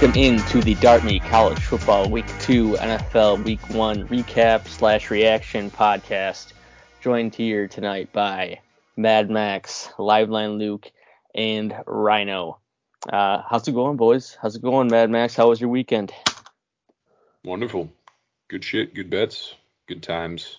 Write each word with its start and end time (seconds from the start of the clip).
All 0.00 0.06
right, 0.06 0.16
welcome 0.16 0.22
into 0.22 0.62
the 0.62 0.76
Dartme 0.76 1.28
College 1.28 1.58
Football 1.58 2.08
Week 2.08 2.26
2 2.38 2.74
NFL 2.74 3.42
Week 3.42 3.68
1 3.70 4.06
recap 4.06 4.68
slash 4.68 5.10
reaction 5.10 5.72
podcast. 5.72 6.52
Joined 7.00 7.34
here 7.34 7.66
tonight 7.66 8.12
by 8.12 8.60
Mad 8.96 9.28
Max, 9.28 9.88
Liveline 9.98 10.56
Luke, 10.56 10.92
and 11.34 11.74
Rhino. 11.84 12.60
Uh, 13.12 13.42
how's 13.50 13.66
it 13.66 13.72
going, 13.72 13.96
boys? 13.96 14.38
How's 14.40 14.54
it 14.54 14.62
going, 14.62 14.86
Mad 14.86 15.10
Max? 15.10 15.34
How 15.34 15.48
was 15.48 15.60
your 15.60 15.70
weekend? 15.70 16.12
Wonderful. 17.44 17.90
Good 18.46 18.62
shit, 18.62 18.94
good 18.94 19.10
bets, 19.10 19.56
good 19.88 20.04
times. 20.04 20.58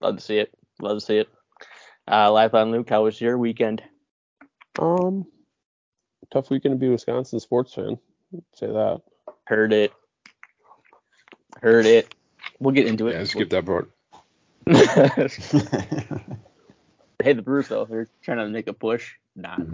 Love 0.00 0.16
to 0.16 0.22
see 0.22 0.38
it. 0.38 0.54
Love 0.80 0.98
to 0.98 1.04
see 1.04 1.18
it. 1.18 1.28
Uh, 2.08 2.30
Liveline 2.30 2.70
Luke, 2.70 2.88
how 2.88 3.04
was 3.04 3.20
your 3.20 3.36
weekend? 3.36 3.82
Um, 4.78 5.26
tough 6.30 6.50
weekend 6.50 6.72
to 6.72 6.78
be 6.78 6.86
a 6.86 6.90
Wisconsin 6.90 7.40
sports 7.40 7.74
fan. 7.74 7.98
say 8.54 8.66
that. 8.66 9.02
Heard 9.44 9.72
it. 9.72 9.92
Heard 11.60 11.86
it. 11.86 12.14
We'll 12.58 12.74
get 12.74 12.86
into 12.86 13.08
it. 13.08 13.14
Yeah, 13.14 13.24
skip 13.24 13.50
that 13.50 13.66
part. 13.66 13.90
hey, 17.22 17.32
the 17.32 17.42
Brewers 17.42 17.68
though, 17.68 17.84
they're 17.86 18.08
trying 18.22 18.38
to 18.38 18.48
make 18.48 18.68
a 18.68 18.72
push. 18.72 19.14
Nah. 19.34 19.56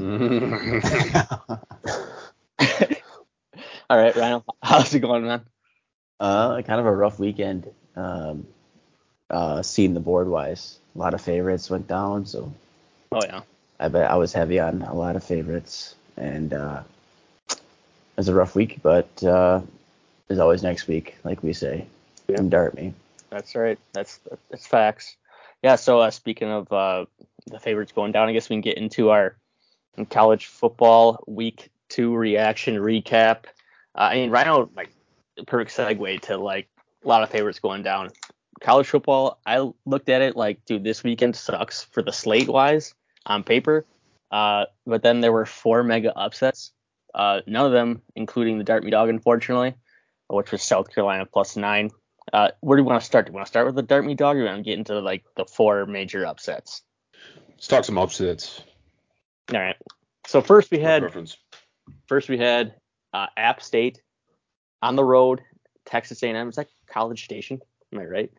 All 3.88 3.98
right, 3.98 4.16
Ryan, 4.16 4.42
how's 4.62 4.94
it 4.94 5.00
going, 5.00 5.24
man? 5.24 5.42
Uh, 6.18 6.62
kind 6.62 6.80
of 6.80 6.86
a 6.86 6.94
rough 6.94 7.18
weekend. 7.18 7.70
Um, 7.94 8.46
uh, 9.28 9.62
seeing 9.62 9.94
the 9.94 10.00
board 10.00 10.28
wise, 10.28 10.78
a 10.94 10.98
lot 10.98 11.14
of 11.14 11.20
favorites 11.20 11.68
went 11.68 11.86
down, 11.88 12.26
so. 12.26 12.52
Oh 13.12 13.20
yeah. 13.24 13.42
I 13.78 13.88
bet 13.88 14.10
I 14.10 14.16
was 14.16 14.32
heavy 14.32 14.58
on 14.58 14.82
a 14.82 14.94
lot 14.94 15.16
of 15.16 15.24
favorites 15.24 15.95
and 16.16 16.52
uh, 16.52 16.82
it 17.50 17.60
was 18.16 18.28
a 18.28 18.34
rough 18.34 18.54
week, 18.54 18.78
but 18.82 19.22
uh, 19.22 19.60
there's 20.28 20.40
always 20.40 20.62
next 20.62 20.88
week, 20.88 21.16
like 21.24 21.42
we 21.42 21.52
say. 21.52 21.86
Yeah. 22.28 22.40
Dart 22.48 22.74
me. 22.74 22.92
That's 23.30 23.54
right. 23.54 23.78
That's 23.92 24.18
that's 24.50 24.66
facts. 24.66 25.16
Yeah. 25.62 25.76
So 25.76 26.00
uh, 26.00 26.10
speaking 26.10 26.48
of 26.48 26.72
uh, 26.72 27.06
the 27.46 27.60
favorites 27.60 27.92
going 27.92 28.12
down, 28.12 28.28
I 28.28 28.32
guess 28.32 28.48
we 28.48 28.54
can 28.54 28.62
get 28.62 28.78
into 28.78 29.10
our 29.10 29.36
college 30.10 30.46
football 30.46 31.22
week 31.26 31.70
two 31.88 32.14
reaction 32.14 32.76
recap. 32.76 33.44
Uh, 33.94 34.08
I 34.10 34.14
mean, 34.16 34.30
right 34.30 34.46
now, 34.46 34.68
like 34.74 34.90
perfect 35.46 35.76
segue 35.76 36.20
to 36.22 36.36
like 36.36 36.68
a 37.04 37.08
lot 37.08 37.22
of 37.22 37.30
favorites 37.30 37.58
going 37.58 37.82
down. 37.82 38.10
College 38.60 38.88
football, 38.88 39.38
I 39.46 39.70
looked 39.84 40.08
at 40.08 40.22
it 40.22 40.34
like, 40.34 40.64
dude, 40.64 40.82
this 40.82 41.04
weekend 41.04 41.36
sucks 41.36 41.84
for 41.84 42.02
the 42.02 42.12
slate 42.12 42.48
wise 42.48 42.94
on 43.26 43.42
paper. 43.42 43.84
Uh, 44.30 44.66
but 44.86 45.02
then 45.02 45.20
there 45.20 45.32
were 45.32 45.46
four 45.46 45.82
mega 45.82 46.16
upsets. 46.16 46.72
Uh, 47.14 47.40
none 47.46 47.66
of 47.66 47.72
them, 47.72 48.02
including 48.14 48.58
the 48.58 48.64
Dartmouth 48.64 48.90
Dog, 48.90 49.08
unfortunately, 49.08 49.74
which 50.28 50.52
was 50.52 50.62
South 50.62 50.92
Carolina 50.92 51.26
plus 51.26 51.56
nine. 51.56 51.90
Uh, 52.32 52.48
where 52.60 52.76
do 52.76 52.82
you 52.82 52.86
want 52.86 53.00
to 53.00 53.06
start? 53.06 53.26
Do 53.26 53.30
you 53.30 53.34
want 53.34 53.46
to 53.46 53.50
start 53.50 53.66
with 53.66 53.76
the 53.76 53.82
Dartmouth 53.82 54.16
Dog, 54.16 54.36
or 54.36 54.40
do 54.40 54.44
you 54.44 54.50
want 54.50 54.64
to 54.64 54.70
get 54.70 54.78
into 54.78 54.98
like 55.00 55.24
the 55.36 55.44
four 55.44 55.86
major 55.86 56.26
upsets? 56.26 56.82
Let's 57.50 57.68
talk 57.68 57.84
some 57.84 57.98
upsets. 57.98 58.62
All 59.54 59.60
right. 59.60 59.76
So 60.26 60.42
first 60.42 60.70
we 60.70 60.78
had 60.78 61.04
first 62.08 62.28
we 62.28 62.36
had 62.36 62.74
uh, 63.14 63.26
App 63.36 63.62
State 63.62 64.02
on 64.82 64.96
the 64.96 65.04
road, 65.04 65.40
Texas 65.86 66.22
A&M. 66.22 66.48
It's 66.48 66.58
like 66.58 66.68
College 66.88 67.24
Station. 67.24 67.60
Am 67.92 68.00
I 68.00 68.04
right? 68.04 68.32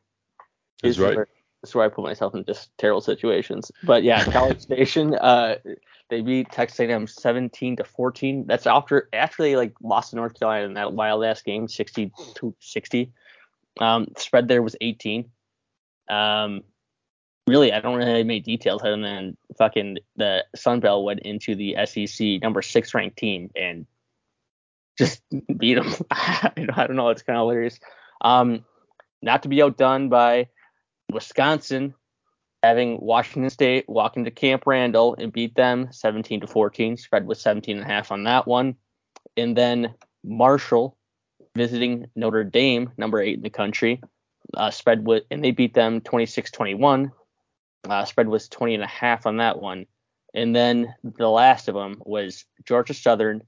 That's 0.84 1.00
right. 1.00 1.28
Where, 1.74 1.86
that's 1.88 1.96
where 1.98 2.04
I 2.04 2.04
put 2.04 2.10
myself 2.10 2.36
in 2.36 2.46
just 2.46 2.70
terrible 2.78 3.02
situations. 3.02 3.72
But 3.84 4.04
yeah, 4.04 4.24
College 4.32 4.62
Station, 4.62 5.16
uh, 5.16 5.56
they 6.10 6.22
beat 6.22 6.52
Texas 6.52 6.80
A&M 6.80 7.08
17 7.08 7.78
to 7.78 7.84
14. 7.84 8.46
That's 8.48 8.68
after 8.68 9.10
after 9.14 9.44
they 9.44 9.56
like 9.56 9.74
lost 9.82 10.12
to 10.12 10.16
North 10.16 10.40
Carolina 10.40 10.66
in 10.66 10.74
that 10.76 10.94
wild 10.94 11.24
ass 11.24 11.42
game, 11.42 11.68
60 11.68 12.12
to 12.36 12.56
60. 12.60 13.12
Um, 13.80 14.08
spread 14.18 14.48
there 14.48 14.62
was 14.62 14.76
18. 14.82 15.30
Um, 16.10 16.64
really, 17.46 17.72
I 17.72 17.80
don't 17.80 17.96
really 17.96 18.12
have 18.12 18.20
any 18.20 18.40
details 18.40 18.82
other 18.82 19.02
than 19.02 19.38
fucking 19.58 19.98
the 20.16 20.46
Sun 20.56 20.80
Belt 20.80 21.04
went 21.04 21.22
into 21.22 21.56
the 21.56 21.76
SEC 21.86 22.42
number 22.42 22.62
six 22.62 22.94
ranked 22.94 23.18
team 23.18 23.52
and 23.56 23.86
just 24.98 25.22
beat 25.58 25.76
them. 25.76 25.94
I 26.12 26.52
don't 26.56 26.96
know. 26.96 27.10
It's 27.10 27.24
kind 27.24 27.38
of 27.38 27.44
hilarious. 27.44 27.80
Um, 28.22 28.66
not 29.22 29.44
to 29.44 29.50
be 29.50 29.62
outdone 29.62 30.10
by 30.10 30.48
Wisconsin 31.12 31.94
having 32.64 33.00
Washington 33.00 33.50
State 33.50 33.88
walk 33.88 34.18
into 34.18 34.32
Camp 34.32 34.64
Randall 34.66 35.16
and 35.18 35.32
beat 35.32 35.56
them 35.56 35.90
17 35.92 36.42
to 36.42 36.48
14. 36.48 36.98
Spread 36.98 37.28
was 37.28 37.40
17 37.42 37.78
and 37.78 37.86
a 37.86 37.90
half 37.90 38.12
on 38.12 38.24
that 38.26 38.48
one. 38.48 38.76
And 39.36 39.56
then 39.56 39.94
Marshall 40.24 40.98
visiting 41.56 42.08
Notre 42.16 42.44
Dame, 42.44 42.92
number 42.98 43.22
eight 43.22 43.38
in 43.38 43.42
the 43.42 43.50
country. 43.50 44.02
Uh, 44.54 44.72
spread 44.72 45.06
with 45.06 45.24
and 45.30 45.44
they 45.44 45.52
beat 45.52 45.74
them 45.74 46.02
26-21. 46.02 47.12
Uh, 47.88 48.06
spread 48.06 48.28
was 48.28 48.48
20 48.48 48.76
and 48.76 48.84
a 48.84 48.88
half 48.88 49.26
on 49.26 49.38
that 49.38 49.62
one. 49.62 49.86
And 50.34 50.56
then 50.56 50.94
the 51.04 51.30
last 51.30 51.68
of 51.68 51.76
them 51.76 52.02
was 52.06 52.46
Georgia 52.66 52.94
Southern 52.94 53.44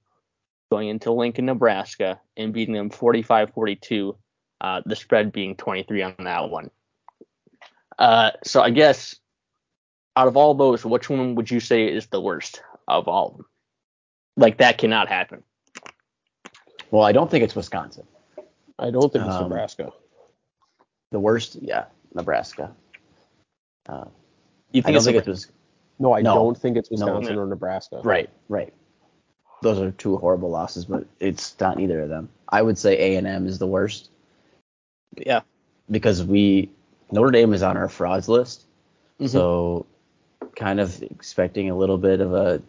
going 0.71 0.87
into 0.87 1.11
Lincoln, 1.11 1.45
Nebraska, 1.45 2.19
and 2.37 2.53
beating 2.53 2.75
them 2.75 2.89
45-42. 2.89 4.15
Uh, 4.61 4.81
the 4.85 4.95
spread 4.95 5.31
being 5.31 5.55
23 5.55 6.01
on 6.03 6.15
that 6.19 6.49
one. 6.49 6.69
Uh, 7.99 8.31
so 8.43 8.61
I 8.61 8.69
guess 8.69 9.15
out 10.15 10.27
of 10.27 10.37
all 10.37 10.55
those, 10.55 10.85
which 10.85 11.09
one 11.09 11.35
would 11.35 11.51
you 11.51 11.59
say 11.59 11.85
is 11.85 12.07
the 12.07 12.21
worst 12.21 12.63
of 12.87 13.07
all 13.07 13.27
of 13.27 13.37
them? 13.37 13.45
Like 14.37 14.57
that 14.57 14.77
cannot 14.77 15.09
happen. 15.09 15.43
Well, 16.91 17.03
I 17.03 17.11
don't 17.11 17.29
think 17.29 17.43
it's 17.43 17.55
Wisconsin. 17.55 18.07
I 18.79 18.89
don't 18.89 19.11
think 19.11 19.25
it's 19.25 19.35
um, 19.35 19.43
Nebraska. 19.43 19.91
The 21.11 21.19
worst, 21.19 21.57
yeah, 21.61 21.85
Nebraska. 22.15 22.71
Uh, 23.87 24.05
you 24.71 24.81
think 24.81 24.87
I 24.87 24.91
don't 24.93 25.03
think 25.03 25.17
it 25.17 25.27
was. 25.27 25.51
No, 25.99 26.15
I 26.15 26.21
no, 26.21 26.35
don't 26.35 26.57
think 26.57 26.77
it's 26.77 26.89
Wisconsin 26.89 27.35
no, 27.35 27.41
or 27.41 27.47
Nebraska. 27.47 27.99
Right, 28.03 28.29
right. 28.47 28.73
Those 29.61 29.79
are 29.79 29.91
two 29.91 30.15
horrible 30.17 30.49
losses, 30.49 30.85
but 30.85 31.05
it's 31.19 31.59
not 31.59 31.81
either 31.81 32.01
of 32.01 32.09
them. 32.09 32.29
I 32.47 32.61
would 32.61 32.77
say 32.77 32.97
A 32.97 33.17
and 33.17 33.27
M 33.27 33.45
is 33.45 33.59
the 33.59 33.67
worst. 33.67 34.09
Yeah. 35.17 35.41
Because 35.91 36.23
we 36.23 36.71
Notre 37.11 37.31
Dame 37.31 37.53
is 37.53 37.63
on 37.63 37.77
our 37.77 37.89
frauds 37.89 38.27
list, 38.27 38.65
mm-hmm. 39.19 39.27
so 39.27 39.85
kind 40.55 40.79
of 40.79 41.01
expecting 41.01 41.69
a 41.69 41.75
little 41.77 41.97
bit 41.97 42.21
of 42.21 42.33
a 42.33 42.61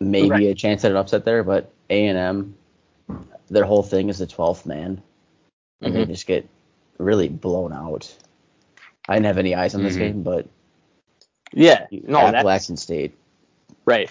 maybe 0.00 0.30
right. 0.30 0.42
a 0.42 0.54
chance 0.54 0.84
at 0.84 0.90
an 0.90 0.96
upset 0.96 1.24
there, 1.24 1.42
but 1.42 1.72
A 1.90 2.06
and 2.06 2.18
M, 2.18 2.54
their 3.48 3.64
whole 3.64 3.82
thing 3.82 4.08
is 4.08 4.18
the 4.18 4.26
12th 4.26 4.66
man, 4.66 5.02
and 5.80 5.92
mm-hmm. 5.92 5.94
they 5.94 6.06
just 6.06 6.26
get 6.26 6.48
really 6.98 7.28
blown 7.28 7.72
out. 7.72 8.14
I 9.08 9.14
didn't 9.14 9.26
have 9.26 9.38
any 9.38 9.54
eyes 9.54 9.74
on 9.74 9.80
mm-hmm. 9.80 9.88
this 9.88 9.96
game, 9.96 10.22
but 10.22 10.46
yeah, 11.52 11.86
no, 11.90 12.18
Appalachian 12.18 12.76
State, 12.76 13.16
right? 13.84 14.10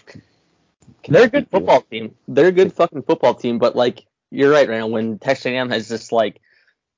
They're 1.08 1.26
a 1.26 1.30
good 1.30 1.50
football 1.50 1.82
team. 1.82 2.16
They're 2.28 2.48
a 2.48 2.52
good 2.52 2.74
fucking 2.74 3.04
football 3.04 3.34
team, 3.34 3.58
but 3.58 3.76
like 3.76 4.06
you're 4.30 4.52
right, 4.52 4.68
Randall. 4.68 4.92
When 4.92 5.18
Texas 5.18 5.48
A&M 5.48 5.70
has 5.70 5.90
just 5.90 6.12
like 6.12 6.42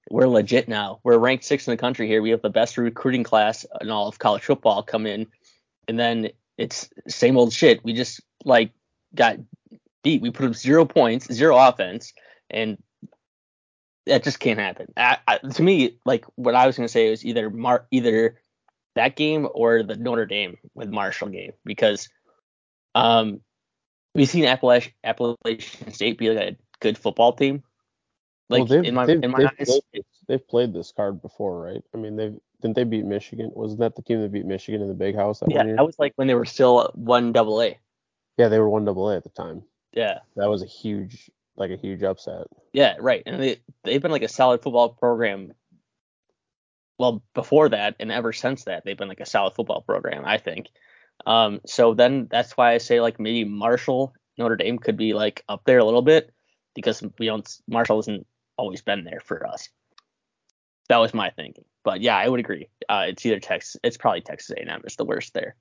we're 0.09 0.27
legit 0.27 0.67
now. 0.67 0.99
We're 1.03 1.17
ranked 1.17 1.43
sixth 1.43 1.67
in 1.67 1.71
the 1.71 1.77
country 1.77 2.07
here. 2.07 2.21
We 2.21 2.31
have 2.31 2.41
the 2.41 2.49
best 2.49 2.77
recruiting 2.77 3.23
class 3.23 3.65
in 3.81 3.89
all 3.89 4.07
of 4.07 4.19
college 4.19 4.43
football 4.43 4.83
come 4.83 5.05
in, 5.05 5.27
and 5.87 5.99
then 5.99 6.29
it's 6.57 6.89
same 7.07 7.37
old 7.37 7.53
shit. 7.53 7.83
We 7.83 7.93
just 7.93 8.21
like 8.45 8.71
got 9.15 9.37
beat. 10.03 10.21
We 10.21 10.31
put 10.31 10.45
up 10.45 10.55
zero 10.55 10.85
points, 10.85 11.31
zero 11.31 11.57
offense, 11.57 12.13
and 12.49 12.77
that 14.05 14.23
just 14.23 14.39
can't 14.39 14.59
happen. 14.59 14.91
I, 14.97 15.17
I, 15.27 15.37
to 15.37 15.63
me, 15.63 15.97
like 16.05 16.25
what 16.35 16.55
I 16.55 16.67
was 16.67 16.75
gonna 16.75 16.89
say 16.89 17.09
was 17.09 17.25
either 17.25 17.49
Mar- 17.49 17.87
either 17.91 18.39
that 18.95 19.15
game 19.15 19.47
or 19.53 19.83
the 19.83 19.95
Notre 19.95 20.25
Dame 20.25 20.57
with 20.75 20.89
Marshall 20.89 21.29
game 21.29 21.53
because 21.65 22.09
um 22.95 23.39
we've 24.13 24.29
seen 24.29 24.45
Appalachian, 24.45 24.93
Appalachian 25.03 25.93
State 25.93 26.17
be 26.17 26.29
like 26.29 26.53
a 26.53 26.57
good 26.81 26.97
football 26.97 27.33
team 27.33 27.63
like 28.49 28.69
well, 28.69 28.83
in 28.83 28.93
my 28.93 29.05
in 29.05 29.31
my 29.31 29.39
they've, 29.39 29.49
eyes, 29.59 29.79
played, 29.91 30.05
they've 30.27 30.47
played 30.47 30.73
this 30.73 30.91
card 30.95 31.21
before, 31.21 31.61
right? 31.61 31.81
I 31.93 31.97
mean, 31.97 32.15
they 32.15 32.33
didn't 32.61 32.75
they 32.75 32.83
beat 32.83 33.05
Michigan? 33.05 33.51
Wasn't 33.53 33.79
that 33.79 33.95
the 33.95 34.01
team 34.01 34.21
that 34.21 34.31
beat 34.31 34.45
Michigan 34.45 34.81
in 34.81 34.87
the 34.87 34.93
Big 34.93 35.15
House 35.15 35.39
that 35.39 35.51
yeah, 35.51 35.63
that 35.63 35.85
was 35.85 35.97
like 35.99 36.13
when 36.15 36.27
they 36.27 36.33
were 36.33 36.45
still 36.45 36.91
one 36.95 37.31
double 37.31 37.61
A. 37.61 37.77
Yeah, 38.37 38.47
they 38.47 38.59
were 38.59 38.69
one 38.69 38.85
double 38.85 39.09
A 39.09 39.17
at 39.17 39.23
the 39.23 39.29
time. 39.29 39.63
Yeah, 39.93 40.19
that 40.35 40.49
was 40.49 40.63
a 40.63 40.67
huge, 40.67 41.29
like 41.55 41.71
a 41.71 41.77
huge 41.77 42.03
upset. 42.03 42.47
Yeah, 42.71 42.95
right. 42.99 43.23
And 43.25 43.41
they 43.41 43.57
they've 43.83 44.01
been 44.01 44.11
like 44.11 44.23
a 44.23 44.27
solid 44.27 44.61
football 44.61 44.89
program. 44.89 45.53
Well, 46.97 47.23
before 47.33 47.69
that 47.69 47.95
and 47.99 48.11
ever 48.11 48.33
since 48.33 48.65
that, 48.65 48.85
they've 48.85 48.97
been 48.97 49.09
like 49.09 49.19
a 49.19 49.25
solid 49.25 49.55
football 49.55 49.81
program, 49.81 50.23
I 50.25 50.37
think. 50.37 50.67
Um, 51.25 51.61
so 51.65 51.93
then 51.93 52.27
that's 52.29 52.57
why 52.57 52.73
I 52.73 52.77
say 52.77 53.01
like 53.01 53.19
maybe 53.19 53.45
Marshall 53.45 54.13
Notre 54.37 54.55
Dame 54.55 54.79
could 54.79 54.97
be 54.97 55.13
like 55.13 55.43
up 55.47 55.63
there 55.65 55.79
a 55.79 55.85
little 55.85 56.01
bit 56.01 56.31
because 56.75 57.03
we 57.19 57.25
don't 57.25 57.47
Marshall 57.67 57.99
isn't 57.99 58.25
always 58.57 58.81
been 58.81 59.03
there 59.03 59.21
for 59.23 59.45
us. 59.47 59.69
That 60.89 60.97
was 60.97 61.13
my 61.13 61.29
thinking. 61.29 61.65
But 61.83 62.01
yeah, 62.01 62.17
I 62.17 62.27
would 62.27 62.39
agree. 62.39 62.69
Uh, 62.87 63.05
it's 63.07 63.25
either 63.25 63.39
Texas. 63.39 63.79
It's 63.83 63.97
probably 63.97 64.21
Texas 64.21 64.55
A&M 64.57 64.81
is 64.85 64.95
the 64.95 65.05
worst 65.05 65.33
there. 65.33 65.55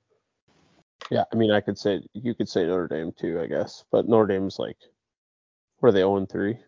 Yeah, 1.11 1.25
I 1.33 1.37
mean, 1.37 1.51
I 1.51 1.61
could 1.61 1.79
say 1.79 2.01
you 2.13 2.35
could 2.35 2.49
say 2.49 2.65
Notre 2.65 2.89
Dame 2.89 3.13
too, 3.13 3.41
I 3.41 3.47
guess, 3.47 3.85
but 3.91 4.09
Notre 4.09 4.27
Dame's 4.27 4.59
like 4.59 4.77
What 5.79 5.89
are 5.89 5.93
they 5.93 6.01
0 6.01 6.27
3? 6.27 6.59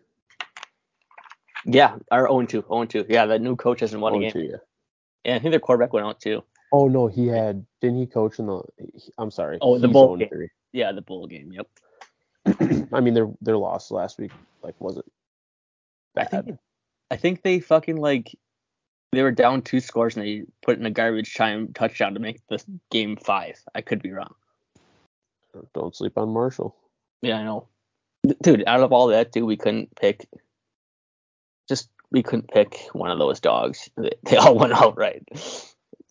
Yeah, 1.65 1.95
or 2.11 2.27
0 2.27 2.45
2. 2.45 2.65
0 2.67 2.85
2. 2.85 3.05
Yeah, 3.09 3.25
the 3.25 3.39
new 3.39 3.55
coach 3.55 3.79
hasn't 3.79 4.01
won 4.01 4.15
a 4.15 4.19
game. 4.19 4.31
2, 4.31 4.39
yeah. 4.39 4.55
Yeah, 5.23 5.35
I 5.35 5.39
think 5.39 5.51
their 5.51 5.59
quarterback 5.59 5.93
went 5.93 6.05
out 6.05 6.19
too. 6.19 6.43
Oh 6.71 6.87
no, 6.87 7.07
he 7.07 7.27
had 7.27 7.65
didn't 7.81 7.99
he 7.99 8.05
coach 8.05 8.39
in 8.39 8.47
the 8.47 8.61
I'm 9.17 9.31
sorry. 9.31 9.57
Oh, 9.61 9.79
the 9.79 9.87
bowl 9.87 10.17
0 10.17 10.29
game. 10.29 10.49
Yeah, 10.73 10.91
the 10.91 11.01
bowl 11.01 11.27
game. 11.27 11.53
Yep. 11.53 11.67
I 12.93 12.99
mean 12.99 13.13
their 13.13 13.29
their 13.41 13.57
loss 13.57 13.89
last 13.89 14.19
week 14.19 14.31
like 14.61 14.75
wasn't 14.79 15.05
I 16.17 16.25
think 16.25 16.59
I 17.11 17.15
think 17.17 17.43
they 17.43 17.59
fucking 17.59 17.97
like 17.97 18.35
they 19.11 19.21
were 19.21 19.31
down 19.31 19.61
two 19.61 19.79
scores 19.79 20.15
and 20.15 20.25
they 20.25 20.43
put 20.61 20.77
in 20.77 20.85
a 20.85 20.91
garbage 20.91 21.35
time 21.35 21.71
touchdown 21.73 22.13
to 22.13 22.19
make 22.19 22.41
the 22.47 22.61
game 22.91 23.15
five. 23.17 23.55
I 23.73 23.81
could 23.81 24.01
be 24.01 24.11
wrong. 24.11 24.33
Don't 25.73 25.95
sleep 25.95 26.17
on 26.17 26.29
Marshall. 26.29 26.75
Yeah, 27.21 27.37
I 27.37 27.43
know. 27.43 27.67
Dude, 28.41 28.63
out 28.67 28.81
of 28.81 28.91
all 28.91 29.07
that, 29.07 29.31
dude, 29.31 29.45
we 29.45 29.55
couldn't 29.55 29.95
pick. 29.95 30.27
Just 31.69 31.89
we 32.11 32.23
couldn't 32.23 32.49
pick 32.49 32.87
one 32.93 33.11
of 33.11 33.19
those 33.19 33.39
dogs. 33.39 33.89
They, 33.97 34.37
all 34.37 34.55
went 34.59 34.73
out 34.73 34.97
right. 34.97 35.23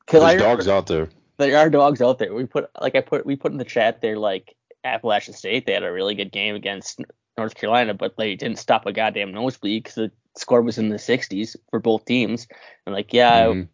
Cause 0.07 0.23
I 0.23 0.37
dogs 0.37 0.69
out 0.69 0.87
there. 0.87 1.09
there 1.39 1.59
are 1.59 1.71
dogs 1.71 2.01
out 2.01 2.19
there. 2.19 2.35
We 2.35 2.47
put 2.47 2.71
like 2.81 2.95
I 2.95 3.01
put 3.01 3.27
we 3.27 3.37
put 3.37 3.53
in 3.53 3.59
the 3.59 3.65
chat 3.65 4.01
there 4.01 4.19
like 4.19 4.55
Appalachian 4.85 5.35
State. 5.35 5.67
They 5.67 5.73
had 5.73 5.83
a 5.83 5.93
really 5.93 6.15
good 6.15 6.33
game 6.33 6.55
against 6.55 7.01
North 7.37 7.55
Carolina, 7.55 7.95
but 7.95 8.17
they 8.17 8.35
didn't 8.37 8.59
stop 8.59 8.87
a 8.87 8.93
goddamn 8.93 9.33
nosebleed 9.33 9.83
because 9.83 9.95
the 9.95 10.13
score 10.37 10.63
was 10.63 10.79
in 10.79 10.89
the 10.89 10.99
60s 10.99 11.57
for 11.71 11.81
both 11.81 12.05
teams. 12.05 12.47
And 12.87 12.95
like, 12.95 13.13
yeah, 13.13 13.47
Mhm. 13.47 13.69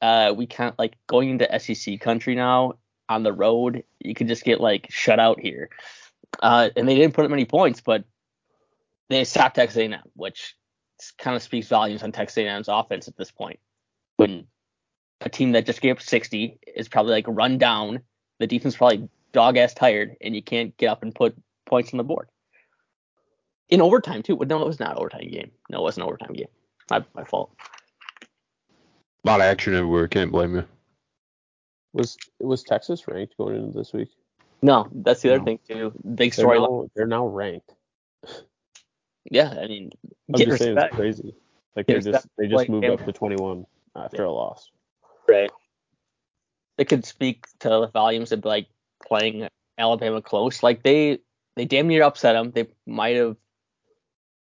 uh, 0.00 0.34
we 0.34 0.46
can't 0.46 0.78
like 0.78 0.96
going 1.06 1.30
into 1.30 1.52
SEC 1.58 1.98
country 1.98 2.34
now 2.34 2.74
on 3.08 3.22
the 3.22 3.32
road. 3.32 3.84
You 4.00 4.14
could 4.14 4.28
just 4.28 4.44
get 4.44 4.60
like 4.60 4.86
shut 4.90 5.18
out 5.18 5.40
here. 5.40 5.70
Uh, 6.40 6.70
and 6.76 6.88
they 6.88 6.94
didn't 6.94 7.14
put 7.14 7.24
up 7.24 7.30
many 7.30 7.44
points, 7.44 7.80
but 7.80 8.04
they 9.08 9.24
stopped 9.24 9.56
Texas 9.56 9.78
A&M, 9.78 10.00
which 10.14 10.56
kind 11.18 11.36
of 11.36 11.42
speaks 11.42 11.68
volumes 11.68 12.02
on 12.02 12.12
Texas 12.12 12.38
A&M's 12.38 12.68
offense 12.68 13.08
at 13.08 13.16
this 13.16 13.30
point. 13.30 13.60
When 14.16 14.46
a 15.20 15.28
team 15.28 15.52
that 15.52 15.66
just 15.66 15.80
gave 15.80 15.96
up 15.96 16.02
60 16.02 16.58
is 16.74 16.88
probably 16.88 17.12
like 17.12 17.26
run 17.28 17.58
down, 17.58 18.00
the 18.38 18.46
defense 18.46 18.76
probably 18.76 19.08
dog 19.32 19.56
ass 19.56 19.74
tired, 19.74 20.16
and 20.20 20.34
you 20.34 20.42
can't 20.42 20.76
get 20.76 20.88
up 20.88 21.02
and 21.02 21.14
put 21.14 21.36
points 21.66 21.92
on 21.92 21.98
the 21.98 22.04
board. 22.04 22.28
In 23.70 23.80
overtime 23.80 24.22
too. 24.22 24.36
But 24.36 24.48
no, 24.48 24.60
it 24.62 24.66
was 24.66 24.80
not 24.80 24.92
an 24.92 24.98
overtime 24.98 25.28
game. 25.30 25.50
No, 25.70 25.78
it 25.78 25.82
wasn't 25.82 26.04
an 26.04 26.08
overtime 26.08 26.32
game. 26.34 26.48
My, 26.90 27.04
my 27.14 27.24
fault. 27.24 27.54
A 28.22 29.26
lot 29.26 29.40
of 29.40 29.44
action 29.46 29.74
everywhere. 29.74 30.06
Can't 30.08 30.30
blame 30.32 30.54
you. 30.54 30.64
Was 31.94 32.16
was 32.40 32.62
Texas 32.62 33.06
ranked 33.08 33.36
going 33.38 33.56
into 33.56 33.76
this 33.78 33.92
week? 33.92 34.08
No, 34.62 34.88
that's 34.92 35.22
the 35.22 35.30
other 35.30 35.38
No. 35.38 35.44
thing 35.44 35.58
too. 35.66 35.92
Big 36.14 36.32
They're 36.32 36.44
story. 36.44 36.58
now, 36.58 36.88
they're 36.94 37.06
now 37.06 37.26
ranked. 37.26 37.72
Yeah, 39.30 39.50
I 39.58 39.66
mean, 39.68 39.90
I'm 40.28 40.34
get 40.34 40.48
just 40.48 40.62
saying 40.62 40.76
it's 40.76 40.94
crazy. 40.94 41.34
Like 41.76 41.86
Get 41.86 42.02
they 42.04 42.12
just 42.12 42.26
they 42.36 42.44
just 42.46 42.56
Like, 42.56 42.68
moved 42.68 42.84
they- 42.84 42.88
up 42.88 43.04
to 43.04 43.12
21 43.12 43.64
after 43.96 44.24
a 44.24 44.30
loss. 44.32 44.70
Right. 45.28 45.50
It 46.76 46.86
could 46.88 47.04
speak 47.06 47.46
to 47.60 47.68
the 47.68 47.86
volumes 47.88 48.32
of 48.32 48.44
like 48.44 48.66
playing 49.06 49.48
Alabama 49.78 50.20
close. 50.20 50.62
Like 50.62 50.82
they 50.82 51.20
they 51.56 51.64
damn 51.64 51.88
near 51.88 52.02
upset 52.02 52.34
them. 52.34 52.50
They 52.50 52.66
might 52.86 53.16
have 53.16 53.28
well, 53.28 53.36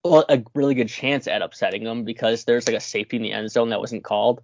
a 0.04 0.42
really 0.54 0.74
good 0.74 0.88
chance 0.88 1.26
at 1.26 1.42
upsetting 1.42 1.84
them 1.84 2.04
because 2.04 2.44
there's 2.44 2.66
like 2.66 2.76
a 2.76 2.80
safety 2.80 3.16
in 3.16 3.22
the 3.22 3.32
end 3.32 3.50
zone 3.50 3.70
that 3.70 3.80
wasn't 3.80 4.04
called. 4.04 4.42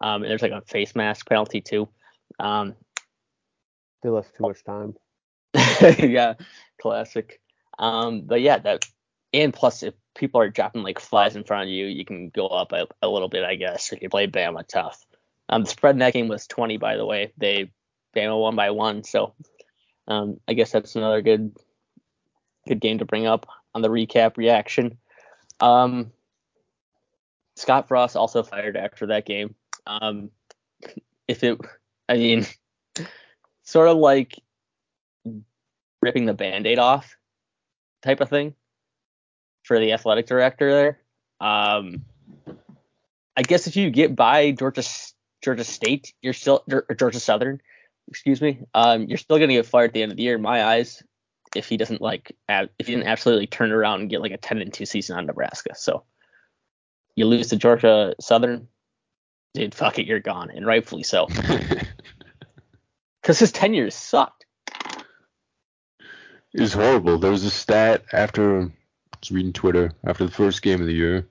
Um, 0.00 0.22
and 0.22 0.30
there's 0.30 0.42
like 0.42 0.52
a 0.52 0.62
face 0.62 0.96
mask 0.96 1.28
penalty 1.28 1.60
too. 1.60 1.88
Um, 2.38 2.74
They 4.02 4.08
left 4.08 4.34
too 4.36 4.42
much 4.42 4.64
time. 4.64 4.94
yeah, 5.98 6.34
classic. 6.80 7.40
Um, 7.78 8.22
but 8.22 8.40
yeah, 8.40 8.58
that 8.58 8.86
and 9.32 9.52
plus 9.52 9.82
if 9.82 9.94
people 10.14 10.40
are 10.40 10.48
dropping 10.48 10.82
like 10.82 11.00
flies 11.00 11.36
in 11.36 11.44
front 11.44 11.64
of 11.64 11.68
you, 11.68 11.86
you 11.86 12.04
can 12.04 12.30
go 12.30 12.46
up 12.46 12.72
a, 12.72 12.86
a 13.02 13.08
little 13.08 13.28
bit, 13.28 13.44
I 13.44 13.56
guess. 13.56 13.92
If 13.92 14.02
you 14.02 14.08
play 14.08 14.26
Bama 14.26 14.66
tough. 14.66 15.04
Um, 15.48 15.64
the 15.64 15.70
spread 15.70 15.94
in 15.94 15.98
that 15.98 16.14
game 16.14 16.28
was 16.28 16.46
20, 16.46 16.78
by 16.78 16.96
the 16.96 17.04
way. 17.04 17.32
They 17.36 17.70
Bama 18.16 18.40
won 18.40 18.56
by 18.56 18.70
one, 18.70 19.04
so 19.04 19.34
um, 20.08 20.40
I 20.48 20.54
guess 20.54 20.72
that's 20.72 20.96
another 20.96 21.20
good 21.22 21.54
good 22.66 22.80
game 22.80 22.98
to 22.98 23.04
bring 23.04 23.26
up 23.26 23.46
on 23.74 23.82
the 23.82 23.88
recap 23.88 24.36
reaction. 24.36 24.98
Um, 25.60 26.12
Scott 27.56 27.88
Frost 27.88 28.16
also 28.16 28.42
fired 28.42 28.76
after 28.76 29.06
that 29.06 29.26
game. 29.26 29.54
Um, 29.86 30.30
if 31.28 31.42
it, 31.42 31.58
I 32.08 32.14
mean, 32.16 32.46
sort 33.62 33.88
of 33.88 33.96
like 33.96 34.40
ripping 36.02 36.26
the 36.26 36.34
band-aid 36.34 36.78
off 36.78 37.16
type 38.02 38.20
of 38.20 38.28
thing 38.28 38.54
for 39.62 39.78
the 39.78 39.92
athletic 39.92 40.26
director 40.26 40.70
there. 40.70 40.98
Um, 41.40 42.04
I 43.36 43.42
guess 43.42 43.66
if 43.66 43.76
you 43.76 43.90
get 43.90 44.14
by 44.14 44.52
Georgia 44.52 44.82
Georgia 45.42 45.64
State, 45.64 46.14
you're 46.22 46.32
still 46.32 46.64
Georgia 46.96 47.20
Southern, 47.20 47.60
excuse 48.08 48.40
me, 48.40 48.60
um, 48.74 49.06
you're 49.08 49.18
still 49.18 49.38
gonna 49.38 49.54
get 49.54 49.66
fired 49.66 49.90
at 49.90 49.94
the 49.94 50.02
end 50.02 50.12
of 50.12 50.16
the 50.16 50.22
year 50.22 50.36
in 50.36 50.42
my 50.42 50.64
eyes 50.64 51.02
if 51.56 51.68
he 51.68 51.76
doesn't 51.76 52.00
like 52.00 52.36
if 52.48 52.86
he 52.86 52.94
didn't 52.94 53.08
absolutely 53.08 53.46
turn 53.46 53.72
around 53.72 54.00
and 54.00 54.10
get 54.10 54.20
like 54.20 54.32
a 54.32 54.36
10 54.36 54.60
and 54.60 54.72
2 54.72 54.86
season 54.86 55.16
on 55.16 55.26
Nebraska. 55.26 55.74
So 55.74 56.04
you 57.16 57.26
lose 57.26 57.48
to 57.48 57.56
Georgia 57.56 58.14
Southern, 58.20 58.68
dude, 59.54 59.74
fuck 59.74 59.98
it, 59.98 60.06
you're 60.06 60.20
gone, 60.20 60.50
and 60.50 60.66
rightfully 60.66 61.02
so, 61.02 61.26
because 63.22 63.38
his 63.38 63.52
tenure 63.52 63.90
sucked. 63.90 64.46
It 66.52 66.60
was 66.60 66.72
horrible. 66.72 67.18
There 67.18 67.32
was 67.32 67.44
a 67.44 67.50
stat 67.50 68.04
after 68.12 68.62
I 68.62 68.70
was 69.20 69.30
reading 69.30 69.52
Twitter 69.52 69.92
after 70.04 70.24
the 70.24 70.32
first 70.32 70.62
game 70.62 70.80
of 70.80 70.86
the 70.86 70.94
year, 70.94 71.26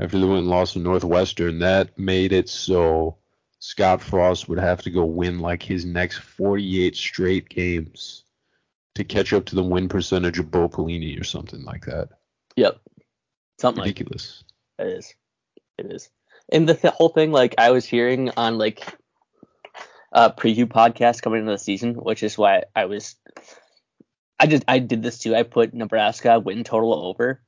after 0.00 0.18
they 0.18 0.26
went 0.26 0.40
and 0.40 0.48
lost 0.48 0.74
to 0.74 0.78
Northwestern, 0.78 1.58
that 1.58 1.98
made 1.98 2.32
it 2.32 2.48
so 2.48 3.16
Scott 3.58 4.00
Frost 4.00 4.48
would 4.48 4.58
have 4.58 4.82
to 4.82 4.90
go 4.90 5.04
win 5.04 5.40
like 5.40 5.62
his 5.62 5.84
next 5.84 6.18
48 6.18 6.96
straight 6.96 7.48
games 7.48 8.24
to 8.94 9.04
catch 9.04 9.32
up 9.32 9.46
to 9.46 9.54
the 9.54 9.62
win 9.62 9.88
percentage 9.88 10.38
of 10.38 10.50
Bo 10.50 10.68
Pelini 10.68 11.20
or 11.20 11.24
something 11.24 11.62
like 11.64 11.86
that. 11.86 12.08
Yep, 12.56 12.80
something 13.58 13.80
like 13.80 13.88
Ridiculous. 13.88 14.44
It 14.78 14.86
is. 14.88 15.14
It 15.78 15.92
is. 15.92 16.10
And 16.52 16.68
the 16.68 16.74
th- 16.74 16.94
whole 16.94 17.10
thing, 17.10 17.32
like 17.32 17.54
I 17.58 17.70
was 17.70 17.84
hearing 17.84 18.30
on 18.36 18.58
like 18.58 18.84
uh 20.12 20.30
preview 20.32 20.66
podcast 20.66 21.22
coming 21.22 21.40
into 21.40 21.52
the 21.52 21.58
season, 21.58 21.94
which 21.94 22.22
is 22.22 22.36
why 22.36 22.64
I 22.74 22.86
was 22.86 23.16
I 24.38 24.46
just 24.46 24.64
I 24.66 24.78
did 24.78 25.02
this 25.02 25.18
too. 25.18 25.36
I 25.36 25.42
put 25.42 25.74
Nebraska 25.74 26.40
win 26.40 26.64
total 26.64 26.94
over 26.94 27.42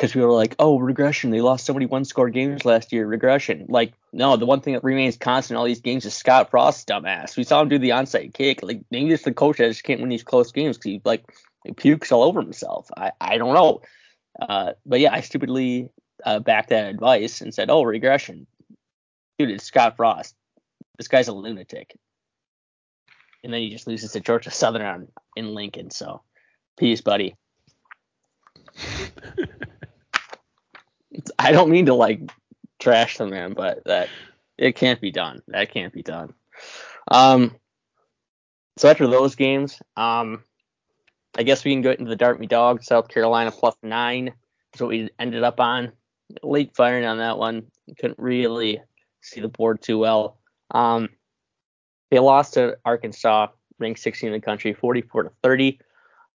because 0.00 0.14
we 0.14 0.22
were 0.22 0.32
like, 0.32 0.54
oh, 0.58 0.78
regression. 0.78 1.30
They 1.30 1.42
lost 1.42 1.66
so 1.66 1.74
many 1.74 1.84
one 1.84 2.06
score 2.06 2.30
games 2.30 2.64
last 2.64 2.90
year. 2.90 3.06
Regression. 3.06 3.66
Like, 3.68 3.92
no, 4.14 4.38
the 4.38 4.46
one 4.46 4.62
thing 4.62 4.72
that 4.72 4.82
remains 4.82 5.18
constant 5.18 5.56
in 5.56 5.58
all 5.58 5.66
these 5.66 5.82
games 5.82 6.06
is 6.06 6.14
Scott 6.14 6.50
Frost's 6.50 6.86
dumbass. 6.86 7.36
We 7.36 7.44
saw 7.44 7.60
him 7.60 7.68
do 7.68 7.78
the 7.78 7.90
onside 7.90 8.32
kick. 8.32 8.62
Like, 8.62 8.80
maybe 8.90 9.12
it's 9.12 9.24
the 9.24 9.34
coach 9.34 9.58
that 9.58 9.68
just 9.68 9.84
can't 9.84 10.00
win 10.00 10.08
these 10.08 10.22
close 10.22 10.52
games 10.52 10.78
because 10.78 10.90
he 10.90 11.02
like 11.04 11.30
he 11.66 11.72
pukes 11.72 12.12
all 12.12 12.22
over 12.22 12.40
himself. 12.40 12.88
I 12.96 13.12
I 13.20 13.36
don't 13.36 13.52
know. 13.52 13.82
Uh, 14.40 14.72
but 14.86 15.00
yeah, 15.00 15.12
I 15.12 15.20
stupidly 15.20 15.90
uh, 16.24 16.38
backed 16.38 16.70
that 16.70 16.88
advice 16.88 17.42
and 17.42 17.52
said, 17.52 17.68
"Oh, 17.68 17.82
regression, 17.82 18.46
dude, 19.38 19.50
it's 19.50 19.64
Scott 19.64 19.98
Frost. 19.98 20.34
This 20.96 21.08
guy's 21.08 21.28
a 21.28 21.34
lunatic." 21.34 21.94
And 23.44 23.52
then 23.52 23.60
he 23.60 23.68
just 23.68 23.86
loses 23.86 24.12
to 24.12 24.20
Georgia 24.20 24.50
Southern 24.50 25.08
in 25.36 25.54
Lincoln. 25.54 25.90
So, 25.90 26.22
peace, 26.78 27.02
buddy. 27.02 27.36
I 31.38 31.52
don't 31.52 31.70
mean 31.70 31.86
to 31.86 31.94
like 31.94 32.20
trash 32.78 33.18
the 33.18 33.26
man, 33.26 33.52
but 33.52 33.84
that 33.84 34.08
it 34.58 34.76
can't 34.76 35.00
be 35.00 35.10
done. 35.10 35.42
That 35.48 35.72
can't 35.72 35.92
be 35.92 36.02
done. 36.02 36.34
Um. 37.10 37.56
So 38.76 38.88
after 38.88 39.06
those 39.06 39.34
games, 39.34 39.82
um, 39.96 40.42
I 41.36 41.42
guess 41.42 41.64
we 41.64 41.72
can 41.72 41.82
go 41.82 41.90
into 41.90 42.08
the 42.08 42.16
Dartmouth 42.16 42.48
Dog, 42.48 42.82
South 42.82 43.08
Carolina 43.08 43.50
plus 43.50 43.74
nine. 43.82 44.32
What 44.78 44.88
we 44.88 45.10
ended 45.18 45.42
up 45.42 45.60
on. 45.60 45.92
Late 46.42 46.74
firing 46.74 47.04
on 47.04 47.18
that 47.18 47.38
one. 47.38 47.66
Couldn't 47.98 48.18
really 48.18 48.80
see 49.20 49.40
the 49.40 49.48
board 49.48 49.82
too 49.82 49.98
well. 49.98 50.38
Um, 50.70 51.08
they 52.10 52.18
lost 52.18 52.54
to 52.54 52.78
Arkansas, 52.84 53.48
ranked 53.78 54.00
16 54.00 54.28
in 54.28 54.32
the 54.32 54.40
country, 54.40 54.72
44 54.72 55.24
to 55.24 55.30
30. 55.42 55.80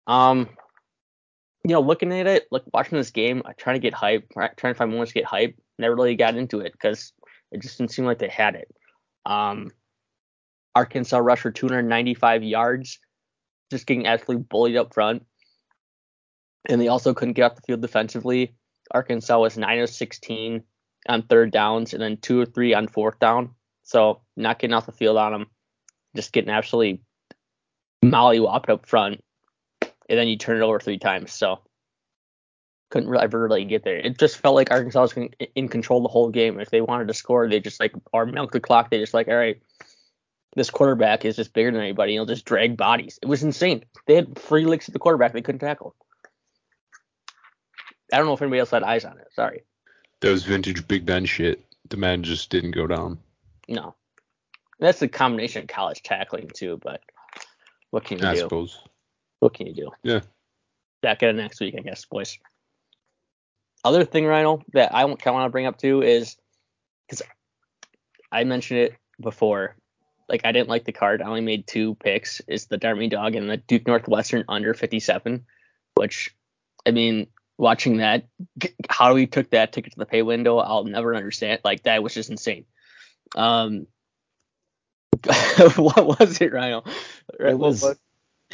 Um, 0.06 0.48
you 1.64 1.72
know, 1.72 1.80
looking 1.80 2.12
at 2.12 2.26
it, 2.26 2.46
like 2.50 2.62
watching 2.72 2.98
this 2.98 3.10
game, 3.10 3.42
I 3.46 3.52
trying 3.54 3.76
to 3.76 3.80
get 3.80 3.94
hype, 3.94 4.30
trying 4.32 4.74
to 4.74 4.74
find 4.74 4.90
moments 4.90 5.12
to 5.12 5.18
get 5.18 5.24
hype. 5.24 5.56
Never 5.78 5.96
really 5.96 6.14
got 6.14 6.36
into 6.36 6.60
it 6.60 6.72
because 6.72 7.12
it 7.50 7.62
just 7.62 7.78
didn't 7.78 7.92
seem 7.92 8.04
like 8.04 8.18
they 8.18 8.28
had 8.28 8.54
it. 8.54 8.68
Um, 9.24 9.70
Arkansas 10.74 11.18
rushed 11.18 11.42
for 11.42 11.50
295 11.50 12.42
yards, 12.42 12.98
just 13.70 13.86
getting 13.86 14.06
absolutely 14.06 14.44
bullied 14.48 14.76
up 14.76 14.92
front. 14.92 15.24
And 16.68 16.80
they 16.80 16.88
also 16.88 17.14
couldn't 17.14 17.34
get 17.34 17.44
off 17.44 17.56
the 17.56 17.62
field 17.62 17.80
defensively. 17.80 18.54
Arkansas 18.90 19.38
was 19.38 19.56
9 19.56 19.78
of 19.80 19.88
16 19.88 20.62
on 21.08 21.22
third 21.22 21.50
downs 21.50 21.94
and 21.94 22.02
then 22.02 22.18
2 22.18 22.40
or 22.40 22.46
3 22.46 22.74
on 22.74 22.88
fourth 22.88 23.18
down. 23.18 23.50
So 23.84 24.20
not 24.36 24.58
getting 24.58 24.74
off 24.74 24.86
the 24.86 24.92
field 24.92 25.16
on 25.16 25.32
them, 25.32 25.46
just 26.14 26.32
getting 26.32 26.50
absolutely 26.50 27.02
mollywopped 28.04 28.68
up 28.68 28.86
front. 28.86 29.22
And 30.08 30.18
then 30.18 30.28
you 30.28 30.36
turn 30.36 30.58
it 30.58 30.62
over 30.62 30.78
three 30.78 30.98
times. 30.98 31.32
So 31.32 31.60
couldn't 32.90 33.08
really, 33.08 33.24
ever 33.24 33.42
really 33.42 33.64
get 33.64 33.84
there. 33.84 33.96
It 33.96 34.18
just 34.18 34.36
felt 34.38 34.54
like 34.54 34.70
Arkansas 34.70 35.02
was 35.02 35.14
in- 35.54 35.68
control 35.68 36.02
the 36.02 36.08
whole 36.08 36.30
game. 36.30 36.60
If 36.60 36.70
they 36.70 36.80
wanted 36.80 37.08
to 37.08 37.14
score, 37.14 37.48
they 37.48 37.60
just 37.60 37.80
like 37.80 37.92
or 38.12 38.26
milk 38.26 38.52
the 38.52 38.60
clock. 38.60 38.90
They 38.90 38.98
just 38.98 39.14
like, 39.14 39.28
all 39.28 39.34
right, 39.34 39.60
this 40.54 40.70
quarterback 40.70 41.24
is 41.24 41.36
just 41.36 41.52
bigger 41.52 41.72
than 41.72 41.80
anybody. 41.80 42.12
He'll 42.12 42.26
just 42.26 42.44
drag 42.44 42.76
bodies. 42.76 43.18
It 43.22 43.26
was 43.26 43.42
insane. 43.42 43.84
They 44.06 44.14
had 44.14 44.38
free 44.38 44.64
licks 44.64 44.88
at 44.88 44.92
the 44.92 44.98
quarterback. 44.98 45.32
They 45.32 45.42
couldn't 45.42 45.58
tackle. 45.60 45.94
I 48.12 48.18
don't 48.18 48.26
know 48.26 48.34
if 48.34 48.42
anybody 48.42 48.60
else 48.60 48.70
had 48.70 48.82
eyes 48.82 49.04
on 49.04 49.18
it. 49.18 49.28
Sorry. 49.34 49.62
That 50.20 50.30
was 50.30 50.44
vintage 50.44 50.86
Big 50.86 51.04
Ben 51.04 51.24
shit. 51.24 51.64
The 51.88 51.96
man 51.96 52.22
just 52.22 52.50
didn't 52.50 52.70
go 52.72 52.86
down. 52.86 53.18
No. 53.68 53.94
That's 54.78 55.02
a 55.02 55.08
combination 55.08 55.62
of 55.62 55.68
college 55.68 56.02
tackling 56.02 56.50
too, 56.54 56.78
but 56.82 57.00
what 57.90 58.04
can 58.04 58.18
you 58.18 58.26
I 58.26 58.34
do? 58.34 58.40
suppose. 58.40 58.78
What 59.44 59.52
can 59.52 59.66
you 59.66 59.74
do? 59.74 59.90
Yeah. 60.02 60.20
Back 61.02 61.22
at 61.22 61.28
it 61.28 61.36
next 61.36 61.60
week, 61.60 61.74
I 61.76 61.82
guess, 61.82 62.06
boys. 62.06 62.38
Other 63.84 64.06
thing, 64.06 64.24
Rhino, 64.24 64.62
that 64.72 64.94
I 64.94 65.02
kind 65.02 65.12
of 65.12 65.34
want 65.34 65.44
to 65.44 65.50
bring 65.50 65.66
up 65.66 65.76
too 65.76 66.00
is 66.00 66.38
because 67.06 67.20
I 68.32 68.44
mentioned 68.44 68.80
it 68.80 68.94
before. 69.20 69.76
Like 70.30 70.46
I 70.46 70.52
didn't 70.52 70.70
like 70.70 70.86
the 70.86 70.92
card. 70.92 71.20
I 71.20 71.26
only 71.26 71.42
made 71.42 71.66
two 71.66 71.94
picks. 71.96 72.40
Is 72.48 72.68
the 72.68 72.78
Dartmouth 72.78 73.10
Dog 73.10 73.34
and 73.34 73.50
the 73.50 73.58
Duke 73.58 73.86
Northwestern 73.86 74.44
under 74.48 74.72
57, 74.72 75.44
which 75.92 76.34
I 76.86 76.92
mean, 76.92 77.26
watching 77.58 77.98
that, 77.98 78.26
how 78.88 79.12
we 79.12 79.26
took 79.26 79.50
that 79.50 79.74
ticket 79.74 79.92
to 79.92 79.98
the 79.98 80.06
pay 80.06 80.22
window, 80.22 80.56
I'll 80.56 80.84
never 80.84 81.14
understand. 81.14 81.60
Like 81.62 81.82
that 81.82 82.02
was 82.02 82.14
just 82.14 82.30
insane. 82.30 82.64
Um, 83.36 83.88
what 85.76 86.18
was 86.18 86.40
it, 86.40 86.50
Rhino? 86.50 86.84
It 87.38 87.58
was 87.58 87.84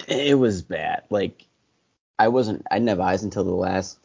it 0.09 0.39
was 0.39 0.63
bad. 0.63 1.05
Like 1.11 1.45
I 2.19 2.29
wasn't 2.29 2.67
I 2.71 2.77
didn't 2.77 2.89
have 2.91 3.01
eyes 3.01 3.23
until 3.23 3.45
the 3.45 3.51
last 3.51 3.99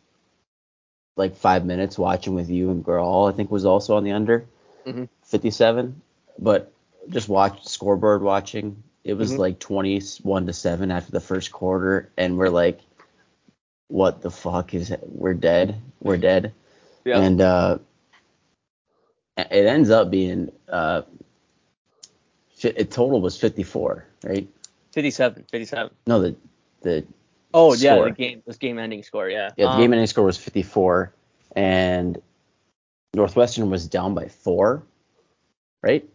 like 1.16 1.36
five 1.38 1.66
minutes 1.66 1.98
watching 1.98 2.36
with 2.36 2.50
you 2.50 2.70
and 2.72 2.84
Girl, 2.84 3.26
I 3.26 3.32
think 3.36 3.50
was 3.52 3.66
also 3.66 3.96
on 3.96 4.04
the 4.04 4.12
under 4.12 4.46
Mhm. 4.86 5.08
57. 5.24 6.02
But 6.38 6.72
just 7.10 7.30
watch 7.30 7.66
scoreboard 7.68 8.22
watching. 8.22 8.84
It 9.04 9.14
was 9.14 9.34
Mhm. 9.34 9.38
like 9.38 9.60
21 9.60 10.46
to 10.48 10.54
7 10.54 10.92
after 10.92 11.12
the 11.12 11.20
first 11.20 11.52
quarter 11.52 12.10
and 12.18 12.38
we're 12.38 12.50
like 12.50 12.80
what 13.88 14.22
the 14.22 14.32
fuck 14.32 14.74
is 14.74 14.92
we're 15.04 15.34
dead. 15.36 15.76
We're 16.02 16.18
dead. 16.18 16.54
Yeah. 17.06 17.20
And 17.20 17.40
uh 17.42 17.78
it 19.38 19.66
ends 19.66 19.90
up 19.90 20.10
being 20.10 20.52
uh 20.70 21.04
it 22.64 22.90
total 22.90 23.22
was 23.22 23.40
54, 23.40 24.06
right? 24.24 24.48
57, 24.96 25.46
57. 25.52 25.94
No, 26.08 26.22
the 26.22 26.36
the 26.82 27.06
Oh 27.54 27.74
yeah, 27.74 27.96
Score. 27.96 28.06
the 28.06 28.12
game, 28.12 28.42
this 28.48 28.58
game 28.58 28.80
ending 28.80 29.04
score, 29.04 29.30
yeah. 29.30 29.52
Yeah, 29.58 29.66
the 29.68 29.72
Um, 29.74 29.78
game 29.78 29.94
ending 29.94 30.08
score 30.08 30.26
was 30.26 30.38
54, 30.38 31.14
and 31.56 32.22
Northwestern 33.14 33.70
was 33.70 33.88
down 33.88 34.14
by 34.14 34.28
four, 34.30 34.84
right? 35.84 36.08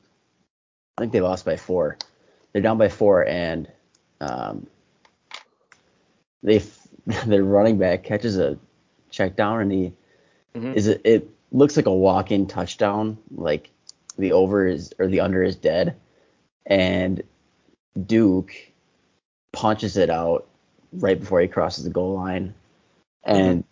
I 0.97 1.01
think 1.03 1.13
they 1.13 1.21
lost 1.21 1.45
by 1.45 1.57
four. 1.57 1.99
They're 2.53 2.63
down 2.63 2.79
by 2.79 2.89
four, 2.89 3.27
and 3.27 3.71
um, 4.21 4.67
they 6.43 6.63
their 7.27 7.45
running 7.45 7.77
back 7.79 8.03
catches 8.03 8.39
a 8.39 8.59
check 9.11 9.37
down, 9.37 9.61
and 9.61 9.73
he 9.73 9.93
Mhm. 10.55 10.75
is 10.75 10.87
it, 10.89 11.01
it 11.05 11.29
looks 11.53 11.77
like 11.77 11.87
a 11.87 11.93
walk-in 11.93 12.47
touchdown, 12.47 13.19
like 13.31 13.71
the 14.17 14.33
over 14.33 14.67
is 14.67 14.95
or 14.99 15.07
the 15.07 15.21
under 15.21 15.43
is 15.43 15.57
dead, 15.57 15.97
and 16.67 17.23
Duke 18.07 18.55
punches 19.53 19.97
it 19.97 20.11
out 20.11 20.47
right 20.93 21.19
before 21.19 21.41
he 21.41 21.49
crosses 21.49 21.85
the 21.85 21.91
goal 21.91 22.15
line, 22.15 22.55
and 23.25 23.65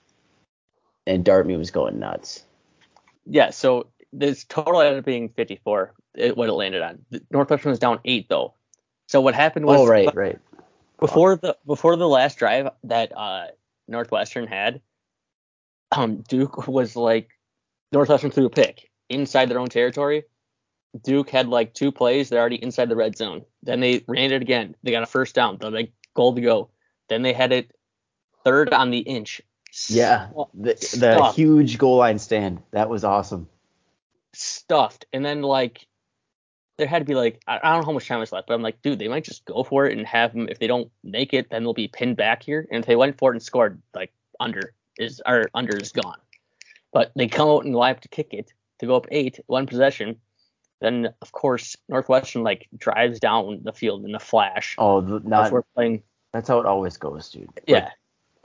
and 1.06 1.24
Dartmouth 1.24 1.58
was 1.58 1.70
going 1.70 1.98
nuts. 1.98 2.44
Yeah, 3.26 3.50
so 3.50 3.88
this 4.12 4.44
total 4.44 4.80
ended 4.80 4.98
up 5.00 5.04
being 5.04 5.28
54. 5.30 5.94
It, 6.14 6.36
what 6.36 6.48
it 6.48 6.52
landed 6.52 6.82
on. 6.82 7.04
Northwestern 7.30 7.70
was 7.70 7.78
down 7.78 8.00
eight 8.04 8.28
though. 8.28 8.54
So 9.06 9.20
what 9.20 9.34
happened 9.34 9.66
was 9.66 9.80
Oh 9.80 9.86
right, 9.86 10.14
right. 10.14 10.38
before 10.98 11.36
the 11.36 11.56
before 11.66 11.96
the 11.96 12.08
last 12.08 12.38
drive 12.38 12.68
that 12.84 13.16
uh, 13.16 13.46
Northwestern 13.86 14.46
had, 14.46 14.80
um, 15.92 16.22
Duke 16.28 16.68
was 16.68 16.96
like 16.96 17.30
Northwestern 17.92 18.30
threw 18.30 18.46
a 18.46 18.50
pick 18.50 18.90
inside 19.08 19.48
their 19.48 19.58
own 19.58 19.68
territory. 19.68 20.24
Duke 21.02 21.30
had 21.30 21.48
like 21.48 21.74
two 21.74 21.92
plays. 21.92 22.28
They're 22.28 22.40
already 22.40 22.62
inside 22.62 22.88
the 22.88 22.96
red 22.96 23.16
zone. 23.16 23.44
Then 23.62 23.80
they 23.80 24.04
ran 24.08 24.32
it 24.32 24.42
again. 24.42 24.74
They 24.82 24.90
got 24.90 25.02
a 25.02 25.06
first 25.06 25.34
down. 25.34 25.58
They're 25.60 25.70
like 25.70 25.92
goal 26.14 26.34
to 26.34 26.40
go. 26.40 26.70
Then 27.08 27.22
they 27.22 27.32
had 27.32 27.52
it 27.52 27.74
third 28.44 28.72
on 28.72 28.90
the 28.90 28.98
inch. 28.98 29.40
Yeah, 29.88 30.28
the, 30.54 30.74
the 30.98 31.32
huge 31.32 31.78
goal 31.78 31.98
line 31.98 32.18
stand 32.18 32.62
that 32.70 32.88
was 32.88 33.04
awesome. 33.04 33.48
stuffed. 34.32 35.06
And 35.12 35.24
then 35.24 35.42
like 35.42 35.86
there 36.78 36.86
had 36.86 37.00
to 37.00 37.04
be 37.04 37.14
like 37.14 37.42
I, 37.46 37.58
don't 37.58 37.80
know 37.80 37.86
how 37.86 37.92
much 37.92 38.08
time 38.08 38.20
was 38.20 38.32
left, 38.32 38.48
but 38.48 38.54
I'm 38.54 38.62
like, 38.62 38.80
dude, 38.82 38.98
they 38.98 39.08
might 39.08 39.24
just 39.24 39.44
go 39.44 39.62
for 39.62 39.86
it 39.86 39.96
and 39.96 40.06
have 40.06 40.32
them. 40.32 40.48
If 40.48 40.58
they 40.58 40.66
don't 40.66 40.90
make 41.04 41.34
it, 41.34 41.50
then 41.50 41.62
they'll 41.62 41.74
be 41.74 41.88
pinned 41.88 42.16
back 42.16 42.42
here. 42.42 42.66
And 42.70 42.80
if 42.80 42.86
they 42.86 42.96
went 42.96 43.18
for 43.18 43.32
it 43.32 43.36
and 43.36 43.42
scored, 43.42 43.80
like 43.94 44.12
under 44.40 44.72
is 44.98 45.20
or 45.26 45.50
under 45.54 45.76
is 45.76 45.92
gone. 45.92 46.18
But 46.92 47.12
they 47.14 47.28
come 47.28 47.48
out 47.48 47.64
and 47.64 47.74
line 47.74 47.94
up 47.94 48.00
to 48.00 48.08
kick 48.08 48.32
it 48.32 48.52
to 48.78 48.86
go 48.86 48.96
up 48.96 49.06
eight, 49.10 49.40
one 49.46 49.66
possession. 49.66 50.16
Then 50.80 51.12
of 51.22 51.32
course 51.32 51.76
Northwestern 51.88 52.42
like 52.42 52.68
drives 52.76 53.18
down 53.20 53.60
the 53.64 53.72
field 53.72 54.04
in 54.04 54.14
a 54.14 54.20
flash. 54.20 54.76
Oh, 54.78 55.00
the, 55.00 55.20
not 55.20 55.50
we're 55.50 55.62
playing, 55.74 56.02
that's 56.32 56.48
how 56.48 56.60
it 56.60 56.66
always 56.66 56.96
goes, 56.96 57.30
dude. 57.30 57.48
Yeah, 57.66 57.90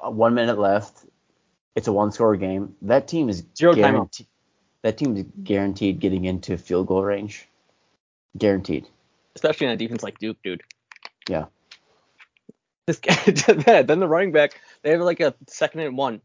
uh, 0.03 0.09
one 0.09 0.33
minute 0.33 0.57
left. 0.57 1.05
It's 1.75 1.87
a 1.87 1.91
one-score 1.93 2.35
game. 2.35 2.75
That 2.83 3.07
team 3.07 3.29
is 3.29 3.43
Zero 3.57 3.73
guaranteed. 3.73 4.27
That 4.83 4.97
team 4.97 5.15
is 5.17 5.25
guaranteed 5.43 5.99
getting 5.99 6.25
into 6.25 6.57
field 6.57 6.87
goal 6.87 7.03
range. 7.03 7.47
Guaranteed. 8.37 8.85
especially 9.35 9.67
on 9.67 9.73
a 9.73 9.77
defense 9.77 10.03
like 10.03 10.19
Duke, 10.19 10.37
dude. 10.43 10.61
Yeah. 11.29 11.45
This 12.85 12.99
guy 12.99 13.15
did 13.25 13.61
that. 13.61 13.87
Then 13.87 13.99
the 13.99 14.07
running 14.07 14.31
back, 14.31 14.59
they 14.81 14.91
have 14.91 15.01
like 15.01 15.19
a 15.19 15.33
second 15.47 15.81
and 15.81 15.97
one. 15.97 16.21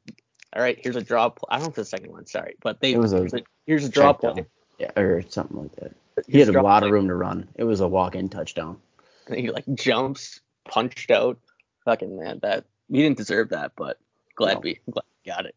All 0.55 0.63
right, 0.63 0.79
here's 0.83 0.97
a 0.97 1.03
draw. 1.03 1.29
Play. 1.29 1.47
I 1.51 1.57
don't 1.57 1.67
know 1.67 1.71
if 1.71 1.79
it's 1.79 1.91
the 1.91 1.97
second 1.97 2.13
one. 2.13 2.27
Sorry, 2.27 2.57
but 2.63 2.81
they 2.81 2.93
It 2.93 2.99
was 2.99 3.13
a 3.13 3.19
here's 3.19 3.35
a, 3.35 3.43
here's 3.67 3.85
a 3.85 3.89
draw 3.91 4.13
play. 4.15 4.35
down. 4.35 4.47
Yeah, 4.79 4.91
or 4.97 5.23
something 5.29 5.57
like 5.57 5.77
that. 5.77 5.93
He 6.27 6.33
Here's 6.33 6.47
had 6.47 6.57
a 6.57 6.63
lot 6.63 6.83
of 6.83 6.91
room 6.91 7.09
to 7.09 7.15
run. 7.15 7.49
It 7.57 7.65
was 7.65 7.81
a 7.81 7.89
walk-in 7.89 8.29
touchdown. 8.29 8.79
And 9.27 9.39
he 9.39 9.51
like 9.51 9.65
jumps, 9.75 10.41
punched 10.69 11.11
out. 11.11 11.39
Fucking 11.85 12.19
man, 12.19 12.41
that 12.43 12.65
we 12.91 12.99
didn't 12.99 13.17
deserve 13.17 13.49
that, 13.51 13.73
but 13.75 13.99
glad 14.37 14.55
No. 14.55 14.61
we 14.61 14.79
glad 14.91 15.05
we 15.25 15.31
got 15.31 15.47
it. 15.47 15.55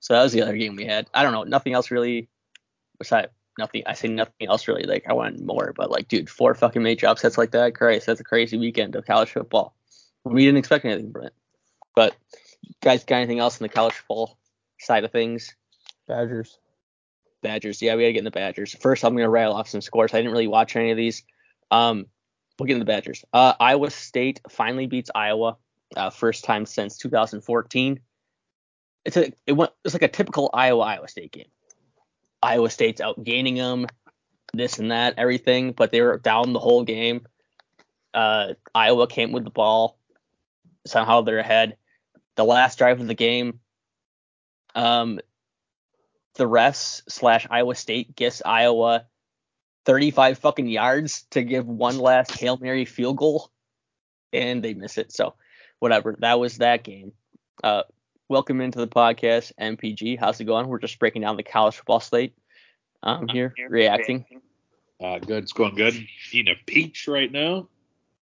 So 0.00 0.12
that 0.12 0.22
was 0.22 0.32
the 0.32 0.42
other 0.42 0.56
game 0.56 0.76
we 0.76 0.84
had. 0.84 1.08
I 1.14 1.22
don't 1.22 1.32
know, 1.32 1.44
nothing 1.44 1.72
else 1.72 1.90
really. 1.90 2.28
Besides 2.98 3.28
nothing, 3.58 3.82
I 3.86 3.94
say 3.94 4.08
nothing 4.08 4.46
else 4.46 4.68
really. 4.68 4.82
Like 4.82 5.04
I 5.08 5.14
wanted 5.14 5.40
more, 5.40 5.72
but 5.74 5.90
like, 5.90 6.08
dude, 6.08 6.28
four 6.28 6.54
fucking 6.54 6.82
major 6.82 7.06
upsets 7.06 7.38
like 7.38 7.52
that, 7.52 7.74
Christ, 7.74 8.06
that's 8.06 8.20
a 8.20 8.24
crazy 8.24 8.58
weekend 8.58 8.94
of 8.94 9.06
college 9.06 9.30
football. 9.30 9.74
We 10.24 10.44
didn't 10.44 10.58
expect 10.58 10.84
anything 10.84 11.12
from 11.12 11.24
it. 11.24 11.34
But 11.94 12.14
guys, 12.82 13.04
got 13.04 13.16
anything 13.16 13.38
else 13.38 13.58
in 13.58 13.64
the 13.64 13.70
college 13.70 13.94
football 13.94 14.36
side 14.80 15.04
of 15.04 15.12
things? 15.12 15.54
Badgers. 16.06 16.58
Badgers. 17.44 17.80
Yeah, 17.80 17.94
we 17.94 18.02
gotta 18.02 18.12
get 18.12 18.18
in 18.18 18.24
the 18.24 18.30
Badgers. 18.32 18.74
First, 18.80 19.04
I'm 19.04 19.14
gonna 19.14 19.30
rattle 19.30 19.54
off 19.54 19.68
some 19.68 19.80
scores. 19.80 20.12
I 20.12 20.18
didn't 20.18 20.32
really 20.32 20.48
watch 20.48 20.74
any 20.74 20.90
of 20.90 20.96
these. 20.96 21.22
Um, 21.70 22.06
we'll 22.58 22.66
get 22.66 22.74
in 22.74 22.80
the 22.80 22.84
Badgers. 22.84 23.24
Uh, 23.32 23.52
Iowa 23.60 23.90
State 23.90 24.40
finally 24.50 24.86
beats 24.86 25.10
Iowa. 25.14 25.56
Uh, 25.96 26.10
first 26.10 26.44
time 26.44 26.66
since 26.66 26.98
2014. 26.98 28.00
It's 29.04 29.16
a 29.16 29.32
it 29.46 29.52
went 29.52 29.70
it's 29.84 29.94
like 29.94 30.02
a 30.02 30.08
typical 30.08 30.50
Iowa 30.52 30.82
Iowa 30.82 31.06
State 31.06 31.30
game. 31.30 31.46
Iowa 32.42 32.70
State's 32.70 33.00
outgaining 33.00 33.56
them, 33.56 33.86
this 34.52 34.78
and 34.78 34.90
that, 34.90 35.14
everything, 35.18 35.72
but 35.72 35.90
they 35.92 36.00
were 36.00 36.18
down 36.18 36.52
the 36.52 36.58
whole 36.58 36.82
game. 36.82 37.26
Uh, 38.12 38.54
Iowa 38.74 39.06
came 39.06 39.32
with 39.32 39.44
the 39.44 39.50
ball. 39.50 39.98
Somehow 40.86 41.22
they're 41.22 41.38
ahead. 41.38 41.76
The 42.36 42.44
last 42.44 42.78
drive 42.78 43.00
of 43.00 43.06
the 43.06 43.14
game, 43.14 43.60
um, 44.74 45.20
the 46.34 46.44
refs 46.44 47.02
slash 47.08 47.46
Iowa 47.50 47.74
State 47.74 48.16
gets 48.16 48.42
Iowa 48.44 49.06
35 49.84 50.38
fucking 50.38 50.68
yards 50.68 51.24
to 51.30 51.42
give 51.42 51.66
one 51.66 51.98
last 51.98 52.32
Hail 52.32 52.56
Mary 52.56 52.84
field 52.84 53.18
goal, 53.18 53.50
and 54.32 54.62
they 54.62 54.74
miss 54.74 54.98
it. 54.98 55.12
So, 55.12 55.34
whatever. 55.78 56.16
That 56.20 56.38
was 56.38 56.58
that 56.58 56.82
game. 56.84 57.12
Uh, 57.62 57.82
welcome 58.28 58.60
into 58.60 58.78
the 58.78 58.88
podcast, 58.88 59.52
MPG. 59.60 60.18
How's 60.18 60.40
it 60.40 60.44
going? 60.44 60.68
We're 60.68 60.78
just 60.78 60.98
breaking 60.98 61.22
down 61.22 61.36
the 61.36 61.42
college 61.42 61.76
football 61.76 62.00
slate 62.00 62.34
I'm 63.04 63.28
here, 63.28 63.54
reacting. 63.68 64.24
Uh, 65.02 65.18
good. 65.18 65.42
It's 65.44 65.52
going 65.52 65.74
good. 65.74 65.94
Eating 66.32 66.54
a 66.54 66.64
peach 66.64 67.06
right 67.06 67.30
now. 67.30 67.68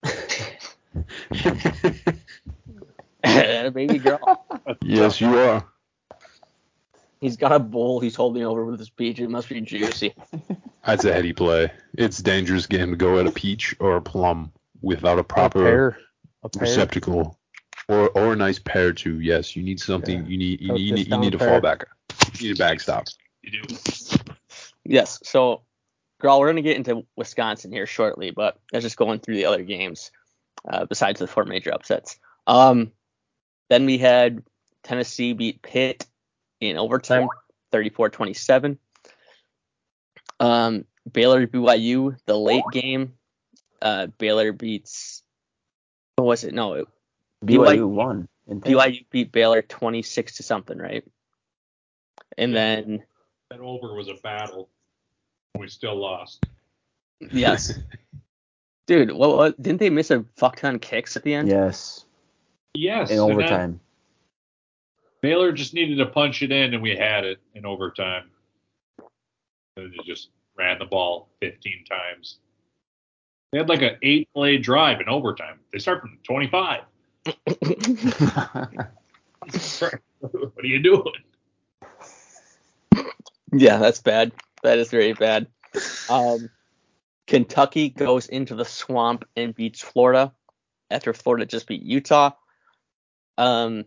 a 3.25 3.71
Baby 3.71 3.99
girl. 3.99 4.47
yes, 4.83 5.21
you 5.21 5.37
are. 5.37 5.67
He's 7.21 7.37
got 7.37 7.53
a 7.53 7.59
bowl 7.59 8.01
he's 8.01 8.15
holding 8.15 8.45
over 8.45 8.65
with 8.65 8.79
his 8.79 8.91
peach. 8.91 9.19
It 9.19 9.29
must 9.29 9.49
be 9.49 9.61
juicy. 9.61 10.15
That's 10.87 11.05
a 11.05 11.13
heady 11.13 11.33
play. 11.33 11.71
It's 11.95 12.19
a 12.21 12.23
dangerous 12.23 12.67
game 12.67 12.91
to 12.91 12.97
go 12.97 13.19
at 13.19 13.27
a 13.27 13.33
peach 13.33 13.75
or 13.81 13.97
a 13.97 14.03
plum 14.03 14.53
without 14.81 15.19
a 15.19 15.23
A 15.23 15.25
proper. 15.25 15.61
A 16.43 16.49
pair. 16.49 16.61
receptacle. 16.61 17.39
Or 17.89 18.09
or 18.11 18.33
a 18.35 18.37
nice 18.37 18.59
pair 18.59 18.93
too. 18.93 19.21
Yes, 19.21 19.57
you 19.57 19.63
need 19.63 19.81
something. 19.81 20.23
Yeah. 20.23 20.29
You 20.29 20.39
need 20.39 20.61
you 20.61 20.73
need 20.73 20.81
you 20.81 20.95
need, 20.95 21.05
you 21.07 21.11
down 21.11 21.21
need 21.21 21.35
a 21.35 21.37
a 21.37 21.41
pair. 21.41 21.61
fallback. 21.61 21.85
You 22.41 22.49
need 22.49 22.57
a 22.57 22.59
backstop. 22.59 23.07
You 23.43 23.63
do. 23.63 23.77
Yes. 24.85 25.21
So, 25.25 25.63
girl, 26.21 26.39
we're 26.41 26.49
gonna 26.49 26.63
get 26.63 26.77
into 26.77 27.05
Wisconsin 27.17 27.73
here 27.73 27.87
shortly, 27.87 28.31
but 28.31 28.59
let's 28.73 28.85
just 28.85 28.97
going 28.97 29.21
through 29.21 29.37
the 29.37 29.47
other 29.47 29.63
games 29.63 30.11
uh, 30.69 30.85
besides 30.85 31.19
the 31.21 31.27
four 31.27 31.45
major 31.45 31.73
upsets. 31.73 32.19
Um, 32.47 32.93
then 33.71 33.87
we 33.87 33.99
had 33.99 34.43
Tennessee 34.83 35.33
beat 35.33 35.63
Pitt 35.63 36.07
in 36.61 36.77
overtime, 36.77 37.29
34-27. 37.73 38.79
Um, 40.41 40.85
Baylor 41.11 41.47
BYU 41.47 42.17
the 42.27 42.37
late 42.39 42.65
game. 42.73 43.15
Uh, 43.81 44.07
Baylor 44.19 44.53
beats. 44.53 45.23
What 46.17 46.27
was 46.27 46.45
it? 46.45 46.55
No, 46.55 46.75
it, 46.75 46.89
BYU 47.45 47.89
won. 47.89 48.29
didn't 48.49 48.65
they? 48.65 48.73
BYU 48.73 49.07
beat 49.11 49.33
Baylor 49.33 49.63
26 49.63 50.37
to 50.37 50.43
something, 50.43 50.79
right? 50.79 51.05
And 52.37 52.55
then 52.55 53.03
That 53.51 53.61
over 53.61 53.95
was 53.95 54.09
a 54.09 54.15
battle. 54.23 54.69
We 55.59 55.69
still 55.69 55.97
lost. 55.97 56.45
yes, 57.33 57.73
dude, 58.87 59.11
what, 59.13 59.37
what 59.37 59.61
didn't 59.63 59.81
they 59.81 59.91
miss 59.91 60.11
a 60.11 60.25
fuck 60.37 60.57
ton 60.57 60.79
kicks 60.79 61.17
at 61.17 61.23
the 61.25 61.35
end? 61.35 61.49
Yes, 61.49 62.05
Yes. 62.75 63.11
in 63.11 63.19
and 63.19 63.29
that- 63.29 63.33
overtime. 63.35 63.81
Baylor 65.21 65.53
just 65.53 65.75
needed 65.75 65.97
to 65.99 66.07
punch 66.07 66.43
it 66.43 66.53
in, 66.53 66.75
and 66.75 66.83
we 66.83 66.97
had 66.97 67.25
it 67.25 67.39
in 67.55 67.67
overtime. 67.67 68.31
And 69.77 69.93
they 69.93 69.99
just 70.05 70.31
ran 70.57 70.79
the 70.79 70.85
ball 70.85 71.29
15 71.41 71.85
times. 71.89 72.39
They 73.53 73.59
had 73.59 73.69
like 73.69 73.83
an 73.83 73.97
eight 74.03 74.29
play 74.35 74.59
drive 74.59 75.01
in 75.01 75.09
overtime. 75.09 75.61
They 75.73 75.79
start 75.79 76.03
from 76.03 76.19
25. 76.25 76.83
what 80.21 80.65
are 80.65 80.67
you 80.67 80.81
doing? 80.81 81.13
Yeah, 83.53 83.79
that's 83.79 84.01
bad. 84.01 84.33
That 84.63 84.79
is 84.79 84.91
very 84.91 85.15
bad. 85.15 85.47
Um, 86.11 86.51
Kentucky 87.27 87.89
goes 87.91 88.27
into 88.27 88.55
the 88.55 88.65
swamp 88.65 89.25
and 89.37 89.55
beats 89.55 89.81
Florida 89.81 90.33
after 90.91 91.13
Florida 91.13 91.47
just 91.47 91.67
beat 91.67 91.83
Utah. 91.83 92.33
Um, 93.37 93.85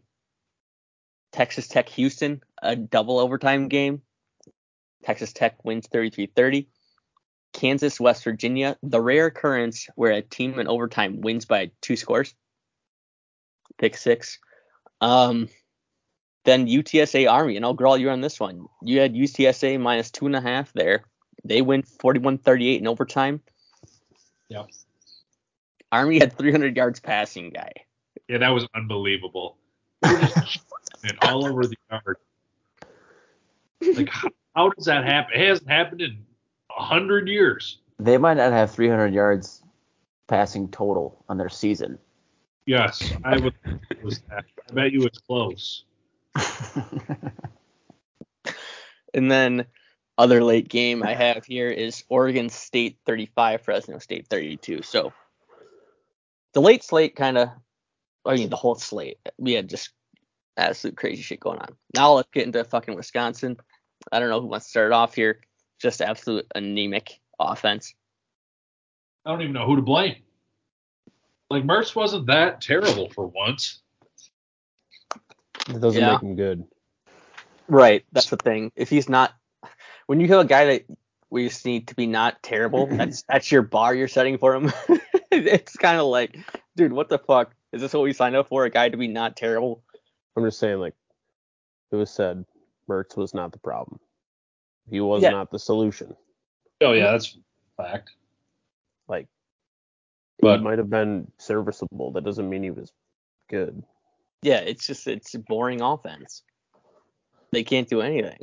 Texas 1.31 1.67
Tech 1.67 1.89
Houston, 1.89 2.41
a 2.61 2.75
double 2.75 3.19
overtime 3.19 3.67
game. 3.67 4.01
Texas 5.03 5.33
Tech 5.33 5.63
wins 5.63 5.87
33-30. 5.87 6.67
Kansas 7.53 7.99
West 7.99 8.23
Virginia, 8.23 8.77
the 8.81 9.01
rare 9.01 9.27
occurrence 9.27 9.87
where 9.95 10.11
a 10.11 10.21
team 10.21 10.59
in 10.59 10.67
overtime 10.67 11.21
wins 11.21 11.45
by 11.45 11.71
two 11.81 11.95
scores. 11.95 12.33
Pick 13.77 13.97
six. 13.97 14.39
Um, 15.01 15.49
then 16.45 16.67
UTSA 16.67 17.29
Army, 17.29 17.55
and 17.55 17.65
oh 17.65 17.73
girl, 17.73 17.97
you're 17.97 18.11
on 18.11 18.21
this 18.21 18.39
one. 18.39 18.67
You 18.81 18.99
had 18.99 19.13
UTSA 19.13 19.79
minus 19.79 20.11
two 20.11 20.25
and 20.25 20.35
a 20.35 20.41
half 20.41 20.71
there. 20.73 21.03
They 21.43 21.61
win 21.61 21.83
41-38 21.83 22.79
in 22.79 22.87
overtime. 22.87 23.41
Yep. 24.49 24.67
Army 25.91 26.19
had 26.19 26.37
300 26.37 26.77
yards 26.77 26.99
passing 26.99 27.49
guy. 27.49 27.71
Yeah, 28.27 28.37
that 28.39 28.49
was 28.49 28.67
unbelievable. 28.75 29.57
They 30.01 30.13
were 30.13 30.19
just 30.19 30.59
it 31.03 31.17
all 31.23 31.45
over 31.45 31.65
the 31.65 31.75
yard. 31.89 32.17
Like, 33.81 34.09
how, 34.09 34.29
how 34.55 34.69
does 34.69 34.85
that 34.85 35.03
happen? 35.03 35.39
It 35.39 35.47
hasn't 35.47 35.69
happened 35.69 36.01
in 36.01 36.23
a 36.77 36.83
hundred 36.83 37.27
years. 37.27 37.79
They 37.99 38.17
might 38.17 38.37
not 38.37 38.51
have 38.51 38.71
300 38.71 39.13
yards 39.13 39.63
passing 40.27 40.69
total 40.69 41.23
on 41.29 41.37
their 41.37 41.49
season. 41.49 41.97
Yes, 42.65 43.11
I 43.23 43.37
would. 43.37 43.55
Was 44.03 44.21
that. 44.29 44.45
I 44.69 44.73
bet 44.73 44.91
you 44.91 45.03
it's 45.03 45.19
close. 45.19 45.83
And 49.13 49.31
then 49.31 49.65
other 50.17 50.43
late 50.43 50.69
game 50.69 51.03
I 51.03 51.13
have 51.13 51.45
here 51.45 51.69
is 51.69 52.03
Oregon 52.09 52.49
State 52.49 52.97
35, 53.05 53.61
Fresno 53.61 53.97
State 53.99 54.27
32. 54.27 54.81
So 54.83 55.13
the 56.53 56.61
late 56.61 56.83
slate 56.83 57.15
kind 57.15 57.37
of, 57.37 57.49
I 58.25 58.35
mean 58.35 58.49
the 58.49 58.55
whole 58.55 58.75
slate, 58.75 59.17
we 59.37 59.53
had 59.53 59.69
just 59.69 59.91
absolute 60.57 60.97
crazy 60.97 61.21
shit 61.21 61.39
going 61.39 61.59
on. 61.59 61.69
Now 61.95 62.13
let's 62.13 62.29
get 62.31 62.45
into 62.45 62.63
fucking 62.63 62.95
Wisconsin. 62.95 63.57
I 64.11 64.19
don't 64.19 64.29
know 64.29 64.41
who 64.41 64.47
wants 64.47 64.67
to 64.67 64.69
start 64.69 64.91
off 64.91 65.15
here. 65.15 65.41
Just 65.79 66.01
absolute 66.01 66.45
anemic 66.53 67.19
offense. 67.39 67.93
I 69.25 69.31
don't 69.31 69.41
even 69.41 69.53
know 69.53 69.65
who 69.65 69.75
to 69.75 69.81
blame. 69.81 70.15
Like 71.49 71.63
Mertz 71.63 71.95
wasn't 71.95 72.27
that 72.27 72.61
terrible 72.61 73.09
for 73.09 73.27
once. 73.27 73.81
It 75.67 75.79
doesn't 75.79 76.01
Yeah. 76.01 76.13
make 76.13 76.21
him 76.21 76.35
good. 76.35 76.63
Right, 77.67 78.03
that's 78.11 78.29
the 78.29 78.37
thing. 78.37 78.71
If 78.75 78.89
he's 78.89 79.07
not, 79.07 79.33
when 80.07 80.19
you 80.19 80.27
have 80.29 80.39
a 80.39 80.45
guy 80.45 80.65
that 80.65 80.85
we 81.29 81.47
just 81.47 81.65
need 81.65 81.87
to 81.87 81.95
be 81.95 82.07
not 82.07 82.41
terrible, 82.43 82.87
that's 82.87 83.23
that's 83.29 83.51
your 83.51 83.61
bar 83.61 83.95
you're 83.95 84.07
setting 84.07 84.37
for 84.37 84.55
him. 84.55 84.71
it's 85.31 85.77
kind 85.77 85.99
of 85.99 86.07
like, 86.07 86.37
dude, 86.75 86.93
what 86.93 87.09
the 87.09 87.19
fuck? 87.19 87.53
Is 87.71 87.81
this 87.81 87.93
what 87.93 88.03
we 88.03 88.13
signed 88.13 88.35
up 88.35 88.49
for? 88.49 88.65
A 88.65 88.69
guy 88.69 88.89
to 88.89 88.97
be 88.97 89.07
not 89.07 89.37
terrible? 89.37 89.83
I'm 90.35 90.43
just 90.43 90.59
saying, 90.59 90.79
like 90.79 90.93
it 91.91 91.95
was 91.95 92.09
said, 92.09 92.45
Mertz 92.89 93.15
was 93.15 93.33
not 93.33 93.51
the 93.51 93.59
problem. 93.59 93.99
He 94.89 94.99
was 94.99 95.21
Yeah. 95.23 95.29
not 95.29 95.51
the 95.51 95.59
solution. 95.59 96.15
Oh 96.81 96.93
yeah, 96.93 97.11
that's 97.11 97.37
fact. 97.77 98.11
Like 99.07 99.27
But- 100.39 100.57
he 100.57 100.63
might 100.63 100.79
have 100.79 100.89
been 100.89 101.31
serviceable. 101.37 102.11
That 102.11 102.23
doesn't 102.23 102.49
mean 102.49 102.63
he 102.63 102.71
was 102.71 102.91
good. 103.47 103.83
Yeah, 104.41 104.59
it's 104.59 104.87
just 104.87 105.07
it's 105.07 105.35
boring 105.35 105.81
offense. 105.81 106.43
They 107.51 107.63
can't 107.63 107.87
do 107.87 108.01
anything. 108.01 108.39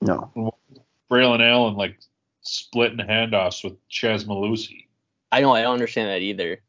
no. 0.00 0.52
Braylon 1.10 1.40
Allen 1.40 1.74
like 1.74 1.98
splitting 2.42 2.98
handoffs 2.98 3.64
with 3.64 3.76
Chez 3.88 4.24
Mellusi. 4.26 4.86
I 5.32 5.40
know 5.40 5.52
I 5.54 5.62
don't 5.62 5.72
understand 5.72 6.08
that 6.10 6.20
either. 6.22 6.62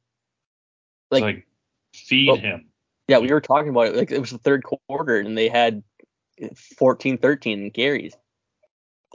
Like, 1.12 1.24
Like, 1.24 1.48
feed 1.94 2.28
Well- 2.28 2.38
him. 2.38 2.70
yeah, 3.08 3.18
we 3.20 3.28
were 3.32 3.42
talking 3.42 3.70
about 3.70 3.88
it. 3.88 3.96
Like 3.96 4.12
it 4.12 4.20
was 4.20 4.32
the 4.32 4.38
third 4.38 4.64
quarter 4.64 5.18
and 5.20 5.38
they 5.38 5.50
had 5.50 5.84
14, 6.78 7.18
13 7.18 7.72
carries, 7.72 8.16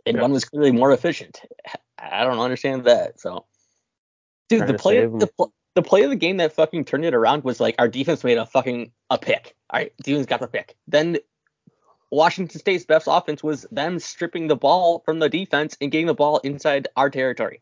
and 0.07 0.17
Yeah. 0.17 0.23
one 0.23 0.33
was 0.33 0.45
clearly 0.45 0.73
more 0.73 0.93
efficient. 0.93 1.41
I 1.99 2.25
don't 2.25 2.39
understand 2.39 2.85
that. 2.85 3.19
So, 3.21 3.47
dude, 4.49 4.59
Trying 4.61 4.73
the 4.73 4.79
play 4.79 4.95
save 4.97 5.05
of, 5.09 5.13
'em. 5.15 5.19
the, 5.21 5.27
pl- 5.29 5.53
the 5.75 5.83
play 5.83 6.03
of 6.03 6.11
the 6.11 6.17
game 6.17 6.37
that 6.39 6.53
fucking 6.53 6.85
turned 6.85 7.05
it 7.05 7.15
around 7.15 7.45
was 7.45 7.61
like 7.61 7.77
our 7.79 7.89
defense 7.89 8.23
made 8.25 8.37
a 8.39 8.45
fucking 8.47 8.93
a 9.11 9.19
pick. 9.19 9.55
All 9.71 9.81
right, 9.81 9.93
defense 9.99 10.27
got 10.27 10.41
the 10.41 10.49
pick. 10.49 10.77
Then 10.87 11.19
Washington 12.11 12.61
State's 12.61 12.85
best 12.85 13.07
offense 13.11 13.43
was 13.43 13.63
them 13.73 13.99
stripping 13.99 14.47
the 14.49 14.57
ball 14.57 15.01
from 15.01 15.19
the 15.19 15.29
defense 15.29 15.77
and 15.81 15.91
getting 15.91 16.07
the 16.07 16.15
ball 16.15 16.39
inside 16.39 16.87
our 16.97 17.09
territory, 17.11 17.61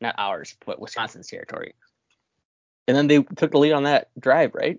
not 0.00 0.14
ours, 0.18 0.56
but 0.64 0.80
Wisconsin's 0.80 1.28
territory. 1.28 1.74
And 2.88 2.96
then 2.96 3.06
they 3.08 3.22
took 3.22 3.50
the 3.50 3.58
lead 3.58 3.72
on 3.72 3.84
that 3.84 4.10
drive, 4.18 4.54
right? 4.54 4.78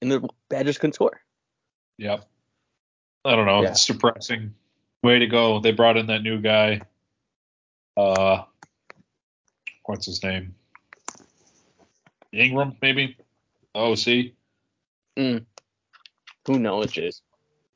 And 0.00 0.10
the 0.10 0.28
Badgers 0.48 0.78
couldn't 0.78 0.94
score. 0.94 1.20
Yep. 1.98 2.24
I 3.24 3.36
don't 3.36 3.46
know. 3.46 3.62
Yeah. 3.62 3.70
It's 3.70 3.84
depressing. 3.86 4.54
Way 5.02 5.18
to 5.18 5.26
go. 5.26 5.60
They 5.60 5.72
brought 5.72 5.96
in 5.98 6.06
that 6.06 6.22
new 6.22 6.40
guy. 6.40 6.80
Uh, 7.96 8.44
what's 9.84 10.06
his 10.06 10.22
name? 10.22 10.54
Engram, 12.32 12.76
maybe. 12.80 13.16
Oh, 13.74 13.94
see, 13.94 14.34
Who 15.16 15.40
knows, 16.46 16.86
Jace? 16.92 17.20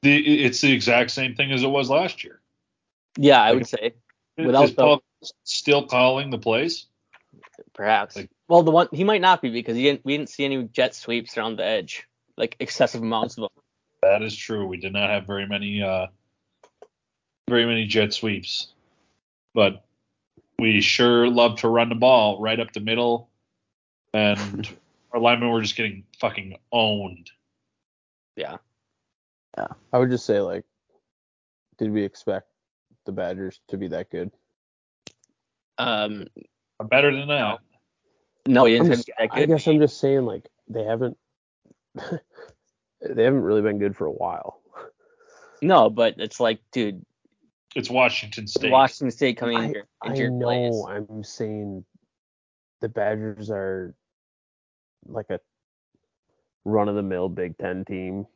the 0.02 0.44
it's 0.44 0.60
the 0.60 0.72
exact 0.72 1.10
same 1.10 1.34
thing 1.34 1.50
as 1.52 1.62
it 1.62 1.68
was 1.68 1.90
last 1.90 2.24
year. 2.24 2.40
Yeah, 3.18 3.40
I 3.42 3.48
Like- 3.50 3.54
would 3.58 3.68
say 3.68 3.94
Without 4.36 4.74
Paul 4.76 5.02
still 5.44 5.86
calling 5.86 6.30
the 6.30 6.38
plays? 6.38 6.86
perhaps. 7.74 8.16
Like- 8.16 8.30
well, 8.48 8.62
the 8.62 8.70
one 8.70 8.88
he 8.92 9.04
might 9.04 9.20
not 9.20 9.42
be 9.42 9.50
because 9.50 9.76
he 9.76 9.84
didn't. 9.84 10.04
We 10.04 10.16
didn't 10.16 10.30
see 10.30 10.44
any 10.44 10.62
jet 10.64 10.94
sweeps 10.94 11.36
around 11.36 11.56
the 11.56 11.64
edge, 11.64 12.06
like 12.36 12.56
excessive 12.60 13.02
amounts 13.02 13.36
of 13.36 13.42
them. 13.42 13.50
That 14.02 14.22
is 14.22 14.36
true. 14.36 14.66
We 14.66 14.76
did 14.76 14.92
not 14.92 15.10
have 15.10 15.26
very 15.26 15.46
many 15.46 15.82
uh 15.82 16.06
very 17.48 17.66
many 17.66 17.86
jet 17.86 18.12
sweeps. 18.12 18.68
But 19.54 19.84
we 20.58 20.80
sure 20.80 21.28
love 21.28 21.60
to 21.60 21.68
run 21.68 21.88
the 21.88 21.94
ball 21.94 22.40
right 22.40 22.58
up 22.58 22.72
the 22.72 22.80
middle 22.80 23.28
and 24.14 24.68
our 25.12 25.20
linemen 25.20 25.50
were 25.50 25.60
just 25.60 25.76
getting 25.76 26.04
fucking 26.18 26.56
owned. 26.72 27.30
Yeah. 28.36 28.56
Yeah. 29.56 29.68
I 29.92 29.98
would 29.98 30.10
just 30.10 30.26
say, 30.26 30.40
like, 30.40 30.64
did 31.78 31.92
we 31.92 32.02
expect 32.02 32.48
the 33.04 33.12
Badgers 33.12 33.60
to 33.68 33.76
be 33.76 33.88
that 33.88 34.10
good? 34.10 34.30
Um, 35.78 36.26
Better 36.82 37.14
than 37.14 37.28
that. 37.28 37.58
No, 38.46 38.64
he 38.64 38.76
I'm 38.76 38.84
didn't 38.84 38.96
just- 38.98 39.10
have 39.18 39.28
that 39.30 39.36
I 39.36 39.46
guess 39.46 39.66
I'm 39.66 39.78
just 39.80 39.98
saying, 39.98 40.24
like, 40.24 40.48
they 40.68 40.84
haven't. 40.84 41.16
they 41.94 43.24
haven't 43.24 43.42
really 43.42 43.62
been 43.62 43.78
good 43.78 43.96
for 43.96 44.06
a 44.06 44.12
while. 44.12 44.60
No, 45.62 45.88
but 45.90 46.14
it's 46.18 46.40
like, 46.40 46.60
dude, 46.72 47.04
It's 47.74 47.88
Washington 47.90 48.46
State. 48.46 48.70
Washington 48.70 49.10
State 49.10 49.36
coming 49.36 49.58
in 49.58 49.68
here 49.70 49.86
I 50.02 50.08
into 50.08 50.20
your 50.22 50.30
plays. 50.40 50.72
know. 50.74 50.88
I'm 50.88 51.22
saying 51.24 51.84
the 52.80 52.88
Badgers 52.88 53.50
are 53.50 53.94
like 55.06 55.26
a 55.30 55.40
run 56.64 56.88
of 56.88 56.94
the 56.96 57.02
mill 57.02 57.28
Big 57.28 57.56
Ten 57.58 57.84
team. 57.84 58.26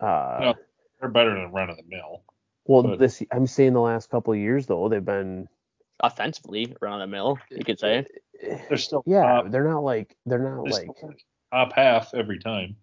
Uh, 0.00 0.38
No. 0.40 0.54
They're 1.00 1.08
better 1.08 1.34
than 1.34 1.50
run 1.52 1.70
of 1.70 1.76
the 1.76 1.84
mill. 1.88 2.22
well, 2.66 2.82
but- 2.82 2.98
this 2.98 3.22
I'm 3.30 3.46
saying 3.46 3.72
the 3.72 3.80
last 3.80 4.10
couple 4.10 4.32
of 4.32 4.38
years 4.38 4.66
though 4.66 4.88
they've 4.88 5.04
been 5.04 5.48
Offensively, 6.02 6.74
run 6.80 6.94
of 6.94 7.00
the 7.00 7.06
mill. 7.06 7.38
you 7.50 7.62
could 7.64 7.78
say. 7.78 8.06
They're 8.42 8.76
still 8.78 9.02
yeah 9.06 9.22
top, 9.22 9.50
they're 9.50 9.68
not 9.68 9.82
like 9.84 10.16
they're 10.26 10.38
not 10.38 10.64
they're 10.64 10.72
like 10.72 10.88
still 10.96 11.12
top 11.52 11.72
half 11.74 12.14
every 12.14 12.38
time. 12.38 12.76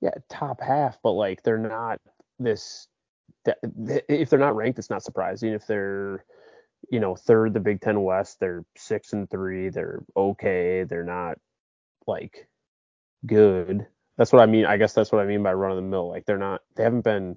yeah 0.00 0.10
top 0.28 0.60
half, 0.60 0.98
but 1.02 1.12
like 1.12 1.42
they're 1.42 1.58
not 1.58 2.00
this. 2.38 2.88
If 3.44 4.30
they're 4.30 4.38
not 4.38 4.56
ranked, 4.56 4.78
it's 4.78 4.90
not 4.90 5.02
surprising. 5.02 5.52
If 5.52 5.66
they're 5.66 6.24
you 6.90 6.98
know 7.00 7.14
third 7.14 7.54
the 7.54 7.60
Big 7.60 7.80
Ten 7.80 8.02
West, 8.02 8.38
they're 8.40 8.64
six 8.76 9.12
and 9.12 9.28
three. 9.30 9.68
They're 9.68 10.02
okay. 10.16 10.84
They're 10.84 11.04
not 11.04 11.38
like 12.06 12.48
good. 13.26 13.86
That's 14.18 14.32
what 14.32 14.42
I 14.42 14.46
mean. 14.46 14.66
I 14.66 14.76
guess 14.76 14.92
that's 14.92 15.10
what 15.12 15.22
I 15.22 15.26
mean 15.26 15.42
by 15.42 15.52
run 15.52 15.70
of 15.70 15.76
the 15.76 15.82
mill. 15.82 16.08
Like 16.08 16.24
they're 16.26 16.38
not. 16.38 16.60
They 16.76 16.82
haven't 16.82 17.04
been 17.04 17.36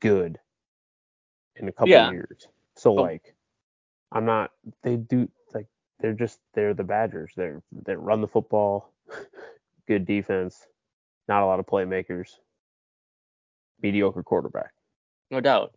good 0.00 0.38
in 1.56 1.68
a 1.68 1.72
couple 1.72 1.88
Yeah. 1.90 2.10
years. 2.10 2.46
So 2.76 2.94
But- 2.94 3.02
like, 3.02 3.34
I'm 4.12 4.24
not. 4.24 4.50
They 4.82 4.96
do 4.96 5.20
like 5.20 5.30
they're 6.00 6.12
just 6.14 6.38
they're 6.54 6.74
the 6.74 6.84
Badgers. 6.84 7.32
They're 7.36 7.62
they 7.86 7.94
run 7.94 8.20
the 8.20 8.28
football, 8.28 8.92
good 9.88 10.06
defense, 10.06 10.66
not 11.28 11.42
a 11.42 11.46
lot 11.46 11.60
of 11.60 11.66
playmakers, 11.66 12.30
mediocre 13.82 14.22
quarterback. 14.22 14.72
No 15.30 15.40
doubt. 15.40 15.74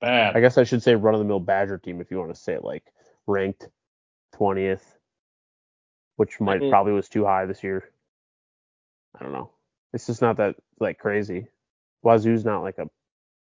Bad. 0.00 0.36
I 0.36 0.40
guess 0.40 0.58
I 0.58 0.64
should 0.64 0.82
say 0.82 0.94
run 0.94 1.14
of 1.14 1.18
the 1.20 1.26
mill 1.26 1.40
Badger 1.40 1.78
team 1.78 2.00
if 2.00 2.10
you 2.10 2.18
want 2.18 2.32
to 2.32 2.40
say 2.40 2.52
it 2.54 2.64
like 2.64 2.84
ranked 3.26 3.68
20th, 4.36 4.82
which 6.16 6.40
might 6.40 6.60
mean- 6.60 6.70
probably 6.70 6.92
was 6.92 7.08
too 7.08 7.24
high 7.24 7.46
this 7.46 7.64
year. 7.64 7.90
I 9.18 9.24
don't 9.24 9.32
know. 9.32 9.50
It's 9.92 10.06
just 10.06 10.22
not 10.22 10.36
that 10.36 10.56
like 10.78 10.98
crazy. 10.98 11.48
Wazzu's 12.04 12.44
not 12.44 12.62
like 12.62 12.78
a 12.78 12.88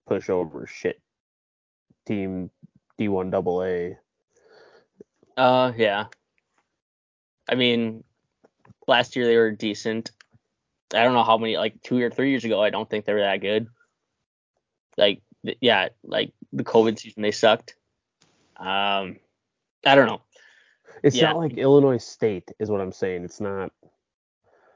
pushover 0.08 0.66
shit 0.66 1.00
team 2.06 2.50
D1 2.98 3.30
double 3.30 3.62
A. 3.62 3.98
Uh, 5.38 5.72
yeah. 5.76 6.06
I 7.48 7.54
mean, 7.54 8.02
last 8.88 9.14
year 9.16 9.24
they 9.26 9.36
were 9.36 9.52
decent. 9.52 10.10
I 10.92 11.04
don't 11.04 11.14
know 11.14 11.22
how 11.24 11.38
many, 11.38 11.56
like 11.56 11.80
two 11.82 12.02
or 12.02 12.10
three 12.10 12.30
years 12.30 12.44
ago, 12.44 12.62
I 12.62 12.70
don't 12.70 12.88
think 12.90 13.04
they 13.04 13.12
were 13.12 13.20
that 13.20 13.40
good. 13.40 13.68
Like, 14.96 15.22
th- 15.44 15.58
yeah, 15.60 15.90
like 16.02 16.32
the 16.52 16.64
COVID 16.64 16.98
season, 16.98 17.22
they 17.22 17.30
sucked. 17.30 17.76
Um, 18.56 19.18
I 19.86 19.94
don't 19.94 20.06
know. 20.06 20.22
It's 21.04 21.14
Yeah. 21.16 21.28
not 21.28 21.36
like 21.36 21.56
Illinois 21.56 22.02
State 22.02 22.50
is 22.58 22.70
what 22.70 22.80
I'm 22.80 22.90
saying. 22.92 23.24
It's 23.24 23.40
not 23.40 23.70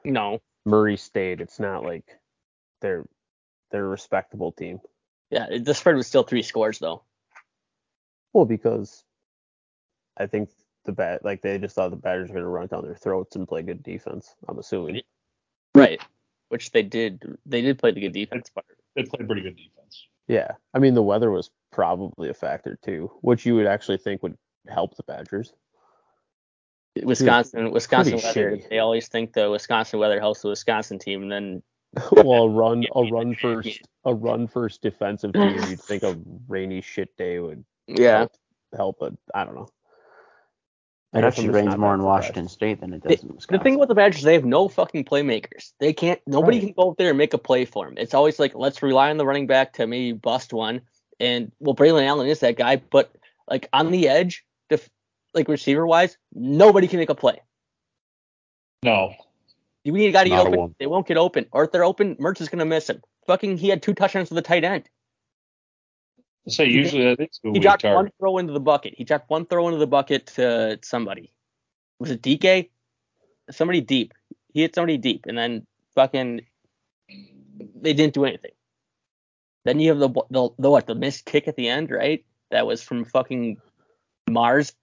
No, 0.05 0.41
Murray 0.65 0.95
State. 0.95 1.41
It's 1.41 1.59
not 1.59 1.83
like 1.83 2.05
they're 2.79 3.05
they're 3.71 3.85
a 3.85 3.89
respectable 3.89 4.53
team. 4.53 4.79
yeah, 5.29 5.57
the 5.59 5.73
spread 5.73 5.95
was 5.95 6.07
still 6.07 6.23
three 6.23 6.43
scores 6.43 6.79
though. 6.79 7.03
Well, 8.31 8.45
because 8.45 9.03
I 10.17 10.27
think 10.27 10.49
the 10.85 10.91
bat 10.91 11.23
like 11.23 11.41
they 11.41 11.57
just 11.57 11.75
thought 11.75 11.89
the 11.91 11.95
Badgers 11.95 12.29
were 12.29 12.35
gonna 12.35 12.47
run 12.47 12.67
down 12.67 12.83
their 12.83 12.95
throats 12.95 13.35
and 13.35 13.47
play 13.47 13.61
good 13.61 13.83
defense. 13.83 14.35
I'm 14.47 14.59
assuming. 14.59 15.01
Right. 15.75 16.01
Which 16.49 16.71
they 16.71 16.83
did. 16.83 17.37
They 17.45 17.61
did 17.61 17.79
play 17.79 17.91
the 17.91 18.01
good 18.01 18.13
defense 18.13 18.49
part. 18.49 18.65
They 18.95 19.03
played 19.03 19.27
pretty 19.27 19.41
good 19.41 19.55
defense. 19.55 20.07
Yeah, 20.27 20.51
I 20.73 20.79
mean 20.79 20.93
the 20.93 21.03
weather 21.03 21.31
was 21.31 21.49
probably 21.71 22.29
a 22.29 22.33
factor 22.33 22.77
too, 22.83 23.11
which 23.21 23.45
you 23.45 23.55
would 23.55 23.65
actually 23.65 23.97
think 23.97 24.23
would 24.23 24.37
help 24.67 24.95
the 24.95 25.03
Badgers. 25.03 25.53
Wisconsin, 27.01 27.71
Wisconsin 27.71 28.15
weather. 28.15 28.51
shitty. 28.51 28.69
They 28.69 28.79
always 28.79 29.07
think 29.07 29.33
the 29.33 29.49
Wisconsin 29.49 29.99
weather 29.99 30.19
helps 30.19 30.41
the 30.41 30.49
Wisconsin 30.49 30.99
team, 30.99 31.23
and 31.23 31.31
then 31.31 31.63
well, 32.11 32.43
a 32.43 32.49
run, 32.49 32.85
a 32.95 33.03
run 33.03 33.35
first, 33.35 33.81
a 34.05 34.13
run 34.13 34.47
first 34.47 34.81
defensive 34.81 35.33
team. 35.33 35.55
You'd 35.67 35.81
think 35.81 36.03
a 36.03 36.17
rainy 36.47 36.81
shit 36.81 37.15
day 37.17 37.39
would 37.39 37.63
yeah, 37.87 38.19
help, 38.19 38.31
help, 38.75 38.97
but 38.99 39.13
I 39.33 39.43
don't 39.43 39.55
know. 39.55 39.67
I 41.13 41.19
It 41.19 41.21
guess 41.21 41.33
actually 41.33 41.49
I'm 41.49 41.53
rains 41.53 41.77
more 41.77 41.93
in 41.93 41.99
surprised. 41.99 42.03
Washington 42.05 42.47
State 42.47 42.81
than 42.81 42.93
it 42.93 43.03
The- 43.03 43.09
does 43.09 43.21
in 43.21 43.27
The 43.27 43.33
Wisconsin. 43.35 43.63
thing 43.63 43.75
about 43.75 43.87
the 43.87 43.95
Badgers, 43.95 44.23
they 44.23 44.33
have 44.33 44.45
no 44.45 44.67
fucking 44.67 45.05
playmakers. 45.05 45.73
They 45.79 45.93
can't. 45.93 46.19
Nobody 46.25 46.57
Right. 46.57 46.65
can 46.67 46.73
go 46.73 46.91
up 46.91 46.97
there 46.97 47.09
and 47.09 47.17
make 47.17 47.33
a 47.33 47.37
play 47.37 47.65
for 47.65 47.85
them. 47.85 47.95
It's 47.97 48.13
always 48.15 48.39
like 48.39 48.55
let's 48.55 48.81
rely 48.81 49.09
on 49.11 49.17
the 49.17 49.25
running 49.25 49.45
back 49.47 49.73
to 49.73 49.85
maybe 49.85 50.13
bust 50.13 50.53
one. 50.53 50.81
And 51.19 51.51
well, 51.59 51.75
Braylon 51.75 52.03
Allen 52.07 52.27
is 52.27 52.39
that 52.39 52.55
guy, 52.55 52.77
but 52.77 53.11
like 53.47 53.69
on 53.73 53.91
the 53.91 54.09
edge, 54.09 54.43
def- 54.69 54.89
like 55.35 55.47
receiver 55.47 55.85
wise, 55.85 56.17
nobody 56.33 56.87
can 56.87 56.97
make 56.99 57.09
a 57.09 57.15
play. 57.15 57.39
No. 58.83 59.13
You 59.83 59.91
need 59.91 60.07
a 60.07 60.11
guy 60.11 60.23
to 60.23 60.29
get 60.29 60.35
Not 60.37 60.45
a 60.45 60.49
open. 60.49 60.59
one. 60.59 60.75
They 60.79 60.87
won't 60.87 61.07
get 61.07 61.17
open, 61.17 61.45
or 61.51 61.65
if 61.65 61.71
they're 61.71 61.83
open, 61.83 62.15
Mertz 62.15 62.41
is 62.41 62.49
gonna 62.49 62.65
miss 62.65 62.89
him. 62.89 63.01
Fucking, 63.27 63.57
he 63.57 63.69
had 63.69 63.81
two 63.83 63.93
touchdowns 63.93 64.29
to 64.29 64.33
the 64.33 64.41
tight 64.41 64.63
end. 64.63 64.89
So 66.47 66.63
usually 66.63 67.05
that 67.05 67.19
is 67.19 67.39
who 67.41 67.53
He 67.53 67.59
we 67.59 67.59
dropped 67.59 67.83
one 67.83 68.11
throw 68.19 68.37
into 68.37 68.53
the 68.53 68.59
bucket. 68.59 68.95
He 68.97 69.03
dropped 69.03 69.29
one 69.29 69.45
throw 69.45 69.67
into 69.67 69.79
the 69.79 69.87
bucket 69.87 70.27
to 70.35 70.79
somebody. 70.83 71.31
Was 71.99 72.11
it 72.11 72.21
Dike? 72.21 72.71
Somebody 73.49 73.81
deep. 73.81 74.13
He 74.53 74.61
hit 74.61 74.75
somebody 74.75 74.97
deep, 74.97 75.25
and 75.27 75.37
then 75.37 75.65
fucking 75.95 76.41
they 77.75 77.93
didn't 77.93 78.13
do 78.13 78.25
anything. 78.25 78.51
Then 79.65 79.79
you 79.79 79.89
have 79.89 79.99
the 79.99 80.09
the, 80.29 80.49
the 80.59 80.69
what 80.69 80.87
the 80.87 80.95
missed 80.95 81.25
kick 81.25 81.47
at 81.47 81.55
the 81.55 81.69
end, 81.69 81.91
right? 81.91 82.25
That 82.51 82.67
was 82.67 82.83
from 82.83 83.05
fucking 83.05 83.61
Mars. 84.29 84.73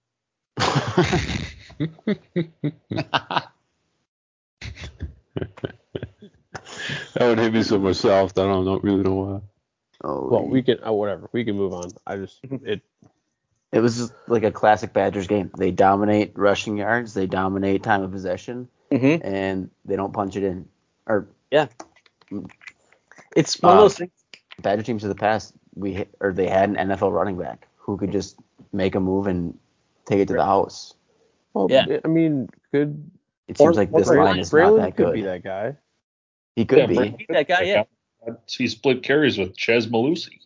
That 7.15 7.27
would 7.27 7.39
hit 7.39 7.53
me 7.53 7.63
so 7.63 7.77
much 7.77 7.97
soft. 7.97 8.39
I 8.39 8.43
don't 8.43 8.65
know, 8.65 8.79
really 8.79 9.03
know 9.03 9.13
why. 9.13 9.41
Oh, 10.03 10.27
Well, 10.29 10.47
we 10.47 10.61
can 10.63 10.79
oh, 10.83 10.93
whatever. 10.93 11.29
We 11.31 11.43
can 11.43 11.55
move 11.55 11.73
on. 11.73 11.91
I 12.07 12.17
just 12.17 12.39
it 12.43 12.81
It 13.71 13.79
was 13.79 13.97
just 13.97 14.13
like 14.27 14.43
a 14.43 14.51
classic 14.51 14.93
Badgers 14.93 15.27
game. 15.27 15.49
They 15.57 15.71
dominate 15.71 16.31
rushing 16.35 16.77
yards, 16.77 17.13
they 17.13 17.27
dominate 17.27 17.83
time 17.83 18.03
of 18.03 18.11
possession, 18.11 18.67
Mm-hmm. 18.91 19.25
and 19.25 19.69
they 19.85 19.95
don't 19.95 20.11
punch 20.13 20.35
it 20.35 20.43
in. 20.43 20.67
Or 21.07 21.27
yeah, 21.51 21.67
It's 23.35 23.61
one 23.61 23.73
Uh, 23.73 23.75
of 23.77 23.81
those 23.83 23.97
things. 23.97 24.11
Badger 24.61 24.83
teams 24.83 25.03
of 25.03 25.09
the 25.09 25.15
past, 25.15 25.53
we 25.75 26.05
or 26.19 26.33
they 26.33 26.47
had 26.47 26.69
an 26.69 26.75
NFL 26.75 27.11
running 27.13 27.37
back 27.37 27.67
who 27.77 27.97
could 27.97 28.11
just 28.11 28.37
make 28.73 28.95
a 28.95 28.99
move 28.99 29.27
and 29.27 29.57
take 30.05 30.19
it 30.19 30.27
to 30.27 30.33
the 30.33 30.43
house. 30.45 30.93
well, 31.53 31.67
Yeah. 31.69 31.99
I 32.03 32.07
mean, 32.07 32.49
good. 32.71 33.09
It 33.47 33.57
seems 33.57 33.69
Or- 33.69 33.73
like 33.73 33.91
this 33.91 34.07
Braylon- 34.09 34.25
line 34.25 34.39
is 34.39 34.51
not 34.53 34.59
Braylon 34.59 34.77
that 34.81 34.95
could 34.97 35.05
good. 35.07 35.13
be 35.15 35.21
that 35.23 35.43
guy. 35.43 35.75
He 36.55 36.65
could 36.65 36.77
Yeah, 36.79 36.85
be. 36.87 36.95
Brandon- 36.95 37.25
that 37.29 37.47
guy, 37.47 37.61
yeah. 37.63 37.83
He 38.47 38.67
split 38.67 39.03
carries 39.03 39.37
with 39.37 39.55
Chez 39.57 39.87
Mellusi. 39.87 40.39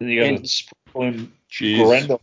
Then 0.00 0.08
you 0.08 0.20
got 0.20 0.28
And- 0.28 0.44
to 0.44 0.48
sprinkle 0.48 1.02
in 1.02 1.32
Jeez. 1.50 2.20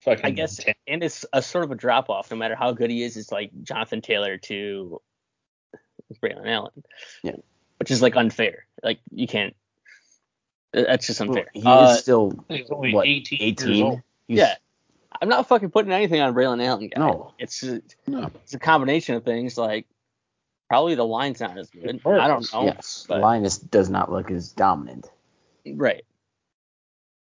Fucking 0.00 0.24
I 0.26 0.30
guess, 0.30 0.56
10. 0.56 0.74
and 0.88 1.04
it's 1.04 1.24
a 1.32 1.40
sort 1.40 1.62
of 1.62 1.70
a 1.70 1.76
drop 1.76 2.10
off. 2.10 2.28
No 2.32 2.36
matter 2.36 2.56
how 2.56 2.72
good 2.72 2.90
he 2.90 3.04
is, 3.04 3.16
it's 3.16 3.30
like 3.30 3.52
Jonathan 3.62 4.00
Taylor 4.00 4.36
to 4.38 5.00
Braylon 6.20 6.48
Allen. 6.48 6.82
Yeah. 7.22 7.36
Which 7.78 7.92
is 7.92 8.02
like 8.02 8.16
unfair. 8.16 8.66
Like 8.82 8.98
you 9.12 9.28
can't. 9.28 9.54
That's 10.72 11.06
just 11.06 11.20
Well, 11.20 11.28
unfair. 11.28 11.50
he 11.54 11.62
Uh, 11.64 11.92
is 11.92 12.00
still 12.00 12.32
He's 12.48 12.68
only 12.70 12.92
what 12.94 13.06
18, 13.06 13.38
years 13.38 13.50
18. 13.62 13.84
old. 13.84 14.00
He's- 14.26 14.38
yeah. 14.38 14.54
I'm 15.20 15.28
not 15.28 15.46
fucking 15.46 15.70
putting 15.70 15.92
anything 15.92 16.20
on 16.20 16.34
Braylon 16.34 16.64
Allen, 16.64 16.88
guys. 16.88 16.98
No. 16.98 17.32
It's 17.38 17.62
a, 17.62 17.80
No. 18.08 18.28
it's 18.42 18.54
a 18.54 18.58
combination 18.58 19.14
of 19.14 19.24
things. 19.24 19.56
Like 19.56 19.86
probably 20.72 20.94
the 20.94 21.04
line's 21.04 21.38
not 21.38 21.58
as 21.58 21.68
good. 21.68 22.00
I 22.06 22.28
don't 22.28 22.50
know. 22.50 22.64
yes, 22.64 23.04
but- 23.06 23.20
Linus 23.20 23.58
does 23.58 23.90
not 23.90 24.10
look 24.10 24.30
as 24.30 24.52
dominant. 24.52 25.06
Right. 25.66 26.02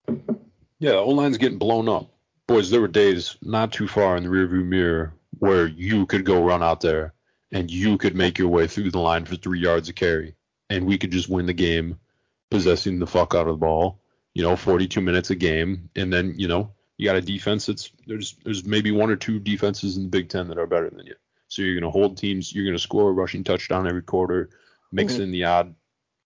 Yeah, 0.09 0.93
the 0.93 0.97
O 0.97 1.11
line's 1.11 1.37
getting 1.37 1.59
blown 1.59 1.87
up. 1.87 2.09
Boys, 2.47 2.71
there 2.71 2.81
were 2.81 2.89
days 2.89 3.37
not 3.43 3.73
too 3.73 3.89
far 3.89 4.17
in 4.17 4.23
the 4.23 4.31
rearview 4.31 4.65
mirror 4.65 5.13
where 5.39 5.67
you 5.67 6.07
could 6.07 6.25
go 6.25 6.43
run 6.43 6.63
out 6.63 6.81
there 6.81 7.13
and 7.53 7.71
you 7.71 7.99
could 7.99 8.15
make 8.17 8.39
your 8.39 8.49
way 8.49 8.67
through 8.67 8.91
the 8.91 9.01
line 9.01 9.27
for 9.27 9.37
three 9.37 9.61
yards 9.61 9.91
of 9.91 9.97
carry, 9.97 10.35
and 10.71 10.87
we 10.87 10.97
could 10.97 11.13
just 11.13 11.29
win 11.29 11.45
the 11.45 11.53
game, 11.53 11.99
possessing 12.51 12.99
the 12.99 13.07
fuck 13.07 13.35
out 13.35 13.49
of 13.49 13.55
the 13.59 13.67
ball. 13.67 14.01
You 14.33 14.45
know, 14.45 14.57
42 14.57 15.03
minutes 15.03 15.29
a 15.29 15.35
game, 15.35 15.91
and 15.95 16.11
then 16.11 16.37
you 16.39 16.49
know 16.49 16.73
you 16.97 17.05
got 17.05 17.17
a 17.17 17.21
defense 17.21 17.67
that's 17.67 17.93
there's 18.07 18.35
there's 18.45 18.65
maybe 18.65 18.93
one 18.93 19.11
or 19.11 19.17
two 19.17 19.39
defenses 19.39 19.99
in 19.99 20.05
the 20.05 20.09
Big 20.09 20.31
Ten 20.31 20.49
that 20.49 20.57
are 20.59 20.67
better 20.67 20.89
than 20.89 21.05
you. 21.05 21.17
So 21.57 21.63
you're 21.63 21.81
gonna 21.81 21.91
hold 21.91 22.19
teams, 22.19 22.53
you're 22.55 22.67
gonna 22.67 22.79
score 22.79 23.09
a 23.09 23.13
rushing 23.15 23.43
touchdown 23.43 23.89
every 23.89 24.03
quarter, 24.03 24.51
mix 24.93 25.15
Mhm. 25.15 25.21
in 25.21 25.31
the 25.31 25.45
odd 25.45 25.75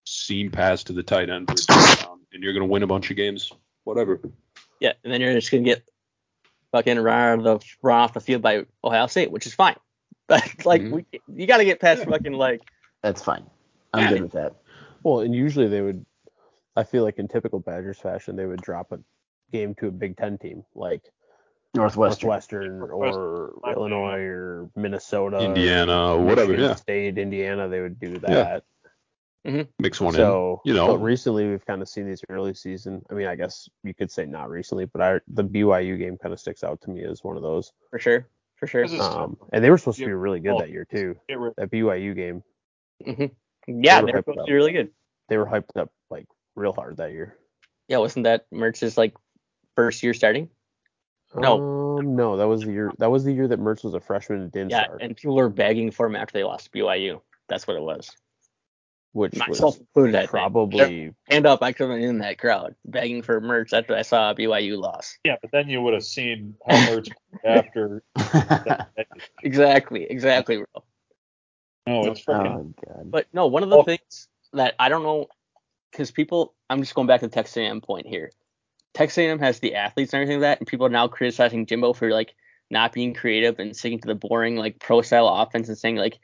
seam 0.04 0.50
pass 0.50 0.82
to 0.84 0.92
the 0.92 1.04
tight 1.04 1.30
end 1.30 1.46
for 1.46 1.52
a 1.52 1.56
touchdown, 1.68 2.18
and 2.32 2.42
you're 2.42 2.52
gonna 2.52 2.66
win 2.66 2.82
a 2.82 2.86
bunch 2.88 3.12
of 3.12 3.16
games. 3.16 3.52
Whatever. 3.84 4.20
Yeah. 4.80 4.94
And 5.04 5.12
then 5.12 5.20
you're 5.20 5.32
just 5.34 5.52
gonna 5.52 5.62
get 5.62 5.88
fucking 6.72 6.98
run, 6.98 7.46
out 7.46 7.60
the, 7.60 7.66
run 7.80 8.00
off 8.00 8.12
the 8.12 8.20
field 8.20 8.42
by 8.42 8.66
Ohio 8.82 9.06
State, 9.06 9.30
which 9.30 9.46
is 9.46 9.54
fine. 9.54 9.76
But 10.26 10.42
like 10.66 10.82
Mhm. 10.82 10.90
we, 10.90 11.20
you 11.32 11.46
got 11.46 11.58
to 11.58 11.64
get 11.64 11.78
past 11.78 12.04
fucking 12.06 12.32
like 12.32 12.62
That's 13.00 13.22
fine. 13.22 13.48
I'm 13.94 14.12
good 14.12 14.22
with 14.22 14.32
that. 14.32 14.56
Well, 15.04 15.20
and 15.20 15.32
usually 15.32 15.68
they 15.68 15.80
would. 15.80 16.04
I 16.74 16.82
feel 16.82 17.04
like 17.04 17.20
in 17.20 17.28
typical 17.28 17.60
Badgers 17.60 17.98
fashion, 18.00 18.34
they 18.34 18.46
would 18.46 18.62
drop 18.62 18.90
a 18.90 18.98
game 19.52 19.76
to 19.76 19.86
a 19.86 19.90
Big 19.92 20.16
Ten 20.16 20.38
team. 20.38 20.64
Like 20.74 21.02
Northwestern. 21.74 22.28
Northwestern 22.28 22.82
or 22.82 22.88
Northwestern. 22.88 23.72
Illinois 23.76 24.18
or 24.20 24.70
Minnesota, 24.76 25.38
or 25.38 25.44
Indiana, 25.44 26.16
whatever. 26.16 26.48
Michigan 26.52 26.70
Yeah, 26.70 26.74
State, 26.74 27.18
Indiana, 27.18 27.68
they 27.68 27.80
would 27.80 27.98
do 28.00 28.18
that. 28.18 28.30
Yeah. 28.30 28.58
that. 29.44 29.68
mix 29.78 30.00
one 30.00 30.14
So, 30.14 30.60
in. 30.64 30.70
You 30.72 30.76
know, 30.76 30.88
but 30.88 30.98
recently 30.98 31.48
we've 31.48 31.64
kind 31.64 31.80
of 31.80 31.88
seen 31.88 32.06
these 32.06 32.22
early 32.28 32.54
season. 32.54 33.02
I 33.10 33.14
mean, 33.14 33.26
I 33.26 33.36
guess 33.36 33.68
you 33.84 33.94
could 33.94 34.10
say 34.10 34.26
not 34.26 34.50
recently, 34.50 34.84
but 34.86 35.00
I 35.00 35.20
the 35.28 35.44
BYU 35.44 35.98
game 35.98 36.16
kind 36.18 36.32
of 36.32 36.40
sticks 36.40 36.62
out 36.64 36.80
to 36.82 36.90
me 36.90 37.04
as 37.04 37.22
one 37.24 37.36
of 37.36 37.42
those. 37.42 37.72
for 37.90 37.98
sure, 37.98 38.26
for 38.56 38.66
sure. 38.66 38.84
Um, 39.00 39.36
and 39.52 39.64
they 39.64 39.70
were 39.70 39.78
supposed 39.78 39.98
to 40.00 40.06
be 40.06 40.12
really 40.12 40.40
good 40.40 40.52
Oh. 40.56 40.58
that 40.60 40.70
year 40.70 40.84
too. 40.84 41.16
Get 41.28 41.38
That 41.56 41.70
BYU 41.70 42.14
game, 42.14 42.42
hmm 43.04 43.26
Yeah, 43.66 44.00
were 44.00 44.06
they 44.06 44.12
were 44.12 44.18
hyped 44.18 44.24
supposed 44.24 44.36
to 44.38 44.42
up. 44.42 44.46
be 44.48 44.52
really 44.52 44.72
good. 44.72 44.90
they 45.28 45.38
were 45.38 45.46
hyped 45.46 45.76
up 45.76 45.90
like 46.10 46.26
real 46.56 46.72
hard 46.72 46.96
that 46.98 47.12
year. 47.12 47.36
Yeah, 47.88 47.98
wasn't 47.98 48.24
that 48.24 48.46
Mertz's 48.52 48.98
like 48.98 49.14
first 49.76 50.02
year 50.02 50.12
starting? 50.12 50.50
No. 51.36 51.98
um, 51.98 52.16
no, 52.16 52.36
that 52.36 52.48
was 52.48 52.62
the 52.64 52.72
year. 52.72 52.92
That 52.98 53.10
was 53.10 53.24
the 53.24 53.32
year 53.32 53.46
that 53.48 53.60
Mertz 53.60 53.84
was 53.84 53.94
a 53.94 54.00
freshman 54.00 54.40
and 54.42 54.52
didn't 54.52 54.70
Yeah, 54.70 54.84
start, 54.84 55.02
and 55.02 55.16
people 55.16 55.36
were 55.36 55.48
begging 55.48 55.90
for 55.90 56.06
him 56.06 56.16
after 56.16 56.32
they 56.32 56.44
lost 56.44 56.72
BYU. 56.72 57.20
That's 57.48 57.66
what 57.66 57.76
it 57.76 57.82
was. 57.82 58.10
which 59.12 59.36
Myself 59.36 59.74
was 59.74 59.80
included, 59.80 60.28
probably 60.28 61.12
Hand 61.28 61.46
up, 61.46 61.62
I 61.62 61.72
could 61.72 61.88
have 61.90 61.98
been 61.98 62.08
in 62.08 62.18
that 62.18 62.38
crowd 62.38 62.74
begging 62.84 63.22
for 63.22 63.40
Mertz 63.40 63.72
after 63.72 63.94
I 63.94 64.02
saw 64.02 64.34
BYU 64.34 64.76
loss. 64.78 65.18
Yeah, 65.24 65.36
but 65.42 65.50
then 65.52 65.68
you 65.68 65.82
would 65.82 65.94
have 65.94 66.04
seen 66.04 66.56
how 66.66 66.74
Mertz 66.76 67.10
after. 67.44 68.02
Exactly, 69.42 70.04
exactly, 70.04 70.56
bro. 70.58 70.84
No, 71.86 72.10
it's 72.12 72.20
freaking. 72.24 72.46
Oh 72.58 72.74
god. 72.86 73.10
But 73.10 73.26
no, 73.32 73.46
one 73.46 73.62
of 73.62 73.70
the 73.70 73.78
Oh. 73.78 73.82
things 73.82 74.28
that 74.52 74.74
I 74.78 74.88
don't 74.88 75.02
know, 75.02 75.26
because 75.90 76.10
people, 76.10 76.54
I'm 76.68 76.80
just 76.82 76.94
going 76.94 77.06
back 77.06 77.20
to 77.20 77.26
the 77.28 77.32
Texas 77.34 77.56
A&M 77.56 77.80
point 77.80 78.06
here. 78.06 78.30
Texas 78.94 79.18
A&M 79.18 79.38
has 79.38 79.60
the 79.60 79.74
athletes 79.74 80.12
and 80.12 80.22
everything 80.22 80.40
like 80.40 80.48
that, 80.48 80.58
and 80.60 80.66
people 80.66 80.86
are 80.86 80.90
now 80.90 81.08
criticizing 81.08 81.66
Jimbo 81.66 81.92
for 81.92 82.10
like 82.10 82.34
not 82.70 82.92
being 82.92 83.14
creative 83.14 83.58
and 83.58 83.76
sticking 83.76 84.00
to 84.00 84.08
the 84.08 84.14
boring 84.14 84.56
like 84.56 84.78
pro 84.78 85.02
style 85.02 85.28
offense 85.28 85.68
and 85.68 85.78
saying 85.78 85.96
like, 85.96 86.18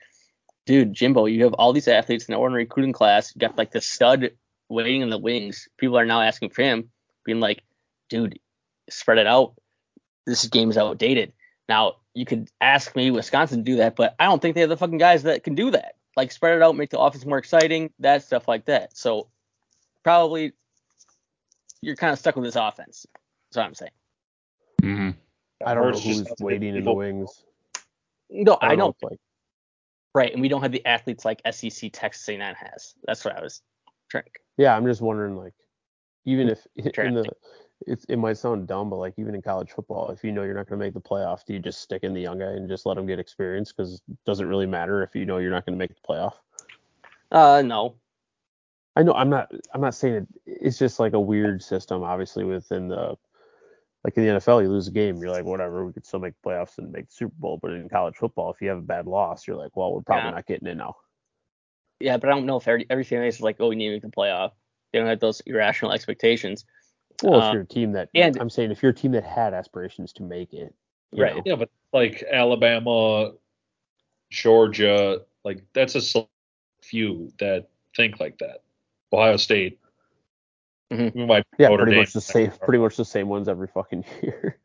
dude, 0.65 0.93
Jimbo, 0.93 1.27
you 1.27 1.45
have 1.45 1.55
all 1.55 1.73
these 1.73 1.89
athletes 1.89 2.27
in 2.27 2.33
the 2.33 2.39
ordinary 2.39 2.65
recruiting 2.65 2.93
class. 2.93 3.35
You 3.35 3.41
got 3.41 3.59
like 3.59 3.73
the 3.73 3.81
stud 3.81 4.31
waiting 4.69 5.01
in 5.01 5.11
the 5.11 5.19
wings. 5.19 5.69
People 5.79 5.99
are 5.99 6.05
now 6.05 6.21
asking 6.21 6.51
for 6.51 6.63
him, 6.63 6.91
being 7.25 7.41
like, 7.41 7.63
dude, 8.09 8.39
spread 8.91 9.19
it 9.19 9.27
out. 9.27 9.55
This 10.27 10.47
game 10.47 10.71
is 10.71 10.79
outdated. 10.79 11.33
Now 11.69 11.97
you 12.15 12.25
could 12.25 12.49
ask 12.61 12.95
me 12.97 13.11
Wisconsin 13.11 13.59
to 13.59 13.65
do 13.65 13.77
that, 13.77 13.97
but 13.97 14.15
I 14.19 14.25
don't 14.25 14.41
think 14.41 14.55
they 14.55 14.61
have 14.63 14.71
the 14.71 14.77
fucking 14.77 14.99
guys 14.99 15.25
that 15.25 15.45
can 15.45 15.55
do 15.55 15.71
that. 15.73 15.97
Like 16.17 16.33
spread 16.33 16.57
it 16.57 16.63
out, 16.63 16.77
make 16.77 16.91
the 16.91 16.99
offense 16.99 17.27
more 17.27 17.39
exciting, 17.39 17.91
that 18.01 18.25
stuff 18.25 18.49
like 18.49 18.65
that. 18.67 18.97
So 18.97 19.29
probably 20.03 20.53
you're 21.87 21.96
kind 21.96 22.12
of 22.12 22.18
stuck 22.18 22.35
with 22.35 22.44
this 22.44 22.57
offense. 22.57 23.07
That's 23.49 23.57
what 23.57 23.66
I'm 23.66 23.75
saying. 23.75 23.92
hmm 24.81 25.11
I 25.64 25.72
don't 25.75 25.92
know 25.92 25.99
who's 25.99 26.29
waiting 26.40 26.77
in 26.77 26.85
the 26.85 26.92
wings. 26.92 27.44
No, 28.29 28.59
I 28.61 28.66
I 28.66 28.68
don't 28.70 28.79
know. 28.79 28.85
know, 28.87 28.90
if, 28.90 29.03
like 29.03 29.20
right? 30.12 30.33
And 30.33 30.42
we 30.42 30.49
don't 30.49 30.62
have 30.62 30.72
the 30.72 30.85
athletes 30.85 31.25
like 31.25 31.40
SEC 31.51 31.90
Texas 31.92 32.29
A&M 32.29 32.40
has. 32.40 32.94
That's 33.07 33.25
what 33.25 33.38
I 33.38 33.40
was 33.40 33.62
trying. 34.11 34.25
yeah, 34.59 34.77
I'm 34.77 34.85
just 34.85 35.01
wondering 35.01 35.37
like 35.37 35.55
even 36.25 36.49
if 36.49 36.66
in 36.75 37.14
the 37.14 37.31
it, 37.87 38.05
it 38.09 38.18
might 38.18 38.37
sound 38.37 38.66
dumb, 38.66 38.90
but 38.90 38.96
like 38.96 39.14
even 39.16 39.35
in 39.35 39.42
college 39.42 39.70
football, 39.70 40.11
if 40.11 40.25
you 40.25 40.33
know 40.33 40.42
you're 40.42 40.55
not 40.55 40.68
going 40.68 40.81
to 40.81 40.85
make 40.85 40.94
the 40.94 41.01
playoff, 41.01 41.44
do 41.44 41.53
you 41.53 41.61
just 41.61 41.81
stick 41.81 42.03
in 42.03 42.14
the 42.14 42.20
young 42.20 42.40
guy 42.40 42.46
and 42.46 42.68
just 42.68 42.85
let 42.85 42.99
him 42.99 43.07
get 43.07 43.20
experience? 43.20 43.72
Because 43.72 44.03
it 44.11 44.18
doesn't 44.27 44.49
really 44.49 44.66
matter 44.66 45.03
if 45.05 45.14
you 45.14 45.25
know 45.25 45.38
you're 45.38 45.53
not 45.53 45.64
going 45.64 45.75
to 45.75 45.79
make 45.79 45.94
the 45.94 46.01
playoff. 46.09 46.35
Uh, 47.31 47.62
no, 47.64 47.94
I 48.97 49.03
know 49.03 49.13
I'm 49.13 49.29
not 49.31 49.53
I'm 49.75 49.81
not 49.81 49.95
saying 49.95 50.15
it. 50.15 50.27
It's 50.47 50.79
just 50.79 50.99
like 50.99 51.13
a 51.13 51.21
weird 51.21 51.63
system, 51.63 52.03
obviously 52.03 52.45
within 52.45 52.89
the 52.89 53.17
like 54.05 54.17
in 54.17 54.25
the 54.25 54.31
NFL, 54.41 54.63
you 54.63 54.69
lose 54.71 54.89
a 54.89 54.93
game, 54.93 55.19
you're 55.19 55.31
like 55.31 55.45
whatever, 55.45 55.85
we 55.85 55.93
could 55.93 56.07
still 56.07 56.21
make 56.21 56.35
playoffs 56.45 56.79
and 56.79 56.91
make 56.93 57.09
the 57.09 57.13
Super 57.15 57.35
Bowl. 57.39 57.59
But 57.61 57.73
in 57.73 57.89
college 57.89 58.17
football, 58.17 58.51
if 58.53 58.61
you 58.63 58.69
have 58.69 58.79
a 58.79 58.83
bad 58.83 59.07
loss, 59.07 59.47
you're 59.47 59.57
like, 59.57 59.77
well, 59.77 59.93
we're 59.93 60.01
probably 60.03 60.27
Yeah. 60.29 60.35
not 60.37 60.47
getting 60.47 60.69
in 60.69 60.79
now. 60.79 60.97
yeah, 61.99 62.17
but 62.19 62.29
I 62.29 62.33
don't 62.35 62.47
know 62.47 62.57
if 62.59 62.69
every, 62.69 62.87
every 62.91 63.05
fan 63.05 63.23
base 63.23 63.37
is 63.37 63.41
like, 63.41 63.57
oh, 63.59 63.69
we 63.69 63.75
need 63.77 63.87
to 63.89 63.93
make 63.95 64.03
the 64.03 64.09
playoff. 64.09 64.53
They 64.93 64.99
don't 64.99 65.09
have 65.09 65.19
those 65.19 65.41
irrational 65.47 65.93
expectations. 65.93 66.65
Well, 67.23 67.41
Uh, 67.41 67.49
if 67.49 67.53
you're 67.55 67.63
a 67.63 67.67
team 67.67 67.93
that 67.93 68.11
and- 68.15 68.37
I'm 68.39 68.51
saying 68.51 68.71
if 68.71 68.83
you're 68.83 68.93
a 68.93 68.95
team 68.95 69.13
that 69.13 69.25
had 69.25 69.55
aspirations 69.55 70.13
to 70.15 70.23
make 70.23 70.53
it, 70.53 70.75
Right. 71.13 71.35
know, 71.37 71.43
Yeah, 71.47 71.55
but 71.57 71.71
like 71.95 72.23
Alabama, 72.31 73.33
Georgia, 74.31 75.23
like 75.45 75.65
that's 75.73 75.95
a 76.15 76.27
few 76.83 77.33
that 77.39 77.69
think 77.97 78.21
like 78.21 78.39
that. 78.39 78.63
Ohio 79.12 79.37
State. 79.37 79.79
Mhm. 80.92 81.14
We 81.14 81.42
yeah, 81.59 81.69
Notre 81.69 81.83
pretty 81.85 81.92
Dame. 81.92 82.01
much 82.03 82.12
the 82.12 82.21
same, 82.21 82.51
pretty 82.62 82.79
much 82.79 82.97
the 82.97 83.05
same 83.05 83.29
ones 83.29 83.49
every 83.49 83.66
fucking 83.69 84.05
year. 84.23 84.59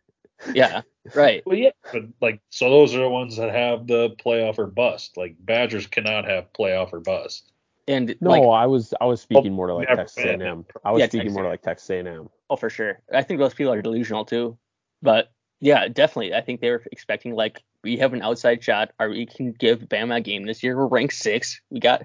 Yeah, 0.54 0.82
right. 1.16 1.44
Well, 1.46 1.56
yeah, 1.58 1.72
but 1.92 2.04
like 2.22 2.42
so 2.50 2.70
those 2.70 2.96
are 2.96 3.00
the 3.00 3.10
ones 3.10 3.38
that 3.38 3.54
have 3.54 3.88
the 3.88 4.10
playoff 4.24 4.58
or 4.60 4.68
bust. 4.68 5.18
Like 5.18 5.36
Badgers 5.40 5.88
cannot 5.88 6.26
have 6.26 6.52
playoff 6.54 6.94
or 6.94 7.00
bust. 7.00 7.52
And 7.88 8.16
No, 8.22 8.30
like, 8.30 8.44
I 8.44 8.68
was 8.68 8.94
I 9.02 9.06
was 9.06 9.22
speaking 9.22 9.54
more 9.54 9.68
to 9.68 9.74
like 9.74 9.90
never 9.90 10.02
Texas 10.02 10.24
been. 10.24 10.42
A&M. 10.42 10.66
I 10.86 10.92
was 10.92 11.00
Yeah, 11.00 11.08
speaking 11.08 11.22
Texas 11.28 11.34
more 11.36 11.44
to 11.44 11.50
like 11.50 11.62
Texas 11.64 11.90
A&M. 11.90 12.30
oh, 12.50 12.56
for 12.56 12.70
sure. 12.70 13.00
I 13.12 13.24
think 13.24 13.40
those 13.40 13.54
people 13.56 13.74
are 13.74 13.82
delusional 13.82 14.26
too. 14.26 14.58
But 15.02 15.32
yeah, 15.60 15.88
definitely. 15.88 16.34
I 16.36 16.42
think 16.42 16.62
they 16.62 16.70
were 16.70 16.84
expecting 16.92 17.34
like 17.36 17.64
we 17.84 17.98
have 17.98 18.14
an 18.14 18.22
outside 18.22 18.64
shot, 18.64 18.92
or 19.00 19.10
we 19.10 19.26
can 19.26 19.52
give 19.54 19.80
Bama 19.82 20.18
a 20.18 20.22
game 20.22 20.46
this 20.46 20.62
year. 20.64 20.78
We're 20.78 20.86
ranked 20.88 21.16
six. 21.16 21.62
We 21.72 21.80
got 21.80 22.04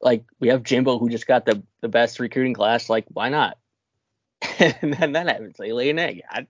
like 0.00 0.24
we 0.40 0.48
have 0.48 0.62
Jimbo 0.62 0.98
who 0.98 1.08
just 1.08 1.26
got 1.26 1.46
the 1.46 1.62
the 1.80 1.88
best 1.88 2.18
recruiting 2.20 2.54
class. 2.54 2.88
Like 2.88 3.06
why 3.08 3.28
not? 3.28 3.58
and 4.58 4.92
then 4.94 5.12
that 5.12 5.28
happens. 5.28 5.56
They 5.58 5.72
lay 5.72 5.90
an 5.90 5.98
egg. 5.98 6.22
I, 6.28 6.46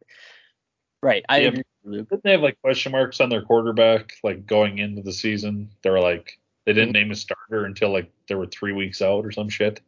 right. 1.03 1.25
I 1.29 1.41
Yeah. 1.41 1.49
agree, 1.49 1.63
Luke. 1.85 2.09
Didn't 2.09 2.25
they 2.25 2.33
have 2.33 2.41
like 2.43 2.61
question 2.61 2.93
marks 2.93 3.21
on 3.21 3.29
their 3.29 3.43
quarterback 3.43 4.13
like 4.25 4.47
going 4.47 4.79
into 4.79 5.03
the 5.03 5.13
season? 5.13 5.71
They 5.83 5.91
were 5.91 6.01
like 6.01 6.39
they 6.65 6.73
didn't 6.73 6.93
name 6.93 7.11
a 7.11 7.15
starter 7.15 7.65
until 7.65 7.93
like 7.93 8.11
they 8.29 8.35
were 8.35 8.47
three 8.47 8.73
weeks 8.73 9.01
out 9.01 9.25
or 9.25 9.31
some 9.31 9.49
shit. 9.49 9.81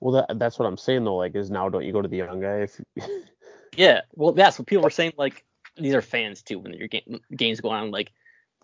Well, 0.00 0.12
that 0.26 0.38
that's 0.38 0.58
what 0.58 0.66
I'm 0.66 0.78
saying 0.78 1.04
though. 1.04 1.16
Like, 1.16 1.34
is 1.34 1.50
now 1.50 1.68
don't 1.68 1.84
you 1.84 1.92
go 1.92 2.02
to 2.02 2.08
the 2.08 2.16
young 2.16 2.40
guy 2.40 2.62
if 2.62 2.80
Yeah. 3.76 4.02
Well, 4.14 4.32
that's 4.32 4.58
what 4.58 4.66
people 4.66 4.84
were 4.84 4.90
saying. 4.90 5.12
Like 5.16 5.44
these 5.76 5.94
are 5.94 6.02
fans 6.02 6.42
too 6.42 6.58
when 6.58 6.72
your 6.74 6.88
game, 6.88 7.20
games 7.36 7.60
going 7.60 7.76
on. 7.76 7.90
Like, 7.90 8.12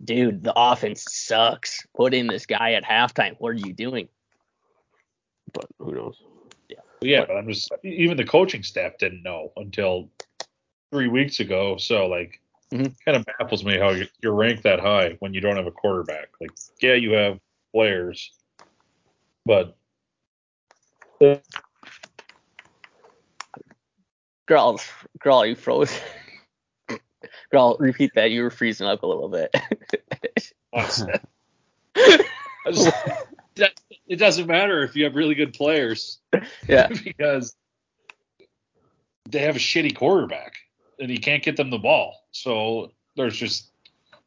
dude, 0.02 0.44
the 0.44 0.52
offense 0.56 1.04
sucks. 1.10 1.86
Put 1.94 2.14
in 2.14 2.26
this 2.26 2.46
guy 2.46 2.72
at 2.72 2.84
halftime. 2.84 3.36
What 3.38 3.50
are 3.50 3.54
you 3.54 3.72
doing? 3.72 4.08
But 5.52 5.66
who 5.78 5.92
knows? 5.92 6.22
Yeah, 6.68 6.80
yeah, 7.00 7.24
but 7.26 7.36
I'm 7.36 7.48
just 7.48 7.70
even 7.84 8.16
the 8.16 8.24
coaching 8.24 8.62
staff 8.62 8.98
didn't 8.98 9.22
know 9.22 9.52
until 9.56 10.10
three 10.90 11.08
weeks 11.08 11.40
ago. 11.40 11.76
So 11.76 12.06
like, 12.06 12.40
Mhm. 12.72 12.94
kind 13.04 13.16
of 13.16 13.24
baffles 13.38 13.64
me 13.64 13.78
how 13.78 13.90
you- 13.90 14.08
you're 14.22 14.34
ranked 14.34 14.64
that 14.64 14.80
high 14.80 15.16
when 15.20 15.32
you 15.34 15.40
don't 15.40 15.56
have 15.56 15.66
a 15.66 15.72
quarterback. 15.72 16.28
Like, 16.40 16.50
yeah, 16.80 16.94
you 16.94 17.12
have 17.12 17.38
players, 17.72 18.32
but 19.44 19.76
Girl, 24.46 24.80
girl, 25.18 25.44
you 25.44 25.56
froze. 25.56 25.98
girl, 27.50 27.76
repeat 27.80 28.12
that. 28.14 28.30
You 28.30 28.42
were 28.44 28.50
freezing 28.50 28.86
up 28.86 29.02
a 29.02 29.06
little 29.06 29.28
bit. 29.28 29.52
I 30.72 32.70
just- 32.70 32.92
that- 33.56 33.80
it 34.08 34.16
doesn't 34.16 34.46
matter 34.46 34.82
if 34.82 34.94
you 34.96 35.04
have 35.04 35.14
really 35.14 35.34
good 35.34 35.52
players 35.52 36.18
yeah. 36.68 36.88
because 37.04 37.54
they 39.28 39.40
have 39.40 39.56
a 39.56 39.60
shitty 39.60 39.96
quarterback 39.96 40.54
and 41.00 41.10
you 41.10 41.18
can't 41.18 41.42
get 41.42 41.56
them 41.56 41.70
the 41.70 41.78
ball. 41.78 42.14
So 42.32 42.92
there's 43.16 43.36
just 43.36 43.70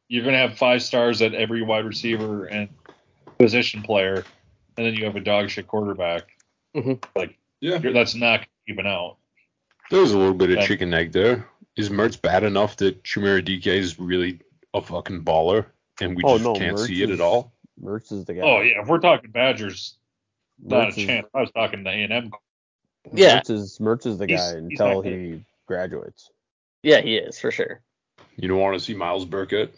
you're 0.08 0.24
gonna 0.26 0.38
have 0.38 0.58
five 0.58 0.82
stars 0.82 1.22
at 1.22 1.34
every 1.34 1.62
wide 1.62 1.86
receiver 1.86 2.46
and 2.46 2.68
position 3.38 3.82
player, 3.82 4.26
and 4.78 4.86
then 4.86 4.94
you 4.96 5.06
have 5.06 5.16
a 5.16 5.20
dog 5.22 5.50
shit 5.50 5.68
quarterback. 5.68 6.24
Mhm. 6.76 7.02
Like 7.16 7.38
Yeah. 7.62 7.78
you're, 7.80 7.94
that's 7.94 8.16
not 8.16 8.46
even 8.68 8.86
out. 8.88 9.18
There's 9.92 10.12
a 10.12 10.18
little 10.18 10.34
bit 10.34 10.50
of 10.52 10.58
Yeah. 10.58 10.66
chicken 10.68 10.94
egg 10.94 11.12
there. 11.14 11.48
Is 11.76 11.90
Mertz 11.90 12.22
bad 12.22 12.44
enough 12.44 12.76
that 12.78 13.04
Chimere 13.04 13.44
Dike 13.44 13.68
is 13.68 14.00
really 14.00 14.40
a 14.74 14.82
fucking 14.82 15.24
baller 15.24 15.68
and 16.02 16.16
we 16.16 16.24
Oh, 16.26 16.34
just 16.38 16.44
no, 16.44 16.54
can't 16.56 16.76
Mertz 16.78 16.88
see 16.88 17.04
it 17.04 17.10
is- 17.12 17.20
at 17.20 17.24
all? 17.24 17.54
Mertz 17.82 18.12
is 18.12 18.26
the 18.26 18.34
guy. 18.34 18.42
Oh 18.42 18.62
yeah, 18.62 18.82
if 18.82 18.88
we're 18.88 19.00
talking 19.00 19.32
Badgers, 19.32 19.98
not 20.62 20.86
a 20.86 20.88
is- 20.90 20.96
chance. 20.96 21.28
I 21.34 21.42
was 21.42 21.52
talking 21.52 21.84
to 21.84 21.90
A 21.90 21.94
and 21.94 22.14
M. 22.14 22.32
Yeah. 23.14 23.40
Mertz 23.40 23.50
is 23.50 23.80
Mertz 23.80 24.06
is 24.06 24.18
the 24.18 24.28
He's- 24.28 24.40
guy 24.54 24.60
he's 24.62 24.80
until 24.80 24.96
not 25.04 25.06
he 25.06 25.44
graduates. 25.68 26.30
Yeah, 26.84 27.02
he 27.02 27.18
is 27.18 27.40
for 27.40 27.52
sure. 27.52 27.82
You 28.38 28.48
don't 28.48 28.60
want 28.60 28.78
to 28.78 28.84
see 28.84 28.94
Myles 28.94 29.26
Burkett? 29.26 29.74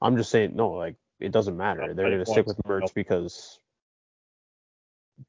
I'm 0.00 0.16
just 0.16 0.30
saying, 0.30 0.54
no, 0.56 0.70
like 0.70 0.96
it 1.20 1.32
doesn't 1.32 1.56
matter. 1.56 1.94
They're 1.94 2.10
gonna 2.10 2.26
stick 2.26 2.46
with 2.46 2.56
some 2.56 2.70
help. 2.70 2.82
Mertz 2.90 2.94
because 2.94 3.58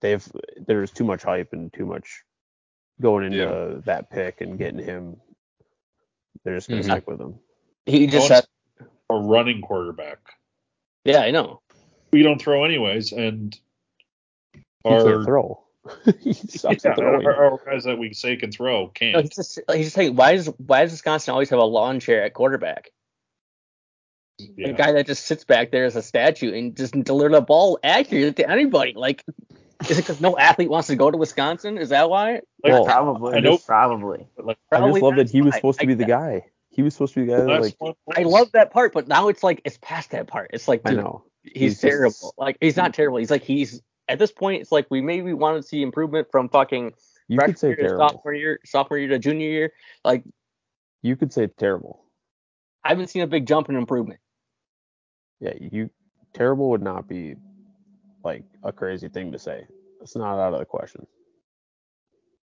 they've 0.02 0.26
there's 0.58 0.92
too 0.92 1.04
much 1.04 1.24
hype 1.24 1.54
and 1.54 1.72
too 1.74 1.86
much 1.86 2.24
going 3.02 3.26
into 3.26 3.38
Yeah. 3.38 3.82
that 3.86 4.10
pick 4.10 4.42
and 4.42 4.58
getting 4.58 4.84
him. 4.84 5.20
They're 6.44 6.56
just 6.56 6.70
gonna 6.70 6.82
Mhm. 6.82 6.92
stick 6.92 7.08
with 7.08 7.20
him. 7.22 7.40
He 7.86 8.08
just 8.08 8.30
Notice- 8.30 8.48
had. 8.80 8.88
A 9.12 9.16
running 9.16 9.62
quarterback. 9.62 10.18
Yeah, 11.04 11.20
I 11.20 11.30
know. 11.30 11.62
We 12.16 12.24
don't 12.24 12.40
throw 12.42 12.64
anyways, 12.64 13.12
and 13.12 13.54
He 14.54 14.62
our 14.86 15.04
can't 15.04 15.26
throw. 15.26 15.62
he 16.22 16.32
sucks 16.32 16.86
Yeah, 16.86 16.92
at 16.92 16.98
throwing. 16.98 17.26
or, 17.26 17.36
or 17.36 17.62
guys 17.66 17.84
that 17.84 17.98
we 18.00 18.14
say 18.14 18.38
can 18.38 18.54
throw 18.54 18.88
can't. 18.88 19.20
he's 19.22 19.36
just 19.36 19.60
he's 19.74 19.88
just 19.88 19.96
saying 19.96 20.16
why 20.16 20.38
does 20.38 20.48
why 20.66 20.84
does 20.84 20.94
Wisconsin 20.94 21.34
always 21.34 21.50
have 21.50 21.60
a 21.60 21.64
lawn 21.66 22.00
chair 22.00 22.24
at 22.24 22.34
quarterback? 22.34 22.92
Yeah. 24.40 24.70
A 24.70 24.74
guy 24.74 24.94
that 24.94 25.08
just 25.08 25.26
sits 25.26 25.44
back 25.44 25.72
there 25.72 25.84
as 25.84 25.98
a 25.98 26.02
statue 26.02 26.54
and 26.54 26.74
just 26.76 26.94
deliver 27.04 27.36
the 27.36 27.42
ball 27.42 27.80
accurately 27.84 28.32
to 28.32 28.50
anybody. 28.50 28.94
Like, 28.96 29.24
is 29.90 29.92
it 29.98 30.04
because 30.04 30.22
no 30.22 30.38
athlete 30.38 30.70
wants 30.70 30.88
to 30.88 30.96
go 30.96 31.12
to 31.12 31.18
Wisconsin? 31.18 31.78
Is 31.78 31.90
that 31.90 32.10
why? 32.10 32.36
Like, 32.64 32.72
Well, 32.74 32.86
Probably. 32.86 33.36
I 33.36 33.40
know- 33.42 33.58
Probably. 33.58 34.28
like, 34.38 34.58
I 34.72 34.80
just 34.90 35.02
love 35.02 35.16
that 35.18 35.30
he 35.30 35.42
was 35.42 35.52
why. 35.52 35.58
supposed 35.58 35.80
to 35.80 35.86
I 35.86 35.88
be 35.88 35.94
the 35.96 36.06
guy. 36.06 36.46
He 36.70 36.82
was 36.82 36.94
supposed 36.94 37.14
to 37.16 37.20
be 37.22 37.26
the 37.28 37.38
guy 37.38 37.44
that 37.46 37.62
like 37.62 37.98
I 38.18 38.24
love 38.24 38.52
that 38.54 38.72
part, 38.72 38.94
but 38.94 39.08
now 39.08 39.28
it's 39.30 39.44
like 39.44 39.62
it's 39.66 39.78
past 39.82 40.12
that 40.12 40.28
part. 40.28 40.52
It's 40.54 40.68
like, 40.68 40.82
I 40.86 40.92
know. 40.92 41.24
He's, 41.54 41.62
He's 41.62 41.72
just- 41.74 41.82
terrible. 41.82 42.34
Like 42.38 42.58
he's 42.62 42.76
not 42.78 42.94
terrible. 42.94 43.18
He's 43.20 43.32
like 43.32 43.44
he's 43.44 43.82
at 44.08 44.20
this 44.20 44.32
point. 44.32 44.62
It's 44.62 44.72
like 44.72 44.88
we 44.90 45.02
maybe 45.02 45.34
want 45.34 45.62
to 45.62 45.68
see 45.68 45.82
improvement 45.82 46.28
from 46.32 46.50
fucking 46.50 46.94
You 47.28 47.40
could 47.40 47.58
say 47.60 47.76
terrible. 47.76 48.08
sophomore 48.10 48.34
year, 48.34 48.60
sophomore 48.66 48.98
year 48.98 49.10
to 49.10 49.20
junior 49.20 49.48
year. 49.50 49.74
Like 50.04 50.24
You 51.02 51.16
could 51.16 51.32
say 51.34 51.48
terrible. 51.48 52.04
I 52.84 52.90
haven't 52.90 53.08
seen 53.08 53.24
a 53.24 53.28
big 53.28 53.48
jump 53.48 53.70
in 53.70 53.76
improvement. 53.76 54.20
Yeah, 55.40 55.54
you 55.60 55.90
terrible 56.34 56.70
would 56.70 56.84
not 56.84 57.08
be 57.08 57.36
like 58.24 58.44
a 58.64 58.72
crazy 58.72 59.10
thing 59.10 59.32
to 59.32 59.40
say. 59.40 59.66
It's 60.02 60.16
not 60.16 60.40
out 60.40 60.54
of 60.54 60.60
the 60.60 60.66
question. 60.66 61.06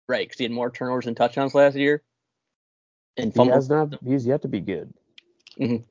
Right, 0.08 0.26
because 0.28 0.38
he 0.38 0.44
had 0.44 0.52
more 0.52 0.70
turnovers 0.70 1.06
and 1.06 1.16
touchdowns 1.16 1.54
last 1.54 1.76
year. 1.76 2.02
And 3.16 3.32
He 3.32 3.36
fumbles. 3.36 3.54
has 3.56 3.70
not. 3.70 3.94
He's 4.04 4.26
yet 4.26 4.42
to 4.42 4.48
be 4.48 4.60
good. 4.60 4.92
Mm-hmm. 5.60 5.82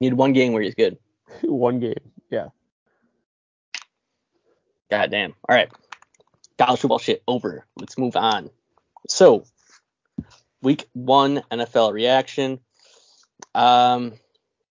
He 0.00 0.06
had 0.06 0.14
one 0.14 0.32
game 0.32 0.52
where 0.52 0.62
he's 0.62 0.74
good. 0.74 0.98
One 1.42 1.80
game. 1.80 1.94
Yeah. 2.30 2.48
God 4.90 5.10
damn. 5.10 5.34
All 5.48 5.56
right. 5.56 5.70
College 6.58 6.80
football 6.80 6.98
shit 6.98 7.22
over. 7.26 7.66
Let's 7.76 7.98
move 7.98 8.16
on. 8.16 8.50
So, 9.08 9.44
week 10.60 10.86
one 10.92 11.42
NFL 11.50 11.92
reaction. 11.92 12.60
Um, 13.54 14.12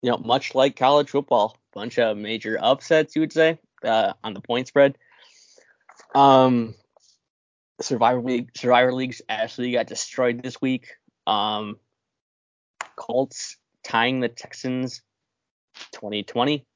you 0.02 0.10
know, 0.10 0.18
much 0.18 0.54
like 0.54 0.76
college 0.76 1.10
football, 1.10 1.56
bunch 1.72 1.98
of 1.98 2.16
major 2.16 2.58
upsets, 2.60 3.16
you 3.16 3.20
would 3.20 3.32
say, 3.32 3.58
uh, 3.84 4.12
on 4.22 4.34
the 4.34 4.40
point 4.40 4.68
spread. 4.68 4.98
Um, 6.14 6.74
Survivor 7.80 8.22
League, 8.22 8.50
Survivor 8.56 8.92
Leagues 8.92 9.22
actually 9.28 9.72
got 9.72 9.86
destroyed 9.86 10.42
this 10.42 10.60
week. 10.60 10.88
Um, 11.26 11.76
Colts 12.96 13.56
tying 13.84 14.20
the 14.20 14.28
Texans 14.28 15.02
2020. 15.92 16.66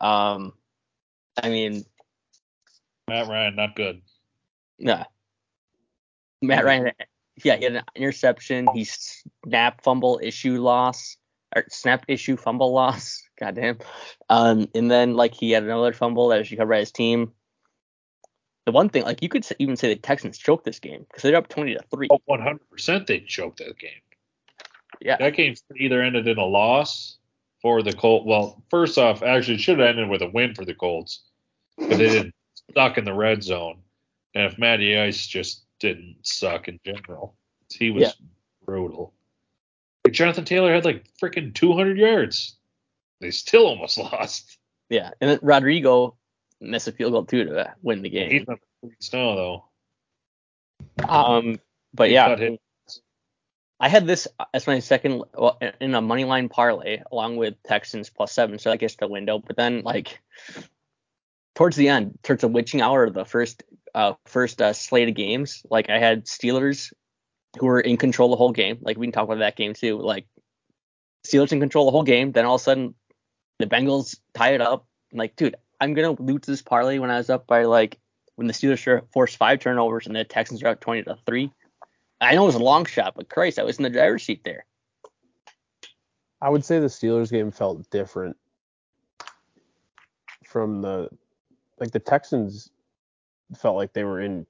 Um, 0.00 0.52
I 1.42 1.48
mean, 1.48 1.84
Matt 3.08 3.28
Ryan, 3.28 3.56
not 3.56 3.74
good. 3.74 4.02
Nah. 4.78 5.04
Matt 6.42 6.64
Ryan, 6.64 6.92
yeah, 7.44 7.56
he 7.56 7.64
had 7.64 7.74
an 7.76 7.82
interception. 7.94 8.68
He 8.74 8.84
snap 8.84 9.82
fumble 9.82 10.20
issue 10.22 10.60
loss, 10.60 11.16
or 11.54 11.64
snap 11.68 12.04
issue 12.08 12.36
fumble 12.36 12.72
loss. 12.72 13.22
Goddamn. 13.38 13.78
Um, 14.28 14.68
and 14.74 14.90
then 14.90 15.14
like 15.14 15.34
he 15.34 15.50
had 15.50 15.64
another 15.64 15.92
fumble 15.92 16.28
that 16.28 16.38
was 16.38 16.50
recovered 16.50 16.70
by 16.70 16.78
his 16.78 16.92
team. 16.92 17.32
The 18.66 18.72
one 18.72 18.88
thing, 18.90 19.04
like 19.04 19.22
you 19.22 19.28
could 19.28 19.46
even 19.58 19.76
say 19.76 19.88
the 19.88 20.00
Texans 20.00 20.38
choked 20.38 20.64
this 20.64 20.78
game 20.78 21.04
because 21.08 21.22
they're 21.22 21.36
up 21.36 21.48
twenty 21.48 21.74
to 21.74 21.82
three. 21.90 22.08
Oh, 22.10 22.20
100% 22.28 23.06
they 23.06 23.20
choked 23.20 23.58
that 23.58 23.78
game. 23.78 23.90
Yeah, 25.00 25.16
That 25.18 25.34
game 25.34 25.54
either 25.76 26.02
ended 26.02 26.28
in 26.28 26.36
a 26.36 26.44
loss 26.44 27.16
for 27.62 27.82
the 27.82 27.92
Colts. 27.92 28.26
Well, 28.26 28.62
first 28.70 28.98
off, 28.98 29.22
actually, 29.22 29.54
it 29.54 29.60
should 29.60 29.78
have 29.78 29.88
ended 29.88 30.08
with 30.08 30.22
a 30.22 30.28
win 30.28 30.54
for 30.54 30.64
the 30.64 30.74
Colts, 30.74 31.22
but 31.76 31.90
they 31.90 32.08
didn't 32.08 32.34
suck 32.74 32.98
in 32.98 33.04
the 33.04 33.12
red 33.14 33.42
zone. 33.42 33.78
And 34.34 34.44
if 34.44 34.58
Matty 34.58 34.96
Ice 34.98 35.26
just 35.26 35.64
didn't 35.80 36.16
suck 36.22 36.68
in 36.68 36.78
general, 36.84 37.34
he 37.72 37.90
was 37.90 38.02
Yeah. 38.02 38.12
brutal. 38.64 39.12
Like, 40.04 40.14
Jonathan 40.14 40.44
Taylor 40.44 40.72
had 40.72 40.84
like 40.84 41.04
freaking 41.20 41.54
200 41.54 41.98
yards. 41.98 42.56
They 43.20 43.30
still 43.30 43.66
almost 43.66 43.98
lost. 43.98 44.56
yeah. 44.88 45.10
And 45.20 45.38
Rodrigo 45.42 46.16
missed 46.60 46.88
a 46.88 46.92
field 46.92 47.12
goal 47.12 47.24
too 47.24 47.44
to 47.44 47.74
win 47.82 48.02
the 48.02 48.08
game. 48.10 48.30
He's 48.30 48.46
not 48.48 48.58
the 48.82 48.90
snow 49.00 49.36
though. 49.36 51.06
Um, 51.08 51.60
but 51.94 52.08
He 52.08 52.14
yeah. 52.14 52.34
I 53.80 53.88
had 53.88 54.06
this 54.06 54.28
as 54.52 54.66
my 54.66 54.78
second 54.80 55.24
well, 55.32 55.58
in 55.80 55.94
a 55.94 56.02
money 56.02 56.24
line 56.24 56.50
parlay 56.50 57.00
along 57.10 57.38
with 57.38 57.54
Texans 57.62 58.10
plus 58.10 58.30
seven, 58.30 58.58
so 58.58 58.70
I 58.70 58.76
guess 58.76 58.94
the 58.96 59.08
window. 59.08 59.38
But 59.38 59.56
then 59.56 59.80
like 59.82 60.20
towards 61.54 61.76
the 61.76 61.88
end, 61.88 62.18
towards 62.22 62.42
the 62.42 62.48
witching 62.48 62.82
hour 62.82 63.04
of 63.04 63.14
the 63.14 63.24
first 63.24 63.62
uh 63.94 64.14
first 64.26 64.60
uh, 64.60 64.74
slate 64.74 65.08
of 65.08 65.14
games, 65.14 65.64
like 65.70 65.88
I 65.88 65.98
had 65.98 66.26
Steelers 66.26 66.92
who 67.58 67.66
were 67.66 67.80
in 67.80 67.96
control 67.96 68.28
the 68.28 68.36
whole 68.36 68.52
game. 68.52 68.78
Like 68.82 68.98
we 68.98 69.06
can 69.06 69.12
talk 69.12 69.24
about 69.24 69.38
that 69.38 69.56
game 69.56 69.72
too. 69.72 69.98
Like 69.98 70.26
Steelers 71.26 71.52
in 71.52 71.60
control 71.60 71.86
the 71.86 71.90
whole 71.90 72.02
game. 72.02 72.32
Then 72.32 72.44
all 72.44 72.56
of 72.56 72.60
a 72.60 72.64
sudden 72.64 72.94
the 73.58 73.66
Bengals 73.66 74.18
tie 74.34 74.52
it 74.54 74.60
up. 74.60 74.86
I'm 75.10 75.18
like, 75.18 75.36
dude, 75.36 75.56
I'm 75.80 75.94
gonna 75.94 76.20
lose 76.20 76.42
this 76.42 76.60
parlay 76.60 76.98
when 76.98 77.10
I 77.10 77.16
was 77.16 77.30
up 77.30 77.46
by 77.46 77.64
like 77.64 77.98
when 78.36 78.46
the 78.46 78.52
Steelers 78.52 79.02
forced 79.10 79.38
five 79.38 79.60
turnovers 79.60 80.06
and 80.06 80.14
the 80.14 80.24
Texans 80.24 80.62
are 80.62 80.68
up 80.68 80.80
twenty 80.80 81.02
to 81.04 81.16
three. 81.24 81.50
I 82.20 82.34
know 82.34 82.42
it 82.42 82.46
was 82.46 82.54
a 82.54 82.58
long 82.58 82.84
shot, 82.84 83.14
but 83.16 83.30
Christ, 83.30 83.58
I 83.58 83.62
was 83.62 83.78
in 83.78 83.82
the 83.82 83.90
driver's 83.90 84.24
seat 84.24 84.44
there. 84.44 84.66
I 86.42 86.50
would 86.50 86.64
say 86.64 86.78
the 86.78 86.86
Steelers 86.86 87.30
game 87.30 87.50
felt 87.50 87.88
different 87.90 88.36
from 90.46 90.82
the 90.82 91.08
like 91.78 91.92
the 91.92 91.98
Texans 91.98 92.70
felt 93.56 93.76
like 93.76 93.92
they 93.92 94.04
were 94.04 94.20
in 94.20 94.46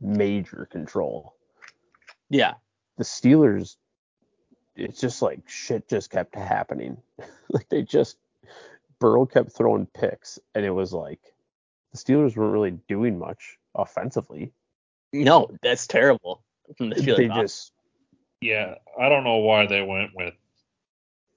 major 0.00 0.68
control. 0.70 1.34
Yeah. 2.30 2.54
The 2.96 3.04
Steelers 3.04 3.76
it's 4.76 5.00
just 5.00 5.22
like 5.22 5.40
shit 5.48 5.88
just 5.88 6.10
kept 6.10 6.34
happening. 6.34 6.96
like 7.48 7.68
they 7.68 7.82
just 7.82 8.16
Burrow 8.98 9.26
kept 9.26 9.52
throwing 9.52 9.86
picks 9.86 10.38
and 10.54 10.64
it 10.64 10.70
was 10.70 10.92
like 10.92 11.20
the 11.92 11.98
Steelers 11.98 12.36
weren't 12.36 12.52
really 12.52 12.78
doing 12.88 13.18
much 13.18 13.58
offensively. 13.74 14.52
No, 15.12 15.48
that's 15.62 15.86
terrible 15.86 16.42
from 16.76 16.90
the 16.90 16.96
Steelers. 16.96 17.16
They 17.16 17.24
offense. 17.26 17.40
just 17.52 17.72
Yeah, 18.40 18.74
I 18.98 19.08
don't 19.08 19.24
know 19.24 19.36
why 19.38 19.66
they 19.66 19.82
went 19.82 20.10
with 20.14 20.34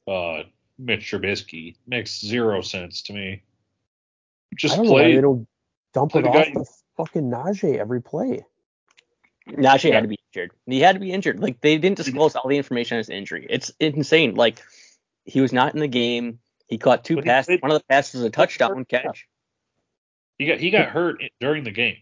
uh, 0.08 0.44
Mitch 0.80 1.12
Trubisky. 1.12 1.76
Makes 1.88 2.20
zero 2.22 2.62
sense 2.62 3.02
to 3.04 3.14
me. 3.14 3.42
I 4.52 4.56
Just 4.56 4.76
don't 4.76 4.86
know 4.86 4.92
why 4.94 5.02
play. 5.04 5.16
they 5.16 5.22
don't 5.22 5.48
dump 5.94 6.12
play 6.12 6.22
it 6.22 6.24
the 6.24 6.30
off 6.30 6.36
guy- 6.36 6.52
to 6.54 6.66
fucking 6.98 7.30
Najee 7.30 7.78
every 7.78 8.02
play. 8.02 8.46
Najee 9.50 9.90
Yeah. 9.90 9.96
had 9.96 10.02
to 10.04 10.08
be 10.10 10.20
injured. 10.34 10.52
He 10.66 10.80
had 10.82 10.94
to 10.96 11.00
be 11.00 11.12
injured. 11.12 11.40
Like 11.40 11.62
they 11.62 11.78
didn't 11.78 11.98
disclose 11.98 12.36
all 12.36 12.48
the 12.50 12.58
information 12.58 12.96
on 12.96 13.00
his 13.00 13.10
injury. 13.10 13.46
It's 13.50 13.72
insane. 13.80 14.36
Like 14.36 14.62
he 15.26 15.42
was 15.42 15.54
not 15.54 15.74
in 15.74 15.80
the 15.80 15.88
game. 15.88 16.40
He 16.68 16.78
caught 16.78 17.04
two 17.06 17.16
But 17.16 17.26
passes. 17.26 17.48
played- 17.48 17.62
One 17.62 17.72
of 17.72 17.80
the 17.80 17.86
passes 17.86 18.16
was 18.16 18.24
a 18.24 18.30
touchdown 18.30 18.84
catch. 18.86 19.28
He 20.38 20.46
got 20.48 20.60
he 20.60 20.70
got 20.70 20.90
hurt 20.90 21.22
during 21.40 21.64
the 21.64 21.72
game. 21.72 21.98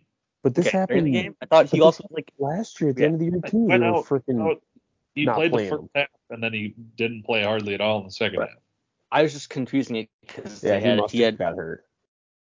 But 0.46 0.54
this 0.54 0.68
Okay, 0.68 0.78
happened 0.78 1.08
the 1.08 1.12
game. 1.12 1.36
I 1.42 1.48
thought 1.48 1.72
he 1.72 1.82
also 1.82 2.06
like 2.12 2.32
last 2.38 2.80
year 2.80 2.92
at 2.92 2.98
the 2.98 3.02
Yeah, 3.02 3.06
end 3.08 3.16
of 3.16 3.20
the 3.20 3.26
year 3.26 3.42
too. 3.50 3.58
went 3.66 3.82
They 3.82 3.90
were 3.90 3.96
out- 3.98 4.06
freaking 4.06 4.48
out- 4.48 4.62
He 5.16 5.26
not 5.26 5.38
played 5.38 5.52
the 5.52 5.68
first 5.68 5.86
half 5.96 6.08
and 6.30 6.44
then 6.44 6.54
he 6.54 6.76
didn't 6.98 7.24
play 7.24 7.42
hardly 7.42 7.74
at 7.74 7.82
all 7.82 7.98
in 8.02 8.06
the 8.06 8.12
second 8.12 8.42
Right. 8.42 8.50
half. 8.50 8.60
I 9.12 9.24
was 9.24 9.34
just 9.34 9.50
confusing 9.50 9.96
it 9.96 10.10
because 10.22 10.64
yeah, 10.64 10.78
he 10.78 10.86
had 10.86 11.00
he 11.10 11.22
had 11.22 11.40
got 11.40 11.56
hurt. 11.56 11.84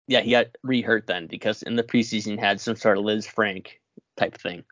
yeah 0.07 0.19
he 0.19 0.31
got 0.31 0.47
re-hurt 0.63 1.07
then 1.07 1.27
because 1.27 1.63
in 1.63 1.77
the 1.77 1.83
preseason 1.83 2.31
he 2.31 2.37
had 2.41 2.59
some 2.59 2.75
sort 2.75 2.97
of 2.97 3.05
Lisfranc 3.05 3.67
type 4.17 4.35
thing. 4.37 4.65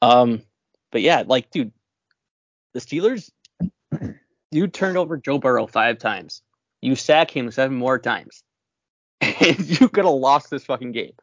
Um, 0.00 0.42
but 0.92 1.02
yeah, 1.02 1.24
like 1.26 1.50
dude, 1.50 1.72
the 2.72 2.78
Steelers, 2.78 3.32
you 4.52 4.68
turned 4.68 4.96
over 4.96 5.16
Joe 5.16 5.38
Burrow 5.38 5.66
five 5.66 5.98
times. 5.98 6.42
You 6.82 6.94
sack 6.94 7.32
him 7.36 7.50
seven 7.50 7.76
more 7.76 7.98
times, 7.98 8.44
and 9.20 9.58
you 9.80 9.88
could 9.88 10.04
have 10.04 10.14
lost 10.14 10.50
this 10.50 10.66
fucking 10.66 10.92
game. 10.92 11.14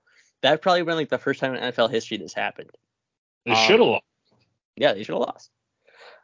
That 0.42 0.62
probably 0.62 0.84
been 0.84 0.96
like 0.96 1.10
the 1.10 1.18
first 1.18 1.40
time 1.40 1.56
in 1.56 1.62
NFL 1.62 1.90
history 1.90 2.18
this 2.18 2.34
happened. 2.34 2.70
They 3.46 3.52
Um, 3.52 3.58
should 3.68 3.80
have 3.80 3.88
lost. 3.88 4.04
Yeah, 4.76 4.94
they 4.94 5.04
should 5.04 5.14
have 5.14 5.22
lost. 5.22 5.50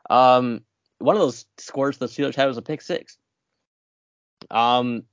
Um, 0.10 0.64
one 1.00 1.16
of 1.16 1.22
those 1.22 1.46
scores 1.58 1.98
the 1.98 2.06
Steelers 2.06 2.36
had 2.36 2.46
was 2.46 2.58
a 2.58 2.62
pick 2.62 2.82
six. 2.82 3.18
Um, 4.52 5.04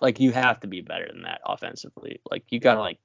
like 0.00 0.20
you 0.20 0.32
have 0.32 0.60
to 0.60 0.66
be 0.66 0.80
better 0.80 1.08
than 1.12 1.22
that 1.22 1.40
offensively. 1.44 2.20
Like 2.30 2.44
you 2.50 2.60
gotta 2.60 2.80
like 2.80 2.98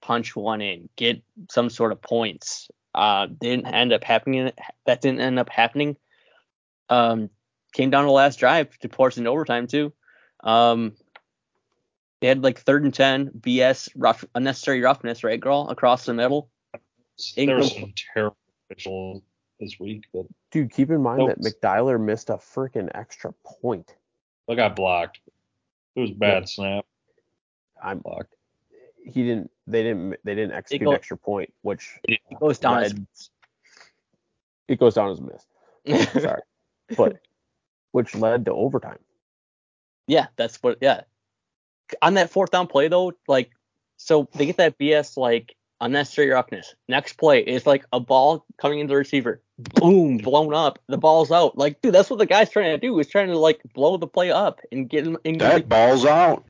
punch 0.00 0.36
one 0.36 0.60
in, 0.60 0.88
get 0.96 1.22
some 1.50 1.70
sort 1.70 1.92
of 1.92 2.00
points. 2.00 2.68
Uh, 2.94 3.26
didn't 3.26 3.66
end 3.66 3.92
up 3.92 4.04
happening. 4.04 4.50
That 4.86 5.00
didn't 5.00 5.20
end 5.20 5.38
up 5.38 5.50
happening. 5.50 5.96
Um, 6.88 7.30
came 7.72 7.90
down 7.90 8.04
to 8.04 8.06
the 8.06 8.12
last 8.12 8.38
drive 8.38 8.76
to 8.78 8.88
force 8.88 9.18
into 9.18 9.28
overtime 9.30 9.66
too. 9.66 9.92
Um, 10.42 10.94
they 12.20 12.28
had 12.28 12.42
like 12.42 12.60
third 12.60 12.84
and 12.84 12.94
ten, 12.94 13.30
BS 13.30 13.88
rough, 13.96 14.24
unnecessary 14.34 14.80
roughness, 14.80 15.22
right, 15.24 15.40
girl, 15.40 15.68
across 15.68 16.06
the 16.06 16.14
middle. 16.14 16.48
There 17.34 17.56
was 17.56 17.74
some 17.74 17.92
terrible 18.14 18.36
officials 18.70 19.22
this 19.60 19.78
week, 19.80 20.04
but 20.12 20.26
Dude, 20.50 20.70
keep 20.70 20.90
in 20.90 21.02
mind 21.02 21.28
that 21.28 21.40
McDyler 21.40 22.00
missed 22.00 22.30
a 22.30 22.34
freaking 22.34 22.90
extra 22.94 23.32
point. 23.44 23.94
they 24.48 24.54
got 24.54 24.76
blocked. 24.76 25.20
It 25.94 26.00
was 26.00 26.10
a 26.10 26.14
bad 26.14 26.48
snap. 26.48 26.84
I'm 27.82 27.98
Blocked. 27.98 28.34
he 29.04 29.22
didn't. 29.22 29.50
They 29.66 29.82
didn't. 29.82 30.16
They 30.24 30.34
didn't 30.34 30.52
execute 30.52 30.84
go- 30.84 30.90
an 30.90 30.96
extra 30.96 31.16
point, 31.16 31.52
which 31.62 31.98
It 32.04 32.20
goes 32.38 32.58
down 32.58 32.82
as 32.84 32.94
it 34.68 34.78
goes 34.78 34.94
down 34.94 35.10
as 35.10 35.18
a 35.18 35.22
miss. 35.22 36.12
Sorry, 36.22 36.42
but 36.96 37.18
which 37.92 38.14
led 38.14 38.44
to 38.46 38.52
overtime. 38.52 38.98
Yeah, 40.06 40.26
that's 40.36 40.62
what. 40.62 40.78
Yeah, 40.80 41.02
on 42.02 42.14
that 42.14 42.30
fourth 42.30 42.50
down 42.50 42.66
play 42.66 42.88
though, 42.88 43.12
like, 43.28 43.50
so 43.96 44.28
they 44.34 44.46
get 44.46 44.56
that 44.58 44.78
BS 44.78 45.16
like 45.16 45.54
unnecessary 45.80 46.30
roughness. 46.30 46.74
Next 46.88 47.14
play 47.14 47.40
is 47.40 47.66
like 47.66 47.84
a 47.92 48.00
ball 48.00 48.44
coming 48.58 48.78
into 48.80 48.92
the 48.92 48.96
receiver, 48.96 49.42
boom, 49.58 50.18
blown 50.18 50.54
up. 50.54 50.78
The 50.88 50.98
ball's 50.98 51.30
out. 51.30 51.56
Like, 51.58 51.80
dude, 51.82 51.94
that's 51.94 52.10
what 52.10 52.18
the 52.18 52.26
guy's 52.26 52.50
trying 52.50 52.72
to 52.72 52.78
do. 52.78 52.96
He's 52.96 53.08
trying 53.08 53.28
to 53.28 53.38
like 53.38 53.60
blow 53.74 53.96
the 53.96 54.06
play 54.06 54.30
up 54.30 54.60
and 54.72 54.88
get 54.88 55.06
him. 55.06 55.16
And 55.24 55.40
That 55.40 55.68
ball's 55.68 56.04
out. 56.04 56.44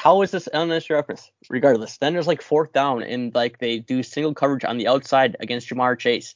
how 0.00 0.22
is 0.22 0.30
this 0.30 0.48
unnecessary 0.52 0.98
roughness? 0.98 1.30
Regardless, 1.48 1.96
then 1.98 2.12
there's 2.12 2.26
like 2.26 2.42
fourth 2.42 2.72
down 2.72 3.02
and 3.02 3.34
like 3.34 3.58
they 3.58 3.78
do 3.78 4.02
single 4.02 4.34
coverage 4.34 4.64
on 4.64 4.78
the 4.78 4.88
outside 4.88 5.36
against 5.40 5.68
Ja'Marr 5.68 5.98
Chase. 5.98 6.34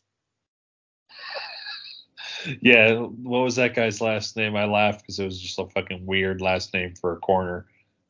Yeah, 2.63 2.95
what 2.97 3.41
was 3.41 3.57
that 3.57 3.75
guy's 3.75 4.01
last 4.01 4.35
name? 4.37 4.57
I 4.57 4.65
laughed 4.65 5.03
because 5.03 5.19
it 5.19 5.25
was 5.27 5.39
just 5.39 5.59
a 5.59 5.67
fucking 5.67 6.07
weird 6.07 6.41
last 6.41 6.73
name 6.73 6.95
for 6.95 7.13
a 7.13 7.19
corner. 7.19 7.67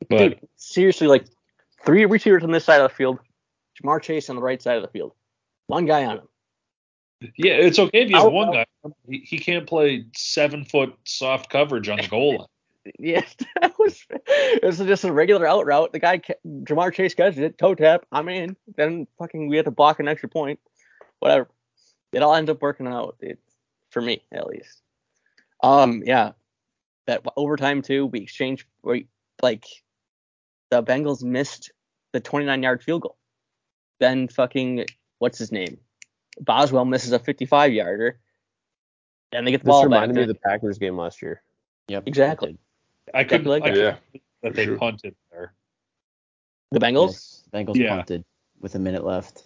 But 0.09 0.17
Dude, 0.17 0.39
seriously, 0.57 1.07
like 1.07 1.25
three 1.85 2.05
receivers 2.05 2.43
on 2.43 2.51
this 2.51 2.65
side 2.65 2.81
of 2.81 2.89
the 2.89 2.95
field, 2.95 3.19
Ja'Marr 3.81 4.01
Chase 4.01 4.29
on 4.29 4.35
the 4.35 4.41
right 4.41 4.61
side 4.61 4.77
of 4.77 4.81
the 4.81 4.89
field, 4.89 5.13
one 5.67 5.85
guy 5.85 6.05
on 6.05 6.17
him. 6.17 6.27
yeah, 7.37 7.53
it's 7.53 7.79
okay 7.79 8.03
if 8.03 8.09
you 8.09 8.15
have 8.15 8.25
Out- 8.25 8.33
one 8.33 8.51
guy. 8.51 8.65
He, 9.07 9.19
he 9.19 9.37
can't 9.37 9.67
play 9.67 10.05
seven 10.15 10.65
foot 10.65 10.95
soft 11.05 11.49
coverage 11.49 11.87
on 11.89 11.97
the 11.97 12.07
goal 12.07 12.37
line. 12.37 12.47
Yeah, 12.97 13.23
that 13.61 13.77
was 13.77 14.03
it 14.09 14.63
was 14.63 14.79
just 14.79 15.03
a 15.03 15.13
regular 15.13 15.45
out 15.45 15.67
route. 15.67 15.91
The 15.93 15.99
guy 15.99 16.17
Ja'Marr 16.17 16.91
Chase 16.91 17.13
catches 17.13 17.37
it, 17.37 17.59
toe 17.59 17.75
tap, 17.75 18.07
I'm 18.11 18.27
in. 18.27 18.57
Then 18.75 19.05
fucking 19.19 19.47
we 19.49 19.55
had 19.55 19.65
to 19.65 19.71
block 19.71 19.99
an 19.99 20.07
extra 20.07 20.27
point. 20.27 20.59
Whatever. 21.19 21.47
It 22.11 22.23
all 22.23 22.33
ends 22.33 22.49
up 22.49 22.59
working 22.59 22.87
out. 22.87 23.17
It, 23.19 23.37
for 23.91 24.01
me 24.01 24.23
at 24.31 24.47
least. 24.47 24.81
Um, 25.61 26.01
yeah. 26.07 26.31
That 27.05 27.23
overtime 27.37 27.83
too, 27.83 28.07
we 28.07 28.21
exchange 28.21 28.67
we, 28.81 29.05
like 29.43 29.65
the 30.71 30.81
Bengals 30.81 31.21
missed 31.23 31.71
the 32.13 32.19
29 32.19 32.63
yard 32.63 32.81
field 32.81 33.03
goal. 33.03 33.17
Then 33.99 34.27
fucking 34.27 34.85
what's 35.19 35.37
his 35.37 35.51
name? 35.51 35.77
Boswell 36.39 36.85
misses 36.85 37.11
a 37.11 37.19
55 37.19 37.73
yarder. 37.73 38.19
And 39.33 39.45
they 39.45 39.51
get 39.51 39.59
the 39.61 39.65
This 39.65 39.71
ball 39.71 39.81
back. 39.83 39.89
This 39.89 39.93
reminded 39.93 40.15
me 40.15 40.21
of 40.23 40.27
the 40.29 40.35
Packers 40.35 40.77
game 40.79 40.97
last 40.97 41.21
year. 41.21 41.43
Yep. 41.89 42.03
Exactly. 42.07 42.57
I 43.13 43.23
couldn't 43.23 43.45
like 43.47 43.63
I 43.63 43.69
that. 43.69 43.73
couldn't 43.75 43.85
Yeah. 43.85 43.97
believe 44.11 44.23
that 44.41 44.55
they 44.55 44.65
Sure. 44.65 44.77
punted 44.77 45.15
there. 45.31 45.53
The 46.71 46.79
Bengals? 46.79 47.07
Yes, 47.11 47.43
Bengals 47.53 47.75
Yeah. 47.75 47.95
punted 47.97 48.25
with 48.59 48.75
a 48.75 48.79
minute 48.79 49.03
left. 49.03 49.43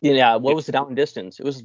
Yeah, 0.00 0.36
what 0.36 0.56
was 0.56 0.66
the 0.66 0.72
down 0.72 0.94
distance? 0.94 1.38
It 1.38 1.44
was 1.44 1.62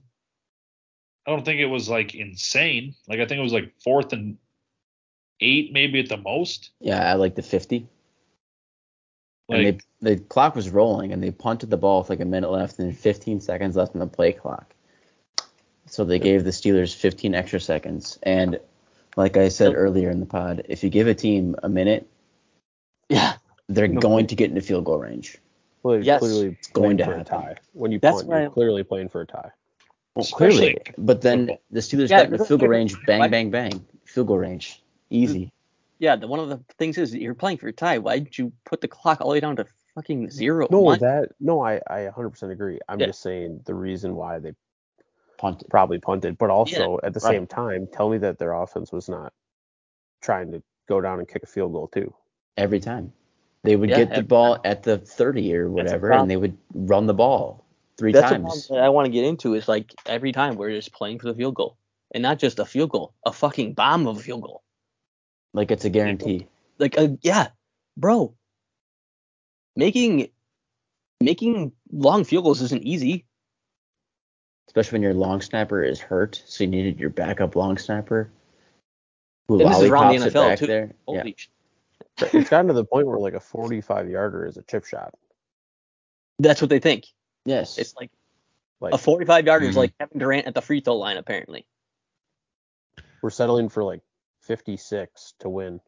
I 1.27 1.31
don't 1.31 1.43
think 1.43 1.59
it 1.59 1.65
was 1.65 1.89
like 1.89 2.13
insane. 2.13 2.93
Like 3.07 3.19
I 3.19 3.25
think 3.25 3.39
it 3.39 3.43
was 3.43 3.53
like 3.53 3.73
fourth 3.83 4.13
and 4.13 4.37
eight, 5.39 5.73
maybe 5.73 5.99
at 5.99 6.07
the 6.09 6.17
most. 6.17 6.71
Yeah, 6.79 6.99
at 7.13 7.19
like 7.19 7.33
the 7.35 7.41
50. 7.41 7.87
Like 9.47 9.59
and 9.65 9.83
they, 10.01 10.15
the 10.15 10.21
clock 10.21 10.55
was 10.55 10.69
rolling, 10.69 11.11
and 11.13 11.21
they 11.21 11.31
punted 11.31 11.69
the 11.69 11.77
ball 11.77 11.99
with 12.01 12.09
like 12.09 12.19
a 12.19 12.25
minute 12.25 12.49
left 12.51 12.79
and 12.79 12.97
15 12.97 13.41
seconds 13.41 13.75
left 13.75 13.93
on 13.95 13.99
the 13.99 14.07
play 14.07 14.31
clock. 14.31 14.73
So 15.87 16.03
they 16.03 16.17
gave 16.19 16.43
the 16.43 16.49
Steelers 16.49 16.95
15 16.95 17.35
extra 17.35 17.59
seconds. 17.59 18.17
And 18.23 18.59
like 19.15 19.37
I 19.37 19.49
said 19.49 19.75
earlier 19.75 20.09
in 20.09 20.19
the 20.19 20.25
pod, 20.25 20.63
if 20.67 20.83
you 20.83 20.89
give 20.89 21.07
a 21.07 21.13
team 21.13 21.55
a 21.61 21.69
minute, 21.69 22.09
yeah. 23.07 23.33
they're 23.69 23.87
No. 23.87 23.99
going 24.01 24.27
to 24.27 24.35
get 24.35 24.49
into 24.49 24.61
field 24.61 24.85
goal 24.85 24.97
range. 24.97 25.37
Well, 25.83 26.03
Yes. 26.03 26.19
clearly 26.21 26.57
going 26.73 26.97
playing 26.97 26.97
to 26.97 27.05
for 27.05 27.11
a 27.13 27.17
happen. 27.19 27.25
tie. 27.41 27.55
When 27.73 27.91
you 27.91 27.99
That's 27.99 28.17
punt, 28.17 28.29
you're 28.29 28.37
I'm- 28.39 28.51
clearly 28.51 28.83
playing 28.83 29.09
for 29.09 29.21
a 29.21 29.27
tie. 29.27 29.51
Well, 30.15 30.25
clearly. 30.25 30.77
But 30.97 31.21
then 31.21 31.51
the 31.69 31.81
Steelers 31.81 32.09
Yeah, 32.09 32.17
got 32.17 32.25
into 32.25 32.31
because 32.31 32.47
field 32.47 32.61
goal 32.61 32.69
range, 32.69 32.95
bang, 33.05 33.29
bang, 33.29 33.51
bang. 33.51 33.85
Field 34.05 34.27
goal 34.27 34.37
range. 34.39 34.81
Easy. 35.11 35.51
Yeah, 35.99 36.15
the, 36.15 36.27
one 36.27 36.39
of 36.39 36.49
the 36.49 36.59
things 36.77 36.97
is 36.97 37.15
you're 37.15 37.33
playing 37.33 37.57
for 37.57 37.67
a 37.67 37.73
tie. 37.73 37.97
Why 37.99 38.19
did 38.19 38.37
you 38.37 38.51
put 38.65 38.81
the 38.81 38.87
clock 38.87 39.21
all 39.21 39.29
the 39.29 39.33
way 39.33 39.39
down 39.39 39.55
to 39.57 39.65
fucking 39.95 40.29
zero? 40.29 40.67
No, 40.69 40.81
One- 40.81 40.99
that 40.99 41.29
no, 41.39 41.61
I 41.61 41.75
I 41.87 42.09
100% 42.15 42.51
agree. 42.51 42.79
I'm 42.89 42.99
Yeah. 42.99 43.07
just 43.07 43.21
saying 43.21 43.61
the 43.65 43.73
reason 43.73 44.15
why 44.15 44.39
they 44.39 44.53
Punted. 45.37 45.69
probably 45.69 45.99
punted, 45.99 46.37
but 46.37 46.49
also 46.49 46.97
at 47.03 47.13
the 47.13 47.19
right. 47.19 47.33
same 47.33 47.47
time, 47.47 47.87
tell 47.91 48.09
me 48.09 48.17
that 48.19 48.39
their 48.39 48.53
offense 48.53 48.91
was 48.91 49.09
not 49.09 49.33
trying 50.21 50.51
to 50.53 50.63
go 50.87 51.01
down 51.01 51.19
and 51.19 51.27
kick 51.27 51.43
a 51.43 51.47
field 51.47 51.73
goal 51.73 51.87
too. 51.87 52.13
Every 52.57 52.79
time. 52.79 53.11
They 53.63 53.75
would 53.75 53.89
Yeah, 53.89 53.97
get 53.97 54.09
the 54.09 54.15
every 54.17 54.27
ball 54.27 54.59
at 54.63 54.83
the 54.83 54.99
30 54.99 55.55
or 55.55 55.69
whatever, 55.71 56.11
and 56.13 56.29
they 56.29 56.37
would 56.37 56.57
run 56.73 57.05
the 57.07 57.13
ball 57.13 57.65
three 57.97 58.11
That's 58.11 58.29
times. 58.29 58.67
problem 58.67 58.79
that 58.79 58.85
I 58.85 58.89
want 58.89 59.07
to 59.07 59.11
get 59.11 59.25
into 59.25 59.55
is 59.55 59.67
like 59.67 59.93
every 60.05 60.31
time 60.31 60.55
we're 60.55 60.71
just 60.71 60.93
playing 60.93 61.19
for 61.19 61.27
the 61.27 61.33
field 61.35 61.55
goal. 61.55 61.77
And 62.13 62.21
not 62.21 62.37
just 62.39 62.59
a 62.59 62.65
field 62.65 62.91
goal, 62.91 63.13
a 63.25 63.33
fucking 63.33 63.73
bomb 63.73 64.07
of 64.07 64.17
a 64.17 64.21
field 64.21 64.43
goal. 64.43 64.63
Like 65.55 65.71
it's 65.71 65.85
a 65.85 65.89
guarantee. 65.89 66.47
Like 66.77 66.97
uh, 66.97 67.07
yeah, 67.21 67.47
bro. 67.95 68.35
Making 69.77 70.29
making 71.21 71.71
long 71.91 72.25
field 72.25 72.43
goals 72.43 72.61
isn't 72.61 72.83
easy. 72.83 73.25
Especially 74.67 74.97
when 74.97 75.03
your 75.03 75.13
long 75.13 75.39
snapper 75.41 75.81
is 75.81 75.99
hurt, 76.01 76.41
so 76.45 76.65
you 76.65 76.69
needed 76.69 76.99
your 76.99 77.09
backup 77.09 77.55
long 77.55 77.77
snapper. 77.77 78.29
Who 79.47 79.61
And 79.61 79.69
this 79.71 79.81
is 79.81 79.89
around 79.89 80.13
the 80.19 80.25
NFL 80.25 80.57
too. 80.57 80.67
there. 80.67 80.91
Holy 81.07 81.17
Yeah. 81.19 81.33
sh- 81.37 81.49
It's 82.33 82.49
gotten 82.49 82.67
to 82.67 82.73
the 82.73 82.83
point 82.83 83.07
where 83.07 83.17
like 83.19 83.33
a 83.35 83.39
45 83.39 84.09
yarder 84.09 84.45
is 84.45 84.57
a 84.57 84.63
chip 84.63 84.85
shot. 84.85 85.13
That's 86.39 86.59
what 86.61 86.69
they 86.69 86.79
think. 86.79 87.05
Yes. 87.45 87.77
It's 87.77 87.95
like 87.95 88.11
Like 88.81 88.93
a 88.93 88.97
45 88.97 89.45
yarder 89.45 89.67
is 89.67 89.75
Mhm. 89.75 89.79
like 89.79 89.97
Kevin 89.99 90.19
Durant 90.19 90.47
at 90.47 90.53
the 90.53 90.61
free 90.61 90.81
throw 90.81 90.95
line 90.97 91.15
apparently. 91.17 91.65
we're 93.21 93.29
settling 93.31 93.69
for 93.69 93.83
like 93.83 94.01
56 94.45 95.33
to 95.39 95.49
win, 95.49 95.79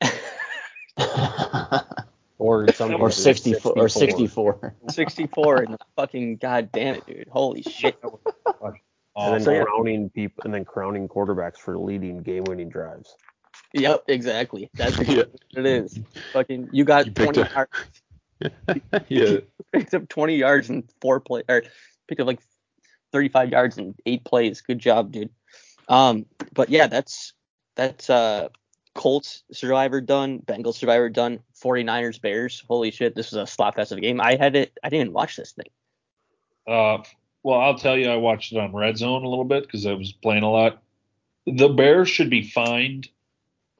or 2.38 2.64
in 2.64 2.72
some 2.74 2.94
or 2.94 3.08
cases, 3.08 3.24
64 3.24 3.72
or 3.76 3.88
64. 3.88 4.74
64 4.90 5.56
and 5.62 5.76
fucking 5.96 6.36
god 6.36 6.70
damn 6.72 6.96
it, 6.96 7.06
dude. 7.06 7.28
Holy 7.30 7.62
shit. 7.62 7.96
and 8.62 9.34
then 9.34 9.40
So, 9.40 9.52
yeah. 9.52 9.64
crowning 9.64 10.10
people, 10.10 10.42
and 10.44 10.54
then 10.54 10.64
crowning 10.64 11.08
quarterbacks 11.08 11.58
for 11.58 11.78
leading 11.78 12.22
game-winning 12.22 12.68
drives. 12.68 13.14
Yep, 13.72 14.04
exactly. 14.08 14.70
That's 14.74 14.96
Yeah. 15.08 15.16
what 15.24 15.28
it 15.54 15.66
is. 15.66 15.98
Fucking 16.32 16.68
you 16.72 16.84
got 16.84 17.06
You 17.06 17.12
20 17.12 17.40
a- 17.40 17.50
yards, 17.50 17.72
yeah. 19.08 19.36
picked 19.72 19.94
up 19.94 20.08
20 20.08 20.36
yards 20.36 20.70
in 20.70 20.84
four 21.00 21.20
play 21.20 21.42
or 21.48 21.62
picked 22.08 22.20
up 22.20 22.26
like 22.26 22.40
35 23.12 23.50
yards 23.50 23.78
in 23.78 23.94
eight 24.06 24.24
plays. 24.24 24.60
Good 24.60 24.78
job, 24.78 25.12
dude. 25.12 25.30
Um, 25.88 26.26
but 26.52 26.68
yeah, 26.70 26.86
that's 26.88 27.32
that's 27.74 28.08
uh 28.10 28.48
Colts 28.94 29.42
survivor 29.52 30.00
done, 30.00 30.38
Bengals 30.40 30.74
survivor 30.76 31.08
done, 31.08 31.40
49ers 31.60 32.20
Bears. 32.20 32.62
Holy 32.68 32.90
shit, 32.92 33.14
this 33.16 33.32
was 33.32 33.42
a 33.42 33.46
slot 33.50 33.74
fest 33.74 33.90
of 33.90 33.98
a 33.98 34.00
game. 34.00 34.20
I 34.20 34.36
had 34.36 34.54
it. 34.54 34.78
I 34.84 34.88
didn't 34.88 35.06
even 35.06 35.12
watch 35.12 35.36
this 35.36 35.52
thing. 35.52 35.66
Uh, 36.66 37.02
well, 37.42 37.58
I'll 37.60 37.76
tell 37.76 37.96
you, 37.98 38.08
I 38.08 38.16
watched 38.16 38.52
it 38.52 38.58
on 38.58 38.72
Red 38.72 38.96
Zone 38.96 39.24
a 39.24 39.28
little 39.28 39.44
bit 39.44 39.64
because 39.64 39.84
I 39.84 39.94
was 39.94 40.12
playing 40.12 40.44
a 40.44 40.50
lot. 40.50 40.80
The 41.46 41.68
Bears 41.68 42.08
should 42.08 42.30
be 42.30 42.42
fined 42.48 43.08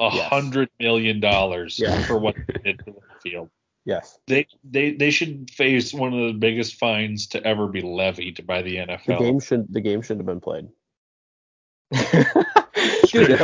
a 0.01 0.11
Yes. 0.13 0.29
hundred 0.29 0.69
million 0.81 1.21
dollars 1.21 1.79
Yeah. 1.79 2.05
for 2.07 2.19
what 2.19 2.35
they 2.35 2.61
did 2.73 2.79
to 2.81 2.85
the 2.87 3.01
field. 3.23 3.49
Yes, 3.87 4.19
They 4.27 4.47
they 4.65 4.93
they 4.95 5.11
should 5.11 5.51
face 5.51 5.95
one 5.95 6.13
of 6.13 6.27
the 6.27 6.33
biggest 6.39 6.75
fines 6.77 7.27
to 7.29 7.43
ever 7.47 7.69
be 7.69 7.83
levied 7.83 8.45
by 8.47 8.63
the 8.63 8.77
NFL. 8.77 9.07
the 9.19 9.25
game 9.25 9.41
should 9.41 9.73
the 9.73 9.81
game 9.81 10.03
shouldn't 10.03 10.27
have 10.27 10.27
been 10.27 10.41
played. 10.41 10.69
Straight 13.23 13.29
Dude, 13.29 13.39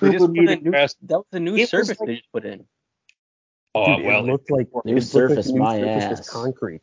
they 0.00 0.12
just 0.12 0.26
put 0.34 0.38
in 0.48 0.62
new, 0.62 0.70
that 0.72 0.94
was 1.10 1.24
a 1.32 1.40
new 1.40 1.54
It 1.54 1.60
was 1.60 1.70
service 1.70 2.00
like- 2.00 2.06
they 2.06 2.16
just 2.16 2.32
put 2.32 2.44
in. 2.44 2.64
Oh 3.74 3.96
Dude, 3.96 4.06
well, 4.06 4.20
it 4.24 4.26
looked 4.30 4.50
like 4.50 4.68
New 4.84 4.92
it 4.92 4.94
looked 4.96 5.06
surface, 5.06 5.46
like 5.46 5.54
new 5.54 5.60
my 5.60 5.76
surface 5.78 6.04
ass. 6.04 6.18
was 6.18 6.30
concrete. 6.30 6.82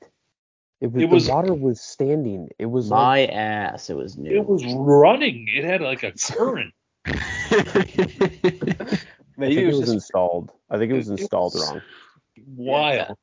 It 0.81 0.91
was, 0.91 1.03
It 1.03 1.09
was- 1.09 1.25
the 1.27 1.33
water 1.33 1.53
was 1.53 1.81
standing. 1.81 2.49
It 2.59 2.65
was 2.67 2.89
like, 2.89 3.29
My 3.29 3.33
ass, 3.33 3.89
it 3.89 3.95
was 3.97 4.17
new. 4.17 4.31
it 4.31 4.45
was 4.45 4.63
running. 4.73 5.47
It 5.53 5.63
had 5.63 5.81
like 5.81 6.03
a 6.03 6.11
current. 6.31 6.73
I 7.05 8.99
Maybe 9.37 9.55
think 9.55 9.63
it 9.63 9.65
was, 9.67 9.75
it 9.75 9.79
was 9.79 9.79
just 9.79 9.93
installed. 9.93 10.51
I 10.69 10.77
think 10.77 10.91
it 10.91 10.95
was 10.95 11.09
It- 11.09 11.13
it 11.13 11.19
installed 11.21 11.53
was- 11.55 11.69
wrong. 11.69 11.81
Wild. 12.55 12.95
Yeah. 13.09 13.13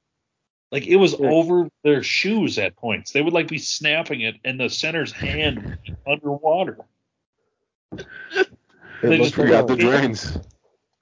Like 0.70 0.86
it 0.86 0.96
was 0.96 1.14
Dude. 1.14 1.26
over 1.26 1.68
their 1.84 2.02
shoes 2.02 2.58
at 2.58 2.76
points. 2.76 3.12
They 3.12 3.20
would 3.22 3.34
like 3.34 3.46
be 3.48 3.58
snapping 3.58 4.22
it, 4.22 4.36
and 4.44 4.58
the 4.58 4.70
center's 4.70 5.12
hand 5.12 5.78
underwater. 6.06 6.78
It 9.02 9.08
They 9.08 9.18
just 9.18 9.34
Forgot 9.34 9.64
a- 9.64 9.74
the 9.74 9.76
drains. 9.76 10.38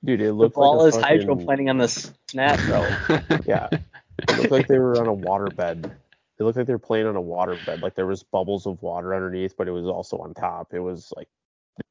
dude. 0.05 0.21
It 0.21 0.25
the 0.25 0.33
looked 0.33 0.55
ball 0.55 0.79
like 0.79 0.85
a 0.85 0.97
is 0.97 1.03
fucking- 1.03 1.29
hydroplaning 1.29 1.71
on 1.71 1.79
the 1.79 1.89
snap, 1.89 2.59
bro. 2.67 3.39
Yeah, 3.47 3.69
it 3.73 4.39
looked 4.39 4.51
like 4.51 4.67
they 4.69 4.79
were 4.79 4.99
on 5.01 5.07
a 5.07 5.15
waterbed. 5.15 5.85
It 5.87 6.45
looked 6.45 6.57
like 6.57 6.67
they 6.67 6.73
were 6.73 6.79
playing 6.79 7.07
on 7.07 7.17
a 7.17 7.23
waterbed. 7.23 7.83
Like 7.83 7.95
there 7.95 8.07
was 8.07 8.23
bubbles 8.23 8.67
of 8.67 8.81
water 8.83 9.15
underneath, 9.15 9.57
but 9.57 9.69
it 9.69 9.73
was 9.73 9.87
also 9.87 10.17
on 10.19 10.33
top. 10.33 10.73
It 10.73 10.81
was 10.81 11.13
like 11.17 11.29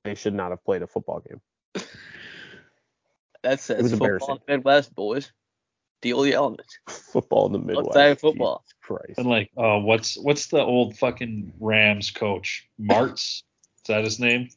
they 0.04 0.16
should 0.16 0.34
not 0.34 0.50
have 0.50 0.64
played 0.66 0.82
a 0.82 0.88
football 0.88 1.20
game. 1.28 1.40
That's, 3.44 3.68
that's 3.68 3.82
was 3.82 3.92
football 3.92 4.06
embarrassing. 4.08 4.36
in 4.36 4.42
the 4.48 4.58
Midwest, 4.58 4.96
boys. 4.96 5.32
The 6.02 6.14
only 6.14 6.34
element. 6.34 6.68
Football 6.88 7.46
in 7.48 7.52
the 7.54 7.60
Midwest. 7.60 7.90
Outside 7.90 8.12
of 8.12 8.20
football. 8.20 8.64
Jesus 8.66 8.76
Christ. 8.82 9.18
And 9.20 9.28
like, 9.28 9.52
uh, 9.58 9.80
what's 9.80 10.18
what's 10.18 10.48
the 10.48 10.62
old 10.62 10.98
fucking 10.98 11.54
Rams 11.60 12.10
coach? 12.12 12.68
Martz? 12.82 13.44
Is 13.44 13.44
that 13.88 14.04
his 14.04 14.20
name? 14.20 14.50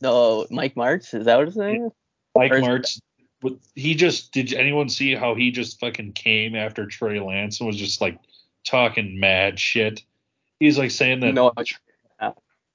No, 0.00 0.46
Mike 0.50 0.74
Martz. 0.74 1.14
Is 1.14 1.26
that 1.26 1.36
what 1.38 1.46
his 1.46 1.56
name 1.56 1.86
is? 1.86 1.92
Mike 2.34 2.52
Or. 2.52 2.82
But 3.42 3.54
He 3.74 3.94
just 3.94 4.32
did. 4.32 4.52
anyone 4.52 4.88
see 4.88 5.14
how 5.14 5.34
he 5.34 5.50
just 5.50 5.80
fucking 5.80 6.12
came 6.12 6.54
after 6.54 6.86
Trey 6.86 7.20
Lance 7.20 7.60
and 7.60 7.66
was 7.66 7.76
just 7.76 8.00
like 8.00 8.18
talking 8.66 9.18
mad 9.18 9.58
shit? 9.58 10.02
He's 10.58 10.76
like 10.78 10.90
saying 10.90 11.20
that 11.20 11.32
No, 11.34 11.52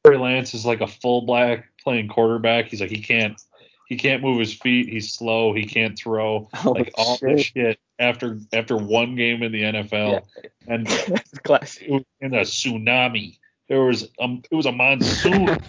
Trey 0.05 0.17
Lance 0.17 0.53
is 0.53 0.65
like 0.65 0.81
a 0.81 0.87
full 0.87 1.21
black 1.21 1.67
playing 1.83 2.07
quarterback. 2.07 2.65
He's 2.65 2.81
like 2.81 2.89
he 2.89 3.01
can't 3.01 3.39
he 3.87 3.95
can't 3.95 4.23
move 4.23 4.39
his 4.39 4.53
feet. 4.53 4.89
He's 4.89 5.13
slow. 5.13 5.53
He 5.53 5.65
can't 5.65 5.97
throw. 5.97 6.49
Oh, 6.65 6.71
like 6.71 6.91
all 6.95 7.17
this 7.21 7.43
shit 7.43 7.79
after 7.99 8.39
after 8.51 8.75
one 8.75 9.15
game 9.15 9.43
in 9.43 9.51
the 9.51 9.61
NFL 9.61 10.23
and 10.67 10.87
That's 10.87 11.39
classic. 11.43 11.87
in 12.21 12.33
a 12.33 12.41
tsunami. 12.41 13.37
There 13.69 13.81
was 13.81 14.09
um 14.19 14.41
it 14.49 14.55
was 14.55 14.65
a 14.65 14.71
monsoon. 14.71 15.57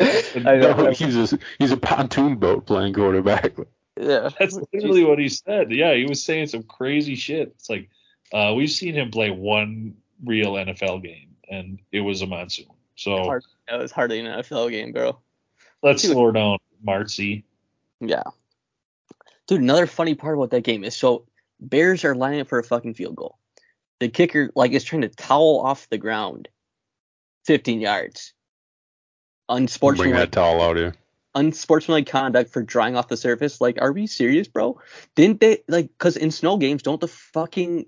I 0.00 0.56
know. 0.56 0.74
No, 0.76 0.90
he's 0.92 1.16
a 1.32 1.38
he's 1.58 1.72
a 1.72 1.76
pontoon 1.76 2.36
boat 2.36 2.66
playing 2.66 2.94
quarterback. 2.94 3.54
Yeah. 4.00 4.30
That's 4.38 4.58
literally 4.72 5.04
what 5.04 5.18
he 5.18 5.28
said. 5.28 5.72
Yeah, 5.72 5.94
he 5.94 6.04
was 6.04 6.22
saying 6.22 6.48
some 6.48 6.62
crazy 6.62 7.14
shit. 7.16 7.48
It's 7.48 7.68
like 7.68 7.88
uh, 8.32 8.54
we've 8.54 8.70
seen 8.70 8.94
him 8.94 9.10
play 9.10 9.30
one 9.30 9.94
real 10.24 10.52
NFL 10.54 11.02
game, 11.02 11.34
and 11.50 11.78
it 11.92 12.00
was 12.00 12.22
a 12.22 12.26
monsoon. 12.26 12.66
So 12.96 13.22
Hard- 13.24 13.44
That 13.68 13.78
was 13.78 13.92
hardly 13.92 14.20
an 14.20 14.26
NFL 14.26 14.70
game, 14.70 14.92
bro. 14.92 15.18
let's 15.82 16.02
Dude. 16.02 16.12
slow 16.12 16.30
down, 16.32 16.58
Marcy. 16.82 17.44
Yeah. 18.00 18.24
Dude, 19.46 19.62
another 19.62 19.86
funny 19.86 20.14
part 20.14 20.36
about 20.36 20.50
that 20.50 20.62
game 20.64 20.84
is 20.84 20.94
so 20.96 21.24
Bears 21.60 22.04
are 22.04 22.14
lining 22.14 22.40
up 22.40 22.48
for 22.48 22.58
a 22.58 22.64
fucking 22.64 22.94
field 22.94 23.16
goal. 23.16 23.38
The 23.98 24.08
kicker 24.08 24.50
like 24.54 24.72
is 24.72 24.84
trying 24.84 25.02
to 25.02 25.08
towel 25.08 25.60
off 25.64 25.88
the 25.90 25.98
ground 25.98 26.48
15 27.46 27.80
yards. 27.80 28.32
Bring 29.48 29.62
Unsportsmanlike, 29.62 30.14
that 30.14 30.32
towel 30.32 30.60
out 30.62 30.76
here. 30.76 30.94
unsportsmanlike 31.34 32.06
conduct 32.06 32.50
for 32.52 32.62
drying 32.62 32.96
off 32.96 33.08
the 33.08 33.16
surface. 33.16 33.60
Like, 33.60 33.78
are 33.80 33.92
we 33.92 34.06
serious, 34.06 34.46
bro? 34.48 34.80
Didn't 35.14 35.40
they 35.40 35.58
like 35.68 35.88
because 35.88 36.16
in 36.16 36.30
snow 36.30 36.56
games, 36.58 36.82
don't 36.82 37.00
the 37.00 37.08
fucking 37.08 37.86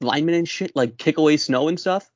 linemen 0.00 0.34
and 0.34 0.48
shit 0.48 0.74
like 0.76 0.98
kick 0.98 1.16
away 1.18 1.36
snow 1.38 1.68
and 1.68 1.78
stuff? 1.80 2.10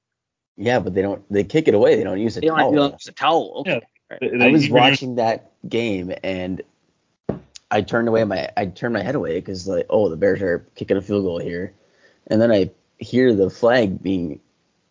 Yeah, 0.58 0.80
but 0.80 0.94
they 0.94 1.02
don't. 1.02 1.22
They 1.32 1.44
kick 1.44 1.68
it 1.68 1.74
away. 1.74 1.96
They 1.96 2.04
don't 2.04 2.20
use 2.20 2.36
a 2.36 2.40
They 2.40 2.46
don't 2.48 2.58
have 2.58 2.72
towel. 2.72 2.88
to 2.90 2.92
use 2.96 3.06
a 3.08 3.12
towel. 3.12 3.54
Okay. 3.66 3.80
They- 4.20 4.44
I 4.44 4.50
was 4.52 4.68
watching 4.70 5.16
that 5.16 5.50
game 5.68 6.12
and 6.22 6.62
I 7.70 7.82
turned 7.82 8.08
away 8.08 8.22
my 8.24 8.50
I 8.56 8.66
turned 8.66 8.94
my 8.94 9.02
head 9.02 9.14
away 9.16 9.34
because 9.40 9.66
like 9.66 9.86
oh 9.90 10.08
the 10.08 10.16
Bears 10.16 10.40
are 10.42 10.66
kicking 10.76 10.96
a 10.96 11.02
field 11.02 11.24
goal 11.24 11.38
here, 11.40 11.72
and 12.28 12.40
then 12.40 12.52
I 12.52 12.70
hear 12.98 13.34
the 13.34 13.50
flag 13.50 14.02
being 14.02 14.40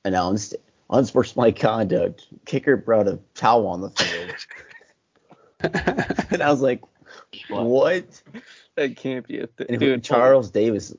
announced 0.04 0.56
unsportsmanlike 0.90 1.60
conduct. 1.60 2.28
Kicker 2.46 2.78
brought 2.78 3.08
a 3.08 3.20
towel 3.34 3.68
on 3.68 3.82
the 3.82 3.90
field, 3.90 4.36
and 6.32 6.42
I 6.42 6.50
was 6.50 6.62
like, 6.62 6.82
what? 7.50 8.22
That 8.76 8.96
can't 8.98 9.28
be 9.28 9.40
a 9.40 9.48
thing. 9.48 9.68
And 9.70 9.80
Dude, 9.80 10.04
Charles 10.04 10.52
Davis, 10.52 10.96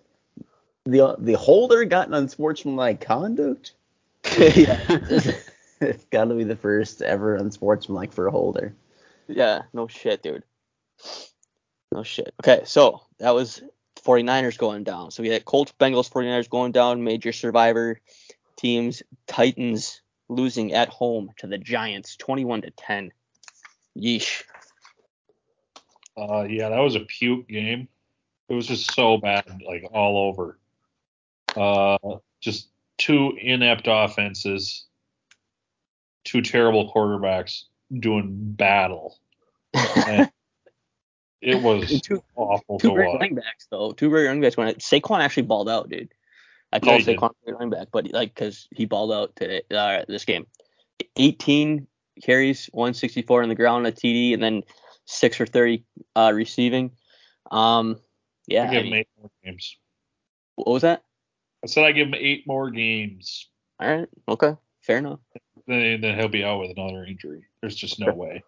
the 0.84 1.16
the 1.18 1.34
holder 1.34 1.84
got 1.84 2.08
an 2.08 2.14
unsportsmanlike 2.14 3.00
conduct. 3.00 3.72
yeah. 4.38 4.80
it's 5.80 6.04
got 6.10 6.24
to 6.24 6.34
be 6.34 6.44
the 6.44 6.56
first 6.56 7.02
ever 7.02 7.36
unsportsmanlike 7.36 8.12
for 8.12 8.26
a 8.26 8.30
holder. 8.30 8.74
Yeah, 9.28 9.62
no 9.72 9.86
shit, 9.88 10.22
dude. 10.22 10.42
No 11.92 12.02
shit. 12.02 12.34
Okay, 12.42 12.62
so 12.64 13.02
that 13.18 13.34
was 13.34 13.62
49ers 14.04 14.58
going 14.58 14.84
down. 14.84 15.10
So 15.10 15.22
we 15.22 15.28
had 15.28 15.44
Colts, 15.44 15.72
Bengals, 15.78 16.10
49ers 16.10 16.48
going 16.48 16.72
down, 16.72 17.04
major 17.04 17.32
survivor 17.32 18.00
teams, 18.56 19.02
Titans 19.26 20.00
losing 20.28 20.72
at 20.72 20.88
home 20.88 21.30
to 21.38 21.46
the 21.46 21.58
Giants 21.58 22.16
21 22.16 22.62
to 22.62 22.70
10. 22.70 23.12
Yeesh. 23.96 24.42
Uh, 26.16 26.42
yeah, 26.48 26.68
that 26.70 26.78
was 26.80 26.94
a 26.94 27.00
puke 27.00 27.48
game. 27.48 27.88
It 28.48 28.54
was 28.54 28.66
just 28.66 28.92
so 28.94 29.18
bad, 29.18 29.44
like 29.66 29.84
all 29.92 30.28
over. 30.28 30.58
Uh, 31.54 32.18
just 32.40 32.68
two 32.98 33.32
inept 33.40 33.86
offenses, 33.90 34.84
two 36.24 36.42
terrible 36.42 36.92
quarterbacks 36.92 37.64
doing 37.92 38.28
battle. 38.32 39.18
It 41.42 41.62
was 41.62 42.00
Two, 42.04 42.22
awful 42.34 42.78
two 42.78 42.88
to 42.88 42.94
great 42.94 43.06
watch. 43.08 43.20
running 43.20 43.34
backs 43.36 43.66
though. 43.70 43.92
Two 43.92 44.08
great 44.08 44.26
running 44.26 44.40
backs. 44.40 44.56
When 44.56 44.74
Saquon 44.76 45.20
actually 45.20 45.44
balled 45.44 45.68
out, 45.68 45.88
dude. 45.88 46.12
I 46.72 46.80
call 46.80 46.98
did. 46.98 47.18
Saquon 47.18 47.30
running 47.46 47.70
back, 47.70 47.88
but 47.92 48.10
like 48.12 48.34
because 48.34 48.68
he 48.74 48.84
balled 48.84 49.12
out 49.12 49.36
today, 49.36 49.62
uh, 49.70 50.04
this 50.08 50.24
game. 50.24 50.46
18 51.16 51.86
carries, 52.22 52.66
164 52.72 53.42
on 53.42 53.48
the 53.48 53.54
ground, 53.54 53.86
a 53.86 53.92
TD, 53.92 54.34
and 54.34 54.42
then 54.42 54.62
six 55.04 55.36
for 55.36 55.46
30 55.46 55.84
uh, 56.14 56.32
receiving. 56.34 56.92
Um, 57.50 57.98
yeah. 58.46 58.64
I 58.64 58.68
I 58.68 58.72
give 58.72 58.84
him 58.84 58.94
eight 58.94 59.08
more 59.20 59.30
games. 59.44 59.76
what 60.56 60.68
was 60.68 60.82
that? 60.82 61.04
I 61.64 61.68
said 61.68 61.84
I 61.84 61.92
give 61.92 62.08
him 62.08 62.14
eight 62.14 62.46
more 62.46 62.70
games. 62.70 63.48
All 63.80 63.88
right. 63.88 64.08
Okay. 64.28 64.54
Fair 64.82 64.98
enough. 64.98 65.20
Then, 65.66 66.00
then 66.00 66.18
he'll 66.18 66.28
be 66.28 66.44
out 66.44 66.60
with 66.60 66.76
another 66.76 67.04
injury. 67.04 67.44
There's 67.60 67.74
just 67.74 67.98
no 67.98 68.12
way. 68.12 68.44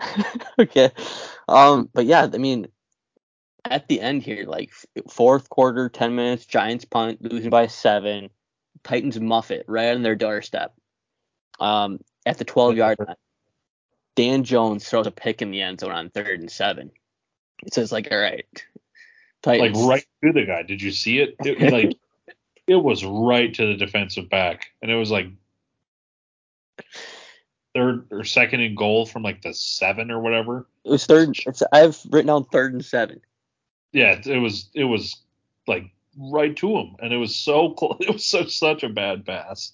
okay. 0.58 0.90
Um, 1.48 1.88
but 1.92 2.06
yeah, 2.06 2.28
I 2.32 2.38
mean, 2.38 2.68
at 3.64 3.88
the 3.88 4.00
end 4.00 4.22
here, 4.22 4.44
like 4.46 4.72
fourth 5.08 5.48
quarter, 5.48 5.88
10 5.88 6.14
minutes, 6.14 6.46
Giants 6.46 6.84
punt, 6.84 7.22
losing 7.22 7.50
by 7.50 7.66
seven. 7.66 8.30
Titans 8.84 9.20
muff 9.20 9.50
it 9.50 9.64
right 9.68 9.94
on 9.94 10.02
their 10.02 10.16
doorstep. 10.16 10.74
Um, 11.60 12.00
at 12.26 12.38
the 12.38 12.44
12 12.44 12.76
yard 12.76 12.98
line, 12.98 13.16
Dan 14.16 14.44
Jones 14.44 14.88
throws 14.88 15.06
a 15.06 15.12
pick 15.12 15.42
in 15.42 15.50
the 15.50 15.62
end 15.62 15.80
zone 15.80 15.92
on 15.92 16.10
third 16.10 16.40
and 16.40 16.50
seven. 16.50 16.90
It 17.64 17.72
says 17.72 17.92
like, 17.92 18.08
all 18.10 18.18
right, 18.18 18.44
Like 19.60 19.74
right 19.74 20.06
to 20.24 20.32
the 20.32 20.44
guy. 20.44 20.62
Did 20.62 20.82
you 20.82 20.90
see 20.90 21.18
it? 21.18 21.36
it 21.40 21.72
like 21.72 21.96
it 22.66 22.76
was 22.76 23.04
right 23.04 23.52
to 23.54 23.66
the 23.66 23.76
defensive 23.76 24.28
back, 24.28 24.66
and 24.82 24.90
it 24.90 24.96
was 24.96 25.10
like 25.10 25.28
third 27.74 28.06
or 28.10 28.24
second 28.24 28.60
and 28.60 28.76
goal 28.76 29.06
from 29.06 29.22
like 29.22 29.42
the 29.42 29.54
seven 29.54 30.10
or 30.10 30.20
whatever. 30.20 30.66
It 30.84 30.90
was 30.90 31.06
third. 31.06 31.36
It's, 31.46 31.62
I've 31.72 31.98
written 32.10 32.28
down 32.28 32.44
third 32.44 32.72
and 32.72 32.84
seven. 32.84 33.20
Yeah, 33.92 34.20
it 34.24 34.38
was 34.38 34.70
it 34.74 34.84
was 34.84 35.16
like 35.66 35.84
right 36.16 36.56
to 36.56 36.76
him, 36.76 36.96
and 37.00 37.12
it 37.12 37.18
was 37.18 37.36
so 37.36 37.70
close. 37.78 37.98
It 38.00 38.12
was 38.12 38.26
such 38.26 38.56
such 38.58 38.82
a 38.82 38.88
bad 38.88 39.24
pass. 39.24 39.72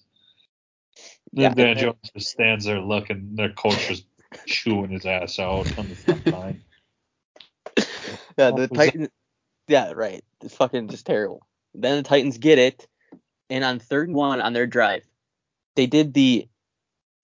Yeah, 1.33 1.55
Then 1.55 1.77
Dan 1.77 1.79
Jones 1.79 2.11
just 2.15 2.31
stands 2.31 2.65
there 2.65 2.81
looking. 2.81 3.35
Their 3.35 3.53
coach 3.53 3.89
just 3.89 4.05
chewing 4.47 4.91
his 4.91 5.07
ass 5.07 5.39
out 5.39 5.79
on 5.79 5.89
the 5.89 5.95
front 5.95 6.27
line. 6.33 6.63
Yeah, 8.37 8.51
the? 8.53 8.69
Titans. 8.69 9.09
Yeah, 9.69 9.93
right. 9.93 10.25
It's 10.43 10.55
fucking 10.55 10.89
just 10.89 11.07
terrible. 11.07 11.47
Then 11.75 11.97
the 11.97 12.03
Titans 12.03 12.39
get 12.39 12.59
it, 12.59 12.87
and 13.51 13.63
on 13.65 13.79
third 13.79 14.09
and 14.09 14.17
one 14.17 14.41
on 14.41 14.53
their 14.53 14.67
drive, 14.67 15.05
they 15.77 15.87
did 15.87 16.15
the 16.15 16.49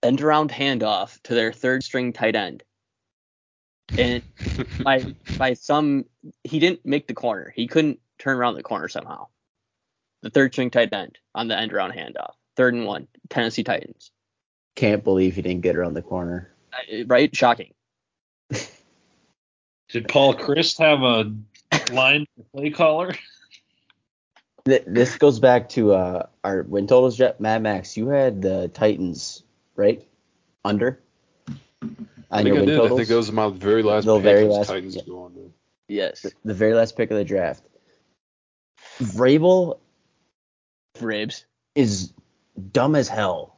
end 0.03 0.21
around 0.21 0.51
handoff 0.51 1.21
to 1.23 1.35
their 1.35 1.53
third 1.53 1.83
string 1.83 2.13
tight 2.13 2.37
end. 2.37 2.63
And 3.97 4.23
by 4.83 5.15
by 5.37 5.55
some, 5.55 6.07
he 6.43 6.59
didn't 6.59 6.85
make 6.85 7.07
the 7.07 7.15
corner. 7.15 7.53
He 7.55 7.67
couldn't 7.67 8.01
turn 8.19 8.37
around 8.37 8.55
the 8.55 8.63
corner 8.63 8.89
somehow. 8.89 9.27
The 10.23 10.31
third 10.31 10.53
string 10.53 10.71
tight 10.71 10.93
end 10.93 11.19
on 11.35 11.49
the 11.49 11.59
end 11.59 11.73
around 11.73 11.93
handoff. 11.93 12.33
Third 12.57 12.75
and 12.75 12.87
one, 12.87 13.09
Tennessee 13.29 13.65
Titans. 13.65 14.11
Can't 14.75 15.05
believe 15.05 15.35
he 15.35 15.43
didn't 15.43 15.63
get 15.63 15.77
around 15.77 15.95
the 15.95 16.03
corner. 16.03 16.51
Uh, 16.73 17.05
Right? 17.07 17.35
Shocking. 17.35 17.73
Did 19.91 20.09
Paul 20.09 20.35
Christ 20.35 20.79
have 20.79 21.03
a 21.03 21.33
line 21.93 22.27
play 22.53 22.71
caller? 22.71 23.15
This 24.65 25.19
goes 25.19 25.39
back 25.41 25.69
to 25.71 25.93
uh, 25.93 26.27
our 26.43 26.63
win 26.63 26.87
totals, 26.87 27.19
Jet. 27.19 27.39
Mad 27.39 27.63
Max, 27.63 27.99
you 27.99 28.09
had 28.09 28.41
the 28.41 28.69
Titans, 28.69 29.43
right? 29.77 30.03
Under? 30.65 31.01
I 32.35 32.43
think 32.43 32.49
your 32.49 32.57
I 32.57 32.61
win 32.61 32.69
did. 32.69 32.81
I 32.93 32.97
think 32.97 33.11
it 33.11 33.15
was 33.15 33.33
my 33.33 33.49
very 33.51 33.83
last 33.83 34.05
The 34.07 34.15
pick 34.17 34.23
very 34.25 34.45
last- 34.45 34.67
Titans 34.69 34.97
yeah. 34.97 35.03
go 35.07 35.23
on 35.25 35.35
to- 35.35 35.53
Yes. 35.89 36.27
the 36.45 36.55
very 36.55 36.75
last 36.75 36.97
pick 36.97 37.11
of 37.11 37.17
the 37.17 37.25
draft. 37.25 37.63
Vrabel 39.01 39.79
Rabes. 41.01 41.45
is 41.75 42.13
dumb 42.73 42.95
as 42.95 43.09
hell. 43.09 43.57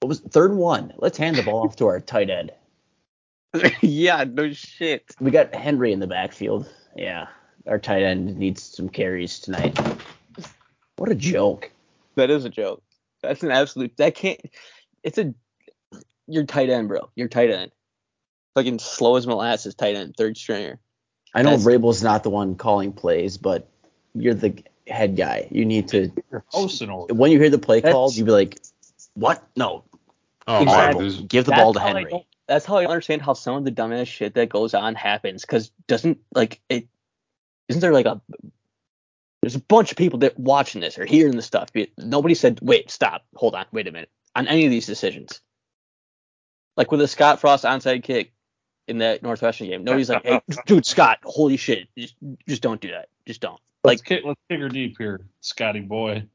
What 0.00 0.08
was 0.08 0.20
third 0.20 0.54
one? 0.54 0.92
Let's 0.96 1.18
hand 1.18 1.36
the 1.36 1.42
ball 1.42 1.64
off 1.64 1.76
to 1.76 1.86
our 1.86 2.00
tight 2.00 2.30
end. 2.30 2.52
yeah, 3.80 4.24
no 4.24 4.52
shit. 4.52 5.04
We 5.20 5.30
got 5.30 5.54
Henry 5.54 5.92
in 5.92 5.98
the 6.00 6.06
backfield. 6.06 6.68
Yeah, 6.96 7.26
our 7.66 7.78
tight 7.78 8.02
end 8.02 8.36
needs 8.38 8.62
some 8.62 8.88
carries 8.88 9.40
tonight. 9.40 9.78
What 10.96 11.10
a 11.10 11.14
joke. 11.14 11.70
That 12.14 12.30
is 12.30 12.44
a 12.44 12.48
joke. 12.50 12.82
That's 13.22 13.42
an 13.42 13.50
absolute. 13.50 13.96
That 13.98 14.14
can't. 14.14 14.40
It's 15.02 15.18
a. 15.18 15.34
You're 16.26 16.44
tight 16.44 16.70
end, 16.70 16.88
bro. 16.88 17.10
You're 17.16 17.28
tight 17.28 17.50
end. 17.50 17.72
Fucking 18.60 18.78
slow 18.78 19.16
as 19.16 19.26
molasses, 19.26 19.74
tight 19.74 19.94
end, 19.96 20.14
third 20.18 20.36
stringer. 20.36 20.78
I 21.34 21.40
know 21.42 21.56
That's- 21.56 21.64
Vrabel's 21.64 22.02
not 22.02 22.22
the 22.22 22.28
one 22.30 22.56
calling 22.56 22.92
plays, 22.92 23.38
but 23.38 23.66
you're 24.14 24.34
the 24.34 24.62
head 24.86 25.16
guy. 25.16 25.48
You 25.50 25.64
need 25.64 25.88
to 25.88 26.10
House 26.52 26.82
when 27.10 27.32
you 27.32 27.38
hear 27.38 27.48
the 27.48 27.58
play 27.58 27.80
That's- 27.80 27.94
called, 27.94 28.16
you'd 28.16 28.26
be 28.26 28.32
like, 28.32 28.60
"What? 29.14 29.42
No, 29.56 29.84
Oh, 30.46 30.62
Exactly. 30.62 30.94
my, 30.94 31.00
there's, 31.00 31.20
give 31.22 31.44
the 31.46 31.52
That's 31.52 31.62
ball 31.62 31.72
to 31.74 31.80
how 31.80 31.86
I 31.86 31.92
Henry." 31.94 32.26
that's 32.48 32.66
how 32.66 32.76
I 32.76 32.84
understand 32.86 33.22
how 33.22 33.32
some 33.34 33.54
of 33.56 33.64
the 33.64 33.70
dumbass 33.70 34.08
shit 34.08 34.34
that 34.34 34.48
goes 34.48 34.74
on 34.74 34.94
happens. 34.96 35.42
Because 35.42 35.70
doesn't 35.86 36.18
like 36.34 36.60
it? 36.68 36.86
Isn't 37.68 37.80
there 37.80 37.92
like 37.94 38.06
a? 38.06 38.20
There's 39.40 39.54
a 39.54 39.60
bunch 39.60 39.90
of 39.92 39.96
people 39.96 40.18
that 40.18 40.38
watching 40.38 40.82
this 40.82 40.98
or 40.98 41.06
hearing 41.06 41.36
this 41.36 41.46
stuff. 41.46 41.70
Nobody 41.96 42.34
said, 42.34 42.58
"Wait, 42.60 42.90
stop, 42.90 43.24
hold 43.36 43.54
on, 43.54 43.64
wait 43.72 43.86
a 43.88 43.92
minute." 43.92 44.10
On 44.34 44.46
any 44.48 44.66
of 44.66 44.70
these 44.70 44.86
decisions, 44.86 45.40
like 46.76 46.90
with 46.90 47.00
a 47.00 47.08
Scott 47.08 47.40
Frost 47.40 47.64
onside 47.64 48.02
kick 48.02 48.32
in 48.90 48.98
that 48.98 49.22
Northwestern 49.22 49.68
game, 49.68 49.84
nobody's 49.84 50.10
like, 50.10 50.24
"Hey, 50.24 50.40
dude, 50.66 50.84
Scott, 50.84 51.18
holy 51.24 51.56
shit, 51.56 51.88
just, 51.96 52.14
just 52.46 52.62
don't 52.62 52.80
do 52.80 52.90
that, 52.90 53.08
just 53.26 53.40
don't." 53.40 53.60
Let's 53.82 54.00
Like, 54.00 54.04
kick, 54.04 54.22
let's 54.24 54.40
kick 54.50 54.60
her 54.60 54.68
deep 54.68 54.96
here, 54.98 55.20
Scotty 55.40 55.80
boy. 55.80 56.26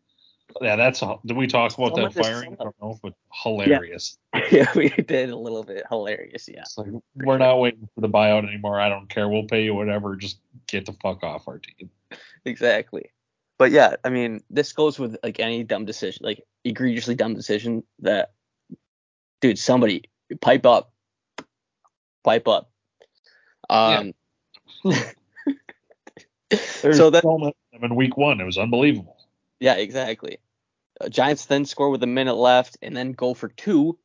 Yeah, 0.61 0.77
that's 0.77 1.01
did 1.25 1.35
we 1.35 1.47
talk 1.47 1.77
about 1.77 1.95
that 1.95 2.13
firing? 2.13 2.55
I 2.59 2.63
don't 2.63 2.75
know, 2.81 2.97
but 3.03 3.13
hilarious. 3.43 4.17
yeah, 4.51 4.71
we 4.75 4.89
did 4.89 5.29
a 5.29 5.35
little 5.35 5.63
bit 5.63 5.83
hilarious, 5.89 6.47
yeah. 6.47 6.61
It's 6.61 6.77
like 6.77 6.87
we're 7.15 7.37
not 7.37 7.59
waiting 7.59 7.89
for 7.93 8.01
the 8.01 8.09
buyout 8.09 8.47
anymore. 8.47 8.79
I 8.79 8.87
don't 8.87 9.09
care. 9.09 9.27
We'll 9.27 9.47
pay 9.47 9.63
you 9.65 9.75
whatever. 9.75 10.15
Just 10.15 10.39
get 10.67 10.85
the 10.85 10.93
fuck 10.93 11.23
off 11.23 11.47
our 11.47 11.59
team. 11.59 11.89
Exactly. 12.47 13.09
But 13.57 13.71
yeah, 13.71 13.95
I 14.03 14.09
mean, 14.09 14.43
this 14.51 14.71
goes 14.71 14.99
with 14.99 15.17
like 15.23 15.39
any 15.39 15.63
dumb 15.63 15.85
decision, 15.85 16.23
like 16.23 16.43
egregiously 16.63 17.15
dumb 17.15 17.33
decision 17.33 17.83
that, 18.01 18.33
dude, 19.41 19.57
somebody 19.57 20.03
pipe 20.41 20.67
up, 20.67 20.91
pipe 22.25 22.47
up. 22.47 22.69
Um. 23.69 24.13
There's 26.81 26.97
so 26.97 27.09
that 27.09 27.23
so 27.23 27.37
much 27.37 27.55
in 27.71 27.95
week 27.95 28.17
one. 28.17 28.39
It 28.41 28.45
was 28.45 28.57
unbelievable. 28.57 29.17
yeah, 29.59 29.75
exactly. 29.75 30.37
Uh, 30.99 31.09
Giants 31.09 31.45
then 31.45 31.65
score 31.65 31.89
with 31.89 32.03
a 32.03 32.07
minute 32.07 32.35
left 32.35 32.77
and 32.81 32.95
then 32.95 33.13
go 33.13 33.33
for 33.33 33.49
two, 33.49 33.97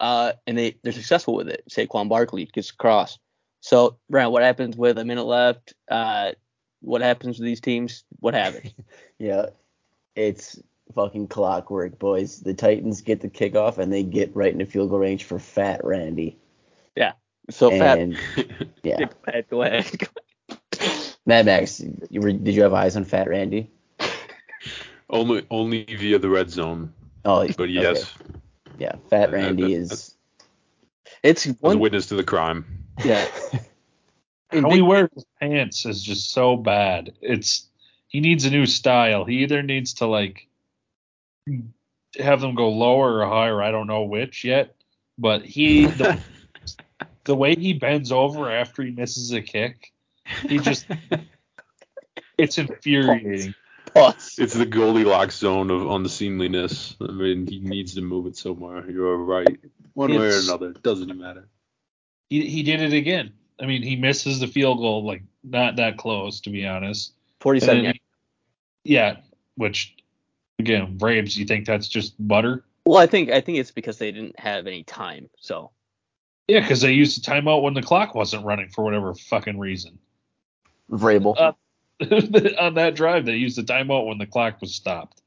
uh, 0.00 0.32
and 0.46 0.56
they 0.56 0.76
they're 0.82 0.92
successful 0.92 1.34
with 1.34 1.48
it. 1.48 1.64
Saquon 1.70 2.08
Barkley 2.08 2.46
gets 2.46 2.70
across. 2.70 3.18
So, 3.60 3.98
Brian, 4.08 4.30
what 4.30 4.42
happens 4.42 4.76
with 4.76 4.98
a 4.98 5.04
minute 5.04 5.24
left? 5.24 5.74
Uh, 5.90 6.32
what 6.80 7.00
happens 7.00 7.38
with 7.38 7.46
these 7.46 7.60
teams? 7.60 8.04
What 8.20 8.34
happens? 8.34 8.72
Yeah, 9.18 9.46
it's 10.14 10.60
fucking 10.94 11.28
clockwork, 11.28 11.98
boys. 11.98 12.40
The 12.40 12.52
Titans 12.52 13.00
get 13.00 13.22
the 13.22 13.30
kickoff 13.30 13.78
and 13.78 13.90
they 13.90 14.02
get 14.02 14.36
right 14.36 14.52
into 14.52 14.66
field 14.66 14.90
goal 14.90 14.98
range 14.98 15.24
for 15.24 15.38
Fat 15.38 15.82
Randy. 15.82 16.38
So 17.50 17.70
fat. 17.70 17.98
yeah, 18.82 18.96
Go 18.98 19.08
ahead, 19.26 19.46
go 19.48 19.62
ahead. 19.62 20.08
Mad 21.26 21.46
Max, 21.46 21.80
you 22.10 22.20
were, 22.20 22.32
did 22.32 22.54
you 22.54 22.62
have 22.62 22.72
eyes 22.72 22.96
on 22.96 23.04
Fat 23.04 23.28
Randy? 23.28 23.70
only 25.10 25.46
only 25.50 25.84
via 25.84 26.18
the 26.18 26.28
red 26.28 26.50
zone. 26.50 26.92
Oh, 27.24 27.46
But 27.46 27.64
okay. 27.64 27.72
yes, 27.72 28.12
Yeah, 28.78 28.92
Fat 29.10 29.30
Uh, 29.30 29.32
Randy 29.32 29.74
uh, 29.74 29.78
is. 29.78 30.14
It's 31.22 31.46
was 31.46 31.54
a 31.54 31.58
one. 31.60 31.78
witness 31.80 32.06
to 32.06 32.14
the 32.14 32.24
crime. 32.24 32.84
Yeah. 33.04 33.26
In 34.52 34.62
How 34.64 34.70
he 34.70 34.82
wears 34.82 35.08
his 35.14 35.24
pants 35.40 35.86
is 35.86 36.02
just 36.02 36.32
so 36.32 36.56
bad. 36.56 37.12
It's 37.20 37.68
he 38.08 38.20
needs 38.20 38.44
a 38.44 38.50
new 38.50 38.66
style. 38.66 39.24
He 39.24 39.42
either 39.42 39.62
needs 39.62 39.94
to 39.94 40.06
like 40.06 40.46
have 42.18 42.40
them 42.40 42.54
go 42.54 42.70
lower 42.70 43.20
or 43.20 43.26
higher. 43.26 43.62
I 43.62 43.70
don't 43.70 43.86
know 43.88 44.02
which 44.04 44.44
yet. 44.44 44.74
But 45.18 45.44
he 45.44 45.86
the, 45.86 46.20
the 47.26 47.36
way 47.36 47.54
he 47.54 47.74
bends 47.74 48.10
over 48.10 48.50
after 48.50 48.82
he 48.82 48.90
misses 48.90 49.32
a 49.32 49.42
kick, 49.42 49.92
he 50.48 50.58
just 50.58 50.86
it's 52.38 52.58
infuriating. 52.58 53.54
Pause. 53.92 54.34
It's 54.38 54.54
the 54.54 54.66
Goldilocks 54.66 55.38
zone 55.38 55.70
of 55.70 55.90
unseemliness. 55.90 56.96
I 57.00 57.12
mean, 57.12 57.46
he 57.46 57.60
needs 57.60 57.94
to 57.94 58.02
move 58.02 58.26
it 58.26 58.36
somewhere. 58.36 58.88
You're 58.90 59.16
right. 59.16 59.58
One 59.94 60.10
way 60.10 60.16
or 60.16 60.26
It's- 60.28 60.48
another. 60.48 60.72
Doesn't 60.72 61.16
matter. 61.16 61.48
He 62.30 62.48
he 62.48 62.62
did 62.62 62.80
it 62.80 62.92
again. 62.92 63.32
I 63.60 63.66
mean, 63.66 63.82
he 63.82 63.96
misses 63.96 64.40
the 64.40 64.46
field 64.48 64.78
goal 64.78 65.04
like 65.04 65.22
not 65.44 65.76
that 65.76 65.96
close 65.96 66.40
to 66.40 66.50
be 66.50 66.66
honest. 66.66 67.12
47 67.40 67.84
then 67.84 67.94
yeah, 68.84 69.16
which 69.56 69.94
again, 70.58 70.96
Braves, 70.96 71.36
you 71.36 71.44
think 71.44 71.66
that's 71.66 71.88
just 71.88 72.14
butter? 72.18 72.64
Well, 72.84 72.98
I 72.98 73.06
think 73.06 73.30
I 73.30 73.40
think 73.40 73.58
it's 73.58 73.70
because 73.70 73.98
they 73.98 74.12
didn't 74.12 74.38
have 74.38 74.66
any 74.66 74.82
time. 74.84 75.28
So 75.40 75.70
Yeah, 76.48 76.60
because 76.60 76.80
they 76.80 76.92
used 76.92 77.20
the 77.22 77.28
timeout 77.30 77.62
when 77.62 77.74
the 77.74 77.82
clock 77.82 78.14
wasn't 78.14 78.44
running 78.44 78.68
for 78.68 78.84
whatever 78.84 79.14
fucking 79.14 79.58
reason. 79.58 79.98
Vrabel. 80.90 81.34
Uh, 81.38 81.52
On 82.60 82.74
that 82.74 82.94
drive, 82.94 83.24
they 83.24 83.36
used 83.36 83.56
the 83.58 83.62
timeout 83.62 84.06
when 84.06 84.18
the 84.18 84.26
clock 84.26 84.60
was 84.60 84.74
stopped. 84.74 85.22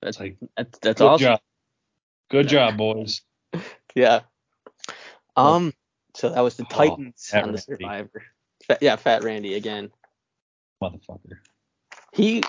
that's 0.00 0.18
like 0.20 0.36
that's, 0.56 0.78
that's 0.78 1.00
Good 1.00 1.06
awesome. 1.06 1.24
job. 1.24 1.40
Good 2.30 2.48
job, 2.48 2.76
boys. 2.76 3.22
Yeah. 3.94 4.20
Um. 5.36 5.72
So 6.14 6.28
that 6.28 6.40
was 6.42 6.56
the 6.56 6.64
Oh, 6.64 6.66
Titans 6.70 7.26
Fat 7.28 7.44
on 7.44 7.52
the 7.52 7.64
Randy. 7.68 7.82
Survivor. 7.84 8.22
Fat, 8.64 8.78
yeah, 8.80 8.96
Fat 8.96 9.24
Randy 9.24 9.54
again. 9.54 9.90
Motherfucker. 10.82 11.38
He 12.18 12.42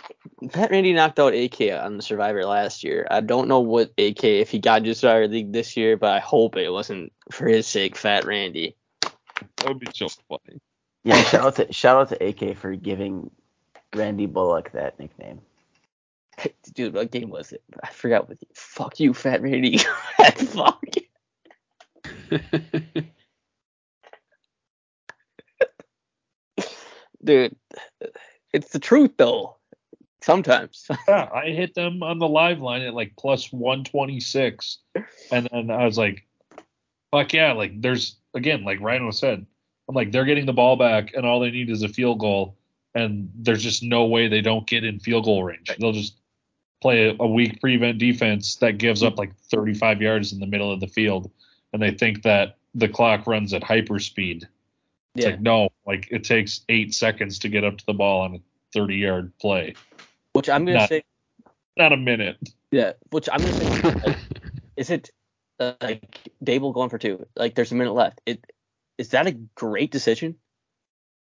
Fat 0.50 0.72
Randy 0.72 0.94
knocked 0.94 1.20
out 1.20 1.36
AK 1.36 1.62
on 1.80 1.98
the 1.98 2.02
Survivor 2.02 2.44
last 2.44 2.84
year. 2.84 3.06
I 3.12 3.22
don't 3.22 3.48
know 3.48 3.60
what 3.60 3.94
AK 4.00 4.24
if 4.24 4.50
he 4.50 4.58
got 4.58 4.80
into 4.80 4.96
Survivor 4.96 5.28
League 5.28 5.54
this 5.54 5.78
year, 5.78 5.96
but 5.96 6.10
I 6.10 6.18
hope 6.18 6.58
it 6.58 6.72
wasn't 6.72 7.14
for 7.32 7.48
his 7.48 7.68
sake, 7.68 7.96
Fat 7.96 8.26
Randy. 8.26 8.76
That 9.02 9.68
would 9.68 9.78
be 9.78 9.86
so 9.94 10.08
funny. 10.28 10.60
Yeah, 11.04 11.22
shout 11.22 11.46
out 11.46 11.56
to 11.58 11.72
shout 11.72 12.02
out 12.02 12.10
to 12.10 12.26
AK 12.26 12.58
for 12.58 12.76
giving 12.76 13.30
Randy 13.94 14.26
Bullock 14.26 14.72
that 14.72 15.00
nickname. 15.00 15.40
Dude, 16.74 16.96
what 16.96 17.12
game 17.12 17.30
was 17.30 17.52
it? 17.52 17.62
I 17.84 17.90
forgot 17.90 18.28
what. 18.28 18.40
Fuck 18.56 19.00
you, 19.00 19.14
Fat 19.14 19.44
Randy. 19.44 19.78
Fuck. 20.36 20.84
You. 20.96 21.04
Dude, 27.24 27.56
it's 28.52 28.70
the 28.70 28.80
truth 28.80 29.12
though. 29.18 29.59
Sometimes. 30.22 30.88
Yeah, 31.08 31.30
I 31.34 31.48
hit 31.50 31.74
them 31.76 32.04
on 32.04 32.20
the 32.20 32.28
live 32.28 32.60
line 32.60 32.82
at 32.82 32.94
like 32.94 33.14
plus 33.18 33.52
126. 33.52 34.80
And 35.32 35.48
then 35.52 35.72
I 35.72 35.86
was 35.86 35.98
like, 35.98 36.26
fuck 37.12 37.34
yeah. 37.34 37.54
Like, 37.54 37.82
there's, 37.82 38.18
again, 38.34 38.64
like 38.64 38.80
Rhino 38.82 39.12
said, 39.12 39.46
I'm 39.88 39.96
like, 39.96 40.12
they're 40.12 40.26
getting 40.26 40.46
the 40.46 40.54
ball 40.54 40.76
back 40.76 41.14
and 41.14 41.26
all 41.26 41.40
they 41.40 41.52
need 41.52 41.70
is 41.70 41.84
a 41.84 41.90
field 41.90 42.20
goal. 42.20 42.56
And 42.96 43.32
there's 43.36 43.64
just 43.64 43.82
no 43.84 44.06
way 44.06 44.28
they 44.28 44.42
don't 44.42 44.68
get 44.68 44.84
in 44.84 45.00
field 45.00 45.26
goal 45.26 45.44
range. 45.44 45.72
They'll 45.80 45.94
just 45.94 46.18
play 46.82 47.10
a, 47.10 47.16
a 47.20 47.28
weak 47.28 47.60
prevent 47.62 47.98
defense 47.98 48.56
that 48.58 48.78
gives 48.78 49.04
up 49.04 49.18
like 49.18 49.36
35 49.52 50.02
yards 50.02 50.34
in 50.34 50.40
the 50.40 50.46
middle 50.48 50.72
of 50.72 50.80
the 50.80 50.88
field. 50.88 51.32
And 51.74 51.82
they 51.82 51.92
think 51.92 52.24
that 52.24 52.58
the 52.76 52.88
clock 52.88 53.26
runs 53.28 53.54
at 53.54 53.62
hyperspeed. 53.62 54.44
It's 55.16 55.26
Yeah. 55.26 55.32
like, 55.32 55.42
no, 55.42 55.70
like 55.88 56.08
it 56.12 56.24
takes 56.24 56.62
eight 56.70 56.94
seconds 56.94 57.40
to 57.40 57.50
get 57.50 57.64
up 57.64 57.78
to 57.78 57.86
the 57.86 57.94
ball 57.94 58.22
on 58.22 58.36
a 58.36 58.40
30 58.74 58.96
yard 58.96 59.32
play, 59.40 59.76
Which 60.34 60.50
I'm 60.50 60.66
gonna 60.66 60.80
Not- 60.80 60.90
say. 60.90 61.04
not 61.78 61.94
a 61.94 61.98
minute. 61.98 62.38
Yeah. 62.72 62.94
Which 63.12 63.30
I'm 63.32 63.40
gonna 63.40 63.54
say. 63.54 63.94
like, 64.06 64.18
is 64.78 64.90
it 64.90 65.10
uh, 65.60 65.74
like 65.82 66.20
Daboll 66.44 66.74
going 66.74 66.90
for 66.90 66.98
two? 66.98 67.26
Like 67.36 67.56
there's 67.56 67.72
a 67.72 67.76
minute 67.76 67.94
left. 67.94 68.22
It 68.26 68.44
is 68.98 69.10
that 69.10 69.28
a 69.28 69.32
great 69.32 69.92
decision? 69.92 70.36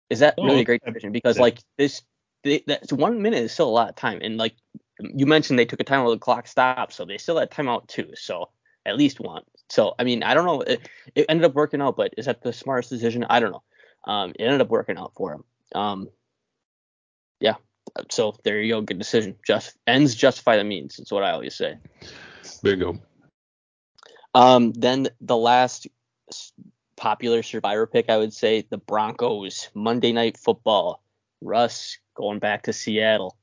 Is 0.10 0.20
that 0.20 0.36
No, 0.38 0.46
really 0.46 0.62
a 0.62 0.66
great 0.66 0.84
decision? 0.86 1.12
Because 1.12 1.40
like 1.40 1.60
this, 1.78 2.04
they, 2.44 2.64
that's 2.68 2.94
one 2.94 3.22
minute 3.24 3.40
is 3.44 3.52
still 3.52 3.68
a 3.68 3.72
lot 3.72 3.90
of 3.90 3.96
time, 3.96 4.20
and 4.22 4.38
like 4.38 4.54
you 5.00 5.26
mentioned, 5.26 5.58
they 5.58 5.66
took 5.66 5.80
a 5.80 5.84
time 5.84 6.02
while 6.04 6.12
the 6.12 6.20
clock 6.20 6.48
stopped, 6.48 6.94
so 6.94 7.06
they 7.06 7.18
still 7.18 7.38
had 7.40 7.50
timeout 7.50 7.88
too. 7.88 8.12
So 8.16 8.50
at 8.86 8.98
least 8.98 9.20
one. 9.20 9.42
So 9.70 9.96
I 9.98 10.04
mean, 10.04 10.22
I 10.22 10.36
don't 10.36 10.46
know. 10.46 10.62
It, 10.62 10.88
it 11.16 11.26
ended 11.28 11.44
up 11.46 11.56
working 11.56 11.82
out, 11.82 11.98
but 11.98 12.14
is 12.18 12.28
that 12.28 12.44
the 12.44 12.54
smartest 12.54 12.92
decision? 12.92 13.26
I 13.28 13.40
don't 13.40 13.52
know. 13.52 13.64
Um, 14.06 14.30
it 14.38 14.44
ended 14.44 14.62
up 14.62 14.70
working 14.70 14.98
out 14.98 15.14
for 15.16 15.34
him. 15.34 15.44
Um, 15.74 16.10
yeah. 17.40 17.56
So 18.10 18.36
there 18.44 18.62
you 18.62 18.74
go. 18.74 18.82
Good 18.82 19.00
decision. 19.00 19.36
Just 19.46 19.76
ends 19.88 20.16
justify 20.16 20.58
the 20.58 20.64
means. 20.64 21.00
It's 21.00 21.12
what 21.12 21.24
I 21.24 21.32
always 21.32 21.56
say. 21.56 21.78
Bingo. 22.62 23.00
Um, 24.34 24.74
then 24.74 25.08
the 25.22 25.38
last 25.38 25.88
popular 26.98 27.44
survivor 27.44 27.88
pick, 27.88 28.10
I 28.10 28.18
would 28.18 28.34
say, 28.34 28.66
the 28.70 28.78
Broncos 28.78 29.70
Monday 29.74 30.12
Night 30.12 30.38
Football. 30.38 31.02
Russ 31.42 31.98
going 32.16 32.40
back 32.40 32.64
to 32.64 32.74
Seattle, 32.74 33.38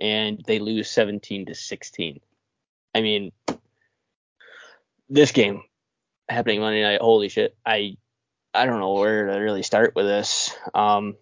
and 0.00 0.42
they 0.46 0.58
lose 0.58 0.90
17 0.90 1.46
to 1.46 1.54
16. 1.54 2.20
I 2.94 3.00
mean, 3.00 3.32
this 5.08 5.32
game 5.32 5.62
happening 6.28 6.60
Monday 6.60 6.82
night. 6.82 7.00
Holy 7.00 7.28
shit! 7.28 7.56
I 7.64 7.96
I 8.52 8.66
don't 8.66 8.80
know 8.80 8.94
where 8.94 9.26
to 9.26 9.38
really 9.38 9.62
start 9.62 9.94
with 9.94 10.06
this. 10.06 10.54
Um, 10.74 11.16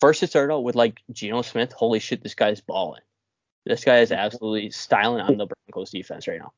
first 0.00 0.22
it 0.22 0.28
started 0.30 0.52
out 0.52 0.64
with 0.64 0.74
like 0.74 1.00
Geno 1.12 1.42
Smith. 1.42 1.72
Holy 1.72 1.98
shit, 1.98 2.22
this 2.22 2.34
guy's 2.34 2.60
balling. 2.60 3.02
This 3.66 3.84
guy 3.84 3.98
is 4.00 4.10
absolutely 4.12 4.70
styling 4.70 5.20
on 5.20 5.36
the 5.36 5.46
Broncos 5.46 5.90
defense 5.90 6.26
right 6.26 6.38
now. 6.40 6.52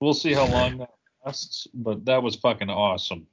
We'll 0.00 0.14
see 0.14 0.32
how 0.32 0.46
long 0.46 0.78
that 0.78 0.90
lasts, 1.24 1.66
but 1.74 2.04
that 2.06 2.22
was 2.22 2.36
fucking 2.36 2.70
awesome. 2.70 3.26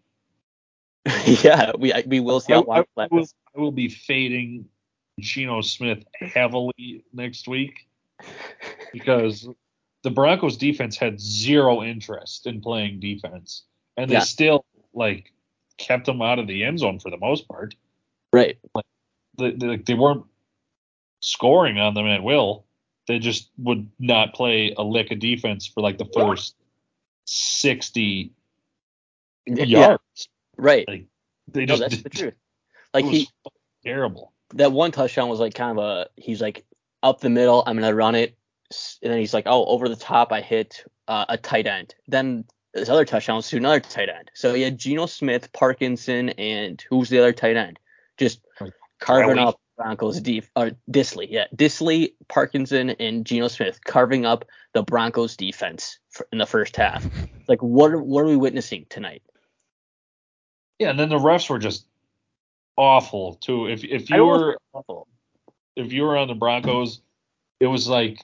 yeah, 1.26 1.72
we 1.78 1.94
I- 1.94 2.04
we 2.08 2.20
will 2.20 2.40
see 2.40 2.54
I, 2.54 2.58
how 2.58 2.64
long 2.64 2.78
I 2.78 3.04
it 3.04 3.12
will, 3.12 3.20
lasts. 3.20 3.36
I 3.56 3.60
will 3.60 3.72
be 3.72 3.90
fading 3.90 4.66
Geno 5.20 5.62
Smith 5.62 6.04
heavily 6.20 7.04
next 7.14 7.48
week 7.48 7.88
because 8.92 9.48
the 10.04 10.10
Broncos 10.12 10.58
defense 10.58 10.98
had 10.98 11.20
zero 11.20 11.84
interest 11.84 12.48
in 12.48 12.62
playing 12.62 13.00
defense, 13.00 13.64
and 13.98 14.10
they 14.10 14.16
Yeah. 14.16 14.20
still 14.22 14.66
like 14.94 15.32
kept 15.78 16.06
them 16.06 16.22
out 16.22 16.40
of 16.40 16.48
the 16.48 16.64
end 16.64 16.80
zone 16.80 17.00
for 17.00 17.10
the 17.10 17.18
most 17.18 17.48
part. 17.48 17.76
Right. 18.32 18.58
They, 19.38 19.52
they, 19.52 19.76
they 19.78 19.94
weren't 19.94 20.26
scoring 21.20 21.80
on 21.80 21.94
them 21.94 22.08
at 22.08 22.24
will. 22.24 22.66
They 23.08 23.20
just 23.20 23.50
would 23.58 23.90
not 24.00 24.34
play 24.34 24.74
a 24.78 24.84
lick 24.84 25.12
of 25.12 25.20
defense 25.20 25.68
for 25.68 25.82
like 25.82 25.98
the 25.98 26.06
first 26.14 26.56
sixty 27.26 28.32
Yeah. 29.46 29.66
yards. 29.66 30.30
Right. 30.58 30.88
Like, 30.88 31.06
They 31.52 31.66
No, 31.66 31.76
just 31.78 31.82
that's 31.82 31.96
did, 31.96 32.04
the 32.06 32.10
truth. 32.10 32.34
Like 32.94 33.06
he, 33.06 33.28
terrible. 33.84 34.34
that 34.54 34.72
one 34.72 34.92
touchdown 34.92 35.30
was 35.30 35.40
like 35.40 35.56
kind 35.56 35.78
of 35.78 35.84
a 35.84 36.08
he's 36.16 36.40
like 36.42 36.64
up 37.02 37.20
the 37.20 37.30
middle 37.30 37.64
i'm 37.66 37.76
gonna 37.76 37.94
run 37.94 38.14
it 38.16 38.38
and 39.02 39.12
then 39.12 39.20
he's 39.20 39.34
like 39.34 39.44
oh 39.48 39.66
over 39.66 39.90
the 39.90 39.96
top 39.96 40.32
i 40.32 40.40
hit 40.42 40.86
uh, 41.08 41.26
a 41.28 41.38
tight 41.38 41.66
end 41.68 41.96
then 42.08 42.46
this 42.74 42.88
other 42.88 43.04
touchdown 43.04 43.36
was 43.38 43.50
to 43.50 43.58
another 43.58 43.80
tight 43.80 44.10
end 44.10 44.30
so 44.36 44.54
he 44.54 44.62
had 44.62 44.78
Geno 44.78 45.06
Smith 45.08 45.52
Parkinson 45.54 46.30
and 46.30 46.82
who's 46.90 47.10
the 47.10 47.18
other 47.20 47.34
tight 47.34 47.58
end 47.58 47.78
just 48.18 48.40
Like, 48.62 48.74
carving 49.04 49.38
up 49.38 49.60
Broncos 49.78 50.22
def 50.22 50.50
or 50.56 50.72
Dissly 50.90 51.28
yeah 51.30 51.46
Dissly 51.56 52.14
Parkinson 52.30 52.92
and 52.92 53.26
Geno 53.26 53.48
Smith 53.48 53.80
carving 53.84 54.26
up 54.26 54.46
the 54.74 54.84
Broncos 54.84 55.36
defense 55.36 56.00
in 56.32 56.38
the 56.38 56.46
first 56.46 56.76
half 56.76 57.06
like 57.48 57.62
what 57.62 57.92
are, 57.92 58.02
what 58.02 58.22
are 58.22 58.28
we 58.28 58.38
witnessing 58.38 58.86
tonight 58.90 59.24
Yeah, 60.80 60.92
and 60.92 61.00
then 61.00 61.10
the 61.10 61.18
refs 61.18 61.50
were 61.50 61.60
just 61.60 61.86
awful 62.78 63.36
too. 63.36 63.68
If 63.68 63.84
if 63.84 64.10
you 64.10 64.18
don't 64.18 64.28
know 64.28 64.58
if 64.76 64.86
were 64.88 65.04
if 65.76 65.92
you 65.92 66.04
were 66.04 66.18
on 66.18 66.28
the 66.28 66.36
Broncos, 66.36 67.02
it 67.60 67.68
was 67.68 67.88
like 67.88 68.24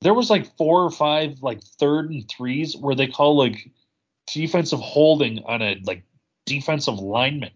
there 0.00 0.14
was 0.14 0.30
like 0.30 0.56
four 0.56 0.84
or 0.84 0.90
five 0.90 1.42
like 1.42 1.62
third 1.62 2.10
and 2.10 2.28
threes 2.28 2.76
where 2.76 2.94
they 2.94 3.06
call 3.06 3.36
like 3.36 3.70
defensive 4.26 4.80
holding 4.80 5.42
on 5.44 5.62
a 5.62 5.80
like 5.84 6.04
defensive 6.46 6.98
lineman. 6.98 7.50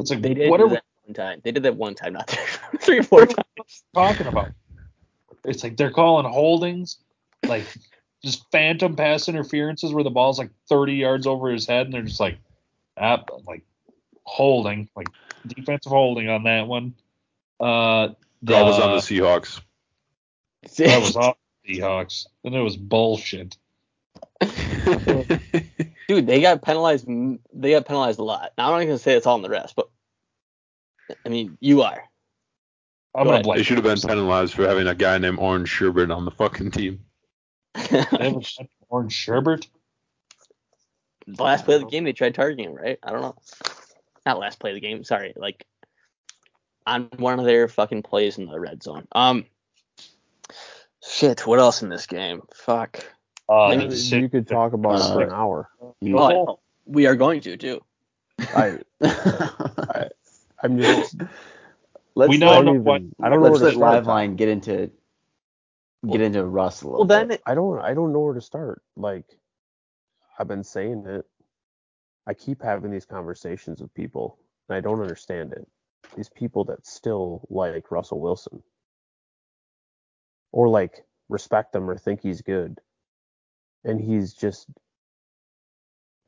It's 0.00 0.10
like 0.10 0.22
they 0.22 0.34
did 0.34 0.50
what 0.50 0.60
are 0.60 0.68
we 0.68 0.78
one 1.10 1.14
time 1.14 1.40
they 1.44 1.52
did 1.52 1.64
that 1.64 1.76
one 1.76 1.94
time 1.94 2.12
not 2.14 2.28
three, 2.30 2.78
three 2.78 2.98
or 2.98 3.02
four 3.02 3.26
times 3.26 3.82
talking 3.94 4.26
about? 4.26 4.50
It's 5.44 5.62
like 5.62 5.76
they're 5.76 5.90
calling 5.90 6.30
holdings, 6.30 6.98
like 7.46 7.64
just 8.22 8.44
phantom 8.52 8.96
pass 8.96 9.28
interferences 9.28 9.92
where 9.92 10.04
the 10.04 10.10
ball's 10.10 10.38
like 10.38 10.50
30 10.68 10.94
yards 10.94 11.26
over 11.26 11.50
his 11.50 11.66
head, 11.66 11.86
and 11.86 11.94
they're 11.94 12.02
just 12.02 12.20
like, 12.20 12.38
ah, 12.98 13.24
like 13.46 13.62
holding, 14.24 14.88
like 14.94 15.08
defensive 15.46 15.90
holding 15.90 16.28
on 16.28 16.44
that 16.44 16.66
one. 16.66 16.94
Uh, 17.58 18.08
That 18.42 18.62
was 18.62 18.78
on 18.78 18.90
the 18.90 19.00
the- 19.00 19.20
Seahawks. 19.20 19.60
that 20.76 21.00
was 21.00 21.16
off 21.16 21.36
the 21.64 21.78
Seahawks, 21.78 22.26
and 22.44 22.54
it 22.54 22.60
was 22.60 22.76
bullshit. 22.76 23.56
dude, 26.08 26.26
they 26.26 26.40
got 26.40 26.62
penalized. 26.62 27.06
They 27.52 27.70
got 27.72 27.86
penalized 27.86 28.18
a 28.18 28.24
lot. 28.24 28.52
Now 28.58 28.72
I'm 28.72 28.80
not 28.80 28.86
gonna 28.86 28.98
say 28.98 29.14
it's 29.14 29.26
all 29.26 29.36
in 29.36 29.42
the 29.42 29.48
rest, 29.50 29.74
but 29.76 29.88
I 31.24 31.28
mean, 31.28 31.56
you 31.60 31.82
are. 31.82 32.02
I'm 33.14 33.24
Go 33.24 33.30
gonna 33.32 33.42
blame. 33.42 33.56
they 33.58 33.62
should 33.64 33.76
have 33.78 33.84
been 33.84 33.98
penalized 34.08 34.54
for 34.54 34.66
having 34.68 34.86
a 34.86 34.94
guy 34.94 35.18
named 35.18 35.38
Orange 35.38 35.68
Sherbert 35.70 36.14
on 36.14 36.24
the 36.24 36.30
fucking 36.30 36.70
team. 36.70 37.00
They 37.90 37.98
have 37.98 38.12
a 38.12 38.42
orange 38.88 39.14
Sherbert. 39.26 39.66
the 41.26 41.42
last 41.42 41.64
play 41.64 41.76
of 41.76 41.80
the 41.82 41.86
game, 41.88 42.04
they 42.04 42.12
tried 42.12 42.34
targeting 42.34 42.70
him, 42.70 42.74
right? 42.74 42.98
I 43.02 43.10
don't 43.12 43.20
know. 43.22 43.36
Not 44.26 44.38
last 44.38 44.58
play 44.60 44.70
of 44.70 44.74
the 44.74 44.80
game. 44.80 45.02
Sorry, 45.04 45.32
like 45.36 45.64
on 46.86 47.08
one 47.16 47.38
of 47.38 47.44
their 47.44 47.68
fucking 47.68 48.02
plays 48.02 48.38
in 48.38 48.46
the 48.46 48.58
red 48.60 48.82
zone. 48.82 49.06
Um, 49.12 49.44
shit. 51.06 51.46
What 51.46 51.58
else 51.58 51.82
in 51.82 51.88
this 51.88 52.06
game? 52.06 52.42
Fuck. 52.54 53.04
Uh, 53.48 53.68
Maybe 53.68 53.76
the 53.78 53.82
you 53.84 53.90
decision- 53.90 54.30
could 54.30 54.48
talk 54.48 54.72
about 54.72 55.00
it 55.00 55.12
for 55.12 55.22
an 55.22 55.30
hour. 55.32 55.68
You- 56.00 56.18
Oh, 56.18 56.60
we 56.86 57.06
are 57.06 57.16
going 57.16 57.40
to 57.42 57.56
too. 57.56 57.80
I 58.38 58.78
I'm 60.62 60.78
just 60.78 61.16
let's 62.16 62.34
We 62.34 62.38
I 62.46 62.56
know 62.56 62.56
don't 62.56 62.68
even 62.68 62.84
one- 62.84 63.14
I 63.22 63.30
don't 63.30 63.40
know 63.42 63.48
let's 63.48 63.58
where 63.58 63.60
to 63.60 63.66
let 63.66 63.74
start. 63.74 64.04
Liveline 64.04 64.36
get 64.36 64.48
into 64.48 64.90
get 66.08 66.20
into 66.22 66.44
Russ 66.44 66.82
a 66.82 66.88
little 66.88 67.04
Well, 67.04 67.08
then 67.08 67.30
bit. 67.30 67.42
I 67.46 67.54
don't 67.54 67.80
I 67.80 67.94
don't 67.94 68.12
know 68.12 68.20
where 68.20 68.34
to 68.34 68.40
start. 68.42 68.82
Like 68.96 69.26
I've 70.38 70.48
been 70.48 70.64
saying 70.64 71.04
it. 71.06 71.26
I 72.26 72.34
keep 72.34 72.62
having 72.62 72.90
these 72.92 73.06
conversations 73.06 73.80
with 73.82 73.94
people 73.94 74.38
and 74.68 74.76
I 74.76 74.80
don't 74.80 75.00
understand 75.02 75.52
it. 75.52 75.68
These 76.16 76.30
people 76.30 76.64
that 76.66 76.86
still 76.86 77.46
like 77.50 77.90
Russell 77.92 78.20
Wilson 78.20 78.62
or 80.52 80.68
like 80.68 81.04
respect 81.28 81.74
him 81.74 81.90
or 81.90 81.96
think 81.98 82.22
he's 82.22 82.42
good. 82.42 82.78
And 83.84 84.00
he's 84.00 84.34
just 84.34 84.68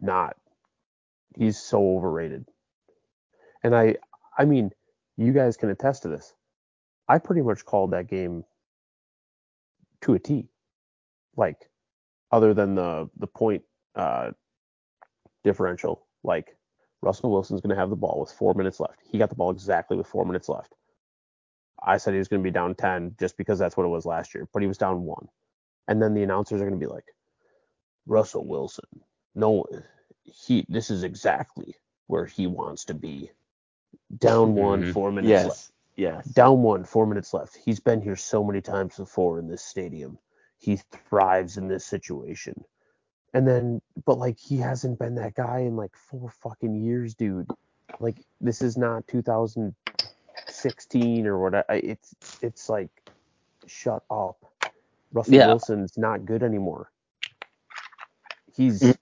not. 0.00 0.36
He's 1.36 1.58
so 1.58 1.96
overrated. 1.96 2.46
And 3.64 3.74
I 3.76 3.96
I 4.36 4.44
mean, 4.44 4.70
you 5.16 5.32
guys 5.32 5.56
can 5.56 5.70
attest 5.70 6.02
to 6.02 6.08
this. 6.08 6.34
I 7.08 7.18
pretty 7.18 7.42
much 7.42 7.64
called 7.64 7.90
that 7.92 8.08
game 8.08 8.44
to 10.02 10.14
a 10.14 10.18
T. 10.18 10.48
Like, 11.36 11.70
other 12.30 12.54
than 12.54 12.74
the 12.74 13.10
the 13.16 13.26
point 13.26 13.62
uh, 13.94 14.30
differential, 15.44 16.06
like 16.22 16.56
Russell 17.02 17.30
Wilson's 17.30 17.60
going 17.60 17.74
to 17.74 17.80
have 17.80 17.90
the 17.90 17.96
ball 17.96 18.20
with 18.20 18.32
four 18.32 18.54
minutes 18.54 18.80
left. 18.80 19.00
He 19.10 19.18
got 19.18 19.28
the 19.28 19.34
ball 19.34 19.50
exactly 19.50 19.96
with 19.96 20.06
four 20.06 20.24
minutes 20.24 20.48
left. 20.48 20.74
I 21.84 21.96
said 21.96 22.14
he 22.14 22.18
was 22.18 22.28
going 22.28 22.42
to 22.42 22.46
be 22.46 22.52
down 22.52 22.74
ten 22.74 23.14
just 23.18 23.36
because 23.36 23.58
that's 23.58 23.76
what 23.76 23.84
it 23.84 23.88
was 23.90 24.06
last 24.06 24.34
year, 24.34 24.48
but 24.52 24.62
he 24.62 24.68
was 24.68 24.78
down 24.78 25.02
one. 25.02 25.28
And 25.88 26.00
then 26.00 26.14
the 26.14 26.22
announcers 26.22 26.60
are 26.60 26.66
going 26.68 26.78
to 26.78 26.86
be 26.86 26.90
like, 26.90 27.06
Russell 28.06 28.46
Wilson, 28.46 28.84
no, 29.34 29.64
he 30.24 30.64
this 30.68 30.90
is 30.90 31.02
exactly 31.02 31.76
where 32.06 32.26
he 32.26 32.46
wants 32.46 32.84
to 32.86 32.94
be. 32.94 33.30
Down 34.18 34.54
one, 34.54 34.82
Mhm. 34.84 34.92
four 34.92 35.10
minutes 35.12 35.44
left. 35.46 35.46
yes, 35.46 35.72
yes. 35.96 36.26
Down 36.34 36.62
one, 36.62 36.84
four 36.84 37.06
minutes 37.06 37.32
left. 37.34 37.56
He's 37.56 37.80
been 37.80 38.00
here 38.02 38.16
so 38.16 38.42
many 38.44 38.60
times 38.60 38.96
before 38.96 39.38
in 39.38 39.48
this 39.48 39.62
stadium. 39.62 40.18
He 40.58 40.76
thrives 41.08 41.56
in 41.56 41.68
this 41.68 41.84
situation. 41.84 42.64
And 43.34 43.46
then, 43.48 43.80
but 44.04 44.18
like, 44.18 44.38
he 44.38 44.58
hasn't 44.58 44.98
been 44.98 45.14
that 45.16 45.34
guy 45.34 45.60
in 45.60 45.76
like 45.76 45.94
four 45.96 46.28
fucking 46.30 46.74
years, 46.74 47.14
dude. 47.14 47.48
Like, 48.00 48.18
this 48.40 48.60
is 48.62 48.76
not 48.76 49.06
2016 49.08 51.26
or 51.26 51.38
whatever. 51.38 51.64
It's, 51.70 52.14
it's 52.42 52.68
like, 52.68 52.90
shut 53.66 54.02
up. 54.10 54.36
Russell 55.12 55.34
Yeah. 55.34 55.46
Wilson's 55.48 55.96
not 55.98 56.24
good 56.26 56.42
anymore. 56.42 56.90
He's, 58.54 58.82
Mm. 58.82 58.96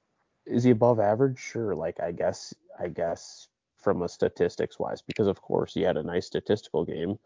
is 0.47 0.65
he 0.65 0.71
above 0.71 1.01
average? 1.01 1.39
Sure. 1.39 1.75
Like, 1.75 2.01
I 2.01 2.13
guess, 2.13 2.55
I 2.79 2.89
guess 2.89 3.49
from 3.83 4.03
a 4.03 4.09
statistics 4.09 4.79
wise, 4.79 5.03
because 5.03 5.27
of 5.27 5.41
course 5.41 5.75
he 5.75 5.83
had 5.83 5.97
a 5.97 6.03
nice 6.03 6.27
statistical 6.27 6.85
game 6.85 7.19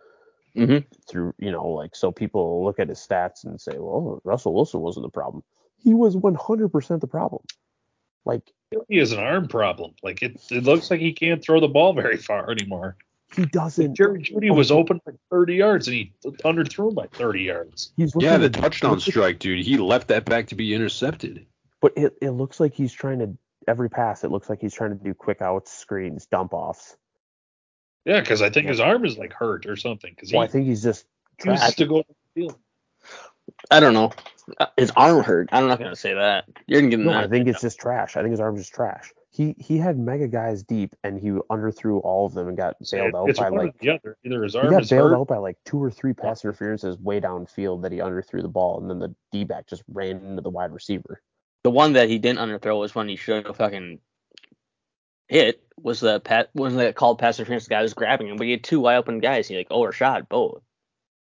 hmm 0.54 0.78
through, 1.08 1.34
you 1.38 1.50
know, 1.50 1.66
like 1.68 1.96
so 1.96 2.12
people 2.12 2.64
look 2.64 2.78
at 2.78 2.88
his 2.88 2.98
stats 2.98 3.44
and 3.44 3.60
say, 3.60 3.72
well, 3.76 4.20
Russell 4.24 4.54
Wilson 4.54 4.80
wasn't 4.80 5.04
the 5.04 5.10
problem. 5.10 5.42
He 5.82 5.94
was 5.94 6.14
100% 6.16 7.00
the 7.00 7.06
problem. 7.06 7.42
Like 8.24 8.42
he 8.88 8.98
has 8.98 9.12
an 9.12 9.18
arm 9.18 9.48
problem. 9.48 9.94
Like 10.02 10.22
it, 10.22 10.40
it 10.50 10.64
looks 10.64 10.90
like 10.90 11.00
he 11.00 11.12
can't 11.12 11.42
throw 11.42 11.60
the 11.60 11.68
ball 11.68 11.92
very 11.92 12.16
far 12.16 12.50
anymore. 12.50 12.96
he 13.34 13.46
doesn't. 13.46 13.94
Jerry 13.96 14.22
Jeudy 14.22 14.50
was 14.54 14.70
open 14.70 15.00
for 15.04 15.14
30 15.30 15.54
yards 15.56 15.88
and 15.88 15.96
he 15.96 16.12
underthrew 16.44 16.94
by 16.94 17.06
30 17.08 17.42
yards. 17.42 17.92
He's 17.96 18.14
yeah, 18.18 18.38
the 18.38 18.46
at- 18.46 18.54
touchdown 18.54 18.98
it 18.98 19.00
strike, 19.00 19.40
dude. 19.40 19.64
He 19.64 19.76
left 19.76 20.08
that 20.08 20.24
back 20.24 20.46
to 20.48 20.54
be 20.54 20.72
intercepted. 20.72 21.46
But 21.80 21.92
it, 21.96 22.16
it 22.22 22.30
looks 22.30 22.60
like 22.60 22.74
he's 22.74 22.92
trying 22.92 23.18
to 23.18 23.36
every 23.68 23.88
pass. 23.90 24.24
It 24.24 24.30
looks 24.30 24.48
like 24.48 24.60
he's 24.60 24.74
trying 24.74 24.96
to 24.96 25.02
do 25.02 25.14
quick 25.14 25.40
outs, 25.42 25.72
screens, 25.72 26.26
dump 26.26 26.52
offs. 26.54 26.96
Yeah, 28.04 28.20
because 28.20 28.42
I 28.42 28.50
think 28.50 28.68
his 28.68 28.80
arm 28.80 29.04
is 29.04 29.16
like 29.16 29.32
hurt 29.32 29.66
or 29.66 29.76
something. 29.76 30.12
Because 30.14 30.32
Well, 30.32 30.42
I 30.42 30.46
think 30.46 30.66
he's 30.66 30.82
just 30.82 31.06
chooses 31.40 31.60
trash. 31.60 31.76
to 31.76 31.86
go 31.86 32.02
to 32.02 32.08
the 32.08 32.40
field. 32.42 32.58
I 33.70 33.80
don't 33.80 33.94
know. 33.94 34.10
Uh, 34.58 34.66
His 34.76 34.90
arm 34.96 35.22
hurt. 35.22 35.48
I'm 35.52 35.68
not 35.68 35.78
gonna 35.78 35.96
say 35.96 36.12
that. 36.14 36.44
You're 36.66 36.80
gonna 36.82 36.90
get 36.90 37.00
No, 37.00 37.12
that. 37.12 37.24
I 37.24 37.28
think 37.28 37.48
it's 37.48 37.62
just 37.62 37.78
trash. 37.78 38.16
I 38.16 38.20
think 38.20 38.32
his 38.32 38.40
arm's 38.40 38.60
just 38.60 38.74
trash. 38.74 39.12
He 39.30 39.54
he 39.58 39.78
had 39.78 39.98
mega 39.98 40.28
guys 40.28 40.62
deep 40.62 40.94
and 41.02 41.18
he 41.18 41.30
underthrew 41.50 42.00
all 42.04 42.26
of 42.26 42.34
them 42.34 42.48
and 42.48 42.56
got 42.56 42.76
bailed 42.90 43.14
out 43.14 43.28
it's 43.28 43.38
by 43.38 43.50
one 43.50 43.60
or 43.60 43.64
like 43.64 43.78
the 43.78 43.90
other. 43.90 44.16
Either 44.24 44.42
his 44.44 44.52
he 44.52 44.60
got 44.60 44.82
is 44.82 44.90
bailed 44.90 45.10
hurt. 45.12 45.16
out 45.18 45.28
by 45.28 45.38
like 45.38 45.56
two 45.64 45.82
or 45.82 45.90
three 45.90 46.12
pass 46.12 46.44
interferences 46.44 46.98
way 46.98 47.20
downfield 47.20 47.82
that 47.82 47.92
he 47.92 47.98
underthrew 47.98 48.42
the 48.42 48.48
ball 48.48 48.80
and 48.80 48.88
then 48.90 48.98
the 48.98 49.14
D 49.32 49.44
back 49.44 49.66
just 49.66 49.82
ran 49.88 50.18
into 50.24 50.42
the 50.42 50.50
wide 50.50 50.72
receiver. 50.72 51.22
The 51.64 51.70
one 51.70 51.94
that 51.94 52.08
he 52.08 52.18
didn't 52.18 52.38
underthrow 52.38 52.78
was 52.78 52.94
when 52.94 53.08
he 53.08 53.16
should 53.16 53.46
have 53.46 53.56
fucking 53.56 53.98
hit 55.28 55.62
was 55.76 56.00
the 56.00 56.20
pat 56.20 56.50
wasn't 56.54 56.80
that 56.80 56.94
called 56.94 57.18
pass 57.18 57.38
interference? 57.38 57.64
The 57.64 57.70
guy 57.70 57.82
was 57.82 57.94
grabbing 57.94 58.28
him, 58.28 58.36
but 58.36 58.44
he 58.44 58.52
had 58.52 58.62
two 58.62 58.80
wide 58.80 58.96
open 58.96 59.18
guys. 59.18 59.48
He 59.48 59.56
like 59.56 59.68
overshot 59.70 60.28
both. 60.28 60.62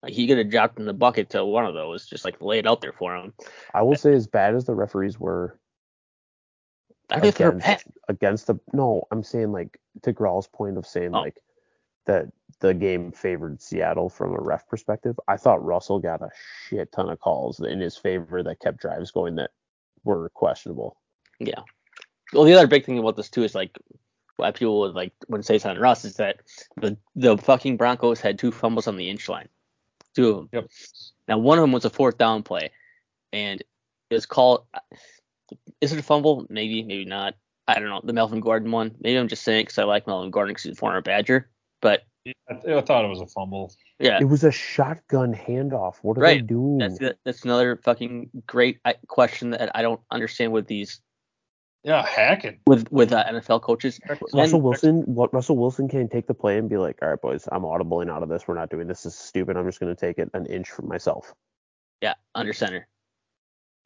Like 0.02 0.12
he 0.12 0.26
could 0.26 0.38
have 0.38 0.50
dropped 0.50 0.78
in 0.78 0.86
the 0.86 0.94
bucket 0.94 1.30
to 1.30 1.44
one 1.44 1.66
of 1.66 1.74
those, 1.74 2.06
just 2.06 2.24
like 2.24 2.40
laid 2.40 2.60
it 2.60 2.66
out 2.66 2.80
there 2.80 2.94
for 2.94 3.14
him. 3.14 3.34
I 3.74 3.82
will 3.82 3.96
say 3.96 4.14
as 4.14 4.26
bad 4.26 4.54
as 4.54 4.64
the 4.64 4.74
referees 4.74 5.20
were 5.20 5.58
I 7.10 7.20
think 7.20 7.36
they're 7.36 7.50
against, 7.50 7.86
against 8.08 8.46
the 8.46 8.58
no, 8.72 9.06
I'm 9.10 9.22
saying 9.22 9.52
like 9.52 9.78
to 10.02 10.12
Grall's 10.12 10.48
point 10.48 10.78
of 10.78 10.86
saying 10.86 11.14
Oh. 11.14 11.20
like 11.20 11.42
that 12.06 12.28
the 12.60 12.72
game 12.72 13.12
favored 13.12 13.60
Seattle 13.60 14.08
from 14.08 14.34
a 14.34 14.40
ref 14.40 14.66
perspective. 14.68 15.18
I 15.28 15.36
thought 15.36 15.64
Russell 15.64 15.98
got 15.98 16.22
a 16.22 16.30
shit 16.68 16.92
ton 16.92 17.10
of 17.10 17.20
calls 17.20 17.60
in 17.60 17.80
his 17.80 17.96
favor 17.96 18.42
that 18.42 18.60
kept 18.60 18.78
drives 18.80 19.10
going 19.10 19.36
that 19.36 19.50
were 20.04 20.28
questionable. 20.30 20.96
Yeah. 21.38 21.60
Well, 22.32 22.44
the 22.44 22.54
other 22.54 22.66
big 22.66 22.84
thing 22.84 22.98
about 22.98 23.16
this 23.16 23.30
too 23.30 23.42
is 23.42 23.54
like 23.54 23.76
why 24.36 24.50
people 24.50 24.80
would 24.80 24.94
like 24.94 25.12
would 25.28 25.44
say 25.44 25.58
something 25.58 25.80
Russ 25.80 26.04
is 26.04 26.16
that 26.16 26.40
the 26.76 26.96
the 27.14 27.36
fucking 27.38 27.76
Broncos 27.76 28.20
had 28.20 28.38
two 28.38 28.52
fumbles 28.52 28.86
on 28.86 28.96
the 28.96 29.10
inch 29.10 29.28
line, 29.28 29.48
two 30.14 30.30
of 30.30 30.36
them. 30.36 30.48
Yep. 30.52 30.70
Now 31.28 31.38
one 31.38 31.58
of 31.58 31.62
them 31.62 31.72
was 31.72 31.84
a 31.84 31.90
fourth 31.90 32.18
down 32.18 32.42
play, 32.42 32.70
and 33.32 33.60
it 33.60 34.14
was 34.14 34.26
called. 34.26 34.64
Is 35.80 35.92
it 35.92 35.98
a 35.98 36.02
fumble? 36.02 36.46
Maybe, 36.48 36.82
maybe 36.82 37.04
not. 37.04 37.34
I 37.66 37.74
don't 37.74 37.88
know. 37.88 38.00
The 38.02 38.12
Melvin 38.12 38.40
Gordon 38.40 38.70
one. 38.70 38.94
Maybe 39.00 39.16
I'm 39.16 39.28
just 39.28 39.42
saying 39.42 39.62
because 39.62 39.78
I 39.78 39.84
like 39.84 40.06
Melvin 40.06 40.30
Gordon 40.30 40.52
because 40.52 40.64
he's 40.64 40.72
a 40.72 40.76
former 40.76 41.00
Badger. 41.00 41.48
But 41.80 42.02
Yeah, 42.24 42.32
I, 42.50 42.74
I 42.74 42.80
thought 42.82 43.04
it 43.04 43.08
was 43.08 43.20
a 43.20 43.26
fumble. 43.26 43.72
yeah, 43.98 44.18
It 44.20 44.24
was 44.28 44.44
a 44.44 44.50
shotgun 44.52 45.34
handoff. 45.34 45.96
What 46.02 46.18
are 46.18 46.20
they 46.20 46.34
Right. 46.36 46.46
doing? 46.46 46.78
that's 46.78 46.98
that's 47.24 47.44
another 47.44 47.76
fucking 47.76 48.30
great 48.46 48.78
question 49.08 49.50
that 49.50 49.70
I 49.74 49.82
don't 49.82 50.00
understand 50.10 50.52
with 50.52 50.66
these 50.66 51.00
Yeah, 51.82 52.04
hacking. 52.04 52.60
with 52.66 52.90
with 52.92 53.12
uh, 53.12 53.24
NFL 53.24 53.62
coaches. 53.62 53.98
Russell 54.34 54.56
And- 54.58 54.64
Wilson, 54.64 55.02
what 55.06 55.32
Russell 55.32 55.56
Wilson 55.56 55.88
can 55.88 56.08
take 56.10 56.26
the 56.26 56.34
play 56.34 56.58
and 56.58 56.68
be 56.68 56.76
like, 56.76 56.98
all 57.00 57.08
right, 57.08 57.20
boys, 57.20 57.48
I'm 57.50 57.62
audibling 57.62 58.10
out 58.10 58.22
of 58.22 58.28
this. 58.28 58.46
We're 58.46 58.54
not 58.54 58.68
doing 58.70 58.86
this. 58.86 59.02
This 59.04 59.14
is 59.14 59.18
stupid. 59.18 59.56
I'm 59.56 59.66
just 59.66 59.80
going 59.80 59.94
to 59.94 59.98
take 59.98 60.18
it 60.18 60.30
an 60.34 60.44
inch 60.46 60.68
from 60.68 60.88
myself. 60.88 61.32
Yeah, 62.02 62.14
under 62.34 62.52
center. 62.52 62.86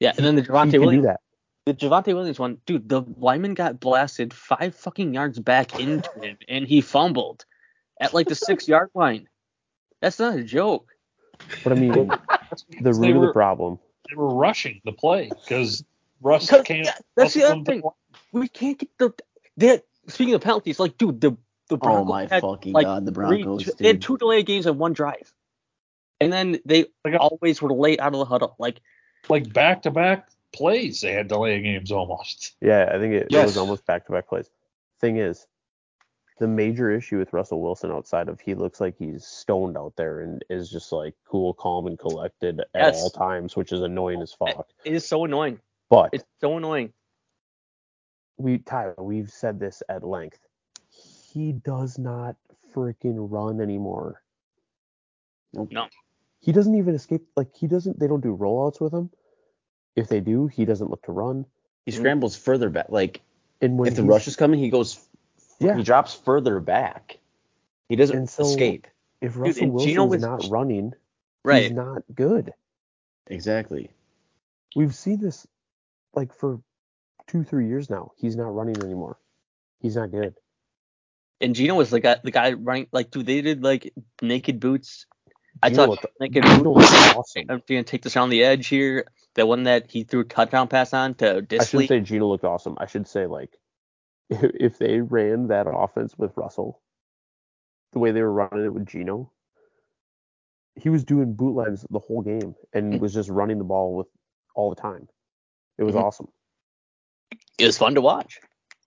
Yeah, 0.00 0.12
and 0.16 0.26
then 0.26 0.34
the 0.34 0.42
He 0.42 0.48
Javonte 0.48 0.62
can 0.62 0.70
do 0.72 0.80
Williams, 0.80 1.06
that. 1.06 1.20
the 1.66 1.74
Javonte 1.74 2.14
Williams 2.14 2.40
one, 2.40 2.58
dude, 2.66 2.88
the 2.88 3.02
lineman 3.16 3.54
got 3.54 3.78
blasted 3.78 4.34
five 4.34 4.74
fucking 4.74 5.14
yards 5.14 5.38
back 5.38 5.78
into 5.78 6.10
him, 6.20 6.36
and 6.48 6.66
he 6.66 6.80
fumbled 6.80 7.44
at 8.00 8.14
like 8.14 8.28
the 8.28 8.34
six 8.34 8.66
yard 8.68 8.90
line. 8.94 9.28
That's 10.00 10.18
not 10.18 10.36
a 10.36 10.42
joke. 10.42 10.90
But 11.62 11.72
I 11.72 11.76
mean, 11.76 11.92
the 11.92 12.18
They 12.80 12.90
root 12.90 13.10
of 13.10 13.16
were- 13.16 13.26
the 13.28 13.32
problem. 13.32 13.78
They 14.08 14.16
were 14.16 14.34
rushing 14.34 14.80
the 14.84 14.92
play 14.92 15.30
because 15.30 15.82
Russ 16.20 16.46
Because- 16.46 16.66
can't. 16.66 16.84
yeah, 16.84 16.92
that's 17.16 17.34
the 17.34 17.44
other 17.44 17.64
thing. 17.64 17.82
We 18.32 18.48
can't 18.48 18.78
get 18.78 18.90
the. 18.98 19.12
They, 19.56 19.80
speaking 20.08 20.34
of 20.34 20.42
penalties, 20.42 20.78
like, 20.78 20.96
dude, 20.98 21.20
the 21.20 21.30
the 21.68 21.76
Oh 21.76 21.76
Broncos 21.78 22.08
my 22.08 22.26
had 22.26 22.42
fucking 22.42 22.72
like 22.74 22.84
god, 22.84 23.06
the 23.06 23.12
three- 23.12 23.42
Broncos, 23.42 23.64
they 23.78 23.86
had 23.88 24.02
two 24.02 24.18
delayed 24.18 24.44
games 24.46 24.66
in 24.66 24.76
one 24.76 24.92
drive, 24.92 25.32
and 26.20 26.30
then 26.32 26.58
they 26.66 26.86
Like 27.04 27.14
always 27.18 27.62
were 27.62 27.72
late 27.72 27.98
out 28.00 28.12
of 28.12 28.18
the 28.18 28.24
huddle. 28.26 28.54
Like, 28.58 28.80
like 29.30 29.50
back 29.52 29.82
to 29.82 29.90
back 29.90 30.28
plays. 30.52 31.00
They 31.00 31.12
had 31.12 31.28
delay 31.28 31.60
games 31.62 31.90
almost. 31.90 32.54
Yeah, 32.60 32.90
I 32.94 32.98
think 32.98 33.14
it, 33.14 33.28
it 33.30 33.42
was 33.44 33.56
almost 33.56 33.86
back 33.86 34.04
to 34.06 34.12
back 34.12 34.28
plays. 34.28 34.50
Thing 35.00 35.16
is, 35.16 35.46
the 36.38 36.48
major 36.48 36.90
issue 36.90 37.18
with 37.18 37.32
Russell 37.32 37.60
Wilson 37.62 37.90
outside 37.92 38.28
of 38.28 38.40
he 38.40 38.54
looks 38.54 38.80
like 38.80 38.96
he's 38.98 39.24
stoned 39.24 39.76
out 39.76 39.94
there 39.96 40.20
and 40.20 40.44
is 40.50 40.68
just 40.70 40.90
like 40.92 41.14
cool, 41.26 41.54
calm, 41.54 41.86
and 41.86 41.98
collected 41.98 42.60
at 42.60 42.66
Yes. 42.74 43.02
all 43.02 43.10
times, 43.10 43.54
which 43.56 43.72
is 43.72 43.80
annoying 43.82 44.20
as 44.20 44.32
fuck. 44.32 44.68
it 44.84 44.92
is 44.94 45.06
so 45.06 45.24
annoying. 45.24 45.60
But 45.90 46.10
It's 46.12 46.24
so 46.40 46.56
annoying. 46.56 46.92
we 48.36 48.58
Tyler, 48.58 48.94
we've 48.98 49.30
said 49.30 49.60
this 49.60 49.82
at 49.88 50.02
length. 50.02 50.40
He 50.90 51.52
does 51.52 51.98
not 51.98 52.36
freaking 52.74 53.28
run 53.30 53.60
anymore. 53.60 54.22
No. 55.52 55.88
He 56.40 56.50
doesn't 56.52 56.74
even 56.74 56.94
escape 56.94 57.22
like 57.36 57.54
he 57.54 57.66
doesn't 57.68 57.98
they 57.98 58.08
don't 58.08 58.20
do 58.22 58.36
rollouts 58.36 58.80
with 58.80 58.92
him. 58.92 59.10
If 59.94 60.08
they 60.08 60.20
do, 60.20 60.48
he 60.48 60.64
doesn't 60.64 60.90
look 60.90 61.02
to 61.04 61.12
run. 61.12 61.46
He 61.86 61.92
scrambles 61.92 62.34
further 62.36 62.70
back. 62.70 62.86
Like 62.88 63.20
And 63.60 63.78
when 63.78 63.88
if 63.88 63.94
the 63.96 64.02
rush 64.02 64.26
is 64.26 64.34
coming, 64.36 64.58
he 64.58 64.68
goes. 64.70 64.98
Yeah. 65.58 65.76
He 65.76 65.82
drops 65.82 66.14
further 66.14 66.60
back. 66.60 67.18
He 67.88 67.96
doesn't 67.96 68.16
And 68.16 68.28
so- 68.30 68.44
escape. 68.44 68.86
if 69.20 69.36
Russell 69.36 69.64
and 69.64 69.78
Geno 69.80 70.04
Wilson's 70.06 70.10
was- 70.26 70.50
not 70.50 70.50
running, 70.52 70.92
Right. 71.44 71.62
he's 71.64 71.72
not 71.72 72.02
good. 72.14 72.52
Exactly. 73.26 73.90
We've 74.76 74.94
seen 74.94 75.20
this 75.20 75.46
like 76.14 76.32
for 76.34 76.60
two, 77.26 77.42
three 77.44 77.68
years 77.68 77.88
now. 77.90 78.12
He's 78.16 78.36
not 78.36 78.54
running 78.54 78.76
anymore. 78.82 79.18
He's 79.80 79.96
not 79.96 80.10
good. 80.10 80.34
And 81.40 81.54
Geno 81.54 81.74
was 81.74 81.90
the 81.90 82.00
guy, 82.00 82.16
the 82.22 82.30
guy 82.30 82.52
running 82.52 82.86
like, 82.92 83.10
dude, 83.10 83.26
they 83.26 83.40
did 83.40 83.62
like 83.62 83.92
naked 84.22 84.60
boots. 84.60 85.06
I 85.62 85.70
Geno 85.70 85.82
thought 85.82 85.88
looked- 85.90 86.06
naked 86.20 86.42
boots. 86.42 86.62
looked 86.62 87.16
awesome. 87.16 87.44
I'm 87.48 87.62
gonna 87.68 87.82
take 87.84 88.02
this 88.02 88.16
on 88.16 88.28
the 88.30 88.44
edge 88.44 88.66
here. 88.66 89.06
The 89.34 89.46
one 89.46 89.64
that 89.64 89.90
he 89.90 90.04
threw 90.04 90.20
a 90.20 90.24
touchdown 90.24 90.68
pass 90.68 90.92
on 90.94 91.14
to 91.16 91.42
Dissly. 91.42 91.60
I 91.60 91.64
shouldn't 91.64 91.88
say 91.88 92.00
Geno 92.00 92.26
looked 92.28 92.44
awesome. 92.44 92.76
I 92.78 92.86
should 92.86 93.06
say 93.08 93.26
like 93.26 93.58
if, 94.30 94.42
if 94.54 94.78
they 94.78 95.00
ran 95.00 95.48
that 95.48 95.66
offense 95.68 96.16
with 96.18 96.36
Russell, 96.36 96.80
the 97.92 97.98
way 97.98 98.10
they 98.10 98.22
were 98.22 98.32
running 98.32 98.64
it 98.64 98.72
with 98.74 98.86
Geno, 98.86 99.30
he 100.76 100.88
was 100.88 101.04
doing 101.04 101.34
bootlegs 101.34 101.86
the 101.90 102.00
whole 102.00 102.22
game 102.22 102.54
and 102.72 103.00
was 103.00 103.14
just 103.14 103.28
running 103.28 103.58
the 103.58 103.64
ball 103.64 103.94
with 103.96 104.08
all 104.56 104.70
the 104.70 104.80
time. 104.80 105.08
It 105.78 105.84
was 105.84 105.94
Mhm. 105.94 106.02
awesome. 106.02 106.28
It 107.58 107.66
was 107.66 107.78
fun 107.78 107.94
to 107.94 108.00
watch. 108.00 108.40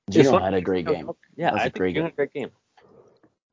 It 0.07 0.11
Geno 0.11 0.31
fun- 0.31 0.41
had 0.41 0.53
a 0.53 0.61
great 0.61 0.85
game. 0.85 1.09
Yeah, 1.35 1.47
That 1.47 1.53
was 1.53 1.61
I 1.61 1.63
a 1.63 1.65
think 1.67 1.75
great 1.77 1.93
Geno 1.93 2.03
had 2.05 2.13
a 2.13 2.15
great 2.15 2.33
game. 2.33 2.51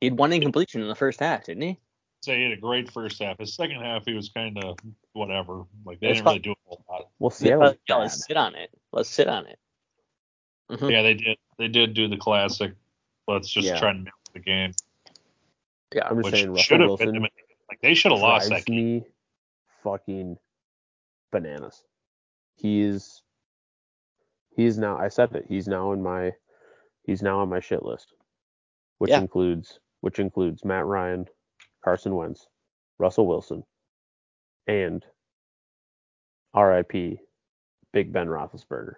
He 0.01 0.07
had 0.07 0.17
one 0.19 0.33
incompletion 0.33 0.81
in 0.81 0.87
the 0.89 0.95
first 0.95 1.19
half, 1.21 1.45
didn't 1.45 1.63
he? 1.63 1.79
Say 2.23 2.37
he 2.37 2.43
had 2.43 2.51
a 2.53 2.57
great 2.61 2.91
first 2.91 3.21
half. 3.21 3.39
His 3.39 3.53
second 3.55 3.81
half, 3.81 4.03
he 4.05 4.13
was 4.13 4.29
kind 4.29 4.57
of 4.63 4.77
whatever. 5.13 5.65
Like 5.85 5.99
they 5.99 6.07
It's 6.09 6.17
didn't 6.19 6.25
really 6.27 6.39
do 6.39 6.51
a 6.51 6.55
whole 6.65 6.83
lot. 6.89 7.09
Well, 7.19 7.31
Yeah, 7.31 7.35
Seattle 7.57 7.75
yeah, 7.87 7.95
let's 7.95 8.25
sit 8.25 8.35
on 8.37 8.55
it. 8.55 8.71
Let's 8.91 9.09
sit 9.09 9.27
on 9.27 9.45
it. 9.45 9.59
Mhm. 10.69 10.91
Yeah, 10.91 11.01
they 11.03 11.13
did. 11.13 11.37
They 11.57 11.67
did 11.67 11.93
do 11.93 12.07
the 12.07 12.17
classic. 12.17 12.73
Let's 13.27 13.49
just 13.49 13.67
Yeah. 13.67 13.79
try 13.79 13.91
and 13.91 14.03
milk 14.03 14.15
the 14.33 14.39
game, 14.39 14.73
Yeah, 15.93 16.07
I'm 16.07 16.17
just 16.17 16.25
which 16.25 16.35
saying 16.35 16.49
Russell 16.49 16.63
should 16.63 16.79
have 16.81 16.89
Wilson 16.89 17.11
been. 17.13 17.21
Like 17.69 17.81
they 17.81 17.93
should 17.95 18.11
have 18.11 18.21
lost 18.21 18.49
that 18.49 18.65
game. 18.65 18.75
me 18.75 19.03
fucking 19.83 20.37
bananas. 21.31 21.83
He's 22.55 23.23
he's 24.55 24.77
now 24.77 24.97
I 24.97 25.07
said 25.07 25.33
it. 25.35 25.45
He's 25.47 25.67
now 25.67 25.91
in 25.93 26.03
my 26.03 26.33
he's 27.03 27.21
now 27.23 27.39
on 27.39 27.49
my 27.49 27.59
shit 27.59 27.83
list, 27.83 28.13
which 28.99 29.09
Yeah. 29.11 29.19
includes 29.21 29.79
which 30.01 30.19
includes 30.19 30.63
Matt 30.63 30.85
Ryan, 30.85 31.27
Carson 31.83 32.15
Wentz, 32.15 32.47
Russell 32.99 33.25
Wilson, 33.27 33.63
and 34.67 35.03
R.I.P. 36.53 37.19
Big 37.91 38.13
Ben 38.13 38.27
Roethlisberger. 38.27 38.95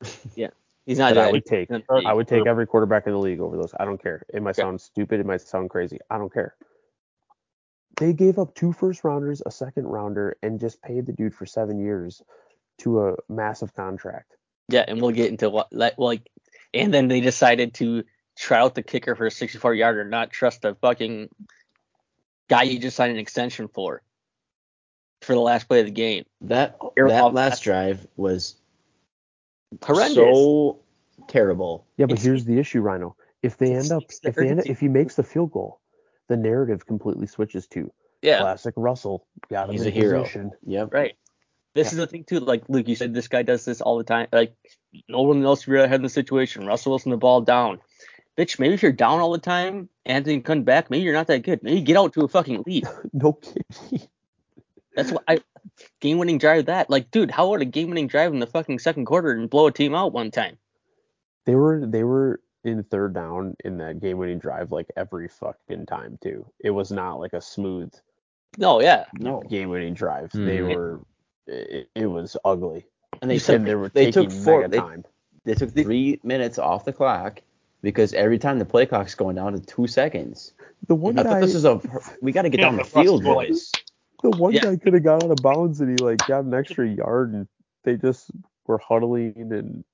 He's 0.86 0.98
not 0.98 1.14
That 1.14 1.28
I 1.28 1.32
would 1.32 1.44
take. 1.44 1.68
I 2.06 2.12
would 2.12 2.28
take 2.28 2.46
every 2.46 2.66
quarterback 2.66 3.06
in 3.06 3.12
the 3.12 3.18
league 3.18 3.40
over 3.40 3.56
those. 3.56 3.74
I 3.78 3.84
don't 3.84 4.00
care. 4.00 4.24
It 4.32 4.40
might 4.40 4.56
Yeah. 4.56 4.64
sound 4.64 4.80
stupid. 4.80 5.18
It 5.20 5.26
might 5.26 5.40
sound 5.40 5.68
crazy. 5.68 5.98
I 6.08 6.16
don't 6.16 6.32
care. 6.32 6.54
They 7.96 8.12
gave 8.12 8.38
up 8.38 8.54
two 8.54 8.72
first 8.72 9.02
rounders, 9.04 9.42
a 9.44 9.50
second 9.50 9.86
rounder, 9.86 10.36
and 10.42 10.60
just 10.60 10.80
paid 10.82 11.06
the 11.06 11.12
dude 11.12 11.34
for 11.34 11.44
seven 11.46 11.80
years 11.80 12.22
to 12.78 13.08
a 13.08 13.16
massive 13.28 13.74
contract. 13.74 14.36
Yeah, 14.68 14.84
and 14.86 15.00
we'll 15.00 15.10
get 15.12 15.30
into 15.30 15.50
what 15.50 15.72
like 15.72 15.98
like, 15.98 16.28
and 16.74 16.92
then 16.94 17.08
they 17.08 17.20
decided 17.20 17.74
to 17.74 18.04
try 18.36 18.58
out 18.58 18.74
the 18.74 18.82
kicker 18.82 19.14
for 19.16 19.26
a 19.26 19.30
64 19.30 19.74
yarder, 19.74 20.04
not 20.04 20.30
trust 20.30 20.62
the 20.62 20.74
fucking 20.76 21.30
guy 22.48 22.62
you 22.64 22.78
just 22.78 22.96
signed 22.96 23.12
an 23.12 23.18
extension 23.18 23.66
for 23.68 24.02
for 25.22 25.32
the 25.32 25.40
last 25.40 25.66
play 25.66 25.80
of 25.80 25.86
the 25.86 25.92
game. 25.92 26.24
That 26.42 26.76
You're 26.96 27.08
that 27.08 27.24
off- 27.24 27.32
last 27.32 27.62
drive 27.62 28.06
was 28.16 28.56
Horrendous. 29.82 30.14
so 30.16 30.80
terrible. 31.28 31.86
Yeah, 31.96 32.06
but 32.06 32.12
It's- 32.14 32.24
here's 32.24 32.44
the 32.44 32.58
issue, 32.58 32.80
Rhino. 32.80 33.16
If 33.42 33.58
they 33.58 33.72
end 33.74 33.92
up, 33.92 34.02
if 34.24 34.34
they 34.34 34.48
end 34.48 34.60
up, 34.60 34.66
if 34.66 34.80
he 34.80 34.88
makes 34.88 35.14
the 35.14 35.22
field 35.22 35.52
goal, 35.52 35.80
the 36.28 36.36
narrative 36.36 36.86
completely 36.86 37.26
switches 37.26 37.66
to 37.68 37.92
yeah, 38.22 38.40
classic 38.40 38.74
Russell. 38.76 39.26
Got 39.48 39.68
him 39.68 39.72
He's 39.72 39.82
in 39.82 39.88
a 39.88 39.90
hero. 39.90 40.20
position. 40.22 40.50
Yep. 40.64 40.92
right. 40.92 41.14
This 41.74 41.92
is 41.92 41.98
the 41.98 42.06
thing 42.06 42.24
too. 42.24 42.40
Like 42.40 42.64
Luke, 42.68 42.88
you 42.88 42.96
said, 42.96 43.12
this 43.12 43.28
guy 43.28 43.42
does 43.42 43.64
this 43.66 43.80
all 43.82 43.98
the 43.98 44.04
time. 44.04 44.28
Like 44.32 44.54
no 45.08 45.20
one 45.22 45.44
else 45.44 45.62
to 45.62 45.70
be 45.70 45.76
ahead 45.78 45.96
in 45.96 46.02
the 46.02 46.08
situation. 46.08 46.66
Russell 46.66 46.92
Wilson 46.92 47.10
the 47.10 47.18
ball 47.18 47.42
down. 47.42 47.80
Bitch, 48.38 48.58
maybe 48.58 48.74
if 48.74 48.82
you're 48.82 48.92
down 48.92 49.20
all 49.20 49.30
the 49.32 49.38
time, 49.38 49.88
Anthony 50.06 50.40
comes 50.40 50.64
back. 50.64 50.90
Maybe 50.90 51.04
you're 51.04 51.12
not 51.14 51.26
that 51.28 51.42
good. 51.42 51.62
Maybe 51.62 51.82
get 51.82 51.96
out 51.98 52.14
to 52.14 52.22
a 52.24 52.28
fucking 52.28 52.64
lead. 52.66 52.86
No 53.12 53.34
kidding. 53.34 54.08
That's 54.96 55.12
what 55.12 55.22
I 55.28 55.40
game 56.00 56.18
winning 56.18 56.38
drive 56.38 56.66
that. 56.66 56.90
Like, 56.90 57.10
dude, 57.10 57.30
how 57.30 57.50
would 57.50 57.62
a 57.62 57.66
game 57.66 57.90
winning 57.90 58.08
drive 58.08 58.32
in 58.32 58.40
the 58.40 58.46
fucking 58.46 58.78
second 58.78 59.04
quarter 59.04 59.30
and 59.30 59.48
blow 59.48 59.66
a 59.66 59.72
team 59.72 59.94
out 59.94 60.12
one 60.12 60.30
time? 60.30 60.58
They 61.44 61.54
were 61.54 61.86
they 61.86 62.02
were 62.02 62.40
in 62.64 62.82
third 62.82 63.14
down 63.14 63.54
in 63.64 63.78
that 63.78 64.00
game 64.00 64.18
winning 64.18 64.38
drive 64.40 64.72
like 64.72 64.90
every 64.96 65.28
fucking 65.28 65.86
time 65.86 66.18
too. 66.22 66.44
It 66.58 66.70
was 66.70 66.90
not 66.90 67.20
like 67.20 67.34
a 67.34 67.40
smooth 67.40 67.92
No, 68.58 68.80
yeah. 68.80 69.04
No. 69.14 69.42
game 69.48 69.68
winning 69.68 69.94
drive. 69.94 70.32
They 70.32 70.58
Mhm. 70.58 70.74
were 70.74 71.00
it, 71.46 71.88
it 71.94 72.06
was 72.06 72.36
ugly. 72.44 72.86
And 73.22 73.30
they 73.30 73.38
said 73.38 73.64
they 73.64 73.74
were 73.74 73.90
they 73.90 74.06
taking 74.06 74.30
took 74.30 74.32
four 74.44 74.66
they, 74.66 74.78
time. 74.78 75.04
they 75.44 75.54
took 75.54 75.70
three 75.72 76.18
minutes 76.24 76.58
off 76.58 76.84
the 76.86 76.92
clock 76.92 77.42
because 77.82 78.14
every 78.14 78.38
time 78.38 78.58
the 78.58 78.64
play 78.64 78.86
clock's 78.86 79.14
going 79.14 79.36
down 79.36 79.52
to 79.52 79.60
two 79.60 79.86
seconds. 79.86 80.54
The 80.88 80.94
one 80.94 81.18
I 81.18 81.22
guy 81.22 81.30
thought 81.30 81.40
this 81.42 81.54
is 81.54 81.64
a 81.64 81.80
we 82.20 82.32
got 82.32 82.42
to 82.42 82.48
get 82.48 82.60
Yeah, 82.60 82.66
down 82.66 82.76
the 82.76 82.82
but 82.82 83.02
field, 83.02 83.22
boys. 83.22 83.70
The 84.22 84.30
one 84.30 84.52
Yeah. 84.52 84.62
guy 84.62 84.76
could 84.76 84.94
have 84.94 85.02
got 85.02 85.22
out 85.22 85.30
of 85.30 85.42
bounds 85.42 85.80
and 85.80 85.90
he 85.90 85.98
like 85.98 86.24
got 86.26 86.44
an 86.44 86.54
extra 86.54 86.88
yard 86.88 87.32
and 87.32 87.48
they 87.84 87.96
just 87.96 88.30
were 88.66 88.78
huddling 88.78 89.34
and 89.52 89.84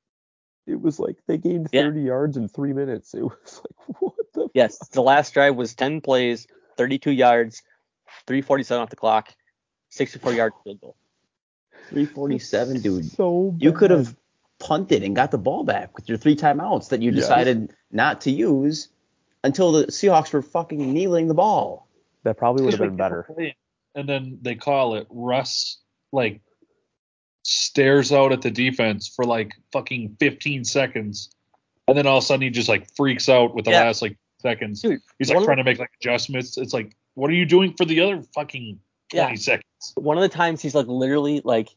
it 0.67 0.81
was 0.81 0.99
like 0.99 1.17
they 1.27 1.39
gained 1.39 1.69
Yeah. 1.73 1.83
30 1.83 2.03
yards 2.03 2.37
in 2.37 2.49
three 2.49 2.73
minutes. 2.73 3.15
It 3.15 3.23
was 3.23 3.63
like 3.89 4.01
what 4.03 4.15
the 4.35 4.49
Yes, 4.55 4.79
the 4.89 5.03
last 5.03 5.35
drive 5.35 5.57
was 5.57 5.75
10 5.75 6.01
plays, 6.01 6.47
32 6.77 7.11
yards, 7.11 7.63
347 8.27 8.83
off 8.83 8.91
the 8.91 8.97
clock, 8.97 9.35
64 9.91 10.33
yard 10.35 10.53
field 10.65 10.81
goal. 10.81 10.97
347, 11.91 12.81
dude. 12.81 13.05
So 13.05 13.55
You 13.59 13.73
could 13.73 13.91
have 13.91 14.17
punted 14.59 15.03
and 15.03 15.15
got 15.17 15.31
the 15.31 15.39
ball 15.39 15.65
back 15.65 15.95
with 15.97 16.09
your 16.09 16.17
three 16.17 16.37
timeouts 16.37 16.89
that 16.91 17.03
you 17.03 17.11
Yes. 17.11 17.21
decided 17.23 17.75
not 17.91 18.21
to 18.23 18.31
use 18.31 18.89
until 19.45 19.73
the 19.73 19.87
Seahawks 19.87 20.33
were 20.33 20.41
fucking 20.43 20.93
kneeling 20.93 21.27
the 21.27 21.35
ball. 21.35 21.89
that 22.23 22.37
probably 22.37 22.63
would 22.63 22.73
have 22.73 22.81
been 22.81 22.97
better. 22.97 23.27
And 23.95 24.09
then 24.09 24.39
they 24.43 24.55
call 24.55 24.95
it 24.95 25.07
Russ 25.11 25.79
like 26.13 26.41
stares 27.45 28.13
out 28.13 28.33
at 28.33 28.43
the 28.43 28.51
defense 28.51 29.09
for 29.09 29.25
like 29.25 29.53
fucking 29.73 30.17
15 30.21 30.65
seconds, 30.65 31.31
and 31.89 31.97
then 31.97 32.07
all 32.07 32.19
of 32.19 32.25
a 32.25 32.27
sudden 32.27 32.43
he 32.43 32.51
just 32.51 32.69
like 32.69 32.95
freaks 32.97 33.29
out 33.29 33.55
with 33.55 33.65
the 33.65 33.73
Yeah. 33.73 33.85
last 33.85 34.03
like 34.03 34.17
seconds. 34.41 34.83
Dude, 34.83 35.01
He's 35.19 35.31
like 35.31 35.45
trying 35.45 35.57
to 35.59 35.65
make 35.65 35.79
like 35.79 35.91
adjustments. 36.01 36.57
It's 36.59 36.73
like, 36.73 36.97
what 37.15 37.31
are 37.31 37.35
you 37.35 37.47
doing 37.47 37.75
for 37.75 37.85
the 37.85 38.01
other 38.01 38.23
fucking 38.35 38.79
20 39.11 39.31
Yeah. 39.31 39.35
seconds? 39.35 39.93
One 39.97 40.17
of 40.17 40.23
the 40.23 40.29
times 40.29 40.63
he's 40.63 40.75
like 40.75 40.87
literally 40.87 41.41
like 41.45 41.69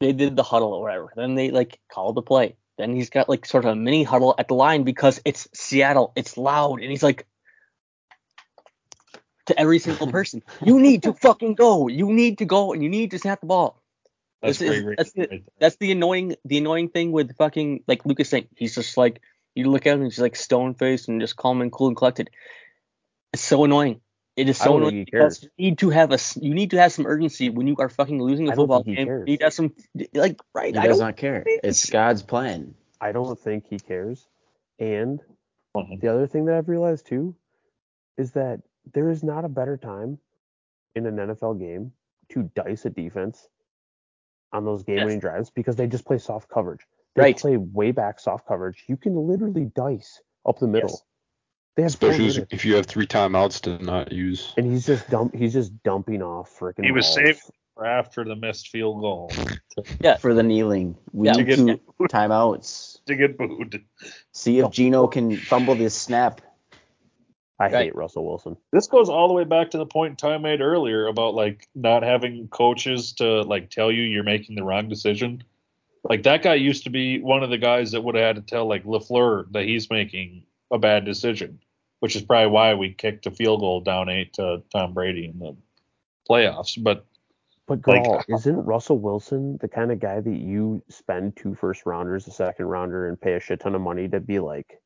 they 0.00 0.12
did 0.12 0.36
the 0.36 0.42
huddle 0.42 0.72
or 0.72 0.82
whatever. 0.82 1.12
Then 1.14 1.34
they 1.34 1.50
like 1.50 1.78
called 1.92 2.14
the 2.16 2.22
play. 2.22 2.56
Then 2.78 2.94
he's 2.94 3.10
got 3.10 3.28
like 3.28 3.44
sort 3.44 3.64
of 3.64 3.72
a 3.72 3.76
mini 3.76 4.02
huddle 4.02 4.34
at 4.38 4.48
the 4.48 4.54
line 4.54 4.82
because 4.84 5.20
it's 5.24 5.46
Seattle. 5.52 6.12
It's 6.16 6.36
loud. 6.36 6.80
And 6.80 6.90
he's 6.90 7.02
like 7.02 7.26
to 9.50 9.60
every 9.60 9.78
single 9.78 10.06
person, 10.18 10.42
you 10.64 10.80
need 10.80 11.02
to 11.04 11.12
fucking 11.12 11.54
go. 11.54 11.88
You 11.88 12.10
need 12.12 12.38
to 12.38 12.44
go 12.46 12.72
and 12.72 12.82
you 12.82 12.88
need 12.88 13.10
to 13.12 13.18
snap 13.18 13.40
the 13.40 13.46
ball. 13.46 13.82
That's 14.42 14.58
This 14.58 14.70
is- 14.70 14.82
great. 14.82 14.96
that's 14.98 15.12
radio 15.16 15.22
it. 15.24 15.30
right 15.34 15.44
there. 15.46 15.52
That's 15.60 15.76
the 15.76 15.92
annoying 15.92 16.36
the 16.44 16.58
annoying 16.58 16.88
thing 16.88 17.12
with 17.12 17.36
fucking 17.36 17.84
like 17.86 18.06
Lucas 18.06 18.30
saying 18.30 18.48
he's 18.56 18.74
just 18.74 18.96
like 18.96 19.20
you 19.54 19.68
look 19.70 19.86
at 19.86 19.94
him 19.94 20.00
and 20.02 20.10
he's 20.10 20.18
like 20.18 20.36
stone 20.36 20.74
faced 20.74 21.08
and 21.08 21.20
just 21.20 21.36
calm 21.36 21.60
and 21.60 21.70
cool 21.70 21.88
and 21.88 21.96
collected. 21.96 22.30
It's 23.32 23.42
so 23.44 23.64
annoying. 23.64 24.00
It 24.36 24.48
is 24.48 24.56
so 24.56 24.78
annoying 24.78 25.04
because 25.04 25.42
you 25.58 25.70
need 25.70 25.78
to 25.80 25.90
have 25.90 26.12
a 26.12 26.18
you 26.40 26.54
need 26.54 26.70
to 26.70 26.78
have 26.78 26.92
some 26.92 27.04
urgency 27.06 27.50
when 27.50 27.66
you 27.66 27.76
are 27.78 27.88
fucking 27.90 28.22
losing 28.22 28.48
a 28.48 28.54
football 28.56 28.82
think 28.82 28.96
he 28.96 29.04
game. 29.04 29.06
cares. 29.06 29.24
You 29.26 29.32
need 29.32 29.38
to 29.40 29.44
have 29.44 29.52
some 29.52 29.74
like 30.14 30.40
right. 30.54 30.72
He 30.74 30.80
I 30.80 30.86
does 30.86 30.98
don't 31.00 31.16
care. 31.16 31.42
It's 31.46 31.90
God's 31.90 32.22
plan. 32.22 32.74
I 33.00 33.12
don't 33.12 33.38
think 33.38 33.66
he 33.68 33.78
cares. 33.78 34.26
And 34.78 35.20
Mhm. 35.76 36.00
the 36.00 36.08
other 36.08 36.26
thing 36.26 36.46
that 36.46 36.54
I've 36.56 36.68
realized 36.68 37.06
too 37.06 37.34
is 38.16 38.32
that 38.32 38.60
there 38.92 39.10
is 39.10 39.22
not 39.22 39.44
a 39.44 39.48
better 39.48 39.76
time 39.76 40.18
in 40.94 41.06
an 41.06 41.16
NFL 41.16 41.58
game 41.58 41.92
to 42.30 42.50
dice 42.54 42.84
a 42.84 42.90
defense 42.90 43.48
on 44.52 44.64
those 44.64 44.82
game 44.82 45.04
winning 45.04 45.20
drives 45.20 45.50
because 45.50 45.76
they 45.76 45.86
just 45.86 46.04
play 46.04 46.18
soft 46.18 46.48
coverage. 46.48 46.80
They 47.14 47.22
Right. 47.22 47.38
play 47.38 47.56
way 47.56 47.90
back 47.92 48.20
soft 48.20 48.46
coverage. 48.46 48.84
You 48.88 48.96
can 48.96 49.14
literally 49.26 49.66
dice 49.74 50.20
up 50.46 50.58
the 50.58 50.66
middle. 50.68 50.90
Yes. 50.90 51.02
They 51.76 51.82
have 51.84 51.94
four 51.94 52.10
Especially 52.10 52.46
if 52.50 52.64
you 52.64 52.74
have 52.74 52.86
three 52.86 53.06
timeouts 53.06 53.60
to 53.62 53.82
not 53.84 54.10
use. 54.12 54.52
and 54.56 54.66
he's 54.66 54.86
just 54.86 55.08
dump 55.08 55.34
he's 55.34 55.52
just 55.52 55.72
dumping 55.84 56.20
off 56.22 56.50
freaking 56.58 56.84
He 56.84 56.90
was 56.92 57.06
balls. 57.06 57.14
saved 57.14 57.40
for 57.74 57.86
after 57.86 58.24
the 58.24 58.34
missed 58.36 58.68
field 58.68 59.00
goal 59.00 59.30
yeah. 60.00 60.16
For 60.16 60.34
the 60.34 60.42
kneeling. 60.42 60.96
We 61.12 61.28
Yeah, 61.28 61.32
need 61.34 61.46
to 61.46 61.56
to 61.56 61.64
get- 61.66 61.86
timeouts. 62.10 63.04
to 63.06 63.14
get 63.14 63.38
booed. 63.38 63.84
See 64.32 64.58
if 64.58 64.70
Geno 64.72 65.06
can 65.06 65.36
fumble 65.36 65.74
this 65.76 65.94
snap. 65.94 66.40
I 67.60 67.64
Right. 67.64 67.72
hate 67.74 67.94
Russell 67.94 68.26
Wilson. 68.26 68.56
This 68.72 68.86
goes 68.88 69.08
all 69.10 69.28
the 69.28 69.34
way 69.34 69.44
back 69.44 69.70
to 69.72 69.78
the 69.78 69.84
point 69.86 70.18
Ty 70.18 70.38
made 70.38 70.60
earlier 70.62 71.06
about 71.06 71.34
like 71.34 71.68
not 71.74 72.02
having 72.02 72.48
coaches 72.48 73.12
to 73.14 73.42
like 73.42 73.68
tell 73.70 73.92
you 73.92 74.02
you're 74.02 74.24
making 74.24 74.56
the 74.56 74.64
wrong 74.64 74.88
decision. 74.88 75.44
Like 76.02 76.22
that 76.22 76.42
guy 76.42 76.54
used 76.54 76.84
to 76.84 76.90
be 76.90 77.20
one 77.20 77.42
of 77.42 77.50
the 77.50 77.58
guys 77.58 77.92
that 77.92 78.00
would 78.02 78.14
have 78.14 78.24
had 78.24 78.36
to 78.36 78.42
tell 78.42 78.66
like 78.66 78.84
LaFleur 78.84 79.52
that 79.52 79.64
he's 79.66 79.90
making 79.90 80.44
a 80.70 80.78
bad 80.78 81.04
decision, 81.04 81.60
which 81.98 82.16
is 82.16 82.22
probably 82.22 82.50
why 82.50 82.72
we 82.74 82.94
kicked 82.94 83.26
a 83.26 83.30
field 83.30 83.60
goal 83.60 83.82
down 83.82 84.08
eight 84.08 84.32
to 84.34 84.62
Tom 84.72 84.94
Brady 84.94 85.26
in 85.26 85.38
the 85.38 85.54
playoffs. 86.28 86.82
But 86.82 87.04
But 87.66 87.86
Like- 87.86 88.02
girl, 88.04 88.24
isn't 88.28 88.64
Russell 88.64 88.98
Wilson 88.98 89.58
the 89.60 89.68
kind 89.68 89.92
of 89.92 90.00
guy 90.00 90.18
that 90.20 90.36
you 90.36 90.82
spend 90.88 91.36
two 91.36 91.54
first 91.54 91.86
rounders, 91.86 92.26
a 92.26 92.30
second 92.32 92.66
rounder, 92.66 93.06
and 93.08 93.20
pay 93.20 93.34
a 93.34 93.40
shit 93.40 93.60
ton 93.60 93.74
of 93.76 93.80
money 93.80 94.08
to 94.08 94.18
be 94.18 94.38
like, 94.40 94.79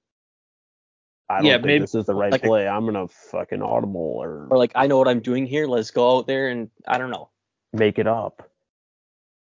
I 1.29 1.37
don't 1.39 1.47
Yeah, 1.47 1.53
think 1.55 1.65
maybe- 1.67 1.79
this 1.81 1.95
is 1.95 2.07
the 2.07 2.15
right 2.15 2.33
like- 2.33 2.43
play. 2.43 2.69
I'm 2.69 2.85
gonna 2.85 3.09
fucking 3.09 3.63
audible 3.63 4.17
or, 4.23 4.47
or 4.51 4.59
like 4.59 4.73
I 4.75 4.87
know 4.87 4.99
what 4.99 5.09
I'm 5.09 5.21
doing 5.21 5.47
here. 5.47 5.67
Let's 5.67 5.91
go 5.91 6.19
out 6.19 6.27
there 6.27 6.49
and 6.49 6.71
I 6.87 6.99
don't 6.99 7.11
know. 7.11 7.31
make 7.73 7.99
it 7.99 8.07
up. 8.07 8.49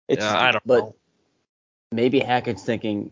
It's 0.08 0.24
yeah, 0.24 0.38
I 0.38 0.52
don't 0.52 0.66
But 0.66 0.78
know. 0.80 0.96
maybe 1.92 2.20
Hackett's 2.20 2.64
thinking, 2.64 3.10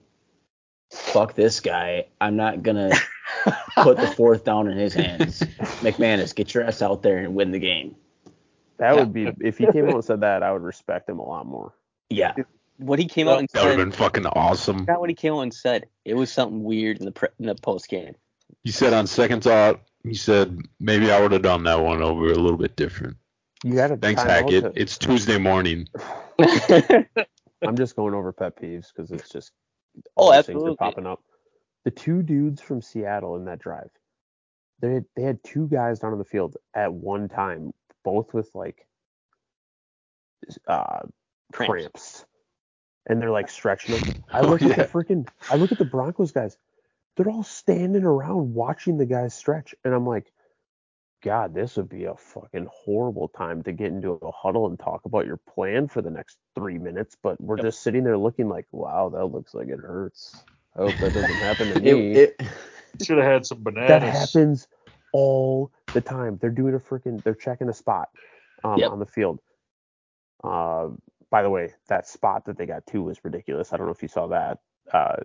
fuck 0.93 1.35
this 1.35 1.61
guy. 1.61 2.07
I'm 2.21 2.37
not 2.37 2.63
going 2.63 2.77
to 2.91 3.03
put 3.77 3.97
the 3.97 4.07
fourth 4.17 4.45
down 4.45 4.69
in 4.71 4.77
his 4.79 4.95
hands. 4.95 5.41
McManus, 5.83 6.35
get 6.35 6.55
your 6.55 6.65
ass 6.65 6.83
out 6.83 7.03
there 7.03 7.19
and 7.19 7.35
win 7.35 7.51
the 7.51 7.59
game. 7.59 7.97
That 8.79 8.95
Yeah. 8.95 9.01
would 9.01 9.13
be 9.13 9.29
if 9.41 9.59
he 9.59 9.67
came 9.73 9.87
out 9.89 9.95
and 9.95 10.05
said 10.05 10.21
that, 10.21 10.43
I 10.43 10.53
would 10.53 10.63
respect 10.63 11.09
him 11.09 11.19
a 11.19 11.25
lot 11.25 11.47
more. 11.47 11.75
Yeah. 12.11 12.35
what 12.79 12.99
he 12.99 13.07
came 13.07 13.27
Well, 13.27 13.37
out 13.37 13.41
and 13.41 13.49
That 13.55 13.63
would 13.65 13.79
have 13.79 13.79
been 13.79 13.93
fucking 13.93 14.27
awesome. 14.27 14.79
Forgot 14.81 15.01
what 15.01 15.09
he 15.11 15.15
came 15.17 15.33
out 15.35 15.41
and 15.41 15.55
said. 15.55 15.87
It 16.05 16.15
was 16.15 16.31
something 16.33 16.63
weird 16.65 16.99
in 16.99 17.05
the 17.07 17.13
pre- 17.13 17.29
in 17.39 17.47
the 17.47 17.55
post 17.57 17.89
game. 17.89 18.15
He 18.63 18.71
said 18.71 18.93
on 18.93 19.07
second 19.07 19.43
thought, 19.43 19.81
he 20.03 20.15
said 20.15 20.59
maybe 20.81 21.11
I 21.11 21.21
would 21.21 21.33
have 21.33 21.43
done 21.43 21.65
that 21.65 21.81
one 21.81 22.03
over 22.03 22.27
a 22.31 22.35
little 22.35 22.59
bit 22.59 22.77
different. 22.77 23.17
You 23.65 23.79
had 23.79 23.91
a 23.91 23.97
Thanks, 23.97 24.23
timeout 24.23 24.29
Hackett. 24.29 24.75
to- 24.75 24.81
It's 24.81 24.99
Tuesday 24.99 25.39
morning. 25.39 25.89
I'm 26.39 27.77
just 27.77 27.97
going 27.97 28.15
over 28.15 28.33
pet 28.33 28.57
peeves 28.61 28.89
because 28.95 29.11
it's 29.11 29.29
just 29.31 29.53
Oh, 30.17 30.25
all 30.25 30.33
these 30.33 30.47
things 30.47 30.63
are 30.63 30.75
popping 30.77 31.07
up. 31.07 31.23
The 31.85 31.91
two 31.91 32.23
dudes 32.23 32.61
from 32.61 32.83
Seattle 32.83 33.37
in 33.37 33.45
that 33.47 33.61
drive, 33.61 33.91
they 34.81 34.95
had, 34.95 35.05
they 35.17 35.23
had 35.23 35.43
two 35.45 35.69
guys 35.69 36.01
down 36.01 36.13
on 36.13 36.19
the 36.19 36.25
field 36.25 36.57
at 36.75 36.93
one 36.93 37.29
time, 37.29 37.73
both 38.05 38.35
with 38.35 38.51
like 38.55 38.87
uh, 40.67 41.01
Cramps. 41.53 41.71
cramps, 41.73 42.27
and 43.07 43.21
they're 43.23 43.31
like 43.31 43.49
stretching 43.49 43.99
them. 43.99 44.25
I 44.33 44.41
Oh, 44.43 44.49
look 44.49 44.63
at 44.63 44.69
yeah. 44.69 44.75
the 44.77 44.85
freaking, 44.85 45.29
I 45.51 45.57
look 45.57 45.73
at 45.73 45.79
the 45.79 45.85
Broncos 45.85 46.33
guys. 46.33 46.59
They're 47.17 47.31
all 47.31 47.43
standing 47.45 48.05
around 48.05 48.55
watching 48.55 48.99
the 48.99 49.07
guys 49.07 49.35
stretch, 49.35 49.75
and 49.85 49.95
I'm 49.95 50.07
like, 50.07 50.33
God, 51.23 51.55
this 51.55 51.77
would 51.77 51.89
be 51.89 52.05
a 52.05 52.15
fucking 52.17 52.69
horrible 52.71 53.29
time 53.29 53.63
to 53.63 53.73
get 53.73 53.89
into 53.93 54.13
a 54.13 54.31
huddle 54.31 54.67
and 54.67 54.79
talk 54.79 55.07
about 55.07 55.27
your 55.27 55.39
plan 55.39 55.89
for 55.89 56.03
the 56.03 56.11
next 56.11 56.37
three 56.55 56.79
minutes. 56.79 57.17
But 57.23 57.41
we're 57.41 57.57
Yep. 57.57 57.67
just 57.67 57.83
sitting 57.83 58.05
there 58.05 58.19
looking 58.19 58.49
like, 58.49 58.67
wow, 58.73 59.09
that 59.11 59.27
looks 59.27 59.55
like 59.55 59.69
it 59.69 59.79
hurts. 59.81 60.45
I 60.77 60.81
hope 60.81 61.01
that 61.01 61.13
doesn't 61.15 61.39
happen 61.41 61.69
to 61.71 61.77
It, 61.85 61.95
me. 61.95 62.15
it, 62.15 62.41
Should 63.03 63.19
have 63.19 63.27
had 63.27 63.47
some 63.47 63.63
bananas. 63.63 63.89
that 63.89 64.03
happens 64.03 64.69
all 65.13 65.73
the 65.95 66.01
time. 66.01 66.39
They're 66.41 66.51
doing 66.51 66.75
a 66.75 66.79
freaking, 66.79 67.23
they're 67.25 67.35
checking 67.35 67.69
a 67.69 67.75
spot 67.75 68.09
um, 68.63 68.81
Yep. 68.81 68.93
on 68.93 68.99
the 68.99 69.07
field. 69.07 69.41
Uh, 70.43 70.89
by 71.31 71.43
the 71.43 71.51
way, 71.51 71.73
that 71.89 72.07
spot 72.07 72.45
that 72.47 72.59
they 72.59 72.67
got 72.67 72.87
to 72.89 73.03
was 73.03 73.25
ridiculous. 73.25 73.73
I 73.73 73.77
don't 73.79 73.87
know 73.87 73.93
if 73.93 74.03
you 74.03 74.09
saw 74.09 74.29
that. 74.29 74.59
Uh, 74.93 75.17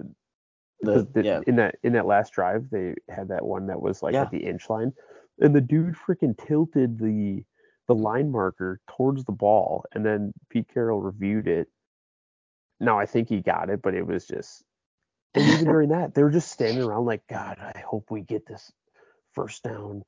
the, 0.82 1.08
the- 1.14 1.24
yeah. 1.24 1.42
in 1.48 1.56
that 1.58 1.76
in 1.84 1.94
that 1.94 2.06
last 2.06 2.34
drive, 2.34 2.70
they 2.72 2.96
had 3.10 3.30
that 3.30 3.46
one 3.46 3.68
that 3.68 3.82
was 3.82 4.02
like 4.04 4.14
Yeah. 4.14 4.24
at 4.24 4.32
the 4.32 4.38
inch 4.46 4.70
line, 4.70 4.94
and 5.40 5.56
the 5.56 5.62
dude 5.62 5.96
freaking 5.96 6.38
tilted 6.48 7.00
the 7.00 7.44
the 7.88 7.96
line 7.96 8.32
marker 8.32 8.80
towards 8.96 9.26
the 9.26 9.32
ball, 9.32 9.86
and 9.94 10.06
then 10.06 10.34
Pete 10.50 10.68
Carroll 10.74 11.02
reviewed 11.02 11.48
it. 11.48 11.68
Now 12.80 13.00
I 13.00 13.06
think 13.06 13.30
he 13.30 13.42
got 13.42 13.70
it, 13.70 13.82
but 13.82 13.94
it 13.94 14.06
was 14.06 14.26
just. 14.26 14.64
And 15.36 15.48
even 15.48 15.66
during 15.72 15.90
that, 15.90 16.14
they 16.16 16.24
were 16.24 16.30
just 16.32 16.52
standing 16.52 16.84
around 16.84 17.06
like, 17.06 17.22
God, 17.28 17.58
I 17.60 17.80
hope 17.80 18.06
we 18.10 18.22
get 18.22 18.46
this 18.48 18.72
first 19.34 19.64
down. 19.64 20.04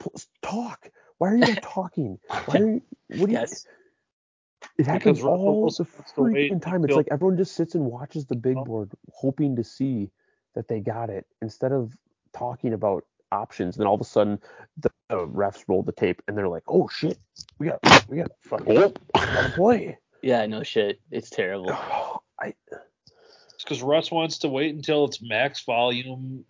Plus, 0.00 0.26
talk. 0.42 0.90
Why 1.18 1.28
are 1.30 1.36
you 1.36 1.40
not 1.46 1.62
talking? 1.62 2.18
Why 2.46 2.54
are 2.60 2.66
you? 2.66 2.82
What 3.08 3.30
you? 3.30 3.34
yes. 3.34 3.66
It 4.80 4.86
happens 4.86 5.18
Because 5.18 5.24
all 5.24 5.60
Wilson 5.62 5.86
the 5.90 5.92
wants 5.98 6.12
to 6.12 6.22
wait 6.22 6.50
freaking 6.50 6.62
time. 6.62 6.84
It's 6.84 6.94
like 6.94 7.08
everyone 7.10 7.36
just 7.36 7.54
sits 7.54 7.74
and 7.74 7.84
watches 7.84 8.24
the 8.24 8.34
big 8.34 8.54
board, 8.54 8.90
hoping 9.12 9.56
to 9.56 9.62
see 9.62 10.08
that 10.54 10.68
they 10.68 10.80
got 10.80 11.10
it 11.10 11.26
instead 11.42 11.70
of 11.72 11.94
talking 12.32 12.72
about 12.72 13.04
options. 13.30 13.76
Then 13.76 13.86
all 13.86 13.96
of 13.96 14.00
a 14.00 14.04
sudden, 14.04 14.40
the, 14.78 14.90
the 15.10 15.26
refs 15.26 15.64
roll 15.68 15.82
the 15.82 15.92
tape 15.92 16.22
and 16.26 16.36
they're 16.36 16.48
like, 16.48 16.62
"Oh 16.66 16.88
shit, 16.88 17.18
we 17.58 17.66
got, 17.66 18.08
we 18.08 18.16
got 18.16 18.30
fucking 18.40 18.78
Oh, 18.78 18.92
got 19.12 19.46
to 19.46 19.52
play." 19.54 19.98
Yeah, 20.22 20.44
no 20.44 20.62
shit. 20.62 21.00
It's 21.10 21.30
terrible. 21.30 21.70
I, 22.40 22.54
It's 23.54 23.64
because 23.64 23.82
Russ 23.82 24.10
wants 24.10 24.38
to 24.40 24.48
wait 24.48 24.74
until 24.74 25.06
it's 25.06 25.22
max 25.22 25.64
volume, 25.64 26.44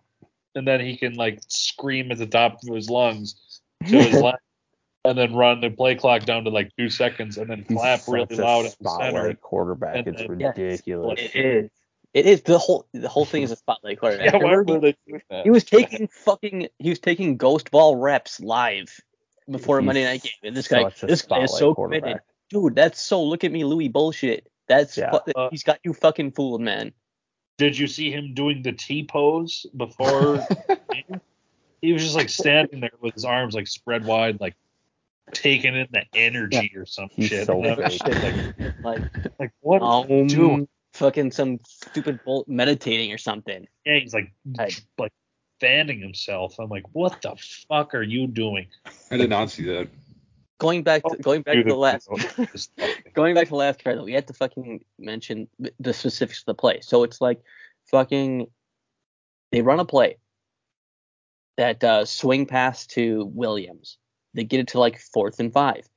and 0.55 0.67
then 0.67 0.79
he 0.81 0.95
can 0.95 1.15
like 1.15 1.39
scream 1.47 2.11
at 2.11 2.17
the 2.17 2.27
top 2.27 2.59
of 2.63 2.75
his 2.75 2.89
lungs 2.89 3.61
to 3.87 4.03
his 4.03 4.13
line, 4.21 4.35
and 5.03 5.17
then 5.17 5.33
run 5.35 5.61
the 5.61 5.69
play 5.69 5.95
clock 5.95 6.23
down 6.25 6.43
to 6.43 6.49
like 6.49 6.71
two 6.77 6.89
seconds, 6.89 7.37
and 7.37 7.49
then 7.49 7.65
he's 7.67 7.77
clap 7.77 8.01
really 8.07 8.35
loud 8.35 8.65
at 8.65 8.77
the 8.79 8.89
center. 8.89 9.09
spotlight 9.11 9.41
quarterback. 9.41 9.95
And 9.95 10.07
it's 10.07 10.21
then- 10.27 10.39
Yes. 10.39 10.57
ridiculous. 10.57 11.19
It 11.33 11.35
is. 11.45 11.69
It 12.13 12.25
is 12.25 12.41
the 12.41 12.57
whole 12.57 12.85
the 12.93 13.07
whole 13.07 13.23
thing 13.25 13.43
is 13.43 13.51
a 13.51 13.55
spotlight 13.55 13.99
quarterback. 13.99 14.33
Yeah, 14.33 14.39
why 14.39 14.51
Remember 14.51 14.73
were 14.73 14.79
they 14.81 14.95
doing 15.07 15.21
that? 15.29 15.43
he 15.45 15.49
was 15.49 15.63
taking 15.63 16.07
fucking 16.07 16.67
he 16.77 16.89
was 16.89 16.99
taking 16.99 17.37
ghost 17.37 17.71
ball 17.71 17.95
reps 17.95 18.41
live 18.41 18.99
before 19.49 19.77
a 19.77 19.81
He's 19.81 19.85
Monday 19.85 20.03
night 20.03 20.21
game. 20.23 20.33
And 20.43 20.55
this 20.55 20.67
guy 20.67 20.89
this 21.01 21.21
guy 21.21 21.43
is 21.43 21.57
so 21.57 21.73
committed. 21.73 22.19
Dude, 22.49 22.75
that's 22.75 23.01
so 23.01 23.23
look 23.23 23.45
at 23.45 23.51
me 23.53 23.63
Louis 23.63 23.87
bullshit. 23.87 24.51
That's 24.67 24.97
Yeah. 24.97 25.11
fu- 25.11 25.31
Uh, 25.33 25.49
he's 25.51 25.63
got 25.63 25.79
you 25.85 25.93
fucking 25.93 26.31
fooled, 26.33 26.59
man. 26.61 26.91
did 27.57 27.77
you 27.77 27.87
see 27.87 28.11
him 28.11 28.33
doing 28.33 28.61
the 28.61 28.73
T 28.73 29.05
pose 29.05 29.65
before? 29.77 30.45
he 31.81 31.93
was 31.93 32.03
just 32.03 32.15
like 32.15 32.27
standing 32.29 32.81
there 32.81 32.91
with 32.99 33.13
his 33.13 33.23
arms 33.23 33.55
like 33.55 33.67
spread 33.67 34.03
wide, 34.05 34.39
like 34.41 34.55
taking 35.33 35.75
in 35.75 35.87
the 35.91 36.03
energy 36.13 36.71
or 36.75 36.85
some 36.85 37.09
He's 37.15 37.27
shit. 37.27 37.45
so 37.47 37.63
And 37.63 37.81
I 37.81 37.87
was 37.87 38.01
like, 38.01 38.73
like 38.83 39.01
like 39.39 39.51
what? 39.61 39.81
are 39.81 40.05
you 40.07 40.27
doing? 40.27 40.53
um, 40.61 40.69
fucking 40.93 41.31
some 41.31 41.59
stupid 41.65 42.19
bull 42.25 42.43
meditating 42.47 43.11
or 43.11 43.17
something. 43.17 43.67
Yeah, 43.85 43.99
he's 43.99 44.13
like 44.13 44.31
I- 44.59 44.69
like 44.97 45.13
fanning 45.59 45.99
himself. 45.99 46.55
I'm 46.59 46.69
like, 46.69 46.83
what 46.91 47.21
the 47.21 47.35
fuck 47.67 47.93
are 47.95 48.01
you 48.03 48.27
doing? 48.27 48.67
I 49.09 49.17
did 49.17 49.29
not 49.29 49.49
see 49.51 49.63
that. 49.65 49.87
Going 50.59 50.83
back 50.83 51.03
to 51.03 51.15
going 51.21 51.41
back 51.41 51.55
to 51.55 51.63
the 51.63 51.75
last 51.75 52.07
going 53.13 53.33
back 53.35 53.45
to 53.45 53.49
the 53.49 53.55
last 53.55 53.79
try 53.79 53.95
though, 53.95 54.03
we 54.03 54.13
had 54.13 54.27
to 54.27 54.33
fucking 54.33 54.83
mention 54.99 55.47
the 55.79 55.93
specifics 55.93 56.39
of 56.41 56.45
the 56.45 56.53
play. 56.55 56.81
So 56.81 57.03
it's 57.03 57.21
like 57.21 57.41
fucking 57.89 58.47
they 59.51 59.61
run 59.61 59.79
a 59.79 59.85
play 59.85 60.17
that 61.57 61.83
uh, 61.83 62.05
swing 62.05 62.45
pass 62.45 62.87
to 62.87 63.25
Williams. 63.25 63.97
They 64.33 64.43
get 64.43 64.59
it 64.59 64.67
to 64.69 64.79
like 64.79 64.99
fourth 64.99 65.39
and 65.39 65.51
five. 65.51 65.87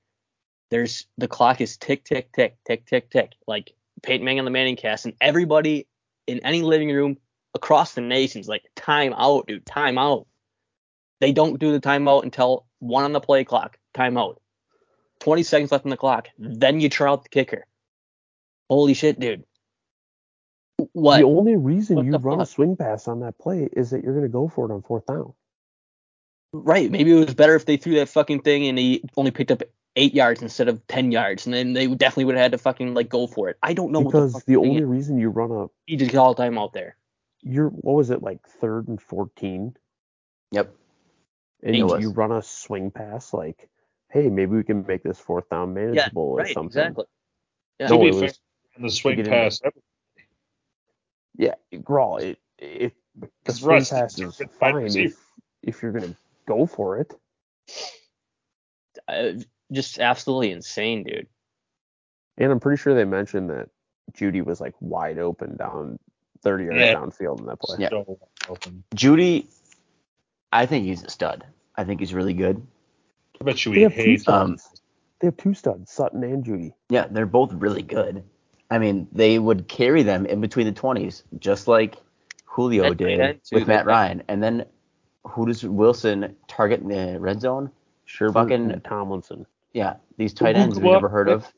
There's 0.70 1.06
the 1.18 1.28
clock 1.28 1.60
is 1.60 1.76
tick 1.76 2.04
tick 2.04 2.32
tick 2.32 2.56
tick 2.66 2.86
tick 2.86 3.10
tick 3.10 3.32
like 3.46 3.72
Peyton 4.02 4.24
Manning 4.24 4.40
on 4.40 4.44
the 4.44 4.50
Manning 4.50 4.76
cast, 4.76 5.04
and 5.04 5.14
everybody 5.20 5.86
in 6.26 6.40
any 6.40 6.62
living 6.62 6.90
room 6.90 7.16
across 7.54 7.94
the 7.94 8.00
nation's 8.00 8.48
like 8.48 8.64
time 8.74 9.14
out, 9.16 9.46
dude, 9.46 9.64
time 9.66 9.98
out. 9.98 10.26
They 11.20 11.32
don't 11.32 11.58
do 11.58 11.72
the 11.72 11.80
timeout 11.80 12.24
until 12.24 12.66
one 12.80 13.04
on 13.04 13.12
the 13.12 13.20
play 13.20 13.44
clock. 13.44 13.78
Timeout. 13.94 14.36
20 15.20 15.42
seconds 15.42 15.72
left 15.72 15.86
on 15.86 15.90
the 15.90 15.96
clock. 15.96 16.28
Then 16.38 16.80
you 16.80 16.90
try 16.90 17.08
out 17.08 17.22
the 17.22 17.28
kicker. 17.28 17.66
Holy 18.68 18.94
shit, 18.94 19.20
dude. 19.20 19.44
What? 20.92 21.18
The 21.18 21.24
only 21.24 21.56
reason 21.56 21.96
What 21.96 22.06
you 22.06 22.16
run 22.16 22.40
a 22.40 22.46
swing 22.46 22.76
pass 22.76 23.06
on 23.08 23.20
that 23.20 23.38
play 23.38 23.68
is 23.72 23.90
that 23.90 24.02
you're 24.02 24.12
going 24.12 24.24
to 24.24 24.28
go 24.28 24.48
for 24.48 24.68
it 24.68 24.74
on 24.74 24.82
fourth 24.82 25.06
down. 25.06 25.32
Right. 26.56 26.88
Maybe 26.90 27.10
it 27.10 27.14
was 27.26 27.34
better 27.34 27.56
if 27.56 27.66
they 27.66 27.76
threw 27.76 27.94
that 27.96 28.08
fucking 28.08 28.42
thing 28.42 28.66
and 28.68 28.78
he 28.78 29.02
only 29.16 29.32
picked 29.32 29.50
up 29.50 29.62
eight 29.96 30.14
yards 30.14 30.40
instead 30.40 30.68
of 30.68 30.86
10 30.86 31.10
yards. 31.10 31.46
And 31.46 31.54
then 31.54 31.72
they 31.72 31.86
definitely 31.88 32.26
would 32.26 32.36
have 32.36 32.42
had 32.42 32.52
to 32.52 32.58
fucking 32.58 32.94
like 32.94 33.08
go 33.08 33.26
for 33.26 33.48
it. 33.48 33.58
I 33.62 33.72
don't 33.74 33.90
know 33.90 33.98
what 34.00 34.12
because 34.12 34.32
the 34.32 34.38
fuck 34.38 34.46
the 34.46 34.56
only 34.56 34.82
is. 34.82 34.84
reason 34.88 35.18
you 35.18 35.30
run 35.30 35.50
a 35.50 35.66
He 35.86 35.96
just 35.96 36.12
call 36.12 36.34
time 36.34 36.56
out 36.56 36.72
there. 36.72 36.96
you're 37.42 37.70
what 37.70 37.94
was 37.96 38.10
it 38.10 38.22
like 38.22 38.46
third 38.60 38.86
and 38.88 39.02
14 39.02 39.76
Yep. 40.52 40.72
and 41.64 41.76
you, 41.76 41.98
you 41.98 42.10
run 42.10 42.30
a 42.30 42.40
swing 42.42 42.92
pass 42.92 43.32
like 43.34 43.68
hey 44.10 44.28
maybe 44.30 44.54
we 44.54 44.62
can 44.62 44.86
make 44.86 45.02
this 45.02 45.18
fourth 45.18 45.48
down 45.50 45.74
manageable 45.74 46.22
or 46.22 46.36
Right. 46.38 46.54
something 46.54 46.66
Exactly. 46.68 47.04
Yeah. 47.80 47.88
to 47.88 47.94
No, 47.94 48.00
be 48.00 48.08
it 48.08 48.14
was- 48.14 48.40
in 48.76 48.82
the 48.84 48.90
swing 48.90 49.16
get 49.16 49.26
into- 49.26 49.36
pass, 49.38 49.60
yeah 51.36 51.54
Grawl, 51.72 52.20
it, 52.22 52.38
it 52.58 52.92
the 53.44 53.52
swing 53.52 53.74
Russ, 53.76 53.90
pass 53.90 54.18
is 54.18 54.40
fine 54.58 54.86
if 54.86 55.16
if 55.62 55.82
you're 55.82 55.92
going 55.92 56.12
to 56.12 56.16
go 56.46 56.66
for 56.66 56.98
it 56.98 57.14
Uh, 59.08 59.32
just 59.72 59.98
absolutely 59.98 60.50
insane, 60.52 61.02
dude. 61.04 61.26
and 62.38 62.52
i'm 62.52 62.60
pretty 62.60 62.80
sure 62.80 62.94
they 62.94 63.04
mentioned 63.04 63.50
that 63.50 63.68
Jeudy 64.12 64.44
was 64.44 64.60
like 64.60 64.74
wide 64.80 65.18
open 65.18 65.56
down 65.56 65.98
30 66.42 66.64
yards 66.64 66.80
Yeah. 66.80 66.94
downfield 66.94 67.40
in 67.40 67.46
that 67.46 67.58
play 67.60 67.76
Yeah. 67.80 67.88
so. 67.90 68.18
Jeudy, 68.94 69.46
I 70.52 70.66
think 70.66 70.84
he's 70.84 71.02
a 71.02 71.10
stud. 71.10 71.44
I 71.74 71.84
think 71.84 72.00
he's 72.00 72.12
really 72.14 72.34
good. 72.34 72.64
I 73.40 73.44
bet 73.44 73.64
you 73.64 73.72
they 73.72 73.78
he 73.78 73.82
have 73.84 73.94
two 73.94 74.00
hates. 74.02 74.28
um, 74.28 74.58
studs 74.58 74.80
they 75.20 75.26
have 75.28 75.36
two 75.38 75.54
studs 75.54 75.90
sutton 75.90 76.22
and 76.22 76.44
Jeudy 76.44 76.72
Yeah, 76.90 77.06
they're 77.10 77.26
both 77.26 77.52
really 77.54 77.82
good. 77.82 78.22
I 78.70 78.78
mean, 78.78 79.08
they 79.12 79.38
would 79.38 79.68
carry 79.68 80.02
them 80.02 80.26
in 80.26 80.40
between 80.40 80.66
the 80.66 80.72
20s, 80.72 81.22
just 81.38 81.66
like 81.66 81.96
Julio 82.44 82.90
That 82.90 82.96
did 82.98 83.40
with 83.52 83.66
Matt 83.66 83.86
Ryan. 83.86 84.22
And 84.28 84.42
then 84.42 84.66
who 85.24 85.46
does 85.46 85.64
Wilson 85.64 86.36
target 86.48 86.80
in 86.80 86.88
the 86.88 87.18
red 87.20 87.40
zone? 87.40 87.70
Sure, 88.04 88.32
Fucking- 88.32 88.80
tomlinson 88.82 89.46
Yeah, 89.72 89.96
these 90.18 90.34
tight 90.34 90.56
ends 90.56 90.78
we 90.78 90.90
never 90.90 91.08
heard 91.08 91.28
of. 91.28 91.50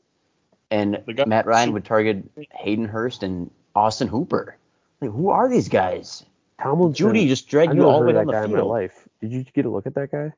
And 0.71 1.03
Matt 1.27 1.45
Ryan 1.45 1.71
would 1.73 1.85
target 1.85 2.29
Hayden 2.51 2.85
Hurst 2.85 3.23
and 3.23 3.49
Austin 3.75 4.07
Hooper. 4.07 4.57
Like, 5.01 5.11
who 5.11 5.29
are 5.29 5.47
these 5.49 5.69
guys? 5.69 6.25
tomlinson 6.61 7.07
Jeudy 7.07 7.27
just 7.27 7.47
dragged 7.47 7.75
you 7.75 7.83
all 7.83 7.99
the 7.99 8.05
way 8.07 8.13
heard 8.13 8.19
down 8.19 8.27
that 8.27 8.33
guy 8.33 8.39
the 8.39 8.45
in 8.45 8.51
my 8.51 8.57
field. 8.57 8.69
life. 8.69 9.07
Did 9.21 9.31
you 9.31 9.43
get 9.43 9.65
a 9.65 9.69
look 9.69 9.85
at 9.85 9.93
that 9.95 10.11
guy? 10.11 10.33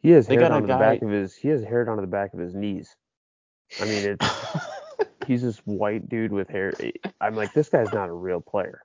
He 0.00 0.10
has 0.10 0.26
They 0.26 0.34
hair 0.34 0.42
got 0.42 0.46
a 0.46 0.48
down 0.54 0.62
to 0.62 0.66
the 0.68 0.78
back 0.78 1.02
of 1.02 1.10
his. 1.10 1.34
He 1.34 1.48
has 1.48 1.62
hair 1.62 1.84
down 1.84 1.96
to 1.96 2.00
the 2.00 2.06
back 2.06 2.32
of 2.32 2.40
his 2.40 2.54
knees. 2.54 2.94
I 3.80 3.84
mean, 3.84 4.04
it's 4.04 4.26
he's 5.26 5.42
this 5.42 5.58
white 5.66 6.08
dude 6.08 6.32
with 6.32 6.48
hair. 6.48 6.72
I'm 7.20 7.34
like, 7.34 7.52
this 7.52 7.68
guy's 7.68 7.92
not 7.92 8.08
a 8.08 8.12
real 8.12 8.40
player. 8.40 8.82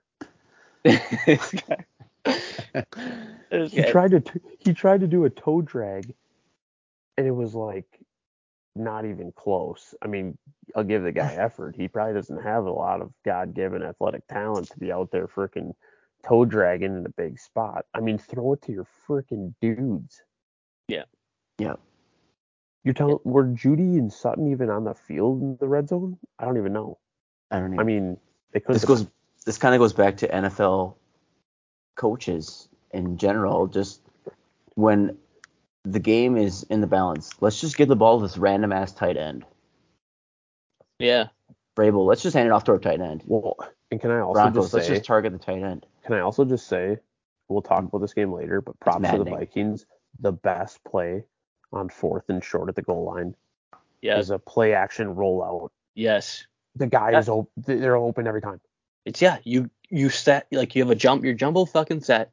this 0.84 1.52
guy. 1.68 1.86
This 2.26 3.72
He 3.72 3.82
guy- 3.82 3.92
tried 3.92 4.12
to 4.12 4.20
t- 4.22 4.40
he 4.60 4.74
tried 4.74 5.02
to 5.02 5.08
do 5.08 5.26
a 5.26 5.30
toe 5.30 5.62
drag, 5.62 6.14
and 7.18 7.28
it 7.28 7.32
was 7.32 7.54
like 7.54 7.88
not 8.76 9.06
even 9.06 9.32
close. 9.34 9.94
I 10.02 10.08
mean, 10.08 10.38
I'll 10.76 10.84
give 10.84 11.04
the 11.04 11.12
guy 11.12 11.34
effort. 11.38 11.76
He 11.76 11.88
probably 11.88 12.14
doesn't 12.14 12.42
have 12.42 12.66
a 12.66 12.72
lot 12.72 13.02
of 13.02 13.12
God 13.26 13.54
given 13.54 13.84
athletic 13.84 14.26
talent 14.28 14.70
to 14.70 14.80
be 14.80 14.92
out 14.92 15.12
there 15.12 15.28
freaking 15.28 15.74
toe 16.26 16.46
dragging 16.46 16.96
in 16.96 17.06
a 17.06 17.10
big 17.10 17.40
spot. 17.40 17.86
I 17.94 18.00
mean, 18.00 18.18
throw 18.18 18.54
it 18.54 18.62
to 18.64 18.72
your 18.72 18.88
freaking 19.08 19.54
dudes. 19.60 20.22
Yeah. 20.88 21.04
Yeah. 21.60 21.76
You're 22.84 22.94
telling 22.94 23.20
were 23.24 23.46
Jeudy 23.46 23.98
and 24.00 24.12
Sutton 24.12 24.52
even 24.52 24.70
on 24.70 24.86
the 24.86 24.94
field 24.96 25.42
in 25.42 25.58
the 25.60 25.68
red 25.68 25.90
zone? 25.90 26.18
I 26.40 26.46
don't 26.46 26.58
even 26.58 26.74
know. 26.74 26.98
I 27.52 27.60
don't 27.60 27.80
I 27.80 27.84
mean, 27.84 28.18
they 28.54 28.60
could. 28.60 28.74
this 28.76 28.86
goes. 28.86 29.06
This 29.46 29.58
kind 29.58 29.76
of 29.76 29.80
goes 29.80 29.94
back 29.94 30.18
to 30.18 30.28
NFL 30.28 30.96
coaches 31.96 32.68
in 32.92 33.18
general. 33.18 33.68
Just 33.68 34.02
when 34.76 35.18
the 35.84 36.00
game 36.00 36.38
is 36.38 36.64
in 36.64 36.82
the 36.82 36.88
balance, 36.88 37.32
let's 37.42 37.60
just 37.62 37.78
give 37.78 37.88
the 37.88 37.96
ball 37.96 38.20
to 38.20 38.28
this 38.28 38.38
random 38.38 38.72
ass 38.72 38.92
tight 38.92 39.18
end. 39.18 39.46
yeah. 41.00 41.28
Brable, 41.76 42.06
let's 42.06 42.22
just 42.22 42.36
hand 42.36 42.48
it 42.48 42.52
off 42.52 42.66
to 42.66 42.74
our 42.74 42.80
tight 42.80 43.00
end. 43.00 43.24
Well, 43.26 43.56
and 43.92 44.02
can 44.02 44.12
I 44.12 44.20
also 44.20 44.34
Broncos, 44.34 44.66
just 44.66 44.74
let's 44.74 44.88
just 44.88 45.06
target 45.06 45.32
the 45.32 45.40
tight 45.40 45.64
end. 45.64 45.86
Can 46.06 46.14
I 46.16 46.20
also 46.20 46.44
just 46.44 46.68
say, 46.68 46.98
we'll 47.48 47.62
talk 47.62 47.84
about 47.86 48.00
this 48.00 48.14
game 48.14 48.34
later, 48.34 48.60
but 48.60 48.78
props 48.82 49.10
to 49.10 49.18
the. 49.20 49.24
Vikings. 49.24 49.86
The 50.20 50.34
best 50.34 50.84
play 50.84 51.24
on 51.72 51.88
fourth 51.88 52.26
and 52.28 52.44
short 52.44 52.68
at 52.68 52.76
the 52.76 52.82
goal 52.82 53.06
line 53.06 53.34
Yeah. 54.02 54.20
is 54.20 54.30
a 54.32 54.38
play 54.38 54.74
action 54.74 55.16
rollout. 55.16 55.70
Yes. 55.96 56.46
The 56.76 56.88
guy 56.88 57.12
Yeah. 57.12 57.20
is 57.20 57.30
open. 57.30 57.50
They're 57.56 57.96
open 57.96 58.28
every 58.28 58.42
time. 58.42 58.60
It's 59.06 59.22
yeah, 59.22 59.38
you 59.46 59.70
you 59.92 60.10
set 60.10 60.48
like 60.52 60.76
you 60.76 60.82
have 60.84 60.92
a 60.92 60.96
jump, 60.96 61.24
your 61.24 61.34
jumbo 61.34 61.66
fucking 61.66 62.02
set. 62.02 62.32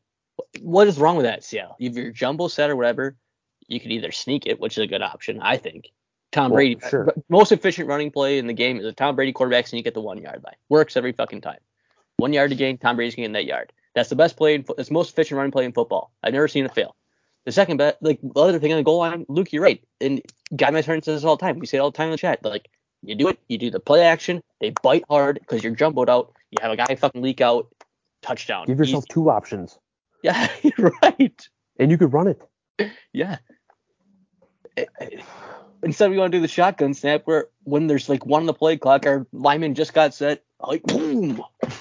What 0.62 0.86
is 0.86 0.98
wrong 0.98 1.16
with 1.16 1.26
that, 1.26 1.44
Seattle? 1.44 1.76
You 1.78 1.90
have 1.90 1.96
your 1.96 2.12
jumbo 2.12 2.48
set 2.48 2.70
or 2.70 2.76
whatever. 2.76 3.16
You 3.66 3.80
could 3.80 3.90
either 3.90 4.12
sneak 4.12 4.46
it, 4.46 4.60
which 4.60 4.78
is 4.78 4.84
a 4.84 4.86
good 4.86 5.02
option, 5.02 5.40
I 5.40 5.56
think. 5.56 5.90
Tom 6.30 6.50
Well, 6.50 6.58
Brady, 6.58 6.80
uh, 6.82 6.88
sure. 6.88 7.14
most 7.28 7.52
efficient 7.52 7.88
running 7.88 8.10
play 8.10 8.38
in 8.38 8.46
the 8.46 8.52
game 8.52 8.78
is 8.78 8.86
a 8.86 8.92
Tom 8.92 9.16
Brady 9.16 9.32
quarterback 9.32 9.66
sneak 9.66 9.86
at 9.86 9.94
the 9.94 10.00
one 10.00 10.18
yard 10.18 10.42
line. 10.44 10.54
Works 10.68 10.96
every 10.96 11.12
fucking 11.12 11.40
time. 11.40 11.58
One 12.18 12.32
yard 12.32 12.50
to 12.50 12.56
gain, 12.56 12.78
Tom 12.78 12.96
Brady's 12.96 13.14
getting 13.14 13.32
that 13.32 13.44
yard. 13.44 13.72
That's 13.94 14.08
the 14.08 14.16
best 14.16 14.36
play. 14.36 14.54
In, 14.54 14.64
that's 14.76 14.88
the 14.88 14.94
most 14.94 15.10
efficient 15.10 15.36
running 15.36 15.52
play 15.52 15.64
in 15.64 15.72
football. 15.72 16.12
I've 16.22 16.32
never 16.32 16.48
seen 16.48 16.64
it 16.64 16.74
fail. 16.74 16.94
The 17.44 17.52
second 17.52 17.78
bet, 17.78 17.98
like 18.00 18.20
the 18.22 18.40
other 18.40 18.58
thing 18.58 18.72
on 18.72 18.78
the 18.78 18.84
goal 18.84 18.98
line, 18.98 19.24
Luke, 19.28 19.52
you're 19.52 19.62
right. 19.62 19.82
And 20.00 20.20
Guy 20.54 20.70
My 20.70 20.82
Turn 20.82 21.02
says 21.02 21.22
this 21.22 21.24
all 21.24 21.36
the 21.36 21.44
time. 21.44 21.58
We 21.58 21.66
say 21.66 21.78
it 21.78 21.80
all 21.80 21.90
the 21.90 21.96
time 21.96 22.08
in 22.08 22.12
the 22.12 22.18
chat. 22.18 22.44
Like 22.44 22.68
you 23.02 23.14
do 23.14 23.28
it, 23.28 23.38
you 23.48 23.58
do 23.58 23.70
the 23.70 23.80
play 23.80 24.02
action. 24.02 24.42
They 24.60 24.72
bite 24.82 25.04
hard 25.08 25.38
because 25.40 25.64
you're 25.64 25.74
jumbled 25.74 26.10
out. 26.10 26.32
You 26.50 26.58
have 26.62 26.72
a 26.72 26.76
guy 26.76 26.94
fucking 26.94 27.22
leak 27.22 27.40
out, 27.40 27.68
touchdown. 28.22 28.66
Give 28.66 28.78
yourself 28.78 29.04
Easy. 29.04 29.14
two 29.14 29.30
options, 29.30 29.78
yeah, 30.22 30.48
right. 31.02 31.48
and 31.78 31.90
you 31.90 31.98
could 31.98 32.12
run 32.12 32.28
it. 32.28 32.40
Yeah. 33.12 33.38
Eh, 34.76 34.84
eh, 35.00 35.20
Instead, 35.82 36.10
we 36.10 36.18
want 36.18 36.32
to 36.32 36.38
do 36.38 36.42
the 36.42 36.48
shotgun 36.48 36.94
snap 36.94 37.22
where 37.26 37.46
when 37.64 37.86
there's 37.86 38.08
like 38.08 38.26
one 38.26 38.42
on 38.42 38.46
the 38.46 38.54
play 38.54 38.76
clock, 38.76 39.06
our 39.06 39.26
lineman 39.32 39.74
just 39.74 39.94
got 39.94 40.14
set, 40.14 40.42
like 40.60 40.82
boom, 40.82 41.42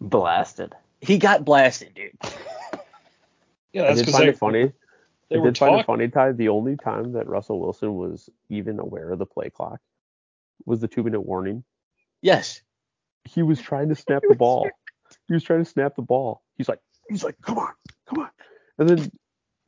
Blasted. 0.00 0.74
he 1.00 1.18
got 1.18 1.44
blasted, 1.44 1.94
dude. 1.94 2.12
Yeah, 3.72 3.84
I 3.84 3.88
that's 3.88 3.98
did 3.98 4.06
because 4.06 4.14
find 4.14 4.24
they, 4.24 4.28
it 4.32 4.38
funny. 4.38 4.72
they 5.28 5.36
I 5.36 5.40
were 5.40 5.46
did 5.46 5.58
find 5.58 5.70
talking. 5.70 5.80
it 5.80 5.86
funny, 5.86 6.08
Ty. 6.08 6.32
The 6.32 6.48
only 6.48 6.76
time 6.76 7.12
that 7.12 7.26
Russell 7.26 7.60
Wilson 7.60 7.94
was 7.94 8.30
even 8.48 8.78
aware 8.78 9.10
of 9.10 9.18
the 9.18 9.26
play 9.26 9.50
clock 9.50 9.80
was 10.66 10.80
the 10.80 10.88
two 10.88 11.02
minute 11.02 11.20
warning. 11.22 11.64
Yes. 12.22 12.62
He 13.24 13.42
was 13.42 13.60
trying 13.60 13.88
to 13.90 13.94
snap 13.96 14.22
the 14.28 14.34
ball. 14.34 14.68
He 15.26 15.34
was 15.34 15.42
trying 15.44 15.64
to 15.64 15.70
snap 15.70 15.96
the 15.96 16.02
ball. 16.02 16.42
He's 16.56 16.68
like, 16.68 16.80
he's 17.08 17.24
like, 17.24 17.36
come 17.42 17.58
on, 17.58 17.72
come 18.08 18.20
on. 18.20 18.30
And 18.78 18.88
then 18.88 19.12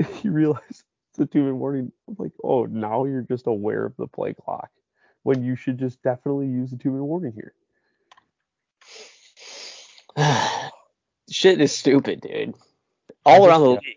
he 0.14 0.28
realized 0.28 0.62
it's 1.10 1.18
a 1.18 1.26
two 1.26 1.40
minute 1.40 1.56
warning. 1.56 1.92
I'm 2.08 2.16
like, 2.18 2.32
oh, 2.42 2.64
now 2.66 3.04
you're 3.04 3.22
just 3.22 3.46
aware 3.46 3.84
of 3.84 3.96
the 3.96 4.06
play 4.06 4.34
clock 4.34 4.70
when 5.22 5.42
you 5.42 5.56
should 5.56 5.78
just 5.78 6.02
definitely 6.02 6.46
use 6.48 6.70
the 6.70 6.76
two 6.76 6.90
minute 6.90 7.04
warning 7.04 7.32
here. 7.34 7.54
Shit 11.30 11.60
is 11.60 11.76
stupid, 11.76 12.20
dude. 12.20 12.54
All 13.24 13.46
around 13.46 13.62
the 13.62 13.74
just- 13.74 13.86
league. 13.86 13.96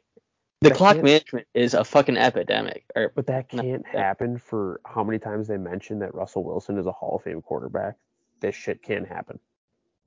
The 0.61 0.71
clock 0.71 0.95
management 1.03 1.45
is 1.53 1.73
a 1.73 1.83
fucking 1.83 2.15
epidemic. 2.15 2.85
Or 2.95 3.11
But 3.13 3.27
that 3.27 3.49
can't 3.49 3.83
that- 3.83 3.95
happen 3.99 4.37
for 4.37 4.79
how 4.85 5.03
many 5.03 5.19
times 5.19 5.49
they 5.49 5.57
mentioned 5.57 6.01
that 6.01 6.15
Russell 6.15 6.45
Wilson 6.45 6.77
is 6.77 6.85
a 6.85 6.91
Hall 6.93 7.17
of 7.17 7.23
Fame 7.23 7.41
quarterback? 7.41 7.95
This 8.43 8.55
shit 8.55 8.83
can't 8.83 9.07
happen. 9.07 9.39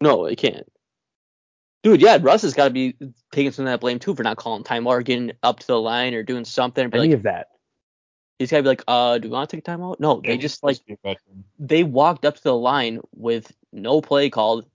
No, 0.00 0.26
it 0.26 0.36
can't. 0.36 0.70
Dude, 1.82 2.00
yeah, 2.02 2.18
Russ 2.20 2.42
has 2.42 2.54
got 2.54 2.64
to 2.64 2.70
be 2.70 2.94
taking 3.32 3.50
some 3.52 3.66
of 3.66 3.72
that 3.72 3.80
blame 3.80 3.98
too 3.98 4.14
for 4.14 4.22
not 4.22 4.36
calling 4.36 4.62
timeout 4.62 4.86
or 4.86 5.02
getting 5.02 5.32
up 5.42 5.60
to 5.60 5.66
the 5.66 5.80
line 5.80 6.14
or 6.14 6.22
doing 6.22 6.44
something. 6.44 6.90
But 6.90 6.98
Any 7.00 7.08
like, 7.10 7.16
of 7.18 7.22
that. 7.24 7.48
he's 8.38 8.50
got 8.50 8.58
to 8.58 8.62
be 8.64 8.68
like, 8.68 8.82
uh, 8.86 9.18
do 9.18 9.28
you 9.28 9.32
want 9.32 9.48
to 9.50 9.56
take 9.56 9.66
a 9.66 9.70
timeout? 9.70 9.98
No, 10.00 10.16
Yeah, 10.22 10.28
they 10.30 10.34
he's 10.34 10.42
just 10.42 10.62
like 10.62 10.76
to 10.76 10.84
be 10.84 10.92
a 10.94 10.96
veteran. 11.02 11.44
they 11.58 11.82
walked 11.84 12.24
up 12.24 12.36
to 12.36 12.42
the 12.42 12.54
line 12.56 13.00
with 13.14 13.50
no 13.72 14.00
play 14.00 14.30
called, 14.30 14.66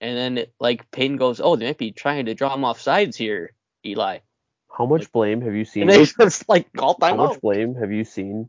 and 0.00 0.16
then 0.16 0.46
like 0.58 0.90
Peyton 0.90 1.16
goes, 1.16 1.40
oh, 1.40 1.56
they 1.56 1.66
might 1.66 1.78
be 1.78 1.92
trying 1.92 2.26
to 2.26 2.34
draw 2.34 2.52
him 2.54 2.64
off 2.64 2.80
sides 2.80 3.16
here, 3.16 3.52
Eli. 3.84 4.18
How 4.76 4.86
much 4.86 5.12
blame 5.12 5.42
have 5.42 5.54
you 5.54 5.64
seen? 5.64 5.82
And 5.82 5.90
they 5.92 6.04
just 6.06 6.48
like 6.48 6.72
call 6.72 6.96
timeout. 6.96 7.16
how 7.16 7.26
much 7.28 7.40
blame 7.40 7.74
have 7.76 7.92
you 7.92 8.04
seen 8.04 8.48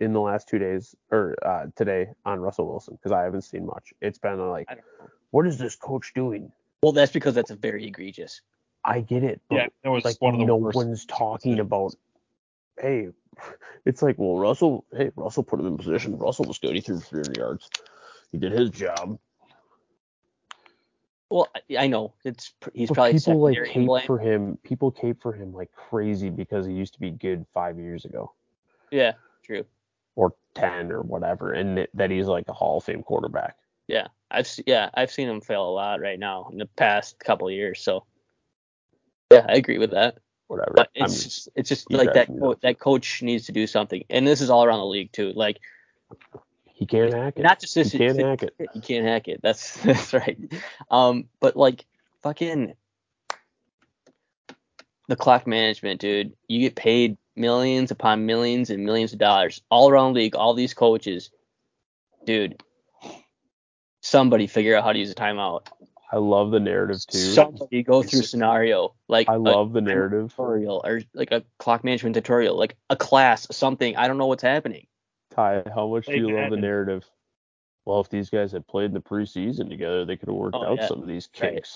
in 0.00 0.12
the 0.12 0.20
last 0.20 0.48
two 0.48 0.58
days 0.58 0.94
or 1.10 1.34
uh, 1.44 1.66
today 1.76 2.08
on 2.24 2.40
Russell 2.40 2.68
Wilson? 2.68 2.94
Because 2.96 3.12
I 3.12 3.22
haven't 3.22 3.42
seen 3.42 3.66
much. 3.66 3.92
It's 4.00 4.18
been 4.18 4.38
like, 4.50 4.66
I 4.70 4.74
don't 4.74 4.84
know. 5.00 5.10
what 5.30 5.46
is 5.46 5.58
this 5.58 5.76
coach 5.76 6.12
doing? 6.14 6.50
Well, 6.82 6.92
that's 6.92 7.12
because 7.12 7.34
that's 7.34 7.50
a 7.50 7.56
very 7.56 7.86
egregious. 7.86 8.40
I 8.84 9.00
get 9.00 9.22
it, 9.24 9.40
but 9.48 9.56
Yeah, 9.56 9.66
that 9.82 9.90
was 9.90 10.04
like 10.04 10.20
one 10.20 10.34
of 10.34 10.40
the 10.40 10.46
no 10.46 10.56
worst. 10.56 10.76
one's 10.76 11.04
talking 11.06 11.58
about. 11.60 11.94
Hey, 12.78 13.08
it's 13.86 14.02
like, 14.02 14.18
well, 14.18 14.36
Russell. 14.38 14.84
Hey, 14.94 15.10
Russell 15.16 15.42
put 15.42 15.60
him 15.60 15.66
in 15.66 15.76
position. 15.78 16.18
Russell 16.18 16.44
was 16.44 16.58
good. 16.58 16.74
He 16.74 16.80
threw 16.80 17.00
300 17.00 17.36
yards. 17.36 17.70
He 18.32 18.38
did 18.38 18.52
his 18.52 18.70
job. 18.70 19.18
Well, 21.30 21.48
I, 21.54 21.84
I 21.84 21.86
know 21.86 22.14
it's 22.24 22.52
he's 22.74 22.88
But 22.88 22.94
probably 22.94 23.12
people 23.14 23.40
like 23.40 23.54
secondary 23.54 23.72
cape 23.72 23.86
blame. 23.86 24.06
for 24.06 24.18
him. 24.18 24.58
People 24.62 24.90
cape 24.90 25.22
for 25.22 25.32
him 25.32 25.52
like 25.52 25.72
crazy 25.72 26.30
because 26.30 26.66
he 26.66 26.72
used 26.72 26.94
to 26.94 27.00
be 27.00 27.10
good 27.10 27.46
five 27.54 27.78
years 27.78 28.04
ago 28.04 28.32
Yeah, 28.90 29.12
true. 29.42 29.64
Or 30.16 30.34
ten 30.54 30.90
or 30.92 31.02
whatever, 31.02 31.52
and 31.52 31.86
that- 31.94 32.10
he's 32.10 32.26
like 32.26 32.48
a 32.48 32.52
Hall 32.52 32.78
of 32.78 32.84
Fame 32.84 33.02
quarterback. 33.02 33.56
Yeah, 33.88 34.08
I've 34.30 34.48
yeah 34.66 34.90
I've 34.94 35.10
seen 35.10 35.28
him 35.28 35.40
fail 35.40 35.68
a 35.68 35.70
lot 35.70 36.00
right 36.00 36.18
now 36.18 36.48
in 36.50 36.58
the 36.58 36.66
past 36.66 37.18
couple 37.18 37.48
of 37.48 37.52
years. 37.54 37.80
So 37.82 38.04
yeah, 39.30 39.44
I 39.48 39.54
agree 39.56 39.78
with 39.78 39.90
that. 39.90 40.18
Whatever. 40.48 40.72
But 40.76 40.90
I'm 40.96 41.04
it's 41.04 41.24
just, 41.24 41.48
it's 41.54 41.68
just 41.68 41.90
like 41.90 42.12
that 42.14 42.28
co- 42.28 42.54
that 42.62 42.78
coach 42.78 43.22
needs 43.22 43.46
to 43.46 43.52
do 43.52 43.66
something, 43.66 44.04
and 44.10 44.26
this 44.26 44.40
is 44.40 44.50
all 44.50 44.64
around 44.64 44.78
the 44.78 44.86
league 44.86 45.12
too. 45.12 45.32
Like 45.34 45.58
he 46.64 46.86
can't 46.86 47.12
hack 47.12 47.34
it. 47.36 47.42
not 47.42 47.60
just 47.60 47.74
this. 47.74 47.92
he 47.92 47.98
can't 47.98 48.18
hack 48.20 48.42
it. 48.42 48.54
You 48.74 48.80
can't 48.80 49.06
hack 49.06 49.28
it. 49.28 49.40
That's 49.42 49.74
that's 49.82 50.12
right. 50.14 50.38
Um, 50.90 51.24
but 51.40 51.56
like 51.56 51.84
fucking 52.22 52.74
the 55.08 55.16
clock 55.16 55.46
management, 55.46 56.00
dude. 56.00 56.32
You 56.48 56.60
get 56.60 56.74
paid 56.76 57.16
millions 57.36 57.90
upon 57.90 58.26
millions 58.26 58.70
and 58.70 58.84
millions 58.84 59.12
of 59.12 59.18
dollars 59.18 59.62
all 59.70 59.90
around 59.90 60.14
the 60.14 60.20
league. 60.20 60.36
All 60.36 60.54
these 60.54 60.74
coaches, 60.74 61.30
dude. 62.24 62.62
Somebody 64.00 64.46
figure 64.46 64.76
out 64.76 64.84
how 64.84 64.92
to 64.92 64.98
use 64.98 65.10
a 65.10 65.14
timeout. 65.14 65.66
I 66.12 66.18
love 66.18 66.50
the 66.50 66.60
narrative 66.60 67.04
too. 67.06 67.18
Somebody 67.18 67.82
go 67.82 68.02
through 68.02 68.20
a 68.20 68.24
scenario 68.24 68.94
like 69.08 69.28
I 69.28 69.36
love 69.36 69.72
the 69.72 69.80
narrative. 69.80 70.30
tutorial 70.30 70.82
or 70.84 71.00
like 71.14 71.32
a 71.32 71.42
clock 71.58 71.82
management 71.82 72.14
tutorial, 72.14 72.56
like 72.56 72.76
a 72.90 72.96
class, 72.96 73.46
something. 73.50 73.96
I 73.96 74.06
don't 74.06 74.18
know 74.18 74.26
what's 74.26 74.42
happening. 74.42 74.86
Ty, 75.34 75.64
how 75.74 75.88
much 75.88 76.06
do 76.06 76.14
you 76.14 76.30
love 76.30 76.50
the 76.50 76.56
narrative? 76.56 77.04
Well, 77.84 78.00
if 78.00 78.08
these 78.10 78.30
guys 78.30 78.52
had 78.52 78.66
played 78.66 78.86
in 78.86 78.94
the 78.94 79.00
preseason 79.00 79.68
together, 79.68 80.04
they 80.04 80.16
could 80.16 80.28
have 80.28 80.36
worked 80.36 80.56
Oh, 80.56 80.64
out 80.64 80.78
yeah. 80.78 80.86
some 80.86 81.02
of 81.02 81.08
these 81.08 81.28
Right. 81.40 81.66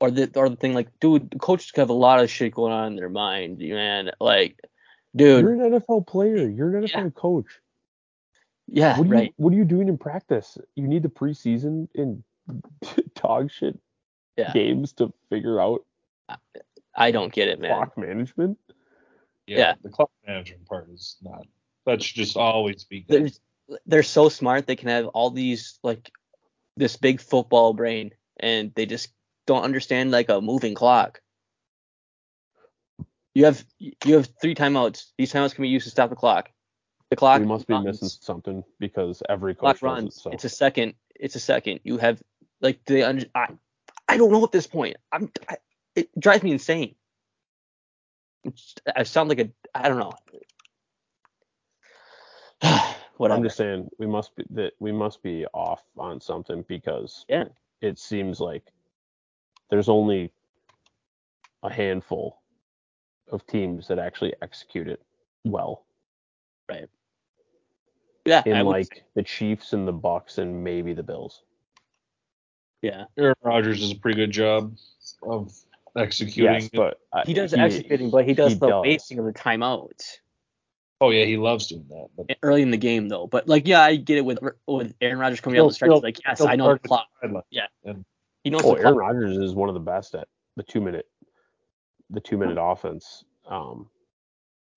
or 0.00 0.10
the 0.10 0.30
or 0.34 0.48
the 0.48 0.56
thing 0.56 0.74
like, 0.74 0.88
dude, 0.98 1.38
coaches 1.40 1.70
have 1.76 1.90
a 1.90 1.94
lot 1.94 2.20
of 2.20 2.30
shit 2.30 2.54
going 2.54 2.72
on 2.72 2.88
in 2.88 2.96
their 2.96 3.08
mind, 3.08 3.58
man. 3.58 4.10
Like, 4.20 4.60
dude, 5.16 5.42
You're 5.42 5.52
an 5.54 5.72
NFL 5.72 6.06
player. 6.06 6.48
You're 6.48 6.76
an 6.76 6.82
Yeah. 6.86 7.00
NFL 7.00 7.14
coach. 7.14 7.60
yeah, 8.68 8.98
What 8.98 9.06
are 9.06 9.10
right. 9.10 9.24
you 9.24 9.32
What 9.36 9.52
are 9.52 9.56
you 9.56 9.64
doing 9.64 9.88
in 9.88 9.98
practice? 9.98 10.58
You 10.74 10.86
need 10.86 11.02
the 11.02 11.08
preseason 11.08 11.88
in 11.94 12.22
dog 13.14 13.50
shit 13.50 13.78
Yeah. 14.36 14.52
games 14.52 14.92
to 14.94 15.12
figure 15.30 15.60
out 15.60 15.84
I 16.98 17.10
don't 17.10 17.32
get 17.32 17.48
it, 17.48 17.60
man. 17.60 17.72
clock 17.74 17.98
management. 17.98 18.58
Yeah, 19.46 19.58
Yeah. 19.58 19.74
the 19.82 19.90
clock 19.90 20.10
management 20.26 20.66
part 20.66 20.88
is 20.90 21.16
not. 21.22 21.46
That 21.84 22.02
should 22.02 22.16
just 22.16 22.36
always 22.36 22.84
be 22.84 23.00
good. 23.02 23.32
They're 23.68 23.78
they're 23.86 24.02
so 24.02 24.28
smart. 24.28 24.66
They 24.66 24.76
can 24.76 24.88
have 24.88 25.06
all 25.08 25.30
these 25.30 25.78
like 25.82 26.10
this 26.76 26.96
big 26.96 27.20
football 27.20 27.74
brain, 27.74 28.12
and 28.38 28.72
they 28.74 28.86
just 28.86 29.10
don't 29.46 29.62
understand 29.62 30.10
like 30.10 30.28
a 30.28 30.40
moving 30.40 30.74
clock. 30.74 31.20
You 33.36 33.44
have 33.44 33.62
you 33.78 34.14
have 34.14 34.30
three 34.40 34.54
timeouts. 34.54 35.10
These 35.18 35.30
timeouts 35.30 35.54
can 35.54 35.60
be 35.60 35.68
used 35.68 35.84
to 35.84 35.90
stop 35.90 36.08
the 36.08 36.16
clock. 36.16 36.48
The 37.10 37.16
clock 37.16 37.38
we 37.38 37.44
must 37.46 37.66
be 37.66 37.74
runs. 37.74 37.84
missing 37.84 38.08
something 38.08 38.64
because 38.78 39.22
every 39.28 39.54
clock 39.54 39.74
coach 39.74 39.82
it. 39.82 39.84
runs. 39.84 40.22
So 40.22 40.30
It's 40.30 40.44
a 40.46 40.48
second. 40.48 40.94
It's 41.14 41.36
a 41.36 41.40
second. 41.40 41.80
You 41.84 41.98
have 41.98 42.22
like 42.62 42.82
the 42.86 43.04
I, 43.34 43.48
I 44.08 44.16
don't 44.16 44.32
know 44.32 44.42
at 44.42 44.52
this 44.52 44.66
point. 44.66 44.96
I'm 45.12 45.30
I, 45.50 45.58
it 45.94 46.08
drives 46.18 46.44
me 46.44 46.52
insane. 46.52 46.94
It's, 48.44 48.74
I 48.96 49.02
sound 49.02 49.28
like 49.28 49.40
a 49.40 49.50
I 49.74 49.90
don't 49.90 49.98
know. 49.98 50.14
Whatever. 53.18 53.36
I'm 53.36 53.44
just 53.44 53.58
saying 53.58 53.90
we 53.98 54.06
must 54.06 54.34
be 54.34 54.46
that 54.52 54.72
we 54.78 54.92
must 54.92 55.22
be 55.22 55.44
off 55.52 55.82
on 55.98 56.22
something 56.22 56.64
because 56.68 57.26
Yeah. 57.28 57.48
it 57.82 57.98
seems 57.98 58.40
like 58.40 58.62
there's 59.68 59.90
only 59.90 60.32
a 61.62 61.70
handful 61.70 62.38
of 63.30 63.46
teams 63.46 63.88
that 63.88 63.98
actually 63.98 64.34
execute 64.42 64.88
it 64.88 65.00
well. 65.44 65.84
Right. 66.68 66.88
Yeah. 68.24 68.42
In 68.46 68.54
I 68.54 68.62
would- 68.62 68.70
like 68.72 69.04
the 69.14 69.22
Chiefs 69.22 69.72
and 69.72 69.86
the 69.86 69.92
Bucks 69.92 70.38
and 70.38 70.62
maybe 70.64 70.92
the 70.92 71.02
Bills. 71.02 71.42
yeah. 72.82 73.04
Aaron 73.18 73.34
Rodgers 73.42 73.80
does 73.80 73.92
a 73.92 73.96
pretty 73.96 74.16
good 74.16 74.30
job 74.30 74.76
of 75.22 75.52
executing. 75.96 76.54
Yes, 76.62 76.68
but 76.72 77.00
uh, 77.12 77.22
He 77.24 77.34
does 77.34 77.52
the 77.52 77.58
executing, 77.58 78.10
but 78.10 78.24
he 78.24 78.34
does 78.34 78.58
the 78.58 78.80
wasting 78.80 79.18
of 79.18 79.24
the 79.24 79.32
timeouts 79.32 80.18
oh 81.00 81.10
yeah, 81.10 81.24
he 81.24 81.36
loves 81.36 81.66
doing 81.66 81.84
that. 81.90 82.08
But 82.16 82.36
early 82.42 82.62
in 82.62 82.70
the 82.70 82.76
game 82.76 83.08
though. 83.08 83.26
But 83.26 83.48
like, 83.48 83.66
yeah, 83.66 83.82
I 83.82 83.96
get 83.96 84.18
it 84.18 84.24
with 84.24 84.38
with 84.66 84.94
Aaron 85.00 85.18
Rodgers 85.18 85.40
coming 85.40 85.58
out 85.60 85.68
the 85.68 85.74
stretch. 85.74 85.88
Still- 85.88 85.96
He's 85.98 86.02
like, 86.02 86.18
yes, 86.26 86.40
I 86.40 86.56
know 86.56 86.72
the 86.72 86.78
clock. 86.78 87.06
sideline. 87.20 87.42
Yeah. 87.50 87.66
And 87.84 88.04
He 88.44 88.50
knows 88.50 88.62
Oh, 88.64 88.74
the 88.74 88.80
Aaron 88.80 88.94
clock. 88.94 89.00
Rodgers 89.02 89.36
is 89.36 89.54
one 89.54 89.68
of 89.68 89.74
the 89.74 89.80
best 89.80 90.14
at 90.14 90.28
the 90.56 90.62
two 90.62 90.80
minute 90.80 91.06
the 92.10 92.20
two 92.20 92.36
minute 92.36 92.58
offense. 92.60 93.24
Um 93.48 93.88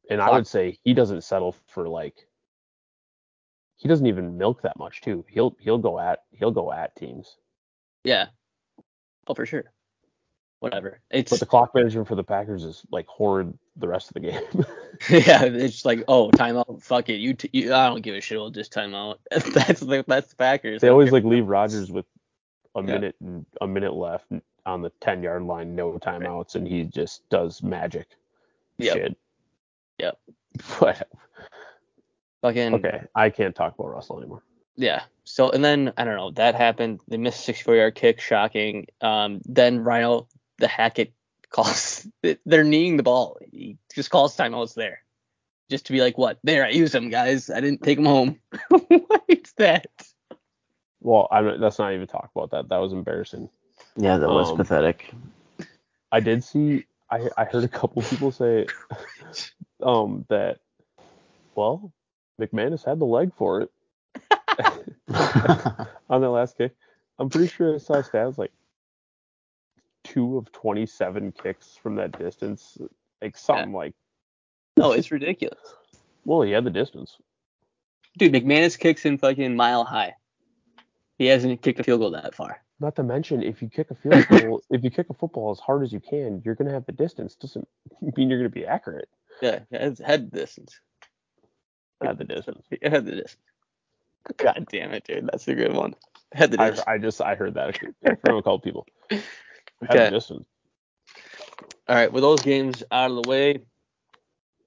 and 0.10 0.22
I 0.22 0.32
would 0.32 0.48
say 0.48 0.80
he 0.84 0.94
doesn't 0.94 1.24
settle 1.24 1.56
for 1.68 1.88
like 1.88 2.28
he 3.78 3.88
doesn't 3.88 4.08
even 4.08 4.38
milk 4.38 4.62
that 4.64 4.78
much 4.78 5.02
too. 5.02 5.24
He'll 5.30 5.56
he'll 5.60 5.78
go 5.78 6.00
at 6.00 6.24
he'll 6.32 6.52
go 6.52 6.72
at 6.72 6.96
teams. 6.96 7.38
Yeah. 8.04 8.28
Oh, 9.28 9.34
for 9.34 9.46
sure. 9.46 9.72
Whatever. 10.60 11.00
It's 11.10 11.30
But 11.30 11.40
the 11.40 11.46
clock 11.46 11.74
management 11.74 12.08
for 12.08 12.16
the 12.16 12.24
Packers 12.24 12.66
is 12.66 12.84
like 12.92 13.08
horrid 13.08 13.58
the 13.78 13.88
rest 13.88 14.10
of 14.10 14.16
the 14.16 14.20
game. 14.20 14.44
yeah, 15.10 15.46
it's 15.46 15.86
like, 15.86 16.04
oh, 16.10 16.30
timeout. 16.32 16.84
Fuck 16.84 17.08
it. 17.08 17.16
You, 17.22 17.34
t- 17.36 17.50
you 17.54 17.74
I 17.74 17.88
don't 17.88 18.02
give 18.02 18.14
a 18.16 18.20
shit. 18.20 18.38
We'll 18.38 18.50
just 18.50 18.74
timeout. 18.74 19.20
that's 19.32 19.80
the 19.80 20.04
that's 20.06 20.28
the 20.30 20.36
Packers. 20.36 20.82
they 20.82 20.90
always 20.90 21.14
like 21.14 21.24
leave 21.26 21.48
Rodgers 21.48 21.90
with 21.90 22.06
a 22.76 22.80
Yeah. 22.82 22.86
minute 22.86 23.16
and 23.22 23.46
a 23.62 23.68
minute 23.68 23.94
left 23.94 24.26
on 24.70 24.82
the 24.82 24.92
ten 25.02 25.22
yard 25.24 25.44
line, 25.44 25.76
no 25.76 25.94
timeouts, 26.00 26.56
and 26.56 26.68
he 26.68 26.84
just 26.84 27.28
does 27.30 27.62
magic 27.64 28.08
Yep. 28.78 28.94
shit. 28.96 29.18
Yep. 30.00 30.18
But 30.80 31.08
fucking 32.42 32.74
okay, 32.76 33.02
I 33.16 33.30
can't 33.30 33.56
talk 33.56 33.76
about 33.78 33.92
Russell 33.92 34.20
anymore. 34.20 34.44
yeah. 34.76 35.04
So 35.26 35.50
and 35.52 35.64
then 35.64 35.94
I 35.98 36.06
don't 36.06 36.16
know. 36.16 36.32
That 36.32 36.56
happened. 36.56 37.02
They 37.08 37.18
missed 37.18 37.40
a 37.42 37.44
64 37.44 37.76
yard 37.76 37.96
kick. 37.96 38.20
Shocking. 38.22 38.88
Um. 39.02 39.42
Then 39.46 39.80
Rhino 39.84 40.28
the 40.58 40.68
Hackett 40.68 41.14
calls. 41.50 42.08
They're 42.46 42.64
kneeing 42.64 42.98
the 42.98 43.04
ball. 43.04 43.38
He 43.52 43.78
just 43.94 44.10
calls 44.10 44.36
timeouts 44.36 44.74
there, 44.74 45.04
just 45.70 45.86
to 45.88 45.92
be 45.92 46.02
like, 46.02 46.18
what? 46.18 46.40
There, 46.44 46.66
I 46.66 46.70
used 46.70 46.94
them, 46.94 47.10
guys. 47.10 47.50
I 47.50 47.60
didn't 47.62 47.84
take 47.84 47.98
them 47.98 48.06
home. 48.06 48.40
what 48.70 49.24
is 49.28 49.54
that? 49.58 49.86
Well, 51.02 51.28
I'm 51.32 51.46
not- 51.46 51.60
let's 51.60 51.80
not 51.80 51.94
even 51.94 52.08
talk 52.08 52.30
about 52.36 52.52
that. 52.52 52.70
That 52.70 52.78
was 52.78 52.92
embarrassing. 52.92 53.50
Yeah, 53.96 54.18
that 54.18 54.30
was 54.30 54.52
Um, 54.52 54.58
pathetic. 54.58 55.12
I 56.12 56.20
did 56.20 56.44
see. 56.44 56.86
I 57.10 57.30
I 57.38 57.46
heard 57.46 57.64
a 57.64 57.68
couple 57.68 58.02
people 58.04 58.32
say, 58.32 58.66
um, 59.84 60.26
that. 60.30 60.60
Well, 61.56 61.92
McManus 62.40 62.86
had 62.86 63.00
the 63.00 63.06
leg 63.06 63.34
for 63.36 63.62
it 63.62 63.72
on 66.10 66.22
that 66.22 66.30
last 66.30 66.58
kick. 66.58 66.74
I'm 67.18 67.30
pretty 67.30 67.48
sure 67.48 67.76
I 67.76 67.78
saw 67.80 67.96
stats 67.96 68.38
like 68.38 68.54
two 70.06 70.38
of 70.38 70.52
27 70.54 71.34
kicks 71.34 71.76
from 71.82 71.96
that 71.96 72.18
distance, 72.18 72.78
like 73.22 73.38
something 73.38 73.74
like. 73.74 73.94
No, 74.78 74.94
it's 74.94 75.12
ridiculous. 75.12 75.60
Well, 76.24 76.44
he 76.44 76.52
had 76.52 76.64
the 76.64 76.70
distance. 76.70 77.18
Dude, 78.18 78.32
McManus 78.34 78.80
kicks 78.80 79.06
in 79.06 79.18
fucking 79.18 79.56
mile 79.56 79.84
high. 79.84 80.16
He 81.18 81.26
hasn't 81.26 81.62
kicked 81.62 81.80
a 81.80 81.84
field 81.84 82.00
goal 82.00 82.12
that 82.12 82.36
far. 82.36 82.64
Not 82.80 82.96
to 82.96 83.04
mention, 83.04 83.44
if 83.44 83.62
you 83.62 83.70
kick 83.70 83.92
a 83.92 83.96
field 83.96 84.26
goal, 84.30 84.62
if 84.70 84.84
you 84.84 84.90
kick 84.90 85.10
a 85.10 85.14
football 85.14 85.52
as 85.52 85.60
hard 85.60 85.84
as 85.84 85.92
you 85.92 86.00
can, 86.00 86.42
you're 86.46 86.56
gonna 86.56 86.72
have 86.72 86.86
the 86.86 86.92
distance. 86.92 87.36
Doesn't 87.36 87.68
mean 88.18 88.30
you're 88.30 88.40
gonna 88.40 88.50
be 88.50 88.66
accurate. 88.66 89.10
Yeah, 89.42 89.60
it's 89.72 90.00
head 90.00 90.32
distance. 90.32 90.80
Had 92.02 92.18
the 92.18 92.24
distance. 92.24 92.66
It 92.72 92.92
had 92.92 93.06
the 93.06 93.12
distance. 93.12 93.44
God 94.38 94.68
damn 94.70 94.92
it, 94.92 95.06
dude. 95.06 95.28
That's 95.32 95.48
a 95.48 95.56
good 95.56 95.74
one. 95.74 95.96
Head 96.34 96.52
the 96.52 96.62
I, 96.62 96.70
distance. 96.70 96.88
I 96.88 96.98
just 96.98 97.22
I 97.22 97.36
heard 97.36 97.56
that 97.56 97.78
from 98.24 98.38
a 98.38 98.42
couple 98.44 98.60
people. 98.60 98.86
Head 99.10 99.24
Okay. 99.90 100.06
the 100.06 100.12
distance. 100.12 100.46
All 101.88 101.96
right, 101.96 102.12
with 102.12 102.22
those 102.22 102.42
games 102.42 102.84
out 102.92 103.10
of 103.12 103.24
the 103.24 103.30
way, 103.30 103.62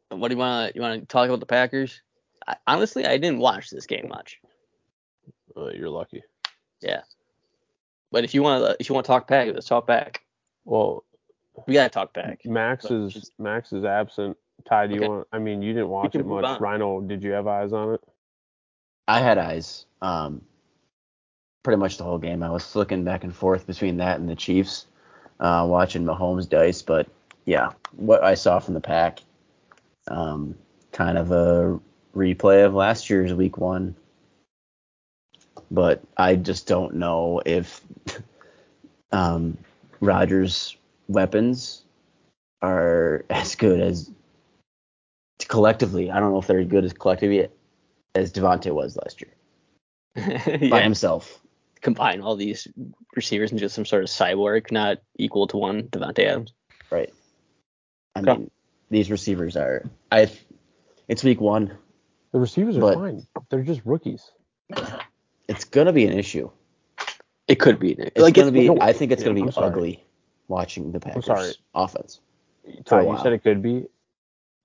what 0.08 0.28
do 0.28 0.34
you 0.34 0.38
want 0.38 0.70
to 0.70 0.74
you 0.74 0.82
want 0.82 1.00
to 1.00 1.06
talk 1.06 1.28
about 1.28 1.40
the 1.40 1.46
Packers? 1.46 2.02
I, 2.46 2.56
honestly, 2.66 3.06
I 3.06 3.16
didn't 3.18 3.38
watch 3.38 3.70
this 3.70 3.86
game 3.86 4.08
much. 4.08 4.40
Uh, 5.56 5.68
you're 5.68 5.88
lucky. 5.88 6.22
But 8.12 8.22
if 8.24 8.34
you 8.34 8.42
want 8.42 8.62
to 8.64 8.76
if 8.78 8.88
you 8.88 8.94
want 8.94 9.06
to 9.06 9.08
talk 9.08 9.26
Pack, 9.26 9.48
let's 9.52 9.66
talk 9.66 9.86
back. 9.86 10.22
Well, 10.64 11.02
We 11.66 11.74
gotta 11.74 11.88
talk 11.90 12.14
Pack. 12.14 12.44
Max 12.46 12.84
But 12.86 12.92
is 12.94 13.12
just- 13.14 13.32
Max 13.40 13.72
is 13.72 13.84
absent. 13.84 14.36
Ty, 14.64 14.86
do 14.86 14.94
you 14.94 15.00
Okay. 15.00 15.08
want? 15.08 15.28
I 15.32 15.38
mean, 15.38 15.60
you 15.60 15.72
didn't 15.72 15.88
watch 15.88 16.14
it 16.14 16.24
much. 16.24 16.44
on. 16.44 16.60
Rhino, 16.60 17.00
did 17.00 17.22
you 17.24 17.32
have 17.32 17.46
eyes 17.48 17.72
on 17.72 17.94
it? 17.94 18.00
I 19.08 19.18
had 19.20 19.36
eyes. 19.38 19.86
Um, 20.00 20.42
pretty 21.64 21.78
much 21.78 21.96
the 21.96 22.04
whole 22.04 22.18
game. 22.18 22.42
I 22.42 22.50
was 22.50 22.64
flicking 22.64 23.02
back 23.04 23.24
and 23.24 23.34
forth 23.34 23.66
between 23.66 23.96
that 23.96 24.20
and 24.20 24.28
the 24.28 24.36
Chiefs, 24.36 24.86
uh, 25.40 25.66
watching 25.68 26.04
Mahomes 26.04 26.48
dice. 26.48 26.80
But 26.82 27.08
yeah, 27.44 27.70
what 27.96 28.22
I 28.22 28.34
saw 28.34 28.60
from 28.60 28.74
the 28.74 28.80
pack, 28.80 29.20
um, 30.08 30.54
kind 30.92 31.18
of 31.18 31.32
a 31.32 31.80
replay 32.14 32.64
of 32.64 32.74
last 32.74 33.10
year's 33.10 33.34
Week 33.34 33.58
One. 33.58 33.96
But 35.72 36.02
I 36.18 36.36
just 36.36 36.66
don't 36.66 36.96
know 36.96 37.40
if 37.46 37.80
um, 39.12 39.56
Rodgers' 40.00 40.76
weapons 41.08 41.82
are 42.60 43.24
as 43.30 43.54
good 43.54 43.80
as 43.80 44.10
collectively. 45.48 46.10
I 46.10 46.20
don't 46.20 46.30
know 46.32 46.38
if 46.38 46.46
they're 46.46 46.60
as 46.60 46.68
good 46.68 46.84
as 46.84 46.92
collectively 46.92 47.48
as 48.14 48.30
Davante 48.32 48.70
was 48.70 48.96
last 48.96 49.22
year 49.22 50.68
by 50.70 50.82
himself. 50.82 51.40
combine 51.80 52.20
all 52.20 52.36
these 52.36 52.68
receivers 53.16 53.50
into 53.50 53.68
some 53.70 53.86
sort 53.86 54.02
of 54.04 54.10
cyborg, 54.10 54.70
not 54.70 54.98
equal 55.16 55.46
to 55.46 55.56
one 55.56 55.84
Davante 55.84 56.20
Adams. 56.26 56.52
Right. 56.90 57.12
I 58.14 58.20
Okay. 58.20 58.32
mean, 58.34 58.50
these 58.90 59.10
receivers 59.10 59.56
are. 59.56 59.88
I. 60.12 60.30
It's 61.08 61.24
week 61.24 61.40
one. 61.40 61.72
The 62.32 62.38
receivers 62.40 62.76
are 62.76 62.80
But- 62.82 62.94
fine. 62.94 63.26
They're 63.48 63.62
just 63.62 63.80
rookies. 63.86 64.30
It's 65.48 65.64
gonna 65.64 65.92
be 65.92 66.06
an 66.06 66.18
issue. 66.18 66.50
It 67.48 67.56
could 67.56 67.78
be. 67.78 67.92
It's 67.92 68.18
like 68.18 68.34
gonna 68.34 68.48
it's, 68.48 68.54
be. 68.54 68.68
no, 68.68 68.78
I 68.80 68.92
think 68.92 69.12
it's 69.12 69.22
gonna 69.22 69.34
be 69.34 69.50
ugly 69.56 70.04
watching 70.48 70.92
the 70.92 71.00
Packers 71.00 71.26
sorry. 71.26 71.52
offense. 71.74 72.20
Ty, 72.84 73.02
a 73.02 73.10
you 73.10 73.18
said 73.22 73.32
it 73.32 73.42
could 73.42 73.62
be. 73.62 73.86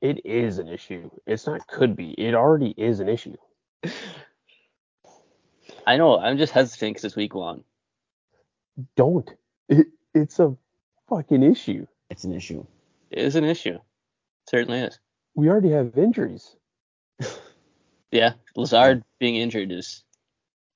It 0.02 0.26
is 0.26 0.60
an 0.60 0.68
issue. 0.68 1.10
It's 1.26 1.48
not 1.48 1.66
could 1.68 1.96
be. 1.96 2.12
It 2.12 2.36
already 2.36 2.74
is 2.78 3.00
an 3.00 3.10
issue. 3.10 3.36
I 5.88 5.98
know. 5.98 6.20
I'm 6.20 6.38
just 6.38 6.54
hesitant 6.54 6.92
because 6.92 7.06
it's 7.06 7.16
week 7.16 7.34
one. 7.34 7.64
Don't. 8.96 9.30
It, 9.70 9.88
it's 10.14 10.40
a 10.40 10.56
fucking 11.10 11.42
issue. 11.44 11.88
It's 12.10 12.24
an 12.26 12.34
issue. 12.34 12.66
It 13.10 13.20
is 13.20 13.36
an 13.36 13.44
issue. 13.44 13.80
certainly 14.48 14.80
is. 14.80 15.00
We 15.34 15.50
already 15.50 15.72
have 15.72 15.98
injuries. 15.98 16.56
Yeah, 18.12 18.34
Lazard 18.56 19.04
being 19.20 19.36
injured 19.36 19.72
is 19.72 20.04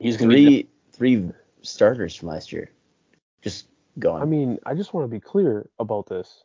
he's 0.02 0.18
gonna 0.18 0.34
be 0.34 0.64
Three 0.94 1.18
three 1.20 1.32
starters 1.62 2.16
from 2.16 2.30
last 2.30 2.52
year. 2.52 2.72
Just 3.42 3.68
gone. 4.00 4.22
I 4.22 4.26
mean, 4.26 4.60
I 4.66 4.74
just 4.74 4.94
want 4.94 5.06
to 5.06 5.08
be 5.10 5.20
clear 5.20 5.70
about 5.80 6.08
this. 6.08 6.44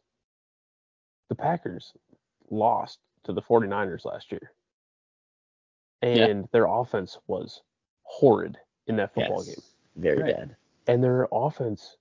The 1.29 1.35
Packers 1.35 1.93
lost 2.51 3.01
to 3.25 3.33
the 3.33 3.43
49ers 3.43 4.05
last 4.05 4.31
year. 4.31 4.53
Yeah. 6.03 6.27
And 6.27 6.49
their 6.53 6.67
offense 6.67 7.19
was 7.27 7.63
horrid 8.03 8.57
in 8.87 8.97
that 8.97 9.13
football 9.15 9.45
Yes. 9.45 9.57
game. 9.57 9.65
Very 9.97 10.23
Right. 10.23 10.37
bad. 10.37 10.57
And 10.87 11.03
their 11.03 11.27
offense, 11.33 11.97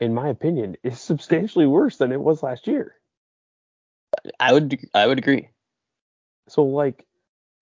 in 0.00 0.14
my 0.14 0.28
opinion, 0.28 0.76
is 0.82 1.00
substantially 1.00 1.66
worse 1.66 1.98
than 1.98 2.12
it 2.12 2.20
was 2.20 2.42
last 2.42 2.66
year. 2.66 2.96
I 4.40 4.52
would 4.52 4.78
I 4.94 5.06
would 5.06 5.18
agree. 5.18 5.50
So, 6.48 6.64
like, 6.64 7.06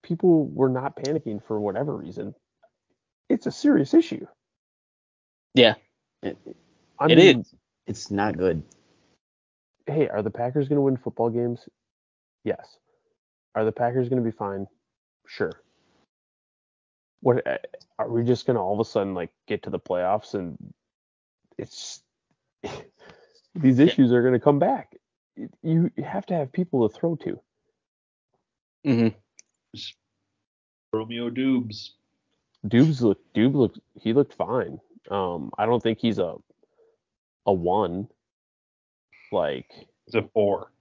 people 0.03 0.45
were 0.47 0.69
not 0.69 0.95
panicking 0.95 1.43
for 1.43 1.59
whatever 1.59 1.95
reason. 1.97 2.33
It's 3.29 3.47
a 3.47 3.51
serious 3.51 3.93
issue. 3.93 4.25
Yeah, 5.55 5.75
It, 6.23 6.37
I 6.99 7.07
It 7.07 7.17
mean, 7.17 7.41
is. 7.41 7.55
it's 7.87 8.11
not 8.11 8.37
good. 8.37 8.63
hey, 9.87 10.07
are 10.09 10.21
the 10.23 10.31
Packers 10.31 10.67
going 10.67 10.77
to 10.77 10.81
win 10.81 10.97
football 10.97 11.29
games? 11.29 11.67
Yes. 12.43 12.77
Are 13.55 13.65
the 13.65 13.71
Packers 13.71 14.09
going 14.09 14.23
to 14.23 14.29
be 14.29 14.35
fine? 14.35 14.67
Sure. 15.27 15.61
What 17.21 17.45
uh, 17.47 17.57
are 17.99 18.09
we 18.09 18.23
just 18.23 18.45
going 18.45 18.55
to 18.55 18.61
all 18.61 18.73
of 18.73 18.79
a 18.79 18.89
sudden 18.89 19.13
like 19.15 19.31
get 19.47 19.63
to 19.63 19.69
the 19.69 19.79
playoffs 19.79 20.33
and 20.35 20.57
it's 21.57 22.01
these 23.55 23.79
issues 23.79 24.11
are 24.13 24.21
going 24.21 24.33
to 24.33 24.39
come 24.39 24.59
back. 24.59 24.95
You 25.63 25.91
you 25.95 26.03
have 26.03 26.25
to 26.27 26.33
have 26.35 26.51
people 26.51 26.87
to 26.89 26.95
throw 26.95 27.15
to. 27.17 27.39
hmm 28.85 29.09
Romeo 30.93 31.29
Doubs. 31.29 31.95
Doubs 32.67 33.01
look 33.01 33.19
Dube 33.33 33.55
looked 33.55 33.79
he 33.99 34.13
looked 34.13 34.33
fine. 34.33 34.79
Um, 35.09 35.51
I 35.57 35.65
don't 35.65 35.81
think 35.81 35.99
he's 35.99 36.19
a 36.19 36.35
a 37.45 37.53
one. 37.53 38.07
Like 39.31 39.71
It's 40.07 40.15
a 40.15 40.23
four. 40.23 40.71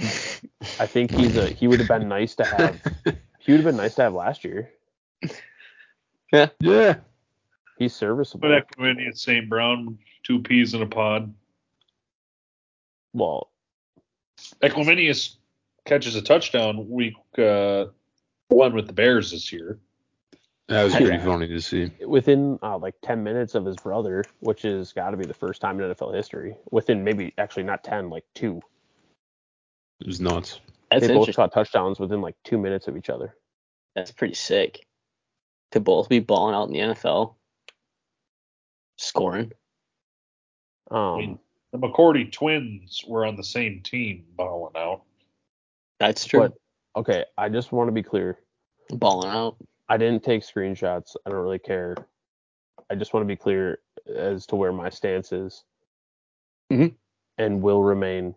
I 0.00 0.86
think 0.86 1.12
he's 1.12 1.36
a 1.36 1.48
he 1.48 1.68
would 1.68 1.78
have 1.78 1.88
been 1.88 2.08
nice 2.08 2.34
to 2.36 2.44
have. 2.44 2.80
He 3.38 3.50
would 3.52 3.60
have 3.60 3.64
been 3.64 3.76
nice 3.76 3.96
to 3.96 4.02
have 4.02 4.14
last 4.14 4.44
year. 4.44 4.70
Yeah. 6.32 6.48
Yeah. 6.60 6.96
He's 7.78 7.94
serviceable. 7.94 8.48
But 8.48 8.68
Equanimeous 8.68 9.18
St. 9.18 9.48
Brown, 9.48 9.98
two 10.22 10.40
peas 10.40 10.74
in 10.74 10.82
a 10.82 10.86
pod. 10.86 11.34
Well, 13.12 13.50
Equanimeous 14.62 15.36
catches 15.84 16.14
a 16.14 16.22
touchdown 16.22 16.88
week 16.88 17.16
uh, 17.36 17.86
one 18.48 18.74
with 18.74 18.86
the 18.86 18.92
Bears 18.92 19.32
this 19.32 19.52
year. 19.52 19.78
That 20.68 20.84
was 20.84 20.94
pretty 20.94 21.18
funny 21.18 21.48
to 21.48 21.60
see. 21.60 21.90
within 22.06 22.58
uh, 22.62 22.78
like 22.78 22.94
10 23.02 23.22
minutes 23.22 23.54
of 23.54 23.64
his 23.64 23.76
brother, 23.76 24.24
which 24.40 24.62
has 24.62 24.92
got 24.92 25.10
to 25.10 25.16
be 25.16 25.26
the 25.26 25.34
first 25.34 25.60
time 25.60 25.80
in 25.80 25.90
NFL 25.90 26.14
history. 26.14 26.56
Within 26.70 27.04
maybe 27.04 27.34
actually 27.36 27.64
not 27.64 27.84
10, 27.84 28.10
like 28.10 28.24
two. 28.34 28.60
It 30.00 30.06
was 30.06 30.20
nuts. 30.20 30.60
That's 30.90 31.06
they 31.06 31.08
both 31.08 31.28
interesting. 31.28 31.34
caught 31.42 31.52
touchdowns 31.52 31.98
within 31.98 32.20
like 32.20 32.36
two 32.44 32.58
minutes 32.58 32.86
of 32.86 32.96
each 32.96 33.10
other. 33.10 33.34
That's 33.94 34.10
pretty 34.10 34.34
sick. 34.34 34.86
To 35.72 35.80
both 35.80 36.08
be 36.08 36.20
balling 36.20 36.54
out 36.54 36.68
in 36.68 36.72
the 36.72 36.94
NFL, 36.94 37.34
scoring. 38.98 39.52
Um, 40.90 41.18
mean, 41.18 41.38
The 41.72 41.78
McCourty 41.78 42.30
twins 42.30 43.02
were 43.06 43.24
on 43.24 43.36
the 43.36 43.44
same 43.44 43.80
team 43.82 44.24
balling 44.36 44.74
out. 44.76 45.02
That's 45.98 46.26
true. 46.26 46.40
but 46.40 46.52
okay, 46.96 47.24
I 47.38 47.48
just 47.48 47.72
want 47.72 47.88
to 47.88 47.92
be 47.92 48.02
clear. 48.02 48.38
balling 48.90 49.30
out. 49.30 49.56
I 49.92 49.98
didn't 49.98 50.24
take 50.24 50.42
screenshots. 50.42 51.16
I 51.26 51.28
don't 51.30 51.42
really 51.42 51.58
care. 51.58 51.94
I 52.88 52.94
just 52.94 53.12
want 53.12 53.24
to 53.24 53.28
be 53.28 53.36
clear 53.36 53.80
as 54.16 54.46
to 54.46 54.56
where 54.56 54.72
my 54.72 54.88
stance 54.88 55.32
is, 55.32 55.64
Mhm. 56.70 56.96
and 57.36 57.60
will 57.60 57.82
remain 57.82 58.34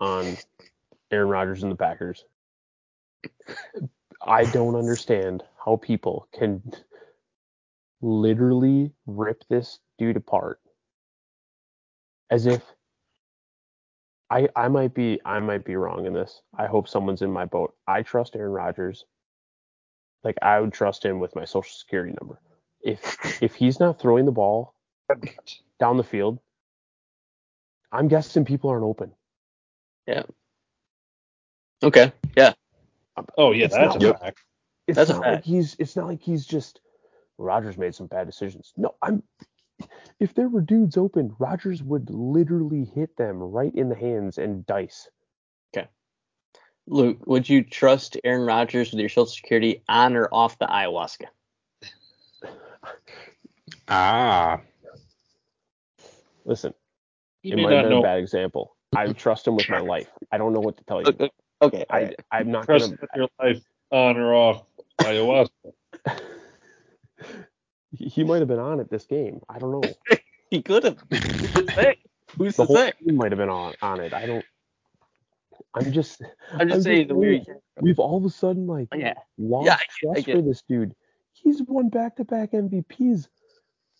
on 0.00 0.36
Aaron 1.12 1.28
Rodgers 1.28 1.62
and 1.62 1.70
the 1.70 1.76
Packers. 1.76 2.24
I 4.20 4.44
don't 4.46 4.74
understand 4.74 5.44
how 5.64 5.76
people 5.76 6.26
can 6.32 6.60
literally 8.00 8.92
rip 9.06 9.44
this 9.46 9.78
dude 9.96 10.16
apart 10.16 10.60
as 12.30 12.46
if 12.46 12.74
I 14.28 14.48
I 14.56 14.66
might 14.66 14.92
be 14.92 15.20
I 15.24 15.38
might 15.38 15.64
be 15.64 15.76
wrong 15.76 16.04
in 16.04 16.12
this. 16.12 16.42
I 16.52 16.66
hope 16.66 16.88
someone's 16.88 17.22
in 17.22 17.30
my 17.30 17.44
boat. 17.44 17.76
I 17.86 18.02
trust 18.02 18.34
Aaron 18.34 18.50
Rodgers. 18.50 19.06
Like 20.24 20.36
I 20.42 20.60
would 20.60 20.72
trust 20.72 21.04
him 21.04 21.20
with 21.20 21.34
my 21.36 21.44
social 21.44 21.74
security 21.74 22.14
number. 22.20 22.38
If 22.82 23.42
if 23.42 23.54
he's 23.54 23.80
not 23.80 24.00
throwing 24.00 24.24
the 24.26 24.32
ball 24.32 24.74
down 25.80 25.96
the 25.96 26.04
field, 26.04 26.38
I'm 27.90 28.08
guessing 28.08 28.44
people 28.44 28.70
aren't 28.70 28.84
open. 28.84 29.12
Yeah. 30.06 30.22
Okay. 31.82 32.12
Yeah. 32.36 32.52
Oh 33.36 33.52
yeah, 33.52 33.66
It's 33.66 33.74
that's 33.74 33.94
not- 33.94 34.02
a 34.02 34.06
Yep. 34.06 34.20
fact. 34.20 34.40
It's 34.88 34.96
That's 34.96 35.10
a 35.10 35.14
not 35.14 35.22
like 35.22 35.34
fact. 35.34 35.46
he's 35.46 35.76
it's 35.78 35.96
not 35.96 36.06
like 36.06 36.20
he's 36.20 36.44
just 36.46 36.80
Rodgers 37.38 37.78
made 37.78 37.94
some 37.94 38.06
bad 38.08 38.26
decisions. 38.26 38.72
No, 38.76 38.94
I'm 39.02 39.22
if 40.20 40.34
there 40.34 40.48
were 40.48 40.60
dudes 40.60 40.96
open, 40.96 41.34
Rodgers 41.38 41.82
would 41.82 42.10
literally 42.10 42.84
hit 42.84 43.16
them 43.16 43.38
right 43.38 43.74
in 43.74 43.88
the 43.88 43.94
hands 43.96 44.38
and 44.38 44.66
dice. 44.66 45.08
Luke, 46.86 47.26
would 47.26 47.48
you 47.48 47.62
trust 47.62 48.16
Aaron 48.24 48.46
Rodgers 48.46 48.90
with 48.90 49.00
your 49.00 49.08
social 49.08 49.26
security 49.26 49.82
on 49.88 50.16
or 50.16 50.28
off 50.32 50.58
the 50.58 50.66
ayahuasca? 50.66 51.26
Ah. 53.88 54.60
Listen, 56.44 56.74
You 57.42 57.52
it 57.56 57.62
might 57.62 57.72
have 57.74 57.88
been 57.88 57.98
a 57.98 58.02
bad 58.02 58.18
example. 58.18 58.76
I 58.94 59.06
trust 59.12 59.46
him 59.46 59.56
with 59.56 59.68
my 59.68 59.80
life. 59.80 60.08
I 60.32 60.38
don't 60.38 60.52
know 60.52 60.60
what 60.60 60.76
to 60.78 60.84
tell 60.84 61.00
you. 61.00 61.08
Okay. 61.08 61.30
Okay. 61.62 61.84
I 61.88 62.02
right. 62.02 62.16
I'm 62.32 62.50
not 62.50 62.66
Trust 62.66 62.86
gonna 62.90 62.98
with 63.00 63.10
your 63.14 63.28
life 63.40 63.62
on 63.90 64.16
or 64.16 64.34
off 64.34 64.64
ayahuasca. 65.00 65.50
He 67.96 68.04
he 68.08 68.24
might 68.24 68.40
have 68.40 68.48
been 68.48 68.58
on 68.58 68.80
it 68.80 68.90
this 68.90 69.06
game. 69.06 69.40
I 69.48 69.58
don't 69.58 69.70
know. 69.72 69.82
He 70.50 70.60
could 70.60 70.84
have. 70.84 70.98
Who's 71.10 71.50
to 71.52 71.72
say? 71.74 71.96
Who's 72.36 72.56
The 72.56 72.64
to 72.64 72.66
whole 72.66 72.76
say? 72.76 72.92
team 73.02 73.16
might 73.16 73.32
have 73.32 73.38
been 73.38 73.48
on 73.48 73.72
on 73.80 74.00
it. 74.00 74.12
I 74.12 74.26
don't. 74.26 74.44
I'm 75.74 75.92
just. 75.92 76.22
I'm 76.52 76.68
just 76.68 76.76
I'm 76.76 76.82
saying 76.82 77.08
the 77.08 77.14
weird. 77.14 77.42
We've 77.80 77.98
all 77.98 78.18
of 78.18 78.24
a 78.24 78.30
sudden 78.30 78.66
like 78.66 78.88
Yeah. 78.94 79.14
lost 79.38 79.66
Yeah, 79.66 79.74
I 79.74 79.76
I 79.76 79.84
trust 80.14 80.26
get 80.26 80.36
for 80.36 80.42
this 80.42 80.62
dude. 80.68 80.94
He's 81.32 81.62
won 81.62 81.88
back-to-back 81.88 82.52
MVPs 82.52 83.26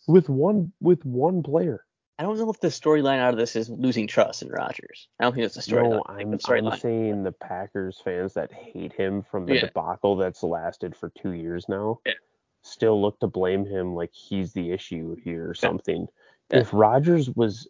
with 0.06 0.28
one 0.28 0.72
with 0.80 1.04
one 1.04 1.42
player. 1.42 1.84
I 2.18 2.24
don't 2.24 2.38
know 2.38 2.50
if 2.50 2.60
the 2.60 2.68
storyline 2.68 3.18
out 3.18 3.32
of 3.32 3.38
this 3.38 3.56
is 3.56 3.68
losing 3.70 4.06
trust 4.06 4.42
in 4.42 4.48
Rodgers. 4.48 5.08
I 5.18 5.24
don't 5.24 5.34
think 5.34 5.44
that's 5.44 5.66
the 5.66 5.72
storyline. 5.74 5.90
No, 5.90 6.02
I 6.06 6.20
I'm, 6.20 6.30
the 6.30 6.70
I'm 6.72 6.78
saying 6.78 7.22
the 7.22 7.32
Packers 7.32 8.00
fans 8.04 8.34
that 8.34 8.52
hate 8.52 8.92
him 8.92 9.22
from 9.22 9.46
the 9.46 9.54
Yeah. 9.54 9.60
debacle 9.62 10.16
that's 10.16 10.42
lasted 10.42 10.94
for 10.94 11.10
two 11.10 11.32
years 11.32 11.68
now 11.68 12.00
Yeah. 12.06 12.12
still 12.60 13.00
look 13.00 13.18
to 13.20 13.26
blame 13.26 13.64
him 13.64 13.94
like 13.94 14.12
he's 14.12 14.52
the 14.52 14.70
issue 14.70 15.16
here 15.16 15.48
or 15.48 15.54
something. 15.54 16.06
Yeah. 16.50 16.58
If 16.60 16.72
Rodgers 16.74 17.30
was 17.30 17.66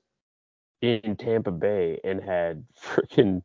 in 0.82 1.16
Tampa 1.16 1.52
Bay 1.52 2.00
and 2.02 2.20
had 2.20 2.64
freaking 2.82 3.42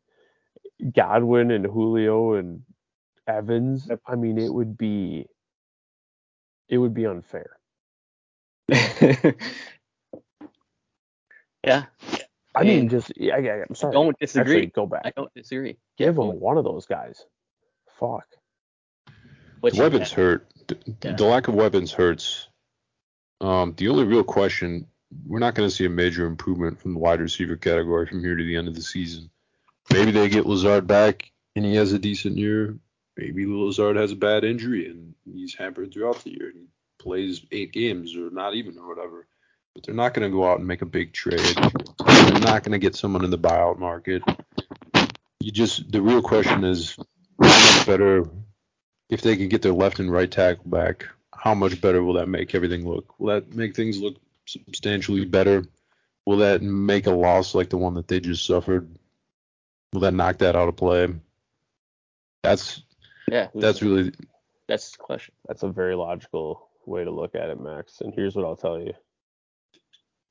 Godwin 0.94 1.50
and 1.50 1.64
Julio 1.66 2.34
and 2.34 2.62
Evans, 3.26 3.88
I 4.06 4.14
mean, 4.16 4.38
it 4.38 4.52
would 4.52 4.76
be 4.78 5.26
it 6.68 6.78
would 6.78 6.94
be 6.94 7.06
unfair. 7.06 7.58
yeah, 11.64 11.86
I 12.54 12.62
mean, 12.64 12.80
And 12.80 12.90
just 12.90 13.12
yeah, 13.16 13.36
I, 13.36 13.64
I'm 13.68 13.74
sorry. 13.74 13.92
don't 13.92 14.18
disagree. 14.18 14.56
Actually, 14.56 14.66
go 14.68 14.86
back. 14.86 15.02
I 15.04 15.12
don't 15.16 15.32
disagree. 15.34 15.76
Give 15.96 16.16
Yeah, 16.16 16.22
him 16.22 16.40
one 16.40 16.58
of 16.58 16.64
those 16.64 16.86
guys. 16.86 17.24
Fuck. 17.98 18.26
Which 19.60 19.74
The 19.74 19.80
weapons 19.82 20.12
hurt. 20.12 20.46
The, 20.68 20.78
Yeah. 21.02 21.12
the 21.16 21.24
lack 21.24 21.48
of 21.48 21.54
weapons 21.54 21.92
hurts. 21.92 22.48
Um, 23.40 23.74
the 23.76 23.88
only 23.88 24.04
real 24.04 24.24
question, 24.24 24.86
we're 25.26 25.38
not 25.38 25.54
going 25.54 25.68
to 25.68 25.74
see 25.74 25.84
a 25.84 25.90
major 25.90 26.26
improvement 26.26 26.80
from 26.80 26.92
the 26.94 27.00
wide 27.00 27.20
receiver 27.20 27.56
category 27.56 28.06
from 28.06 28.20
here 28.22 28.36
to 28.36 28.44
the 28.44 28.56
end 28.56 28.68
of 28.68 28.74
the 28.74 28.82
season. 28.82 29.30
Maybe 29.92 30.10
they 30.10 30.28
get 30.28 30.46
Lazard 30.46 30.86
back 30.86 31.30
and 31.56 31.64
he 31.64 31.76
has 31.76 31.92
a 31.92 31.98
decent 31.98 32.36
year. 32.36 32.78
Maybe 33.16 33.46
Lazard 33.46 33.96
has 33.96 34.12
a 34.12 34.16
bad 34.16 34.44
injury 34.44 34.88
and 34.88 35.14
he's 35.24 35.54
hampered 35.54 35.92
throughout 35.92 36.22
the 36.22 36.30
year. 36.30 36.52
He 36.54 36.66
plays 36.98 37.44
eight 37.50 37.72
games 37.72 38.14
or 38.16 38.30
not 38.30 38.54
even 38.54 38.78
or 38.78 38.88
whatever. 38.88 39.26
But 39.74 39.84
they're 39.84 39.94
not 39.94 40.14
going 40.14 40.30
to 40.30 40.36
go 40.36 40.48
out 40.48 40.58
and 40.58 40.68
make 40.68 40.82
a 40.82 40.86
big 40.86 41.12
trade. 41.12 41.40
They're 41.40 42.40
not 42.40 42.62
going 42.62 42.72
to 42.72 42.78
get 42.78 42.96
someone 42.96 43.24
in 43.24 43.30
the 43.30 43.38
buyout 43.38 43.78
market. 43.78 44.22
You 45.40 45.52
just 45.52 45.90
the 45.90 46.02
real 46.02 46.22
question 46.22 46.64
is 46.64 46.96
how 47.40 47.46
much 47.46 47.86
better 47.86 48.24
if 49.08 49.22
they 49.22 49.36
can 49.36 49.48
get 49.48 49.62
their 49.62 49.72
left 49.72 50.00
and 50.00 50.12
right 50.12 50.30
tackle 50.30 50.68
back, 50.68 51.06
how 51.34 51.54
much 51.54 51.80
better 51.80 52.02
will 52.02 52.14
that 52.14 52.28
make 52.28 52.54
everything 52.54 52.86
look? 52.86 53.18
Will 53.18 53.34
that 53.34 53.54
make 53.54 53.74
things 53.74 54.00
look 54.00 54.16
substantially 54.46 55.24
better? 55.24 55.64
Will 56.26 56.38
that 56.38 56.62
make 56.62 57.06
a 57.06 57.12
loss 57.12 57.54
like 57.54 57.70
the 57.70 57.78
one 57.78 57.94
that 57.94 58.08
they 58.08 58.20
just 58.20 58.44
suffered? 58.44 58.97
Will 59.92 60.00
that 60.00 60.14
knock 60.14 60.38
that 60.38 60.56
out 60.56 60.68
of 60.68 60.76
play? 60.76 61.08
That's 62.42 62.82
yeah, 63.30 63.48
that's 63.54 63.82
really 63.82 64.12
that's 64.68 64.92
the 64.92 64.98
question. 64.98 65.34
That's 65.46 65.62
a 65.62 65.68
very 65.68 65.94
logical 65.94 66.68
way 66.84 67.04
to 67.04 67.10
look 67.10 67.34
at 67.34 67.50
it, 67.50 67.60
Max. 67.60 68.00
And 68.00 68.12
here's 68.14 68.36
what 68.36 68.44
I'll 68.44 68.56
tell 68.56 68.78
you. 68.80 68.92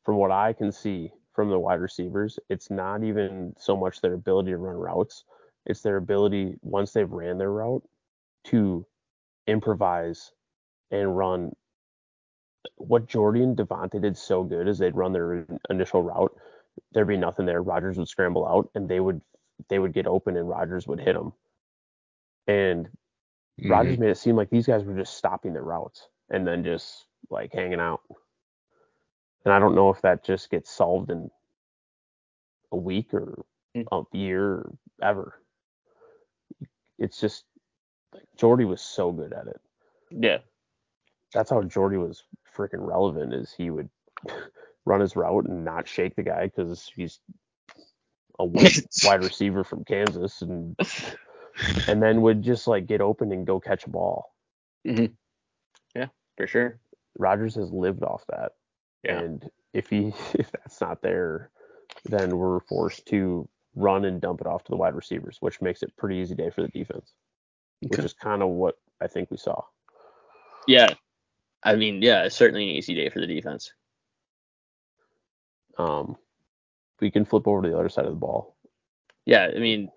From 0.05 0.15
what 0.15 0.31
I 0.31 0.53
can 0.53 0.71
see 0.71 1.11
from 1.33 1.49
the 1.49 1.59
wide 1.59 1.81
receivers, 1.81 2.39
it's 2.49 2.71
not 2.71 3.03
even 3.03 3.53
so 3.59 3.77
much 3.77 4.01
their 4.01 4.13
ability 4.13 4.51
to 4.51 4.57
run 4.57 4.75
routes, 4.75 5.23
it's 5.65 5.81
their 5.81 5.97
ability, 5.97 6.55
once 6.61 6.93
they've 6.93 7.11
ran 7.11 7.37
their 7.37 7.51
route, 7.51 7.83
to 8.45 8.85
improvise 9.45 10.31
and 10.89 11.15
run. 11.15 11.51
What 12.77 13.07
Jordy 13.07 13.43
and 13.43 13.55
Davante 13.55 14.01
did 14.01 14.17
so 14.17 14.43
good 14.43 14.67
is 14.67 14.79
they'd 14.79 14.95
run 14.95 15.13
their 15.13 15.45
initial 15.69 16.01
route, 16.01 16.35
there'd 16.91 17.07
be 17.07 17.17
nothing 17.17 17.45
there. 17.45 17.61
Rodgers 17.61 17.97
would 17.97 18.07
scramble 18.07 18.47
out, 18.47 18.69
and 18.73 18.89
they 18.89 18.99
would 18.99 19.21
they 19.69 19.79
would 19.79 19.93
get 19.93 20.07
open, 20.07 20.37
and 20.37 20.49
Rodgers 20.49 20.87
would 20.87 20.99
hit 20.99 21.15
them. 21.15 21.33
And 22.47 22.89
Rodgers 23.69 23.97
made 23.97 24.09
it 24.09 24.17
seem 24.17 24.35
like 24.35 24.49
these 24.49 24.67
guys 24.67 24.83
were 24.83 24.97
just 24.97 25.17
stopping 25.17 25.53
their 25.53 25.63
routes 25.63 26.07
and 26.29 26.45
then 26.47 26.63
just 26.63 27.05
like 27.29 27.51
hanging 27.53 27.79
out. 27.79 28.01
And 29.45 29.53
I 29.53 29.59
don't 29.59 29.75
know 29.75 29.89
if 29.89 30.01
that 30.01 30.23
just 30.23 30.49
gets 30.49 30.69
solved 30.71 31.09
in 31.11 31.29
a 32.71 32.77
week 32.77 33.13
or 33.13 33.43
Mm. 33.75 33.87
a 33.91 34.17
year 34.17 34.45
or 34.45 34.73
ever. 35.01 35.41
It's 36.97 37.19
just 37.19 37.45
like 38.13 38.23
Jordy 38.37 38.65
was 38.65 38.81
so 38.81 39.11
good 39.11 39.33
at 39.33 39.47
it. 39.47 39.59
Yeah, 40.11 40.39
That's 41.33 41.49
how 41.49 41.61
Jordy 41.63 41.97
was 41.97 42.23
freaking 42.55 42.85
relevant 42.87 43.33
is 43.33 43.53
he 43.53 43.69
would 43.69 43.89
run 44.85 45.01
his 45.01 45.15
route 45.15 45.45
and 45.45 45.63
not 45.63 45.87
shake 45.87 46.15
the 46.15 46.23
guy 46.23 46.45
because 46.47 46.91
he's 46.95 47.19
a 48.39 48.45
wide, 49.03 49.23
receiver 49.23 49.63
from 49.63 49.83
Kansas 49.83 50.41
and 50.41 50.75
and 51.87 52.01
then 52.01 52.21
would 52.21 52.43
just 52.43 52.67
like 52.67 52.85
get 52.85 53.01
open 53.01 53.31
and 53.31 53.47
go 53.47 53.59
catch 53.59 53.85
a 53.85 53.89
ball. 53.89 54.33
Yeah, 55.95 56.07
for 56.35 56.47
sure. 56.47 56.79
Rodgers 57.17 57.55
has 57.55 57.71
lived 57.71 58.03
off 58.03 58.23
that. 58.29 58.53
Yeah. 59.03 59.19
And 59.19 59.49
if 59.73 59.89
he 59.89 60.13
if 60.33 60.51
that's 60.51 60.79
not 60.81 61.01
there, 61.01 61.49
then 62.05 62.37
we're 62.37 62.59
forced 62.61 63.05
to 63.07 63.47
run 63.75 64.05
and 64.05 64.21
dump 64.21 64.41
it 64.41 64.47
off 64.47 64.63
to 64.65 64.71
the 64.71 64.77
wide 64.77 64.95
receivers, 64.95 65.37
which 65.39 65.61
makes 65.61 65.83
it 65.83 65.95
pretty 65.97 66.17
easy 66.17 66.35
day 66.35 66.49
for 66.49 66.61
the 66.61 66.67
defense. 66.67 67.13
Which 67.81 67.99
is 67.99 68.13
kind 68.13 68.41
of 68.41 68.49
what 68.49 68.75
I 68.99 69.07
think 69.07 69.29
we 69.29 69.37
saw. 69.37 69.61
Yeah, 70.67 70.95
I 71.63 71.75
mean, 71.75 72.01
yeah, 72.01 72.23
it's 72.23 72.35
certainly 72.35 72.69
an 72.69 72.75
easy 72.75 72.95
day 72.95 73.09
for 73.09 73.19
the 73.19 73.27
defense. 73.27 73.71
Um 75.77 76.17
we 76.99 77.11
can 77.11 77.25
flip 77.25 77.47
over 77.47 77.61
to 77.61 77.69
the 77.69 77.77
other 77.77 77.89
side 77.89 78.05
of 78.05 78.11
the 78.11 78.19
ball. 78.19 78.55
Yeah, 79.25 79.49
I 79.55 79.59
mean, 79.59 79.91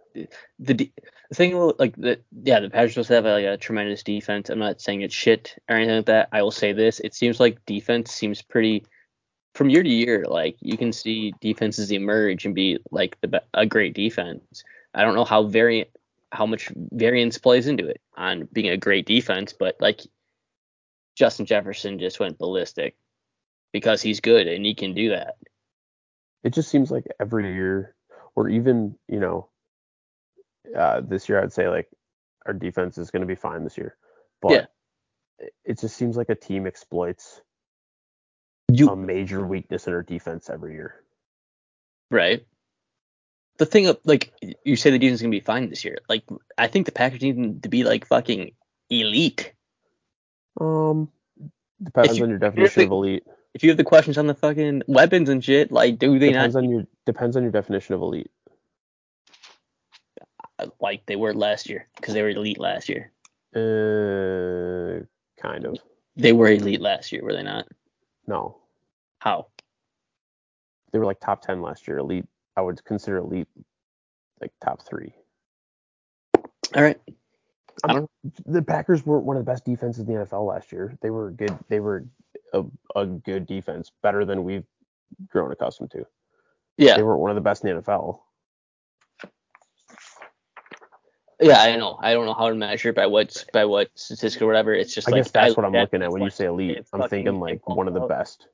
the 0.59 0.75
the 0.75 0.91
thing 1.35 1.57
like 1.79 1.95
the 1.97 2.21
yeah 2.43 2.61
the 2.61 2.71
Packers 2.71 3.09
have 3.09 3.25
like 3.25 3.45
a 3.45 3.57
tremendous 3.57 4.03
defense. 4.03 4.51
I'm 4.51 4.59
not 4.59 4.81
saying 4.81 5.03
it's 5.03 5.15
shit 5.15 5.57
or 5.69 5.77
anything 5.77 5.97
like 5.97 6.07
that. 6.07 6.29
I 6.33 6.43
will 6.43 6.51
say 6.51 6.73
this: 6.73 7.01
it 7.01 7.15
seems 7.15 7.41
like 7.41 7.65
defense 7.67 8.13
seems 8.13 8.43
pretty 8.43 8.85
from 9.55 9.71
year 9.71 9.83
to 9.83 9.89
year. 9.89 10.25
Like 10.29 10.57
you 10.61 10.77
can 10.77 10.93
see 10.93 11.33
defenses 11.41 11.93
emerge 11.93 12.45
and 12.45 12.55
be 12.55 12.79
like 12.91 13.19
the 13.21 13.43
a 13.55 13.67
great 13.67 13.95
defense. 13.95 14.65
I 14.95 15.03
don't 15.03 15.15
know 15.15 15.25
how 15.25 15.45
variant 15.45 15.89
how 16.33 16.47
much 16.47 16.71
variance 16.77 17.39
plays 17.39 17.67
into 17.67 17.87
it 17.87 18.01
on 18.17 18.49
being 18.53 18.71
a 18.71 18.77
great 18.77 19.07
defense, 19.07 19.53
but 19.53 19.77
like 19.81 20.01
Justin 21.17 21.47
Jefferson 21.47 21.99
just 21.99 22.21
went 22.21 22.39
ballistic 22.39 22.97
because 23.73 24.03
he's 24.03 24.21
good 24.21 24.47
and 24.47 24.65
he 24.65 24.75
can 24.75 24.95
do 24.95 25.11
that. 25.11 25.37
It 26.45 26.55
just 26.55 26.71
seems 26.71 26.91
like 26.91 27.07
every 27.21 27.53
year 27.53 27.95
or 28.35 28.49
even, 28.49 28.97
you 29.09 29.21
know, 29.21 29.49
uh 30.77 31.01
this 31.01 31.29
year 31.29 31.43
I'd 31.43 31.53
say 31.53 31.69
like 31.69 31.89
our 32.47 32.53
defense 32.55 32.97
is 32.99 33.11
going 33.11 33.21
to 33.21 33.27
be 33.27 33.35
fine 33.35 33.65
this 33.65 33.77
year. 33.77 33.97
But 34.41 34.53
Yeah. 34.53 34.67
it- 35.39 35.55
it 35.65 35.79
just 35.79 35.97
seems 35.97 36.17
like 36.17 36.29
a 36.31 36.35
team 36.35 36.67
exploits 36.67 37.43
You 38.73 38.89
a 38.91 38.97
major 38.97 39.45
weakness 39.47 39.87
in 39.87 39.93
our 39.95 40.03
defense 40.03 40.49
every 40.49 40.75
year. 40.75 41.05
Right. 42.11 42.47
The 43.59 43.67
thing 43.67 43.87
of 43.89 43.99
like 44.05 44.33
you 44.65 44.77
say 44.77 44.91
the 44.91 44.99
defense 44.99 45.17
is 45.17 45.23
gonna 45.23 45.31
be 45.31 45.41
fine 45.41 45.69
this 45.69 45.85
year. 45.85 45.99
Like 46.09 46.25
I 46.57 46.69
think 46.69 46.87
the 46.87 46.93
Packers 46.93 47.21
need 47.21 47.63
to 47.63 47.69
be 47.69 47.85
like 47.85 48.07
fucking 48.07 48.53
elite. 48.89 49.53
Um, 50.59 51.11
depends 51.83 52.17
you- 52.17 52.25
on 52.25 52.31
your 52.31 52.39
definition 52.39 52.85
of 52.85 52.91
elite. 52.93 53.25
If 53.55 53.63
you 53.65 53.71
have 53.71 53.77
the 53.77 53.85
questions 53.85 54.17
on 54.17 54.27
the 54.27 54.35
fucking 54.35 54.83
weapons 54.87 55.29
and 55.29 55.45
shit, 55.45 55.73
like 55.73 55.99
do 55.99 56.19
they 56.19 56.29
Depends 56.29 56.55
not 56.55 56.65
on 56.65 56.71
your 56.71 56.85
depends 57.07 57.37
on 57.37 57.43
your 57.43 57.53
definition 57.53 57.95
of 57.95 58.03
elite. 58.03 58.31
like 60.81 61.05
they 61.07 61.17
were 61.17 61.35
last 61.35 61.69
year 61.69 61.89
because 61.97 62.15
they 62.15 62.23
were 62.23 62.29
elite 62.31 62.59
last 62.59 62.89
year. 62.89 63.13
Uh, 63.55 65.05
kind 65.43 65.65
of. 65.65 65.79
They 66.17 66.33
were 66.33 66.49
elite 66.49 66.81
last 66.81 67.13
year, 67.13 67.25
were 67.25 67.33
they 67.33 67.43
not? 67.43 67.67
No, 68.27 68.59
How? 69.19 69.47
they 70.93 70.99
were 70.99 71.07
like 71.07 71.21
top 71.21 71.43
ten 71.43 71.63
last 71.63 71.89
year. 71.89 71.99
Elite, 71.99 72.27
I 72.57 72.61
would 72.63 72.85
consider 72.85 73.17
elite 73.19 73.49
like 74.41 74.53
top 74.63 74.83
three. 74.87 75.15
All 76.75 76.83
right. 76.83 76.99
The 78.47 78.63
Packers 78.63 79.05
were 79.07 79.19
one 79.19 79.37
of 79.37 79.45
the 79.45 79.51
best 79.51 79.65
defenses 79.65 80.01
in 80.01 80.07
the 80.07 80.25
NFL 80.25 80.47
last 80.47 80.71
year. 80.71 80.97
They 81.01 81.11
were 81.11 81.31
good. 81.31 81.57
They 81.69 81.81
were 81.81 82.05
a, 82.53 82.65
a 82.97 83.07
good 83.07 83.47
defense, 83.47 83.91
better 84.03 84.25
than 84.25 84.45
we've 84.45 84.65
grown 85.29 85.51
accustomed 85.53 85.91
to. 85.93 86.07
Yeah. 86.77 86.97
They 86.97 87.03
weren't 87.03 87.21
one 87.21 87.31
of 87.31 87.35
the 87.35 87.41
best 87.41 87.65
in 87.65 87.75
the 87.75 87.83
NFL. 87.83 88.21
Yeah, 91.43 91.63
I 91.63 91.77
know. 91.77 91.99
I 92.01 92.13
don't 92.13 92.27
know 92.27 92.35
how 92.35 92.51
to 92.51 92.55
measure 92.55 92.93
by 92.93 93.07
what 93.07 93.45
by 93.53 93.65
what 93.65 93.89
statistic 93.95 94.43
or 94.43 94.47
whatever. 94.47 94.75
It's 94.75 94.95
just 94.95 95.09
I 95.09 95.13
like 95.13 95.21
guess 95.23 95.31
that's 95.31 95.53
I 95.53 95.55
what 95.55 95.65
I'm 95.65 95.73
look 95.73 95.81
looking 95.93 96.03
at 96.03 96.11
when 96.11 96.23
you 96.23 96.29
say 96.31 96.45
elite. 96.47 96.77
I'm 96.93 97.01
fucking 97.01 97.09
thinking 97.09 97.41
like 97.41 97.67
one 97.67 97.89
of 97.89 97.95
the 97.95 98.01
best. 98.01 98.47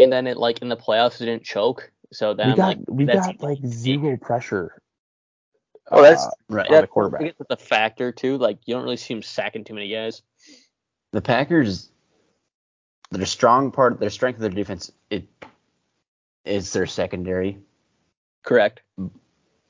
And 0.00 0.12
then 0.12 0.26
it 0.26 0.36
like 0.36 0.60
in 0.60 0.68
the 0.68 0.76
playoffs 0.76 1.20
it 1.20 1.26
didn't 1.26 1.44
choke. 1.44 1.92
So 2.12 2.34
then 2.34 2.46
We 2.48 2.52
I'm 2.52 2.56
got 2.56 2.66
like 2.66 2.78
we 2.88 3.04
that's 3.04 3.26
got 3.26 3.40
like 3.40 3.58
zero 3.64 4.16
pressure. 4.16 4.82
Oh, 5.92 6.02
that's- 6.02 6.24
uh, 6.26 6.30
Right. 6.48 6.66
on 6.66 6.72
the 6.72 6.76
That's- 6.76 6.90
quarterback. 6.90 7.20
I 7.20 7.24
guess 7.26 7.34
it's 7.38 7.50
a 7.50 7.56
factor 7.56 8.10
too. 8.10 8.36
Like 8.36 8.58
you 8.66 8.74
don't 8.74 8.82
really 8.82 8.96
see 8.96 9.14
him 9.14 9.22
sacking 9.22 9.62
too 9.64 9.74
many 9.74 9.88
guys. 9.92 10.22
The 11.12 11.20
Packers, 11.22 11.92
their 13.14 13.26
strong 13.26 13.70
part, 13.70 13.98
their 14.00 14.10
strength 14.10 14.36
of 14.36 14.42
their 14.42 14.50
defense, 14.50 14.92
it 15.10 15.24
is 16.44 16.72
their 16.72 16.86
secondary, 16.86 17.58
Correct. 18.42 18.82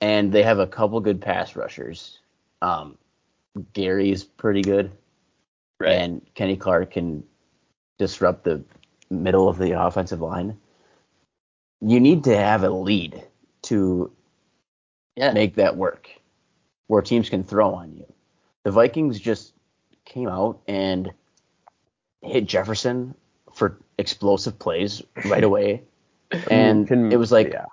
and 0.01 0.33
they 0.33 0.43
have 0.43 0.59
a 0.59 0.67
couple 0.67 1.01
good 1.01 1.21
pass 1.21 1.55
rushers. 1.57 2.19
Um, 2.63 2.99
Gary's 3.73 4.25
pretty 4.25 4.63
good, 4.63 4.91
Right. 5.79 5.93
and 5.93 6.23
Kenny 6.35 6.57
Clark 6.57 6.93
can 6.93 7.25
disrupt 7.99 8.45
the 8.45 8.65
middle 9.11 9.49
of 9.49 9.59
the 9.59 9.73
offensive 9.73 10.21
line. 10.21 10.57
You 11.81 12.01
need 12.01 12.25
to 12.25 12.37
have 12.37 12.65
a 12.65 12.71
lead 12.71 13.23
to 13.63 14.11
yeah. 15.17 15.33
make 15.33 15.55
that 15.57 15.77
work, 15.77 16.09
where 16.87 17.03
teams 17.03 17.29
can 17.29 17.45
throw 17.45 17.75
on 17.75 17.95
you. 17.97 18.07
The 18.65 18.71
Vikings 18.71 19.21
just 19.21 19.53
came 20.05 20.29
out 20.29 20.61
and 20.67 21.13
hit 22.23 22.47
Jefferson 22.47 23.15
for 23.55 23.79
explosive 23.99 24.59
plays 24.59 25.03
right 25.27 25.45
away, 25.45 25.83
and 26.51 26.87
Can- 26.87 27.13
it 27.13 27.17
was 27.17 27.33
like, 27.33 27.53
yeah. 27.53 27.67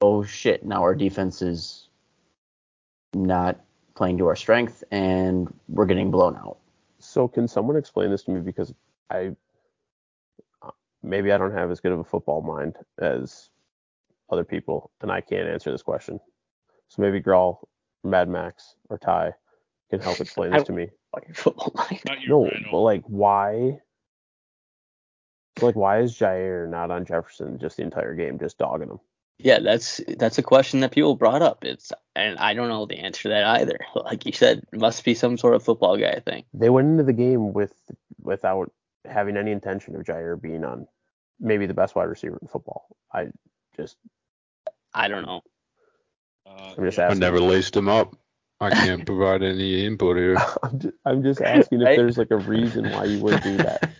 oh 0.00 0.22
shit, 0.24 0.64
now 0.64 0.82
our 0.82 0.94
defense 0.94 1.40
is 1.42 1.88
not 3.14 3.60
playing 3.94 4.18
to 4.18 4.26
our 4.26 4.36
strength, 4.36 4.82
and 4.90 5.52
we're 5.68 5.86
getting 5.86 6.10
blown 6.10 6.36
out. 6.36 6.58
So 6.98 7.26
can 7.28 7.48
someone 7.48 7.76
explain 7.76 8.10
this 8.10 8.22
to 8.24 8.30
me 8.30 8.40
because 8.40 8.74
I 9.10 9.34
maybe 11.02 11.32
I 11.32 11.38
don't 11.38 11.52
have 11.52 11.70
as 11.70 11.80
good 11.80 11.92
of 11.92 11.98
a 11.98 12.04
football 12.04 12.42
mind 12.42 12.76
as 12.98 13.48
other 14.30 14.44
people, 14.44 14.90
and 15.00 15.10
I 15.10 15.20
can't 15.20 15.48
answer 15.48 15.70
this 15.72 15.82
question. 15.82 16.20
So 16.88 17.02
maybe 17.02 17.20
Grawl, 17.20 17.58
Mad 18.04 18.28
Max, 18.28 18.74
or 18.88 18.98
Ty 18.98 19.32
can 19.90 20.00
help 20.00 20.20
explain 20.20 20.50
this 20.52 20.62
I- 20.62 20.64
to 20.64 20.72
me. 20.72 20.90
Fucking 21.12 21.34
football 21.34 21.72
mind. 21.74 22.00
No, 22.28 22.48
but 22.70 22.78
like 22.78 23.02
why? 23.06 23.80
So, 25.60 25.66
Like 25.66 25.76
why 25.76 26.00
is 26.00 26.16
Jaire 26.16 26.68
not 26.68 26.90
on 26.90 27.04
Jefferson 27.04 27.58
just 27.58 27.76
the 27.76 27.82
entire 27.82 28.14
game, 28.14 28.38
just 28.38 28.58
dogging 28.58 28.88
him? 28.90 29.00
Yeah, 29.38 29.60
that's 29.60 30.00
that's 30.18 30.36
a 30.38 30.42
question 30.42 30.80
that 30.80 30.92
people 30.92 31.16
brought 31.16 31.40
up. 31.40 31.64
It's 31.64 31.92
and 32.14 32.38
I 32.38 32.52
don't 32.52 32.68
know 32.68 32.84
the 32.86 32.98
answer 32.98 33.22
to 33.24 33.28
that 33.30 33.44
either. 33.60 33.78
Like 33.94 34.26
you 34.26 34.32
said, 34.32 34.64
must 34.72 35.04
be 35.04 35.14
some 35.14 35.38
sort 35.38 35.54
of 35.54 35.62
football 35.62 35.96
guy 35.96 36.20
thing. 36.24 36.44
They 36.52 36.68
went 36.68 36.88
into 36.88 37.04
the 37.04 37.12
game 37.14 37.52
with 37.52 37.72
without 38.20 38.70
having 39.06 39.36
any 39.38 39.50
intention 39.50 39.96
of 39.96 40.02
Jaire 40.02 40.40
being 40.40 40.64
on 40.64 40.86
maybe 41.38 41.64
the 41.66 41.74
best 41.74 41.94
wide 41.94 42.04
receiver 42.04 42.38
in 42.42 42.48
football. 42.48 42.86
I 43.12 43.28
just 43.76 43.96
I 44.92 45.08
don't 45.08 45.24
know. 45.24 45.40
Uh, 46.46 46.74
I'm 46.76 46.84
just 46.84 46.98
asking. 46.98 47.22
I 47.22 47.26
never 47.26 47.40
laced 47.40 47.76
him 47.76 47.88
up. 47.88 48.16
I 48.60 48.68
can't 48.74 49.06
provide 49.06 49.42
any 49.42 49.86
input 49.86 50.18
here. 50.18 50.36
I'm 50.62 50.78
just, 50.78 50.94
I'm 51.06 51.22
just 51.22 51.40
asking 51.40 51.80
if 51.80 51.86
Right? 51.86 51.96
there's 51.96 52.18
like 52.18 52.30
a 52.30 52.36
reason 52.36 52.90
why 52.90 53.04
you 53.04 53.20
would 53.20 53.42
do 53.42 53.56
that. 53.58 53.90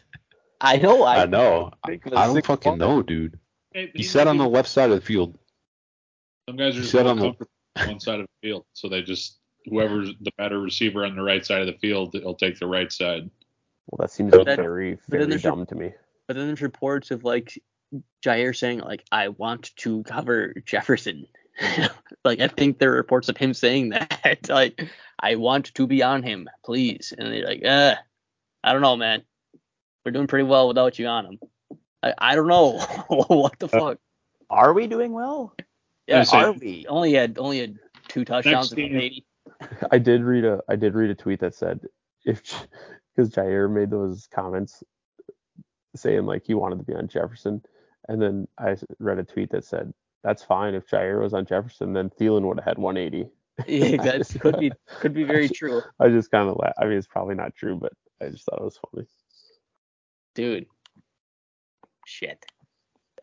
I 0.60 0.76
know. 0.76 1.02
I, 1.02 1.22
I 1.22 1.26
know. 1.26 1.70
think 1.86 2.02
I 2.14 2.26
don't 2.26 2.44
fucking 2.44 2.72
one. 2.72 2.78
know, 2.78 3.02
dude. 3.02 3.38
hey, 3.72 3.90
He 3.94 3.98
he's 4.02 4.10
sat 4.10 4.24
not 4.24 4.30
on 4.30 4.38
the 4.38 4.48
left 4.48 4.68
side 4.68 4.90
of 4.90 4.96
the 5.00 5.06
field. 5.06 5.38
Some 6.48 6.56
guys 6.56 6.74
are 6.74 6.76
he 6.76 6.80
just 6.80 6.92
sat 6.92 7.06
on 7.06 7.18
the- 7.18 7.34
one 7.86 8.00
side 8.00 8.20
of 8.20 8.26
the 8.26 8.48
field, 8.48 8.64
so 8.72 8.88
they 8.88 9.02
just 9.02 9.38
whoever's 9.66 10.10
the 10.20 10.32
better 10.38 10.58
receiver 10.60 11.04
on 11.04 11.14
the 11.16 11.22
right 11.22 11.44
side 11.46 11.60
of 11.60 11.66
the 11.66 11.78
field, 11.78 12.12
they'll 12.12 12.34
take 12.34 12.58
the 12.58 12.66
right 12.66 12.90
side. 12.92 13.30
Well, 13.90 13.98
that 14.04 14.10
seems 14.10 14.30
But 14.32 14.44
then- 14.46 14.56
very, 14.56 14.94
but 14.94 15.02
then 15.10 15.18
very 15.20 15.30
there's 15.30 15.42
dumb 15.42 15.64
to 15.66 15.74
me. 15.74 15.92
But 16.26 16.36
then 16.36 16.46
there's 16.46 16.62
reports 16.62 17.10
of 17.10 17.24
like 17.24 17.60
Jaire 18.24 18.56
saying 18.56 18.80
like 18.80 19.04
I 19.12 19.28
want 19.28 19.74
to 19.76 20.02
cover 20.04 20.54
Jefferson. 20.66 21.26
like 22.24 22.40
I 22.40 22.48
think 22.48 22.78
there 22.78 22.92
are 22.92 22.96
reports 22.96 23.28
of 23.28 23.36
him 23.36 23.54
saying 23.54 23.88
that. 23.90 24.48
like 24.48 24.80
I 25.20 25.36
want 25.36 25.74
to 25.74 25.86
be 25.86 26.02
on 26.02 26.22
him, 26.22 26.48
please. 26.64 27.12
And 27.16 27.32
they're 27.32 27.44
like, 27.46 27.64
uh, 27.64 27.94
I 28.64 28.72
don't 28.72 28.82
know, 28.82 28.96
man. 28.96 29.22
We're 30.04 30.12
doing 30.12 30.26
pretty 30.26 30.44
well 30.44 30.68
without 30.68 30.98
you 30.98 31.06
on 31.06 31.24
them. 31.24 31.38
I, 32.02 32.14
I 32.18 32.34
don't 32.34 32.48
know. 32.48 32.78
what 33.08 33.58
the 33.58 33.66
uh, 33.66 33.68
fuck? 33.68 33.98
Are 34.48 34.72
we 34.72 34.86
doing 34.86 35.12
well? 35.12 35.54
Yeah, 36.06 36.22
say- 36.24 36.38
Are 36.38 36.52
we? 36.52 36.86
only 36.88 37.12
had 37.12 37.38
only 37.38 37.60
had 37.60 37.78
two 38.08 38.24
touchdowns 38.24 38.72
in 38.72 38.78
game- 38.78 38.96
80. 38.96 39.26
I 39.92 39.98
did 39.98 40.22
read 40.22 40.44
a 40.44 40.60
I 40.68 40.76
did 40.76 40.94
read 40.94 41.10
a 41.10 41.14
tweet 41.14 41.40
that 41.40 41.54
said 41.54 41.80
if 42.24 42.42
because 43.14 43.30
Jaire 43.30 43.70
made 43.70 43.90
those 43.90 44.26
comments 44.32 44.82
saying 45.96 46.24
like 46.24 46.44
he 46.46 46.54
wanted 46.54 46.78
to 46.78 46.84
be 46.84 46.94
on 46.94 47.08
Jefferson, 47.08 47.62
and 48.08 48.20
then 48.20 48.48
I 48.58 48.76
read 48.98 49.18
a 49.18 49.24
tweet 49.24 49.50
that 49.50 49.64
said 49.64 49.92
that's 50.22 50.42
fine 50.42 50.74
if 50.74 50.86
Jaire 50.86 51.22
was 51.22 51.34
on 51.34 51.46
Jefferson, 51.46 51.92
then 51.92 52.10
Thielen 52.10 52.42
would 52.42 52.58
have 52.58 52.64
had 52.64 52.78
180. 52.78 53.30
Yeah, 53.66 53.96
that 54.02 54.26
could 54.40 54.58
be 54.58 54.72
could 55.00 55.12
be 55.12 55.24
very 55.24 55.48
true, 55.48 55.82
I 55.98 56.08
just 56.08 56.30
kind 56.30 56.48
of 56.48 56.56
laugh. 56.56 56.72
I 56.78 56.84
mean, 56.86 56.96
it's 56.96 57.06
probably 57.06 57.34
not 57.34 57.54
true, 57.54 57.76
but 57.76 57.92
I 58.22 58.30
just 58.30 58.44
thought 58.44 58.60
it 58.60 58.64
was 58.64 58.80
funny. 58.92 59.06
Dude. 60.40 60.66
Shit. 62.06 62.44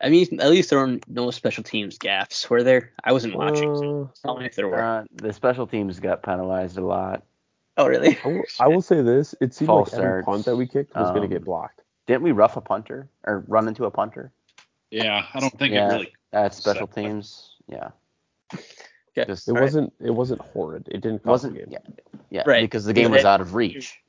I 0.00 0.08
mean, 0.10 0.40
at 0.40 0.50
least 0.50 0.70
there 0.70 0.78
were 0.78 0.98
no 1.08 1.30
special 1.32 1.64
teams 1.64 1.98
gaffes, 1.98 2.48
were 2.48 2.62
there? 2.62 2.92
I 3.02 3.12
wasn't 3.12 3.34
watching. 3.34 3.74
So 3.76 4.12
tell 4.22 4.36
me 4.38 4.46
if 4.46 4.54
there 4.54 4.68
were. 4.68 4.80
Uh, 4.80 5.04
the 5.12 5.32
special 5.32 5.66
teams 5.66 5.98
got 5.98 6.22
penalized 6.22 6.78
a 6.78 6.84
lot. 6.86 7.24
oh, 7.76 7.88
really? 7.88 8.16
I 8.24 8.28
will, 8.28 8.42
I 8.60 8.68
will 8.68 8.82
say 8.82 9.02
this: 9.02 9.34
it 9.40 9.52
seemed 9.54 9.66
False 9.66 9.92
like 9.92 9.98
every 10.00 10.22
starts. 10.22 10.26
punt 10.26 10.44
that 10.44 10.56
we 10.56 10.66
kicked 10.68 10.94
was 10.94 11.10
going 11.10 11.24
Um, 11.24 11.28
to 11.28 11.34
get 11.34 11.44
blocked. 11.44 11.82
Didn't 12.06 12.22
we 12.22 12.30
rough 12.32 12.56
a 12.56 12.60
punter 12.60 13.08
or 13.24 13.44
run 13.48 13.66
into 13.66 13.84
a 13.86 13.90
punter? 13.90 14.30
Yeah, 14.92 15.26
I 15.34 15.40
don't 15.40 15.58
think 15.58 15.74
yeah, 15.74 15.88
it 15.88 15.92
really. 15.92 16.12
That's 16.30 16.56
special 16.56 16.86
Set- 16.86 16.94
teams. 16.94 17.56
Yeah. 17.66 17.88
Okay. 18.54 19.24
Just 19.26 19.48
It 19.48 19.50
All 19.50 19.56
right. 19.56 19.62
wasn't. 19.64 19.92
It 20.00 20.10
wasn't 20.12 20.40
horrid. 20.40 20.86
It 20.88 21.00
didn't 21.00 21.18
cost 21.24 21.44
wasn't 21.44 21.56
yeah, 21.72 21.78
yeah 22.30 22.42
Right. 22.46 22.62
because 22.62 22.84
the 22.84 22.92
game 22.92 23.10
was 23.10 23.24
out 23.24 23.40
of 23.40 23.54
reach. 23.54 23.98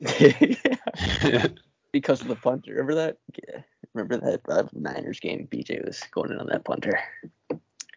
because 1.92 2.20
of 2.20 2.28
the 2.28 2.36
punter. 2.36 2.72
Remember 2.72 2.94
that? 2.94 3.18
Yeah. 3.48 3.60
Remember 3.94 4.18
that 4.18 4.40
uh, 4.48 4.64
Niners 4.72 5.20
game? 5.20 5.48
BJ 5.50 5.84
was 5.84 6.00
going 6.12 6.30
in 6.30 6.38
on 6.38 6.46
that 6.46 6.64
punter. 6.64 6.98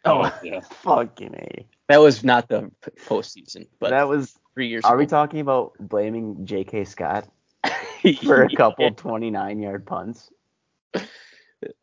Oh, 0.05 0.31
yeah. 0.43 0.59
fucking 0.81 1.35
a. 1.35 1.65
That 1.89 1.97
was 2.01 2.23
not 2.23 2.47
the 2.49 2.71
postseason, 3.05 3.67
but 3.79 3.91
that 3.91 4.07
was. 4.07 4.37
three 4.53 4.67
years 4.67 4.83
ago. 4.83 4.93
Are 4.93 4.97
we 4.97 5.05
talking 5.05 5.39
about 5.39 5.73
blaming 5.79 6.45
J.K. 6.45 6.85
Scott 6.85 7.27
for 8.23 8.43
a 8.43 8.55
couple 8.55 8.89
29 8.91 9.59
yard 9.59 9.85
punts? 9.85 10.29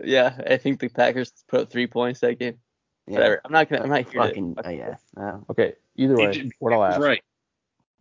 yeah, 0.02 0.38
I 0.48 0.56
think 0.56 0.80
the 0.80 0.88
Packers 0.88 1.32
put 1.48 1.60
up 1.60 1.70
three 1.70 1.86
points 1.86 2.20
that 2.20 2.38
game. 2.38 2.58
Yeah. 3.06 3.14
Whatever. 3.14 3.40
I'm 3.44 3.52
not 3.52 3.68
gonna. 3.68 3.82
I'm 3.82 3.88
not 3.88 4.10
here 4.10 4.22
Fucking 4.22 4.54
to. 4.56 4.66
uh, 4.66 4.70
yeah. 4.70 4.94
Uh, 5.16 5.38
Okay. 5.50 5.74
Either 5.96 6.16
way, 6.16 6.32
He- 6.34 6.52
what 6.58 6.72
I'll 6.72 6.84
ask, 6.84 7.00
Right. 7.00 7.22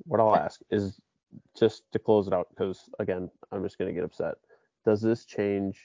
what 0.06 0.20
I'll 0.20 0.36
ask 0.36 0.60
is 0.70 1.00
just 1.58 1.84
to 1.92 2.00
close 2.00 2.28
it 2.28 2.34
out 2.34 2.48
because 2.50 2.90
again, 3.00 3.30
I'm 3.52 3.64
just 3.64 3.78
going 3.78 3.90
to 3.90 3.96
get 3.96 4.04
upset. 4.04 4.36
Does 4.86 5.02
this 5.02 5.26
change? 5.26 5.80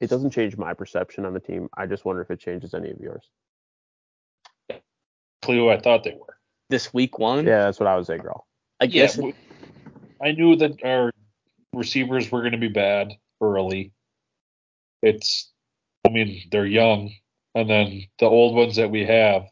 It 0.00 0.10
doesn't 0.10 0.30
change 0.30 0.56
my 0.56 0.74
perception 0.74 1.24
on 1.24 1.34
the 1.34 1.40
team. 1.40 1.68
I 1.76 1.86
just 1.86 2.04
wonder 2.04 2.22
if 2.22 2.30
it 2.30 2.40
changes 2.40 2.74
any 2.74 2.90
of 2.90 3.00
yours. 3.00 3.30
Clearly 5.42 5.62
who 5.64 5.70
I 5.70 5.80
thought 5.80 6.04
they 6.04 6.14
were. 6.14 6.36
This 6.68 6.92
week 6.92 7.18
one. 7.18 7.46
Yeah, 7.46 7.64
that's 7.64 7.80
what 7.80 7.88
I 7.88 7.96
was 7.96 8.06
saying, 8.06 8.20
girl. 8.22 8.46
I 8.80 8.84
Yeah, 8.84 9.02
guess. 9.04 9.16
w- 9.16 9.34
I 10.20 10.32
knew 10.32 10.56
that 10.56 10.84
our 10.84 11.10
receivers 11.72 12.30
were 12.30 12.40
going 12.40 12.52
to 12.52 12.58
be 12.58 12.68
bad 12.68 13.12
early. 13.40 13.92
It's, 15.02 15.50
I 16.04 16.10
mean, 16.10 16.42
they're 16.50 16.66
young, 16.66 17.12
and 17.54 17.70
then 17.70 18.02
the 18.18 18.26
old 18.26 18.56
ones 18.56 18.76
that 18.76 18.90
we 18.90 19.04
have, 19.04 19.46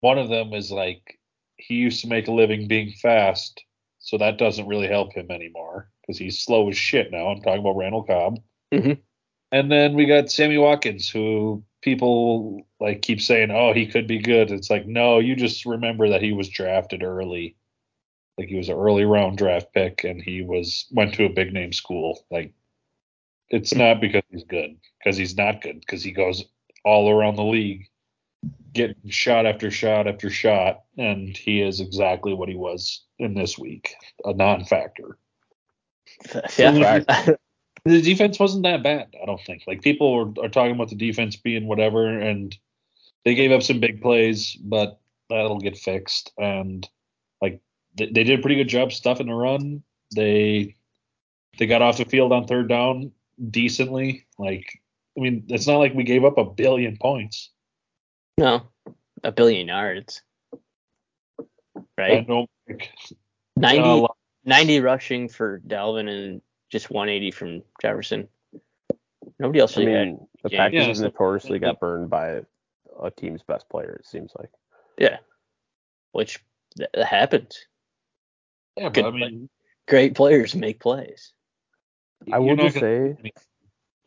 one 0.00 0.18
of 0.18 0.28
them 0.28 0.52
is 0.54 0.70
like 0.70 1.18
he 1.56 1.74
used 1.74 2.00
to 2.02 2.08
make 2.08 2.28
a 2.28 2.32
living 2.32 2.68
being 2.68 2.92
fast, 2.92 3.62
so 4.04 4.18
that 4.18 4.38
doesn't 4.38 4.66
really 4.66 4.86
help 4.86 5.14
him 5.14 5.30
anymore 5.30 5.88
because 6.00 6.18
he's 6.18 6.40
slow 6.40 6.68
as 6.68 6.76
shit 6.76 7.10
now. 7.10 7.28
I'm 7.28 7.40
talking 7.40 7.60
about 7.60 7.76
Randall 7.76 8.04
Cobb. 8.04 8.38
Mhm. 8.72 8.98
And 9.50 9.72
then 9.72 9.94
we 9.94 10.04
got 10.06 10.30
Sammy 10.30 10.58
Watkins, 10.58 11.08
who 11.08 11.64
people 11.80 12.66
like 12.80 13.02
keep 13.02 13.20
saying, 13.20 13.50
"Oh, 13.50 13.72
he 13.72 13.86
could 13.86 14.06
be 14.06 14.18
good." 14.18 14.50
It's 14.50 14.70
like, 14.70 14.86
no, 14.86 15.18
you 15.18 15.34
just 15.36 15.64
remember 15.64 16.08
that 16.08 16.22
he 16.22 16.32
was 16.32 16.48
drafted 16.48 17.02
early 17.02 17.56
like 18.38 18.48
he 18.48 18.56
was 18.56 18.68
an 18.68 18.76
early 18.76 19.04
round 19.04 19.38
draft 19.38 19.72
pick 19.72 20.04
and 20.04 20.20
he 20.20 20.42
was 20.42 20.86
went 20.90 21.14
to 21.14 21.24
a 21.24 21.32
big 21.32 21.52
name 21.52 21.72
school 21.72 22.24
like 22.30 22.52
it's 23.50 23.74
not 23.74 24.00
because 24.00 24.22
he's 24.30 24.44
good 24.44 24.76
because 24.98 25.16
he's 25.16 25.36
not 25.36 25.60
good 25.60 25.80
because 25.80 26.02
he 26.02 26.10
goes 26.10 26.44
all 26.84 27.08
around 27.10 27.36
the 27.36 27.44
league 27.44 27.86
getting 28.74 29.08
shot 29.08 29.46
after 29.46 29.70
shot 29.70 30.06
after 30.06 30.28
shot 30.28 30.82
and 30.98 31.36
he 31.36 31.62
is 31.62 31.80
exactly 31.80 32.34
what 32.34 32.48
he 32.48 32.56
was 32.56 33.04
in 33.18 33.34
this 33.34 33.58
week 33.58 33.94
a 34.24 34.34
non-factor. 34.34 35.18
Yeah. 36.58 37.00
the 37.84 38.00
defense 38.00 38.38
wasn't 38.38 38.62
that 38.62 38.82
bad 38.82 39.08
i 39.20 39.26
don't 39.26 39.40
think. 39.40 39.62
Like 39.66 39.82
people 39.82 40.14
were, 40.14 40.44
are 40.44 40.48
talking 40.48 40.74
about 40.74 40.90
the 40.90 40.96
defense 40.96 41.36
being 41.36 41.66
whatever 41.66 42.06
and 42.06 42.56
they 43.24 43.34
gave 43.34 43.52
up 43.52 43.62
some 43.62 43.80
big 43.80 44.02
plays 44.02 44.56
but 44.60 45.00
that'll 45.30 45.60
get 45.60 45.78
fixed. 45.78 46.32
And 46.38 46.88
like 47.40 47.60
they, 47.96 48.06
they 48.06 48.24
did 48.24 48.38
a 48.38 48.42
pretty 48.42 48.56
good 48.56 48.68
job 48.68 48.92
stuffing 48.92 49.26
the 49.26 49.34
run. 49.34 49.82
They 50.14 50.76
they 51.58 51.66
got 51.66 51.82
off 51.82 51.98
the 51.98 52.04
field 52.04 52.32
on 52.32 52.46
third 52.46 52.68
down 52.68 53.12
decently. 53.50 54.26
Like 54.38 54.80
i 55.16 55.20
mean 55.20 55.44
it's 55.48 55.66
not 55.66 55.78
like 55.78 55.94
we 55.94 56.04
gave 56.04 56.24
up 56.24 56.38
a 56.38 56.44
billion 56.44 56.96
points 56.96 57.50
no, 58.38 58.62
a 59.22 59.32
billion 59.32 59.68
yards. 59.68 60.22
i 60.52 61.82
Right. 61.98 62.26
don't 62.26 62.50
think 62.66 62.92
90, 63.56 63.80
uh, 64.04 64.06
90 64.44 64.80
rushing 64.80 65.28
for 65.28 65.60
Dalvin 65.60 66.08
and 66.08 66.42
just 66.70 66.90
180 66.90 67.30
from 67.30 67.62
Jefferson. 67.80 68.28
Nobody 69.38 69.60
else 69.60 69.76
I 69.76 69.80
really 69.80 69.92
had. 69.92 70.06
mean, 70.06 70.28
the 70.42 70.48
game. 70.50 70.58
Packers 70.58 71.00
Yeah, 71.00 71.06
notoriously 71.06 71.58
got 71.58 71.80
burned 71.80 72.10
by 72.10 72.42
a 73.02 73.10
team's 73.10 73.42
best 73.42 73.68
player. 73.68 73.96
It 74.00 74.06
seems 74.06 74.32
like. 74.38 74.50
Yeah. 74.98 75.18
Which 76.12 76.40
th- 76.76 76.90
that 76.94 77.06
happens. 77.06 77.66
Yeah, 78.76 78.84
but 78.84 78.94
Good 78.94 79.04
I 79.06 79.10
mean, 79.10 79.48
Great 79.86 80.14
players 80.14 80.54
make 80.54 80.80
plays. 80.80 81.32
I 82.32 82.38
you're 82.38 82.56
will 82.56 82.56
just 82.56 82.78
say 82.78 83.16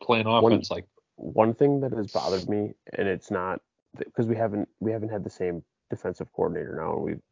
playing 0.02 0.26
one- 0.26 0.44
offense 0.52 0.70
like 0.70 0.86
one 1.14 1.54
thing 1.54 1.80
that 1.80 1.92
has 1.92 2.10
bothered 2.12 2.48
me, 2.48 2.74
and 2.94 3.06
it's 3.08 3.30
not 3.30 3.60
because 3.96 4.26
we 4.26 4.36
haven't 4.36 4.68
we 4.80 4.92
haven't 4.92 5.10
had 5.10 5.24
the 5.24 5.30
same 5.30 5.62
defensive 5.90 6.32
coordinator 6.32 6.76
now, 6.80 6.94
and 6.94 7.02
we've 7.02 7.22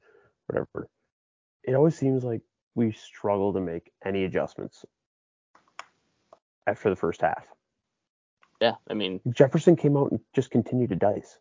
whatever. 0.46 0.88
It 1.64 1.74
always 1.74 1.96
seems 1.96 2.24
like 2.24 2.42
we 2.74 2.92
struggle 2.92 3.52
to 3.52 3.60
make 3.60 3.90
any 4.04 4.24
adjustments 4.24 4.84
after 6.66 6.90
the 6.90 6.96
first 6.96 7.20
half. 7.20 7.44
Yeah, 8.60 8.74
I 8.88 8.94
mean, 8.94 9.20
Jefferson 9.30 9.76
came 9.76 9.96
out 9.96 10.10
and 10.12 10.20
just 10.34 10.50
continued 10.50 10.90
to 10.90 10.96
dice. 10.96 11.38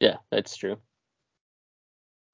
yeah, 0.00 0.16
that's 0.30 0.56
true. 0.56 0.78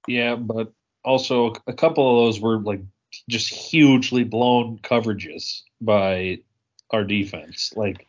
Yeah, 0.07 0.37
but 0.37 0.73
also 1.05 1.55
a 1.67 1.73
couple 1.73 2.09
of 2.21 2.27
those 2.27 2.41
were 2.41 2.59
like 2.59 2.81
just 3.29 3.49
hugely 3.49 4.25
blown 4.25 4.79
coverages 4.79 5.63
by 5.81 6.39
our 6.91 7.05
defense. 7.05 7.73
Like 7.77 8.09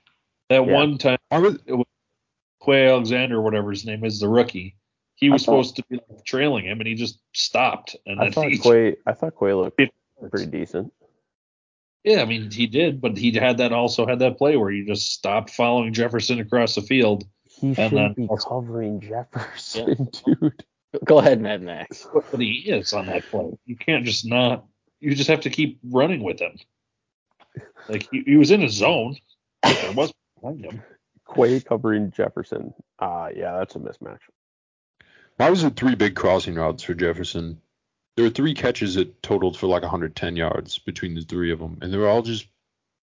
that 0.49 0.65
Yeah. 0.65 0.73
one 0.73 0.97
time, 0.97 1.17
I 1.31 1.39
was, 1.39 1.57
Quay 2.65 2.87
Alexander, 2.87 3.41
whatever 3.41 3.71
his 3.71 3.85
name 3.85 4.03
is, 4.05 4.19
the 4.19 4.29
rookie, 4.29 4.75
he 5.15 5.29
was 5.29 5.43
thought- 5.45 5.63
supposed 5.65 5.75
to 5.77 5.83
be 5.89 5.95
like, 6.09 6.23
trailing 6.25 6.65
him, 6.65 6.79
and 6.79 6.87
he 6.87 6.95
just 6.95 7.19
stopped. 7.33 7.95
And 8.05 8.19
I 8.21 8.29
thought 8.31 8.49
he, 8.51 8.57
Quay 8.57 8.95
I 9.05 9.13
thought 9.13 9.33
Quay 9.39 9.53
looked 9.53 9.79
pretty 10.29 10.45
decent. 10.47 10.93
yeah, 12.03 12.21
I 12.21 12.25
mean 12.25 12.51
he 12.51 12.67
did, 12.67 13.01
but 13.01 13.17
he 13.17 13.31
had 13.33 13.57
that 13.57 13.71
also 13.73 14.05
had 14.05 14.19
that 14.19 14.37
play 14.37 14.57
where 14.57 14.71
he 14.71 14.85
just 14.85 15.11
stopped 15.11 15.49
following 15.51 15.93
Jefferson 15.93 16.39
across 16.39 16.75
the 16.75 16.81
field. 16.81 17.23
He 17.47 17.67
And 17.67 17.75
shouldn't 17.75 17.93
then 17.95 18.13
be 18.13 18.27
also- 18.27 18.49
covering 18.49 19.01
Jefferson, 19.01 20.09
dude. 20.25 20.63
Go 21.05 21.19
ahead, 21.19 21.39
Mad 21.41 21.61
Max. 21.61 22.05
But 22.13 22.39
he 22.41 22.63
is 22.67 22.91
on 22.93 23.05
that 23.07 23.23
play. 23.23 23.51
You 23.65 23.77
can't 23.77 24.03
just 24.05 24.25
not. 24.25 24.65
You 24.99 25.15
just 25.15 25.29
have 25.29 25.41
to 25.41 25.49
keep 25.49 25.79
running 25.83 26.21
with 26.21 26.39
him. 26.39 26.57
Like 27.89 28.07
he, 28.11 28.23
he 28.25 28.35
was 28.37 28.51
in 28.51 28.61
his 28.61 28.73
zone. 28.73 29.15
but 29.61 29.77
There 29.81 29.93
was 29.93 30.13
behind 30.41 30.65
him. 30.65 30.83
Quay 31.33 31.61
covering 31.61 32.11
Jefferson. 32.11 32.73
Uh 32.99 33.29
yeah, 33.35 33.57
that's 33.57 33.75
a 33.75 33.79
mismatch. 33.79 34.19
why 35.37 35.49
was 35.49 35.63
it 35.63 35.75
three 35.75 35.95
big 35.95 36.15
crossing 36.15 36.55
routes 36.55 36.83
for 36.83 36.93
Jefferson? 36.93 37.61
There 38.15 38.25
were 38.25 38.31
three 38.31 38.53
catches 38.53 38.95
that 38.95 39.23
totaled 39.23 39.57
for 39.57 39.67
like 39.67 39.81
110 39.83 40.35
yards 40.35 40.79
between 40.79 41.15
the 41.15 41.21
three 41.21 41.51
of 41.51 41.59
them, 41.59 41.77
and 41.81 41.91
they 41.93 41.97
were 41.97 42.09
all 42.09 42.21
just 42.21 42.45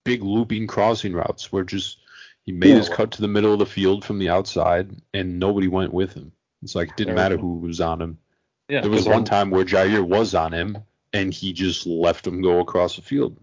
big 0.06 0.24
looping 0.24 0.68
crossing 0.68 1.14
routes 1.14 1.52
where 1.52 1.64
just 1.64 1.98
he 2.45 2.52
made 2.52 2.70
Yeah, 2.70 2.76
his 2.78 2.90
cut 2.90 3.12
to 3.12 3.22
the 3.22 3.28
middle 3.28 3.54
of 3.54 3.60
the 3.60 3.66
field 3.66 4.04
from 4.04 4.20
the 4.20 4.30
outside, 4.30 4.90
and 5.14 5.40
nobody 5.40 5.68
went 5.68 5.94
with 5.94 6.14
him. 6.14 6.32
It's 6.62 6.76
like 6.76 6.90
it 6.90 6.95
didn't 6.98 7.16
matter 7.16 7.38
who 7.38 7.58
was 7.60 7.82
on 7.82 8.02
him. 8.02 8.18
Yeah, 8.70 8.82
There 8.82 8.90
was 8.90 9.08
one 9.08 9.26
time 9.26 9.50
where 9.50 9.66
Jaire 9.66 10.06
was 10.06 10.34
on 10.34 10.54
him, 10.54 10.78
and 11.12 11.34
he 11.34 11.54
just 11.54 11.86
left 11.86 12.26
him 12.26 12.41
go 12.41 12.60
across 12.60 12.95
the 12.95 13.02
field. 13.02 13.38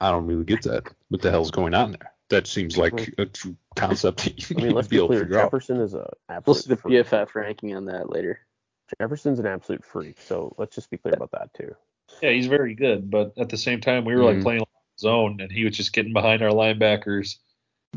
I 0.00 0.10
don't 0.10 0.26
really 0.26 0.44
get 0.44 0.62
that. 0.62 0.92
What 1.08 1.22
the 1.22 1.30
hell's 1.30 1.50
going 1.52 1.74
on 1.74 1.92
there? 1.92 2.12
That 2.28 2.46
seems 2.48 2.76
like 2.76 3.14
a 3.18 3.26
true 3.26 3.56
concept 3.76 4.24
that 4.24 4.50
you 4.50 4.56
I 4.58 4.62
mean, 4.62 4.72
let's 4.72 4.88
be 4.88 4.98
be 4.98 5.06
clear. 5.06 5.20
figure 5.20 5.38
out. 5.38 5.44
Jefferson 5.44 5.76
is 5.80 5.94
a 5.94 5.98
We'll 6.28 6.36
absolute 6.38 6.62
see 6.64 6.68
the 6.70 6.76
freak. 6.76 7.06
PFF 7.06 7.34
ranking 7.36 7.74
on 7.76 7.84
that 7.86 8.10
later. 8.10 8.40
Jefferson's 9.00 9.38
an 9.38 9.46
absolute 9.46 9.84
freak. 9.84 10.20
So 10.20 10.54
let's 10.58 10.74
just 10.74 10.90
be 10.90 10.96
clear 10.98 11.14
about 11.14 11.30
that 11.32 11.54
too. 11.54 11.74
Yeah, 12.22 12.30
he's 12.30 12.46
very 12.48 12.74
good, 12.74 13.10
but 13.10 13.32
at 13.38 13.48
the 13.48 13.56
same 13.56 13.80
time, 13.80 14.04
we 14.04 14.14
were 14.14 14.22
like 14.24 14.38
Mhm. 14.38 14.42
playing 14.42 14.62
zone, 14.98 15.40
and 15.40 15.50
he 15.52 15.64
was 15.64 15.76
just 15.76 15.92
getting 15.92 16.12
behind 16.12 16.42
our 16.42 16.50
linebackers 16.50 17.36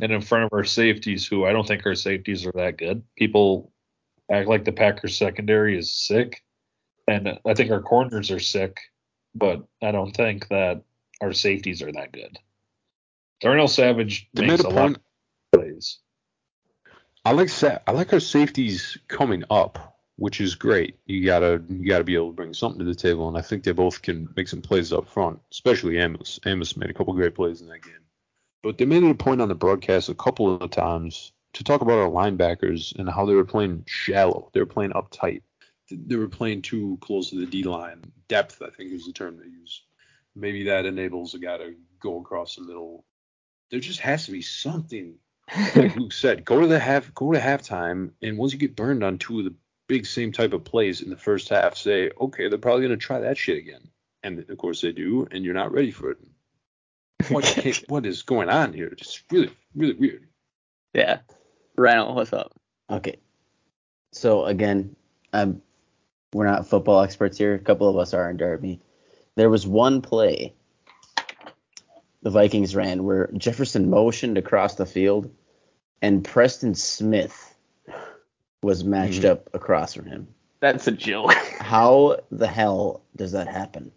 and 0.02 0.12
in 0.12 0.22
front 0.22 0.44
of 0.46 0.50
our 0.54 0.64
safeties, 0.64 1.26
who 1.28 1.46
I 1.46 1.52
don't 1.54 1.68
think 1.68 1.86
our 1.86 1.96
safeties 1.96 2.46
are 2.46 2.52
that 2.54 2.78
good. 2.78 3.04
People 3.16 3.72
act 4.32 4.48
like 4.48 4.64
the 4.66 4.72
Packers 4.72 5.18
secondary 5.18 5.78
is 5.78 5.92
sick, 5.92 6.44
and 7.08 7.40
I 7.46 7.54
think 7.56 7.72
our 7.72 7.82
corners 7.82 8.30
are 8.32 8.40
sick, 8.40 8.78
but 9.34 9.64
I 9.82 9.92
don't 9.92 10.12
think 10.16 10.48
that 10.50 10.84
our 11.22 11.34
safeties 11.34 11.82
are 11.82 11.92
that 11.92 12.12
good. 12.12 12.38
Darnell 13.41 13.68
Savage 13.68 14.30
They 14.34 14.48
makes 14.48 14.64
a 14.64 14.68
a 14.68 14.70
lot 14.70 14.91
of 14.91 14.98
plays. 15.52 15.99
I 17.26 17.32
like 17.32 17.49
sa- 17.49 17.80
I 17.86 17.91
like 17.91 18.14
our 18.14 18.20
safeties 18.20 18.98
coming 19.07 19.44
up, 19.49 19.98
which 20.16 20.41
is 20.41 20.56
great. 20.56 20.95
You 21.06 21.26
gotta 21.26 21.61
you 21.70 21.88
gotta 21.88 22.03
be 22.03 22.16
able 22.16 22.30
to 22.30 22.36
bring 22.36 22.53
something 22.53 22.80
to 22.80 22.86
the 22.86 22.95
table, 22.95 23.28
and 23.28 23.38
I 23.38 23.41
think 23.41 23.64
they 23.64 23.72
both 23.72 24.02
can 24.02 24.30
make 24.36 24.48
some 24.48 24.61
plays 24.61 24.94
up 24.94 25.07
front, 25.10 25.40
especially 25.52 25.98
Amos. 25.98 26.40
Amos 26.45 26.76
made 26.78 26.90
a 26.90 26.94
couple 26.94 27.14
great 27.14 27.36
plays 27.36 27.61
in 27.61 27.68
that 27.68 27.84
game. 27.84 27.94
But 28.64 28.78
they 28.78 28.86
made 28.86 29.03
it 29.03 29.11
a 29.11 29.16
point 29.16 29.41
on 29.41 29.48
the 29.48 29.56
broadcast 29.56 30.10
a 30.10 30.16
couple 30.16 30.61
of 30.61 30.72
times 30.72 31.32
to 31.53 31.64
talk 31.64 31.82
about 31.82 31.99
our 31.99 32.10
linebackers 32.10 32.95
and 32.98 33.10
how 33.10 33.26
they 33.26 33.34
were 33.34 33.45
playing 33.45 33.84
shallow. 33.88 34.49
They 34.53 34.60
were 34.60 34.66
playing 34.66 34.91
uptight. 34.91 35.41
They 35.90 36.16
were 36.16 36.28
playing 36.28 36.61
too 36.61 36.98
close 37.02 37.30
to 37.30 37.38
the 37.40 37.45
D 37.45 37.64
line. 37.64 38.11
Depth, 38.28 38.61
I 38.61 38.70
think, 38.70 38.91
is 38.91 39.06
the 39.06 39.14
term 39.14 39.38
they 39.38 39.45
use. 39.45 39.84
Maybe 40.36 40.64
that 40.66 40.86
enables 40.86 41.34
a 41.34 41.40
guy 41.40 41.57
to 41.57 41.76
go 41.99 42.20
across 42.20 42.56
the 42.56 42.61
middle. 42.61 43.06
There 43.70 43.80
just 43.80 44.00
has 44.00 44.26
to 44.26 44.32
be 44.32 44.41
something 44.41 45.16
like 45.76 45.96
Luke 45.96 46.14
said, 46.14 46.46
go 46.46 46.62
to 46.62 46.68
the 46.68 46.80
half, 46.80 47.14
go 47.14 47.34
to 47.34 47.40
halftime, 47.40 48.12
and 48.22 48.38
once 48.38 48.54
you 48.54 48.60
get 48.60 48.76
burned 48.76 49.04
on 49.04 49.18
two 49.18 49.40
of 49.40 49.46
the 49.46 49.54
big 49.88 50.06
same 50.06 50.32
type 50.32 50.54
of 50.54 50.64
plays 50.64 51.02
in 51.02 51.10
the 51.10 51.18
first 51.18 51.50
half, 51.50 51.76
say, 51.76 52.12
okay, 52.22 52.48
they're 52.48 52.60
probably 52.60 52.84
gonna 52.84 52.98
try 52.98 53.20
that 53.20 53.38
shit 53.38 53.58
again, 53.58 53.90
and 54.24 54.48
of 54.48 54.58
course 54.58 54.82
they 54.82 54.91
do, 54.91 55.28
and 55.32 55.44
you're 55.44 55.54
not 55.54 55.72
ready 55.72 55.91
for 55.91 56.12
it. 56.12 56.18
What, 57.30 57.84
what 57.88 58.06
is 58.06 58.22
going 58.22 58.50
on 58.50 58.74
here? 58.74 58.91
Just 58.96 59.24
really, 59.32 59.52
really 59.76 59.94
weird. 59.94 60.28
Yeah. 60.94 61.20
Randall, 61.76 62.16
what's 62.16 62.32
up? 62.32 62.54
Okay. 62.90 63.18
So 64.14 64.46
again, 64.46 64.96
um, 65.34 65.62
we're 66.34 66.46
not 66.46 66.68
football 66.68 67.02
experts 67.02 67.38
here. 67.38 67.56
A 67.56 67.60
couple 67.60 67.90
of 67.90 67.98
us 67.98 68.14
are 68.14 68.30
in 68.30 68.38
Derby. 68.38 68.80
There 69.36 69.50
was 69.50 69.68
one 69.68 70.02
play 70.02 70.56
the 72.22 72.30
Vikings 72.30 72.76
ran 72.76 73.04
where 73.04 73.30
Jefferson 73.38 73.90
motioned 73.90 74.38
across 74.38 74.76
the 74.76 74.86
field, 74.86 75.30
and 76.02 76.24
Preston 76.24 76.76
Smith 76.76 77.56
was 78.62 78.84
matched 78.84 79.22
Mhm. 79.22 79.30
up 79.30 79.50
across 79.54 79.94
from 79.94 80.06
him. 80.06 80.28
That's 80.60 80.88
a 80.88 80.91
joke. 80.91 81.34
How 81.60 82.18
the 82.32 82.48
hell 82.48 83.02
does 83.16 83.32
that 83.32 83.48
happen? 83.48 83.91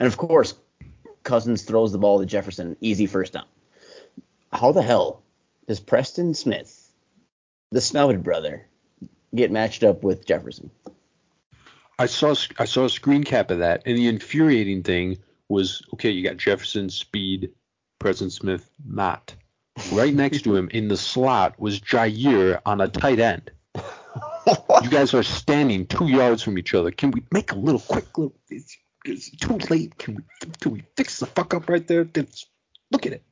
And 0.00 0.06
of 0.06 0.16
course, 0.16 0.54
Cousins 1.22 1.62
throws 1.62 1.92
the 1.92 1.98
ball 1.98 2.18
to 2.20 2.26
Jefferson, 2.26 2.76
easy 2.80 3.06
first 3.06 3.34
down. 3.34 3.44
How 4.52 4.72
the 4.72 4.82
hell 4.82 5.22
does 5.68 5.80
Preston 5.80 6.34
Smith, 6.34 6.90
the 7.70 7.80
snouted 7.80 8.22
brother, 8.22 8.66
get 9.34 9.50
matched 9.50 9.84
up 9.84 10.02
with 10.02 10.26
Jefferson? 10.26 10.70
I 11.98 12.06
saw 12.06 12.34
I 12.58 12.64
saw 12.64 12.86
a 12.86 12.90
screen 12.90 13.22
cap 13.22 13.50
of 13.50 13.58
that, 13.58 13.82
and 13.86 13.96
the 13.96 14.08
infuriating 14.08 14.82
thing 14.82 15.18
was 15.52 15.82
okay. 15.94 16.10
You 16.10 16.24
got 16.24 16.38
Jefferson, 16.38 16.90
speed, 16.90 17.50
Preston 17.98 18.30
Smith, 18.30 18.68
Matt. 18.84 19.34
Right 19.92 20.12
next 20.12 20.42
to 20.42 20.56
him 20.56 20.68
in 20.70 20.88
the 20.88 20.96
slot 20.96 21.58
was 21.60 21.80
Jaire 21.80 22.60
on 22.66 22.80
a 22.80 22.88
tight 22.88 23.20
end. 23.20 23.50
You 24.82 24.90
guys 24.90 25.14
are 25.14 25.22
standing 25.22 25.86
two 25.86 26.08
yards 26.08 26.42
from 26.42 26.58
each 26.58 26.74
other. 26.74 26.90
Can 26.90 27.10
we 27.12 27.22
make 27.30 27.52
a 27.52 27.54
little 27.54 27.80
quick 27.80 28.18
little? 28.18 28.34
It's, 28.50 28.76
it's 29.04 29.30
too 29.30 29.58
late. 29.70 29.96
Can 29.98 30.16
we 30.16 30.22
can 30.60 30.72
we 30.72 30.82
fix 30.96 31.20
the 31.20 31.26
fuck 31.26 31.54
up 31.54 31.68
right 31.68 31.86
there? 31.86 32.04
Just 32.04 32.48
look 32.90 33.06
at 33.06 33.12
it. 33.12 33.22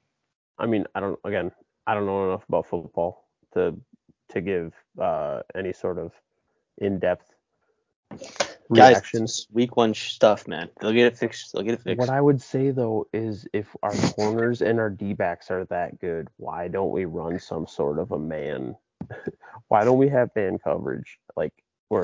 I 0.59 0.67
mean, 0.67 0.85
I 0.95 1.01
don't 1.01 1.19
again, 1.25 1.51
I 1.87 1.95
don't 1.95 2.07
know 2.07 2.29
enough 2.29 2.45
about 2.49 2.67
football 2.67 3.27
to 3.55 3.77
to 4.31 4.41
give 4.41 4.73
uh, 4.99 5.41
any 5.55 5.73
sort 5.73 5.99
of 5.99 6.13
in-depth 6.79 7.29
reaction. 8.71 9.21
Guys, 9.23 9.47
week 9.53 9.77
one 9.77 9.95
stuff, 9.95 10.49
man. 10.49 10.71
They'll 10.81 10.93
get 10.93 11.07
it 11.07 11.19
fixed. 11.19 11.53
They'll 11.53 11.63
get 11.63 11.75
it 11.75 11.83
fixed. 11.83 11.99
What 11.99 12.09
I 12.09 12.21
would 12.21 12.41
say 12.41 12.71
though 12.71 13.07
is 13.13 13.47
if 13.53 13.75
our 13.83 13.93
corners 14.13 14.63
and 14.63 14.79
our 14.81 14.91
D 14.91 15.13
backs 15.13 15.51
are 15.51 15.65
that 15.67 16.01
good, 16.01 16.29
why 16.37 16.69
don't 16.69 16.91
we 16.91 17.05
run 17.05 17.39
some 17.39 17.67
sort 17.67 17.99
of 17.99 18.13
a 18.13 18.19
man? 18.19 18.77
why 19.69 19.85
don't 19.85 19.99
we 19.99 20.09
have 20.09 20.31
man 20.37 20.59
coverage 20.59 21.19
like 21.37 21.53
or 21.91 22.03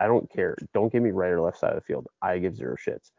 I 0.00 0.06
don't 0.06 0.30
care. 0.32 0.56
Don't 0.72 0.90
give 0.90 1.02
me 1.02 1.10
right 1.10 1.28
or 1.30 1.42
left 1.42 1.58
side 1.58 1.72
of 1.72 1.76
the 1.76 1.82
field. 1.82 2.06
I 2.22 2.38
give 2.38 2.56
zero 2.56 2.74
shits. 2.76 3.10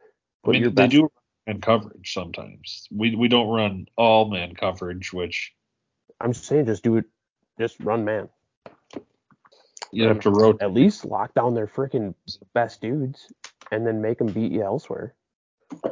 I 0.43 0.45
Put 0.45 0.53
mean, 0.53 0.61
your 0.63 0.71
they 0.71 0.83
best- 0.83 0.91
do 0.91 1.09
man 1.45 1.61
coverage 1.61 2.11
sometimes. 2.13 2.87
We 2.91 3.15
we 3.15 3.27
don't 3.27 3.47
run 3.47 3.87
all 3.95 4.29
man 4.29 4.55
coverage, 4.55 5.13
which 5.13 5.53
I'm 6.19 6.33
just 6.33 6.45
saying, 6.45 6.65
just 6.65 6.83
do 6.83 6.97
it. 6.97 7.05
Just 7.59 7.79
run 7.79 8.03
man. 8.05 8.29
You 9.91 10.03
have 10.07 10.19
to 10.21 10.29
rotate. 10.31 10.61
At 10.61 10.73
least 10.73 11.05
lock 11.05 11.33
down 11.33 11.53
their 11.55 11.67
freaking 11.67 12.13
best 12.53 12.81
dudes, 12.81 13.31
and 13.71 13.85
then 13.85 14.01
make 14.01 14.17
them 14.17 14.27
beat 14.27 14.51
you 14.51 14.63
elsewhere. 14.63 15.13
I 15.83 15.87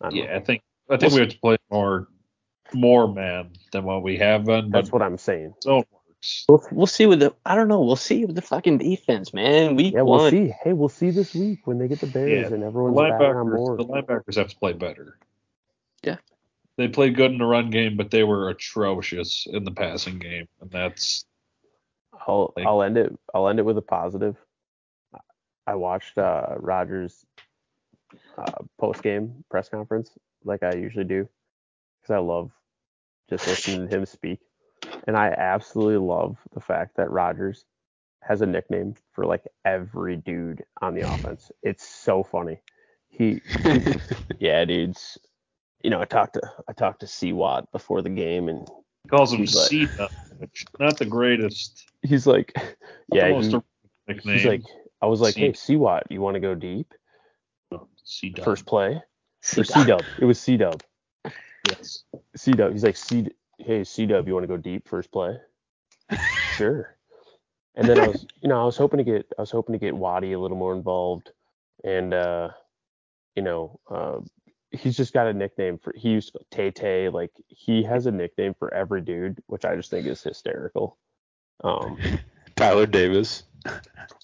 don't 0.00 0.14
know. 0.14 0.22
Yeah, 0.24 0.36
I 0.36 0.40
think 0.40 0.62
I 0.90 0.96
think 0.96 1.12
we 1.12 1.20
have 1.20 1.30
to 1.30 1.38
play 1.38 1.56
more 1.70 2.08
more 2.74 3.12
man 3.12 3.50
than 3.72 3.84
what 3.84 4.02
we 4.02 4.16
have 4.18 4.44
been, 4.44 4.70
but 4.70 4.78
That's 4.78 4.92
what 4.92 5.02
I'm 5.02 5.16
saying. 5.18 5.54
zone 5.62 5.84
works. 5.90 6.44
We'll, 6.48 6.62
we'll 6.72 6.86
see 6.86 7.06
with 7.06 7.20
the. 7.20 7.34
I 7.46 7.54
don't 7.54 7.68
know. 7.68 7.80
We'll 7.80 7.96
see 7.96 8.24
with 8.24 8.34
the 8.36 8.42
fucking 8.42 8.78
defense, 8.78 9.32
man. 9.32 9.76
Week 9.76 9.94
Yeah, 9.94 10.02
one. 10.02 10.20
we'll 10.20 10.30
see. 10.30 10.52
Hey, 10.62 10.72
we'll 10.72 10.88
see 10.88 11.10
this 11.10 11.34
week 11.34 11.60
when 11.66 11.78
they 11.78 11.88
get 11.88 12.00
the 12.00 12.06
Bears 12.06 12.48
Yeah, 12.48 12.54
and 12.54 12.62
The 12.62 12.66
everyone's 12.66 12.96
back 13.10 13.20
on 13.36 13.50
board. 13.50 13.78
the 13.78 13.84
linebackers 13.86 14.36
have 14.36 14.48
to 14.48 14.56
play 14.58 14.72
better. 14.72 15.18
Yeah. 16.02 16.16
They 16.76 16.88
played 16.88 17.16
good 17.16 17.32
in 17.32 17.38
the 17.38 17.44
run 17.46 17.70
game, 17.70 17.96
but 17.96 18.10
they 18.10 18.22
were 18.22 18.50
atrocious 18.50 19.46
in 19.50 19.64
the 19.64 19.70
passing 19.72 20.18
game, 20.18 20.46
and 20.60 20.70
that's 20.70 21.24
I'll 22.28 22.52
Like- 22.56 22.66
I'll 22.66 22.82
end 22.82 22.96
it 22.98 23.18
I'll 23.34 23.48
end 23.48 23.58
it 23.58 23.64
with 23.64 23.78
a 23.78 23.82
positive. 23.82 24.36
I 25.66 25.74
watched 25.74 26.16
uh, 26.16 26.54
Rodgers 26.58 27.26
uh, 28.38 28.62
post 28.78 29.02
game 29.02 29.44
press 29.50 29.68
conference 29.68 30.10
like 30.44 30.62
I 30.62 30.74
usually 30.74 31.04
do 31.04 31.28
because 32.00 32.14
I 32.14 32.18
love 32.18 32.50
just 33.28 33.46
listening 33.46 33.88
to 33.88 33.96
him 33.96 34.06
speak, 34.06 34.40
and 35.06 35.16
I 35.16 35.28
absolutely 35.28 35.98
love 35.98 36.38
the 36.54 36.60
fact 36.60 36.96
that 36.96 37.10
Rodgers 37.10 37.66
has 38.22 38.40
a 38.40 38.46
nickname 38.46 38.94
for 39.12 39.26
like 39.26 39.46
every 39.64 40.16
dude 40.16 40.64
on 40.80 40.94
the 40.94 41.02
offense. 41.10 41.52
It's 41.62 41.86
so 41.86 42.22
funny. 42.22 42.60
He 43.08 43.42
yeah, 44.38 44.64
dudes. 44.64 45.18
You 45.82 45.90
know, 45.90 46.00
I 46.00 46.06
talked 46.06 46.34
to 46.34 46.52
I 46.68 46.72
talked 46.72 47.00
to 47.00 47.06
C 47.06 47.32
Watt 47.34 47.70
before 47.72 48.00
the 48.00 48.08
game, 48.10 48.48
and 48.48 48.66
he 49.02 49.08
calls 49.08 49.32
him 49.32 49.46
Cena, 49.46 50.10
which 50.38 50.64
not 50.78 50.98
the 50.98 51.06
greatest. 51.06 51.86
he's 52.02 52.26
like, 52.26 52.52
yeah, 53.12 53.28
he- 53.40 53.58
he's 54.24 54.44
like, 54.44 54.62
I 55.00 55.06
was 55.06 55.20
like, 55.20 55.34
C- 55.34 55.40
hey, 55.40 55.52
C 55.52 55.76
Watt, 55.76 56.04
you 56.10 56.20
want 56.20 56.34
to 56.34 56.40
go 56.40 56.54
deep? 56.54 56.92
C 58.04 58.34
First 58.42 58.66
play 58.66 58.94
or 58.96 59.02
See, 59.42 59.62
C 59.64 59.84
Dub? 59.84 60.04
It 60.18 60.24
was 60.24 60.40
C 60.40 60.56
Dub. 60.56 60.82
yes. 61.68 62.04
C 62.36 62.52
Dub. 62.52 62.72
He's 62.72 62.84
like, 62.84 62.96
C, 62.96 63.26
hey, 63.58 63.84
C 63.84 64.06
Dub, 64.06 64.26
you 64.26 64.34
want 64.34 64.44
to 64.44 64.48
go 64.48 64.56
deep 64.56 64.88
first 64.88 65.12
play? 65.12 65.36
sure. 66.56 66.96
And 67.76 67.88
then 67.88 68.00
I 68.00 68.08
was, 68.08 68.26
you 68.42 68.48
know, 68.48 68.60
I 68.60 68.64
was 68.64 68.76
hoping 68.76 68.98
to 68.98 69.04
get, 69.04 69.30
I 69.38 69.42
was 69.42 69.50
hoping 69.50 69.74
to 69.74 69.78
get 69.78 69.94
Waddy 69.94 70.32
a 70.32 70.40
little 70.40 70.56
more 70.56 70.74
involved, 70.74 71.30
and 71.84 72.12
uh, 72.12 72.48
you 73.36 73.42
know, 73.42 73.78
uh, 73.88 74.18
he's 74.70 74.96
just 74.96 75.12
got 75.12 75.26
a 75.26 75.32
nickname 75.32 75.78
for. 75.78 75.92
He 75.96 76.10
used 76.10 76.36
Tay 76.50 76.70
Tay. 76.70 77.08
Like 77.08 77.32
he 77.48 77.82
has 77.84 78.06
a 78.06 78.12
nickname 78.12 78.54
for 78.54 78.72
every 78.72 79.00
dude, 79.00 79.42
which 79.46 79.64
I 79.64 79.76
just 79.76 79.90
think 79.90 80.06
is 80.06 80.22
hysterical. 80.22 80.96
Um, 81.64 81.98
Tyler 82.56 82.86
Davis. 82.86 83.44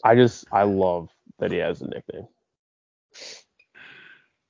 I 0.03 0.15
just, 0.15 0.47
I 0.53 0.63
love 0.63 1.11
that 1.39 1.53
he 1.53 1.59
has 1.59 1.81
a 1.83 1.89
nickname. 1.89 2.27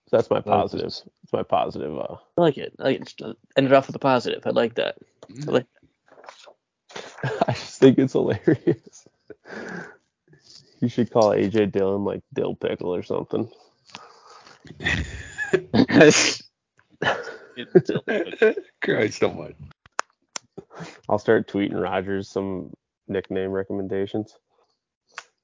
So 0.09 0.19
that's 0.19 0.31
my 0.31 0.41
positive. 0.41 0.87
It's 0.87 1.33
my 1.33 1.43
positive. 1.43 1.97
Uh, 1.97 2.17
I 2.37 2.41
like 2.41 2.59
it. 2.59 2.75
I 2.79 2.85
like 2.85 3.01
it. 3.01 3.37
Ended 3.57 3.73
off 3.73 3.87
with 3.87 3.97
a 3.97 4.01
positive. 4.01 4.47
I 4.47 4.51
like 4.51 4.75
that. 4.75 4.97
I 5.49 5.51
like 5.51 5.67
I 7.25 7.53
just 7.53 7.81
think 7.81 7.99
it's 7.99 8.13
hilarious. 8.13 9.09
You 10.81 10.89
should 10.89 11.11
call 11.11 11.31
AJ 11.31 11.73
Dillon 11.73 12.05
like 12.05 12.23
Dill 12.33 12.55
Pickle 12.55 12.95
or 12.95 13.03
something. 13.03 13.51
Christ 18.83 19.23
almighty. 19.23 19.55
I'll 21.09 21.19
start 21.19 21.49
tweeting 21.49 21.81
Rodgers 21.81 22.29
some 22.29 22.73
nickname 23.09 23.51
recommendations. 23.51 24.37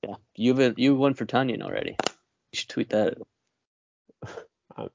yeah, 0.02 0.14
you 0.36 0.54
have 0.54 0.58
a, 0.60 0.80
you 0.80 0.90
have 0.90 0.98
one 0.98 1.14
for 1.14 1.26
Tonyan 1.26 1.62
already. 1.62 1.96
You 2.00 2.54
should 2.54 2.68
tweet 2.68 2.88
that. 2.90 3.18
I'm 4.76 4.90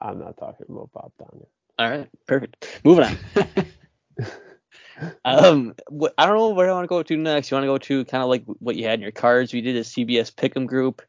I'm 0.00 0.18
not 0.18 0.36
talking 0.36 0.66
about 0.68 0.90
Bob 0.92 1.12
Donya. 1.20 1.46
All 1.78 1.90
right, 1.90 2.08
perfect. 2.26 2.80
Moving 2.84 3.04
on. 3.04 3.16
Um, 5.24 5.74
wh- 5.96 6.12
I 6.18 6.26
don't 6.26 6.36
know 6.36 6.48
where 6.50 6.68
I 6.68 6.72
want 6.72 6.82
to 6.84 6.88
go 6.88 7.04
to 7.04 7.16
next. 7.16 7.50
You 7.50 7.54
want 7.54 7.62
to 7.62 7.68
go 7.68 7.78
to 7.78 8.04
kind 8.06 8.22
of 8.22 8.28
like 8.28 8.42
what 8.46 8.74
you 8.74 8.84
had 8.84 8.94
in 8.94 9.02
your 9.02 9.12
cards. 9.12 9.52
We 9.52 9.60
did 9.60 9.76
a 9.76 9.82
CBS 9.82 10.34
Pick'em 10.34 10.66
group. 10.66 11.02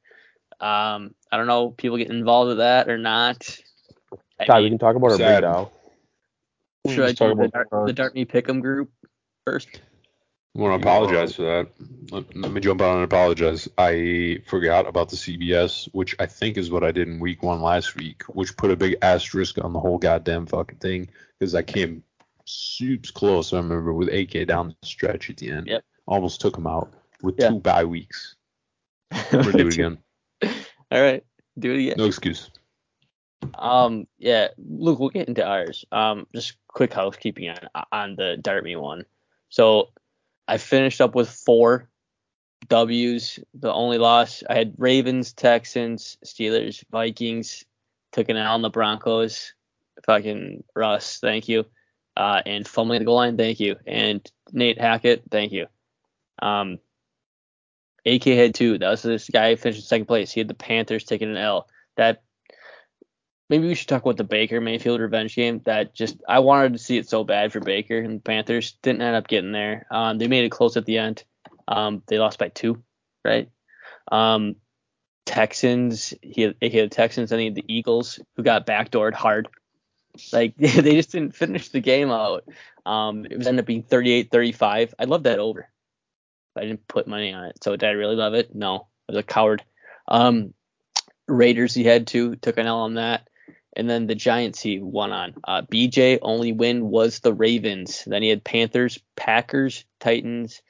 Um, 0.60 1.16
I 1.32 1.38
don't 1.38 1.48
know, 1.48 1.70
people 1.72 1.98
get 1.98 2.10
involved 2.10 2.50
with 2.50 2.58
that 2.58 2.90
or 2.90 2.98
not. 2.98 3.58
I 4.40 4.46
Ty, 4.46 4.62
we 4.62 4.70
can 4.70 4.78
talk 4.80 4.96
about 4.96 5.12
our 5.12 5.18
Sad. 5.18 5.42
big 5.42 5.50
Dow. 5.50 5.72
should 6.88 7.04
I 7.06 7.14
talk 7.14 7.30
do 7.32 7.36
the, 7.36 7.44
about 7.46 7.70
Dart, 7.70 7.88
the 7.88 7.94
Dart 7.94 8.16
Me 8.16 8.26
Pick'em 8.26 8.62
group 8.62 8.92
first? 9.46 9.82
I 10.58 10.62
want 10.62 10.82
to 10.82 10.88
apologize 10.88 11.36
for 11.36 11.44
that. 11.44 11.68
Let, 12.12 12.36
let 12.36 12.52
me 12.52 12.60
jump 12.60 12.82
out 12.82 12.96
and 12.96 13.04
apologize. 13.04 13.70
I 13.78 14.40
forgot 14.48 14.88
about 14.88 15.10
the 15.10 15.16
CBS, 15.16 15.88
which 15.94 16.16
I 16.20 16.26
think 16.26 16.58
is 16.58 16.72
what 16.72 16.84
I 16.84 16.92
did 16.92 17.08
in 17.08 17.20
week 17.20 17.44
one 17.44 17.62
last 17.62 17.96
week, 17.96 18.24
which 18.24 18.58
put 18.58 18.72
a 18.72 18.76
big 18.76 18.98
asterisk 19.02 19.64
on 19.64 19.74
the 19.74 19.80
whole 19.80 19.98
goddamn 20.00 20.48
fucking 20.48 20.80
thing 20.80 21.10
because 21.40 21.54
I 21.54 21.62
came 21.62 22.04
soups 22.46 23.12
close. 23.12 23.54
I 23.54 23.58
remember 23.58 23.94
with 23.94 24.10
AK 24.10 24.48
down 24.48 24.70
the 24.70 24.88
stretch 24.88 25.30
at 25.30 25.38
the 25.38 25.52
end. 25.52 25.68
Yep. 25.68 25.84
Almost 26.08 26.42
took 26.42 26.58
him 26.58 26.66
out 26.66 26.92
with 27.22 27.36
Yeah. 27.38 27.50
two 27.50 27.60
bye 27.60 27.84
weeks. 27.86 28.36
I'm 29.12 29.24
gonna 29.32 29.52
do 29.54 29.68
it 29.68 29.74
again. 29.76 29.98
All 30.92 31.02
right, 31.02 31.24
do 31.58 31.72
it 31.72 31.80
again. 31.80 31.96
No 31.98 32.06
excuse. 32.06 32.50
Um, 33.56 34.08
yeah, 34.18 34.50
Luke, 34.58 35.00
we'll 35.00 35.10
get 35.10 35.28
into 35.28 35.46
ours. 35.46 35.86
Um, 35.92 36.28
just 36.34 36.58
quick 36.68 36.94
housekeeping 36.94 37.50
on 37.50 37.86
on 37.92 38.16
the 38.16 38.38
Dart 38.38 38.64
Me 38.64 38.76
one. 38.76 39.06
So 39.50 39.90
I 40.48 40.58
finished 40.58 41.02
up 41.02 41.16
with 41.16 41.30
four 41.30 41.90
W's. 42.68 43.40
The 43.54 43.72
only 43.72 43.98
loss 43.98 44.44
I 44.50 44.56
had 44.56 44.74
Ravens, 44.78 45.34
Texans, 45.34 46.18
Steelers, 46.26 46.84
Vikings. 46.92 47.66
Took 48.12 48.30
an 48.30 48.38
L 48.38 48.54
on 48.54 48.62
the 48.62 48.70
Broncos. 48.70 49.54
Fucking 50.06 50.64
Russ, 50.76 51.20
thank 51.20 51.48
you. 51.48 51.66
Uh, 52.18 52.42
and 52.46 52.68
fumbling 52.68 53.00
the 53.00 53.06
goal 53.06 53.18
line, 53.18 53.38
thank 53.38 53.60
you. 53.60 53.76
And 53.86 54.30
Nate 54.52 54.80
Hackett, 54.80 55.24
thank 55.30 55.52
you. 55.52 55.68
Um, 56.42 56.80
AK 58.16 58.24
had 58.26 58.56
two. 58.56 58.78
That 58.78 58.90
was 58.90 59.02
this 59.02 59.30
guy 59.30 59.56
finished 59.56 59.80
in 59.80 59.86
second 59.86 60.06
place. 60.06 60.32
He 60.32 60.40
had 60.40 60.48
the 60.48 60.54
Panthers 60.54 61.04
taking 61.04 61.30
an 61.30 61.38
L. 61.38 61.68
That 61.98 62.24
maybe 63.50 63.68
we 63.68 63.76
should 63.76 63.88
talk 63.88 64.04
about 64.04 64.18
the 64.18 64.24
Baker 64.24 64.62
Mayfield 64.62 65.02
revenge 65.02 65.36
game. 65.36 65.62
That 65.66 65.94
just 65.94 66.18
I 66.28 66.40
wanted 66.40 66.74
to 66.74 66.80
see 66.80 66.98
it 66.98 67.10
so 67.10 67.24
bad 67.24 67.52
for 67.52 67.60
Baker 67.60 67.98
and 67.98 68.18
the 68.18 68.24
Panthers 68.24 68.74
didn't 68.82 69.02
end 69.02 69.16
up 69.16 69.28
getting 69.28 69.52
there. 69.52 69.88
Um, 69.92 70.18
they 70.18 70.28
made 70.28 70.46
it 70.46 70.52
close 70.52 70.78
at 70.78 70.86
the 70.86 70.98
end. 70.98 71.24
Um, 71.68 72.04
they 72.08 72.20
lost 72.20 72.40
by 72.40 72.50
two, 72.50 72.84
right? 73.26 73.50
Um, 74.12 74.56
Texans, 75.26 76.14
he 76.22 76.42
had, 76.42 76.56
had 76.62 76.72
the 76.72 76.88
Texans 76.90 77.32
and 77.32 77.40
he 77.40 77.46
had 77.48 77.56
the 77.56 77.66
Eagles 77.68 78.20
who 78.36 78.44
got 78.44 78.66
backdoored 78.66 79.14
hard. 79.14 79.48
Like 80.34 80.56
they 80.58 80.96
just 80.96 81.12
didn't 81.12 81.36
finish 81.36 81.70
the 81.70 81.82
game 81.82 82.12
out. 82.12 82.46
Um, 82.86 83.26
it 83.26 83.38
was 83.38 83.48
ended 83.48 83.64
up 83.64 83.68
being 83.68 83.84
38-35. 83.84 84.94
I 84.98 85.04
love 85.06 85.24
that 85.24 85.40
over. 85.40 85.70
I 86.56 86.62
didn't 86.62 86.88
put 86.88 87.08
money 87.08 87.34
on 87.34 87.46
it. 87.46 87.64
So 87.64 87.76
did 87.76 87.88
I 87.88 87.92
really 87.92 88.16
love 88.16 88.34
it? 88.34 88.54
No, 88.54 88.88
I 89.08 89.14
was 89.14 89.18
a 89.18 89.24
coward. 89.24 89.64
Um, 90.08 90.54
Raiders 91.28 91.74
he 91.74 91.84
had 91.84 92.08
two, 92.08 92.36
took 92.36 92.58
an 92.58 92.68
L 92.68 92.80
on 92.80 92.96
that. 92.96 93.28
And 93.76 93.90
then 93.90 94.08
the 94.08 94.16
Giants 94.16 94.60
he 94.60 94.80
won 94.80 95.12
on. 95.12 95.36
Uh, 95.44 95.62
BJ 95.62 96.20
only 96.22 96.52
win 96.52 96.90
was 96.90 97.20
the 97.20 97.34
Ravens. 97.34 98.04
Then 98.06 98.24
he 98.24 98.30
had 98.30 98.44
Panthers, 98.44 99.00
Packers, 99.16 99.86
Titans, 100.00 100.62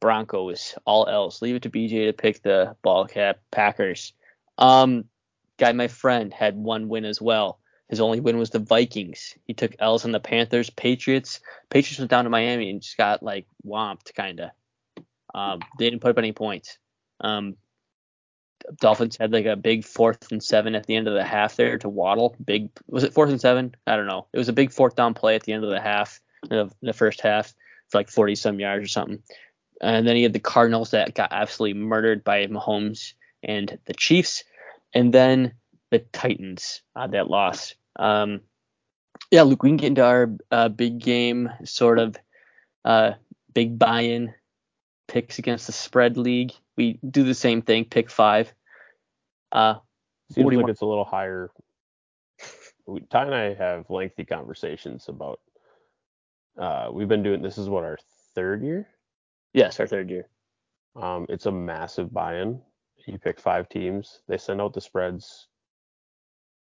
Broncos, 0.00 0.74
all 0.84 1.06
else. 1.06 1.40
Leave 1.40 1.54
it 1.54 1.62
to 1.62 1.70
BJ 1.70 2.06
to 2.06 2.12
pick 2.12 2.42
the 2.42 2.76
ball 2.82 3.06
cap 3.06 3.38
Packers. 3.50 4.12
Um, 4.58 5.04
guy, 5.58 5.72
my 5.72 5.88
friend 5.88 6.34
had 6.34 6.56
one 6.56 6.88
win 6.88 7.04
as 7.04 7.20
well. 7.20 7.60
His 7.88 8.00
only 8.00 8.20
win 8.20 8.38
was 8.38 8.50
the 8.50 8.60
Vikings. 8.60 9.34
He 9.46 9.54
took 9.54 9.74
L's 9.78 10.04
on 10.04 10.12
the 10.12 10.20
Panthers, 10.20 10.70
Patriots. 10.70 11.40
Patriots 11.70 11.98
went 11.98 12.10
down 12.10 12.24
to 12.24 12.30
Miami 12.30 12.70
and 12.70 12.82
just 12.82 12.96
got 12.96 13.22
like 13.22 13.46
whomped 13.66 14.14
kinda. 14.14 14.52
Um, 15.34 15.60
they 15.78 15.88
didn't 15.88 16.02
put 16.02 16.10
up 16.10 16.18
any 16.18 16.32
points. 16.32 16.78
Um, 17.20 17.56
Dolphins 18.80 19.16
had 19.16 19.32
like 19.32 19.46
a 19.46 19.56
big 19.56 19.84
fourth 19.84 20.30
and 20.30 20.42
seven 20.42 20.74
at 20.74 20.86
the 20.86 20.96
end 20.96 21.08
of 21.08 21.14
the 21.14 21.24
half 21.24 21.56
there 21.56 21.78
to 21.78 21.88
Waddle. 21.88 22.36
Big 22.44 22.70
was 22.86 23.04
it 23.04 23.14
fourth 23.14 23.30
and 23.30 23.40
seven? 23.40 23.74
I 23.86 23.96
don't 23.96 24.06
know. 24.06 24.26
It 24.32 24.38
was 24.38 24.48
a 24.48 24.54
big 24.54 24.72
fourth 24.72 24.96
down 24.96 25.14
play 25.14 25.34
at 25.34 25.42
the 25.42 25.52
end 25.52 25.64
of 25.64 25.70
the 25.70 25.80
half, 25.80 26.20
of 26.50 26.74
the 26.82 26.92
first 26.92 27.20
half, 27.20 27.54
for 27.88 27.98
like 27.98 28.10
40 28.10 28.34
some 28.34 28.60
yards 28.60 28.84
or 28.84 28.88
something. 28.88 29.22
And 29.80 30.06
then 30.06 30.16
he 30.16 30.22
had 30.22 30.34
the 30.34 30.40
Cardinals 30.40 30.90
that 30.90 31.14
got 31.14 31.32
absolutely 31.32 31.80
murdered 31.80 32.22
by 32.22 32.46
Mahomes 32.46 33.14
and 33.42 33.78
the 33.86 33.94
Chiefs, 33.94 34.44
and 34.94 35.12
then 35.12 35.54
the 35.90 36.00
Titans 36.00 36.82
uh, 36.94 37.06
that 37.08 37.30
lost. 37.30 37.76
Um, 37.96 38.40
yeah, 39.30 39.42
Luke, 39.42 39.62
we 39.62 39.70
can 39.70 39.76
get 39.76 39.86
into 39.86 40.04
our 40.04 40.30
uh, 40.50 40.68
big 40.68 40.98
game 40.98 41.50
sort 41.64 41.98
of 41.98 42.16
uh, 42.84 43.12
big 43.54 43.78
buy-in 43.78 44.34
picks 45.10 45.40
against 45.40 45.66
the 45.66 45.72
spread 45.72 46.16
league. 46.16 46.52
We 46.76 47.00
do 47.10 47.24
the 47.24 47.34
same 47.34 47.62
thing, 47.62 47.84
pick 47.84 48.08
five. 48.08 48.54
Uh, 49.50 49.74
Seems 50.30 50.46
like 50.46 50.56
want? 50.56 50.70
it's 50.70 50.82
a 50.82 50.86
little 50.86 51.04
higher. 51.04 51.50
We, 52.86 53.00
Ty 53.00 53.24
and 53.24 53.34
I 53.34 53.54
have 53.54 53.90
lengthy 53.90 54.24
conversations 54.24 55.08
about. 55.08 55.40
Uh, 56.56 56.90
we've 56.92 57.08
been 57.08 57.24
doing 57.24 57.42
this 57.42 57.58
is 57.58 57.68
what 57.68 57.82
our 57.82 57.98
third 58.34 58.62
year. 58.62 58.86
yes, 59.52 59.80
our 59.80 59.86
third 59.86 60.10
year. 60.10 60.28
Um, 60.94 61.26
it's 61.28 61.46
a 61.46 61.52
massive 61.52 62.12
buy-in. 62.12 62.60
You 63.06 63.18
pick 63.18 63.40
five 63.40 63.68
teams. 63.68 64.20
They 64.28 64.38
send 64.38 64.60
out 64.60 64.74
the 64.74 64.80
spreads 64.80 65.48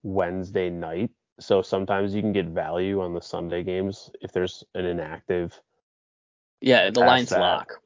Wednesday 0.05 0.71
night, 0.71 1.11
so 1.41 1.63
sometimes 1.63 2.15
you 2.15 2.23
can 2.23 2.33
get 2.33 2.47
value 2.47 3.01
on 3.01 3.13
the 3.13 3.23
Sunday 3.23 3.65
games 3.65 4.11
if 4.21 4.31
there's 4.31 4.63
an 4.77 4.85
inactive. 4.85 5.61
Yeah, 6.61 6.91
the 6.91 7.01
line's 7.01 7.31
that. 7.31 7.41
lock. 7.41 7.81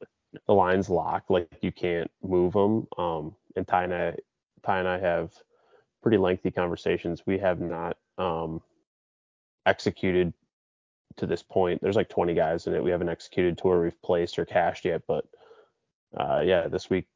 The 0.47 0.53
lines 0.53 0.89
locked, 0.89 1.29
like 1.29 1.49
you 1.61 1.71
can't 1.71 2.09
move 2.23 2.53
them. 2.53 2.87
Um, 2.97 3.35
and 3.55 3.67
Ty 3.67 3.85
and 3.85 3.93
I, 3.93 4.15
Ty 4.63 4.79
and 4.79 4.87
I 4.87 4.99
have 4.99 5.31
pretty 6.01 6.17
lengthy 6.17 6.51
conversations. 6.51 7.23
We 7.25 7.37
have 7.39 7.59
not 7.59 7.97
um 8.17 8.61
executed 9.65 10.33
to 11.17 11.25
this 11.25 11.43
point. 11.43 11.81
There's 11.81 11.95
like 11.95 12.09
20 12.09 12.33
guys 12.33 12.67
in 12.67 12.73
it. 12.73 12.83
We 12.83 12.91
haven't 12.91 13.09
executed 13.09 13.57
to 13.57 13.67
where 13.67 13.81
we've 13.81 14.01
placed 14.01 14.37
or 14.37 14.45
cashed 14.45 14.85
yet, 14.85 15.01
but 15.07 15.25
uh, 16.15 16.41
yeah, 16.43 16.67
this 16.67 16.89
week. 16.89 17.07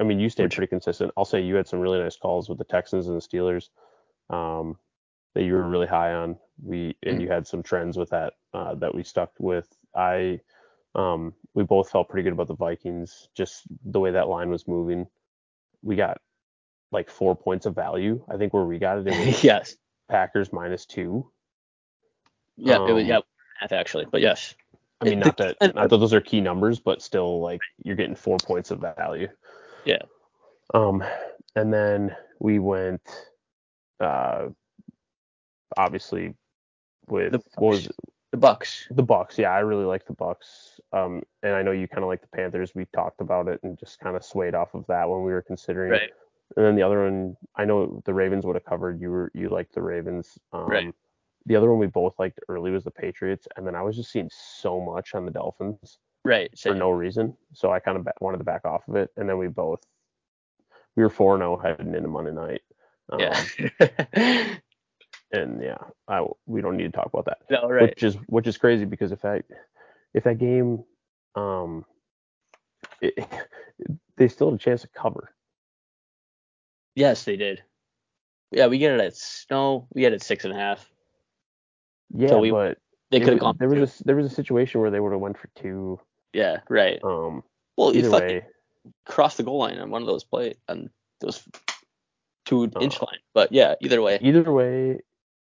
I 0.00 0.04
mean, 0.04 0.18
you 0.18 0.30
stayed 0.30 0.50
pretty 0.50 0.68
consistent. 0.68 1.12
I'll 1.16 1.24
say 1.24 1.42
you 1.42 1.54
had 1.54 1.68
some 1.68 1.80
really 1.80 1.98
nice 1.98 2.16
calls 2.16 2.48
with 2.48 2.58
the 2.58 2.64
Texans 2.64 3.08
and 3.08 3.16
the 3.16 3.20
Steelers 3.20 3.68
um, 4.30 4.78
that 5.34 5.44
you 5.44 5.52
were 5.52 5.68
really 5.68 5.86
high 5.86 6.14
on. 6.14 6.38
We 6.64 6.96
and 7.02 7.20
you 7.20 7.28
had 7.28 7.46
some 7.46 7.62
trends 7.62 7.98
with 7.98 8.10
that 8.10 8.34
uh, 8.54 8.74
that 8.76 8.94
we 8.94 9.02
stuck 9.02 9.32
with. 9.38 9.68
I 9.94 10.40
um, 10.94 11.34
we 11.54 11.64
both 11.64 11.90
felt 11.90 12.08
pretty 12.08 12.24
good 12.24 12.32
about 12.32 12.48
the 12.48 12.56
Vikings, 12.56 13.28
just 13.34 13.62
the 13.84 14.00
way 14.00 14.10
that 14.10 14.28
line 14.28 14.50
was 14.50 14.68
moving. 14.68 15.06
We 15.82 15.96
got 15.96 16.20
like 16.90 17.10
four 17.10 17.34
points 17.34 17.66
of 17.66 17.74
value. 17.74 18.24
I 18.28 18.36
think 18.36 18.52
where 18.52 18.64
we 18.64 18.78
got 18.78 18.98
it, 18.98 19.06
it 19.06 19.26
was 19.26 19.44
yes. 19.44 19.76
Packers 20.10 20.52
minus 20.52 20.86
two. 20.86 21.30
Yeah, 22.56 22.76
it 22.86 22.92
was 22.92 23.02
Um, 23.02 23.08
yeah, 23.08 23.20
half 23.60 23.72
actually, 23.72 24.06
but 24.10 24.20
yes. 24.20 24.54
I 25.00 25.06
mean, 25.06 25.18
not 25.18 25.36
that 25.38 25.56
not 25.74 25.90
that 25.90 25.96
those 25.96 26.14
are 26.14 26.20
key 26.20 26.40
numbers, 26.40 26.78
but 26.78 27.02
still, 27.02 27.40
like 27.40 27.60
you're 27.82 27.96
getting 27.96 28.14
four 28.14 28.36
points 28.38 28.70
of 28.70 28.80
value. 28.80 29.28
Yeah. 29.84 30.02
Um, 30.74 31.02
and 31.56 31.72
then 31.72 32.14
we 32.38 32.60
went, 32.60 33.02
uh, 33.98 34.48
obviously 35.76 36.34
with 37.08 37.32
The 37.32 37.42
what 37.56 37.72
was. 37.72 37.88
The 38.32 38.38
Bucks. 38.38 38.86
the 38.90 39.02
Bucks. 39.02 39.38
Yeah, 39.38 39.50
I 39.50 39.60
really 39.60 39.84
like 39.84 40.06
the 40.06 40.14
Bucks. 40.14 40.80
Um, 40.92 41.22
and 41.42 41.54
I 41.54 41.62
know 41.62 41.70
you 41.70 41.86
kind 41.86 42.02
of 42.02 42.08
like 42.08 42.22
the 42.22 42.34
Panthers. 42.34 42.74
We 42.74 42.86
talked 42.86 43.20
about 43.20 43.46
it 43.46 43.60
and 43.62 43.78
just 43.78 44.00
kind 44.00 44.16
of 44.16 44.24
swayed 44.24 44.54
off 44.54 44.74
of 44.74 44.86
that 44.88 45.08
when 45.08 45.22
we 45.22 45.32
were 45.32 45.42
considering. 45.42 45.92
Right. 45.92 46.10
And 46.56 46.64
then 46.66 46.74
the 46.74 46.82
other 46.82 47.04
one, 47.04 47.36
I 47.56 47.64
know 47.66 48.02
the 48.04 48.14
Ravens 48.14 48.44
would 48.46 48.56
have 48.56 48.64
covered. 48.64 49.00
You 49.00 49.10
were 49.10 49.30
you 49.34 49.48
liked 49.50 49.74
the 49.74 49.82
Ravens. 49.82 50.38
Um, 50.52 50.66
Right. 50.66 50.94
The 51.44 51.56
other 51.56 51.68
one 51.70 51.78
we 51.80 51.88
both 51.88 52.14
liked 52.18 52.38
early 52.48 52.70
was 52.70 52.84
the 52.84 52.90
Patriots, 52.90 53.48
and 53.56 53.66
then 53.66 53.74
I 53.74 53.82
was 53.82 53.96
just 53.96 54.12
seeing 54.12 54.30
so 54.32 54.80
much 54.80 55.14
on 55.14 55.24
the 55.24 55.32
Dolphins 55.32 55.98
Right. 56.24 56.56
for 56.56 56.72
no 56.74 56.90
reason. 56.90 57.36
So 57.52 57.72
I 57.72 57.80
kind 57.80 57.98
of 57.98 58.06
wanted 58.20 58.38
to 58.38 58.44
back 58.44 58.64
off 58.64 58.86
of 58.88 58.94
it, 58.96 59.10
and 59.16 59.28
then 59.28 59.38
we 59.38 59.48
both 59.48 59.80
we 60.96 61.02
were 61.02 61.10
four 61.10 61.36
zero 61.38 61.56
heading 61.58 61.94
into 61.94 62.08
Monday 62.08 62.32
night. 62.32 62.62
Um, 63.10 63.20
yeah. 63.20 64.54
And 65.32 65.62
yeah, 65.62 65.78
I 66.08 66.24
we 66.46 66.60
don't 66.60 66.76
need 66.76 66.84
to 66.84 66.90
talk 66.90 67.08
about 67.12 67.24
that. 67.26 67.38
no, 67.50 67.68
right. 67.68 67.82
Which 67.90 68.02
is 68.02 68.14
which 68.26 68.46
is 68.46 68.58
crazy 68.58 68.84
because 68.84 69.12
if 69.12 69.22
that 69.22 69.44
if 70.14 70.24
that 70.24 70.38
game, 70.38 70.84
um, 71.34 71.84
it, 73.00 73.14
they 74.16 74.28
still 74.28 74.50
had 74.50 74.60
a 74.60 74.62
chance 74.62 74.82
to 74.82 74.88
cover. 74.88 75.30
Yes, 76.94 77.24
they 77.24 77.36
did. 77.36 77.62
Yeah, 78.50 78.66
we 78.66 78.76
get 78.78 78.92
it 78.92 79.00
at 79.00 79.16
snow. 79.16 79.88
We 79.94 80.02
had 80.02 80.12
it 80.12 80.22
six 80.22 80.44
and 80.44 80.52
a 80.52 80.56
half. 80.56 80.86
Yeah, 82.14 82.36
we- 82.36 82.50
but 82.50 82.76
They 83.10 83.20
could 83.20 83.30
have 83.30 83.38
gone. 83.40 83.56
There 83.58 83.68
was 83.70 84.00
a 84.00 84.04
there 84.04 84.16
was 84.16 84.26
a 84.30 84.34
situation 84.34 84.80
where 84.82 84.90
they 84.90 85.00
would 85.00 85.12
have 85.12 85.20
went 85.20 85.38
for 85.38 85.48
two. 85.56 85.98
yeah, 86.34 86.58
right. 86.68 87.00
Um, 87.02 87.42
Well, 87.78 87.94
you 87.94 88.00
either 88.00 88.10
fucking 88.10 88.28
way, 88.28 88.46
crossed 89.06 89.38
the 89.38 89.42
goal 89.44 89.58
line 89.58 89.78
on 89.78 89.90
one 89.90 90.02
of 90.02 90.06
those 90.08 90.24
play 90.24 90.56
on 90.68 90.90
those 91.20 91.42
two 92.44 92.64
inch 92.80 93.00
Uh, 93.00 93.06
line. 93.06 93.20
But 93.32 93.52
yeah, 93.52 93.76
either 93.80 94.02
way. 94.02 94.18
either 94.20 94.52
way, 94.52 95.00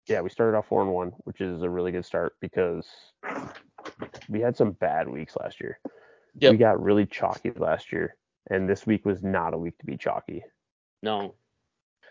yeah, 0.09 0.21
we 0.21 0.29
started 0.29 0.57
off 0.57 0.67
four 0.67 0.81
and 0.81 0.91
one, 0.91 1.11
which 1.23 1.41
is 1.41 1.61
a 1.61 1.69
really 1.69 1.91
good 1.91 2.05
start 2.05 2.35
because 2.41 2.87
we 4.27 4.39
had 4.41 4.57
some 4.57 4.71
bad 4.71 5.07
weeks 5.07 5.35
last 5.39 5.61
year. 5.61 5.79
Yep. 6.35 6.51
We 6.51 6.57
got 6.57 6.81
really 6.81 7.05
chalky 7.05 7.51
last 7.55 7.91
year, 7.91 8.15
and 8.49 8.67
this 8.69 8.85
week 8.85 9.05
was 9.05 9.21
not 9.23 9.53
a 9.53 9.57
week 9.57 9.77
to 9.79 9.85
be 9.85 9.97
chalky. 9.97 10.43
No, 11.01 11.35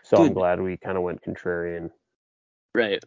So 0.03 0.17
I'm 0.17 0.33
glad 0.33 0.61
we 0.61 0.77
kind 0.77 0.97
of 0.97 1.03
went 1.03 1.23
contrarian. 1.23 1.91
right. 2.73 3.03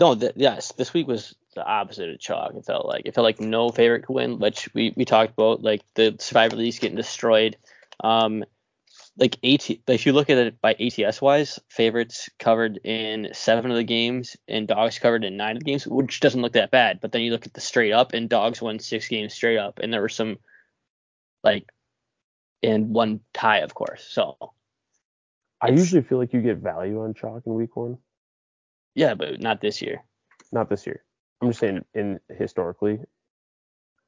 No, 0.00 0.14
th- 0.16 0.32
yes, 0.34 0.72
this 0.72 0.92
week 0.92 1.06
was 1.06 1.36
the 1.54 1.64
opposite 1.64 2.10
of 2.10 2.18
chalk. 2.18 2.54
It 2.56 2.64
felt 2.64 2.84
like 2.86 3.06
it 3.06 3.14
felt 3.14 3.24
like 3.24 3.40
no 3.40 3.70
favorite 3.70 4.04
could 4.04 4.14
win, 4.14 4.38
which 4.38 4.68
we 4.74 4.92
we 4.96 5.04
talked 5.04 5.32
about, 5.32 5.62
like 5.62 5.82
the 5.94 6.16
Survivor 6.18 6.56
Leagues 6.56 6.80
getting 6.80 6.96
destroyed. 6.96 7.56
Um, 8.02 8.44
like 9.16 9.36
AT, 9.44 9.70
if 9.88 10.06
you 10.06 10.12
look 10.12 10.30
at 10.30 10.38
it 10.38 10.60
by 10.60 10.74
ATS 10.74 11.22
wise, 11.22 11.60
favorites 11.68 12.28
covered 12.38 12.78
in 12.84 13.28
seven 13.32 13.70
of 13.70 13.76
the 13.76 13.84
games 13.84 14.36
and 14.48 14.66
dogs 14.68 14.98
covered 14.98 15.24
in 15.24 15.36
nine 15.36 15.56
of 15.56 15.60
the 15.60 15.64
games, 15.64 15.86
which 15.86 16.20
doesn't 16.20 16.42
look 16.42 16.54
that 16.54 16.70
bad. 16.72 17.00
But 17.00 17.12
then 17.12 17.22
you 17.22 17.30
look 17.30 17.46
at 17.46 17.54
the 17.54 17.60
straight 17.60 17.92
up 17.92 18.12
and 18.12 18.28
dogs 18.28 18.60
won 18.60 18.78
six 18.80 19.08
games 19.08 19.34
straight 19.34 19.58
up, 19.58 19.78
and 19.78 19.92
there 19.92 20.00
were 20.00 20.08
some 20.08 20.38
like 21.44 21.70
and 22.62 22.90
one 22.90 23.20
tie, 23.32 23.58
of 23.58 23.74
course. 23.74 24.04
So 24.08 24.36
I 25.60 25.68
usually 25.70 26.02
feel 26.02 26.18
like 26.18 26.32
you 26.32 26.42
get 26.42 26.58
value 26.58 27.02
on 27.02 27.14
chalk 27.14 27.42
in 27.46 27.54
week 27.54 27.76
one. 27.76 27.98
yeah, 28.94 29.14
but 29.14 29.40
not 29.40 29.60
this 29.60 29.80
year. 29.82 30.02
Not 30.52 30.68
this 30.68 30.86
year. 30.86 31.02
I'm 31.40 31.48
just 31.50 31.60
saying 31.60 31.84
in 31.94 32.20
historically, 32.36 33.00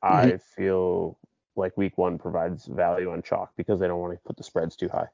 Mm-hmm. 0.04 0.34
I 0.34 0.38
feel 0.56 1.18
like 1.56 1.76
week 1.76 1.96
one 1.98 2.18
provides 2.18 2.66
value 2.66 3.10
on 3.10 3.22
chalk 3.22 3.52
because 3.56 3.80
they 3.80 3.86
don't 3.86 4.00
want 4.00 4.12
to 4.12 4.18
put 4.26 4.36
the 4.36 4.42
spreads 4.42 4.76
too 4.76 4.88
high. 4.88 5.08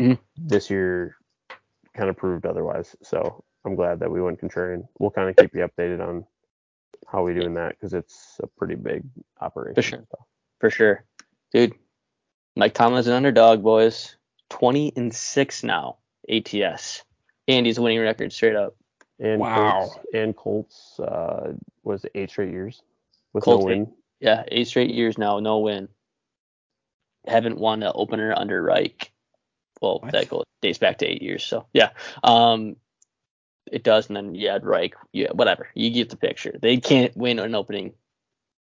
Mhm. 0.00 0.18
This 0.36 0.70
year 0.70 1.16
kind 1.94 2.10
of 2.10 2.16
proved 2.16 2.46
otherwise. 2.46 2.94
So 3.02 3.44
I'm 3.64 3.74
glad 3.74 4.00
that 4.00 4.10
we 4.10 4.20
went 4.20 4.40
contrarian. 4.40 4.86
We'll 4.98 5.10
kind 5.10 5.28
of 5.28 5.36
keep 5.36 5.54
you 5.54 5.66
updated 5.66 6.06
on 6.06 6.26
how 7.06 7.22
we 7.22 7.34
do 7.34 7.42
in 7.42 7.54
that 7.54 7.70
because 7.70 7.94
it's 7.94 8.38
a 8.42 8.46
pretty 8.46 8.74
big 8.74 9.04
operation. 9.40 9.74
For 9.74 9.82
sure. 9.82 10.06
For 10.60 10.70
sure. 10.70 11.04
Dude, 11.52 11.74
Mike 12.56 12.74
Tomlin's 12.74 13.06
an 13.06 13.14
underdog, 13.14 13.62
boys. 13.62 14.16
20 14.50 14.92
and 14.96 15.14
6 15.14 15.62
now, 15.64 15.96
ATS. 16.28 17.02
Andy's 17.48 17.78
winning 17.80 18.00
record 18.00 18.32
straight 18.32 18.56
up. 18.56 18.76
And 19.18 19.40
Wow. 19.40 19.88
Colts, 19.88 19.98
and 20.12 20.36
Colts 20.36 21.00
uh, 21.00 21.52
was 21.84 22.04
it 22.04 22.12
eight 22.14 22.30
straight 22.30 22.50
years 22.52 22.82
with 23.32 23.44
Colts 23.44 23.62
no 23.64 23.66
win. 23.66 23.92
Yeah, 24.24 24.44
eight 24.48 24.68
straight 24.68 24.90
years 24.90 25.18
now, 25.18 25.38
no 25.38 25.58
win. 25.58 25.86
Haven't 27.26 27.58
won 27.58 27.82
an 27.82 27.92
opener 27.94 28.32
under 28.34 28.62
Reich. 28.62 29.12
Well, 29.82 29.98
What? 29.98 30.12
that 30.12 30.30
goes 30.30 30.44
dates 30.62 30.78
back 30.78 30.96
to 30.98 31.06
eight 31.06 31.20
years. 31.20 31.44
So 31.44 31.66
yeah, 31.74 31.90
um, 32.22 32.76
it 33.70 33.82
does. 33.82 34.06
And 34.06 34.16
then 34.16 34.34
yeah, 34.34 34.58
Reich. 34.62 34.94
Yeah, 35.12 35.32
whatever. 35.32 35.68
You 35.74 35.90
get 35.90 36.08
the 36.08 36.16
picture. 36.16 36.56
They 36.58 36.78
can't 36.78 37.14
win 37.14 37.38
an 37.38 37.54
opening 37.54 37.92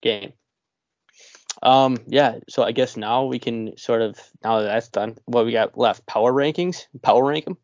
game. 0.01 0.33
Um, 1.63 1.99
yeah. 2.05 2.39
So 2.49 2.63
I 2.63 2.73
guess 2.73 2.97
now 2.97 3.23
we 3.23 3.39
can 3.39 3.77
sort 3.77 4.01
of 4.01 4.19
now 4.43 4.59
that 4.59 4.65
that's 4.65 4.89
done, 4.89 5.17
what 5.23 5.45
we 5.45 5.53
got 5.53 5.77
left? 5.77 6.05
Power 6.05 6.33
rankings. 6.33 6.87
Power 7.01 7.23
rank 7.23 7.45
them. 7.45 7.57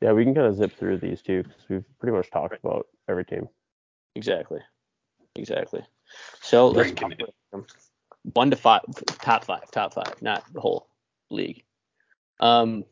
Yeah, 0.00 0.12
we 0.12 0.24
can 0.24 0.34
kind 0.34 0.46
of 0.46 0.56
zip 0.56 0.72
through 0.78 0.96
these 0.96 1.20
two 1.20 1.42
because 1.42 1.68
we've 1.68 1.84
pretty 1.98 2.16
much 2.16 2.30
talked 2.30 2.56
about 2.64 2.86
every 3.06 3.26
team. 3.26 3.50
Exactly. 4.14 4.60
Exactly. 5.36 5.82
So 6.42 6.68
let's 6.68 6.88
Ranking 6.90 7.10
talk 7.10 7.18
about 7.20 7.34
them. 7.52 7.66
one 8.34 8.50
to 8.50 8.56
five, 8.56 8.82
top 9.20 9.44
five, 9.44 9.70
top 9.70 9.94
five, 9.94 10.20
not 10.22 10.44
the 10.52 10.60
whole 10.60 10.88
league. 11.30 11.64
Um. 12.40 12.84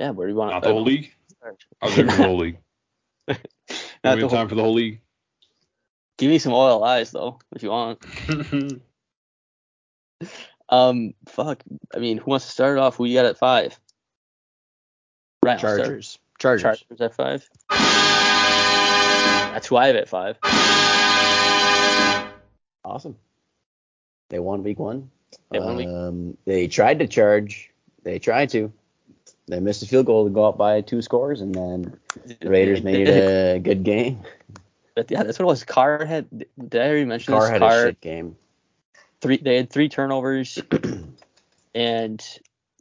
Yeah, 0.00 0.10
where 0.10 0.26
do 0.26 0.32
you 0.32 0.38
want 0.38 0.50
Not 0.52 0.62
to? 0.64 0.68
the 0.68 0.74
whole 0.74 0.82
league. 0.82 1.12
I 1.80 1.86
was 1.86 1.94
there 1.96 2.10
for 2.10 2.16
the 2.16 2.22
whole 2.24 2.36
league. 2.38 2.58
Not 3.28 3.38
we 3.38 3.38
the 4.02 4.08
have 4.10 4.20
whole- 4.20 4.28
time 4.30 4.48
for 4.48 4.54
the 4.56 4.62
whole 4.62 4.74
league. 4.74 5.00
Give 6.18 6.30
me 6.30 6.38
some 6.38 6.52
oil 6.52 6.82
eyes 6.84 7.10
though, 7.10 7.38
if 7.54 7.62
you 7.62 7.70
want. 7.70 8.00
Um. 10.70 11.12
Fuck. 11.28 11.62
I 11.94 11.98
mean, 11.98 12.16
who 12.18 12.30
wants 12.30 12.46
to 12.46 12.52
start 12.52 12.78
it 12.78 12.80
off? 12.80 12.96
Who 12.96 13.04
you 13.04 13.14
got 13.14 13.26
at 13.26 13.36
five? 13.38 13.78
Right. 15.42 15.58
Chargers. 15.58 16.18
Chargers. 16.38 16.62
Chargers 16.62 17.00
at 17.00 17.14
five. 17.14 17.46
That's 19.52 19.66
who 19.66 19.76
I 19.76 19.88
have 19.88 19.96
at 19.96 20.08
five. 20.08 20.38
Awesome. 22.84 23.16
They 24.28 24.38
won 24.38 24.62
week 24.62 24.78
one. 24.78 25.10
They 25.50 25.58
won 25.60 25.76
week- 25.76 25.88
Um, 25.88 26.36
they 26.44 26.66
tried 26.68 26.98
to 27.00 27.06
charge. 27.06 27.70
They 28.02 28.18
tried 28.18 28.50
to. 28.50 28.72
They 29.46 29.60
missed 29.60 29.82
a 29.82 29.86
field 29.86 30.06
goal 30.06 30.24
to 30.24 30.30
go 30.30 30.44
up 30.44 30.56
by 30.56 30.80
two 30.80 31.02
scores, 31.02 31.40
and 31.40 31.54
then 31.54 31.98
the 32.40 32.48
Raiders 32.48 32.82
made 32.90 33.08
a 33.08 33.58
good 33.58 33.82
game. 33.84 34.20
But 34.94 35.10
yeah, 35.10 35.22
that's 35.22 35.38
what 35.38 35.44
it 35.44 35.48
was. 35.48 35.64
Carr 35.64 36.04
had. 36.04 36.26
Did 36.30 36.80
I 36.80 36.86
already 36.88 37.04
mention 37.04 37.32
Carr 37.34 37.42
this? 37.42 37.50
had 37.50 37.58
Carr 37.60 37.78
a 37.80 37.86
shit 37.88 38.00
game. 38.00 38.36
three. 39.20 39.36
They 39.38 39.56
had 39.56 39.68
three 39.70 39.88
turnovers, 39.88 40.58
and 41.74 42.24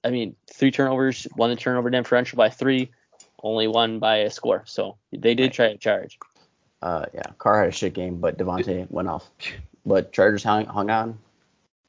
I 0.04 0.10
mean 0.10 0.36
three 0.52 0.72
turnovers. 0.72 1.28
Won 1.36 1.50
the 1.50 1.56
turnover 1.56 1.90
differential 1.90 2.38
by 2.38 2.50
three. 2.50 2.92
Only 3.42 3.68
won 3.68 4.00
by 4.00 4.18
a 4.18 4.30
score. 4.30 4.64
So 4.66 4.98
they 5.12 5.34
did 5.36 5.52
try 5.54 5.70
to 5.74 5.78
charge. 5.78 6.18
Uh, 6.82 7.06
yeah, 7.14 7.24
Carr 7.38 7.62
had 7.62 7.70
a 7.70 7.72
shit 7.72 7.94
game, 7.94 8.18
but 8.18 8.38
Davante 8.38 8.90
went 8.90 9.08
off. 9.10 9.30
But 9.86 10.12
Chargers 10.14 10.44
hung, 10.44 10.66
hung 10.66 10.90
on. 10.90 11.20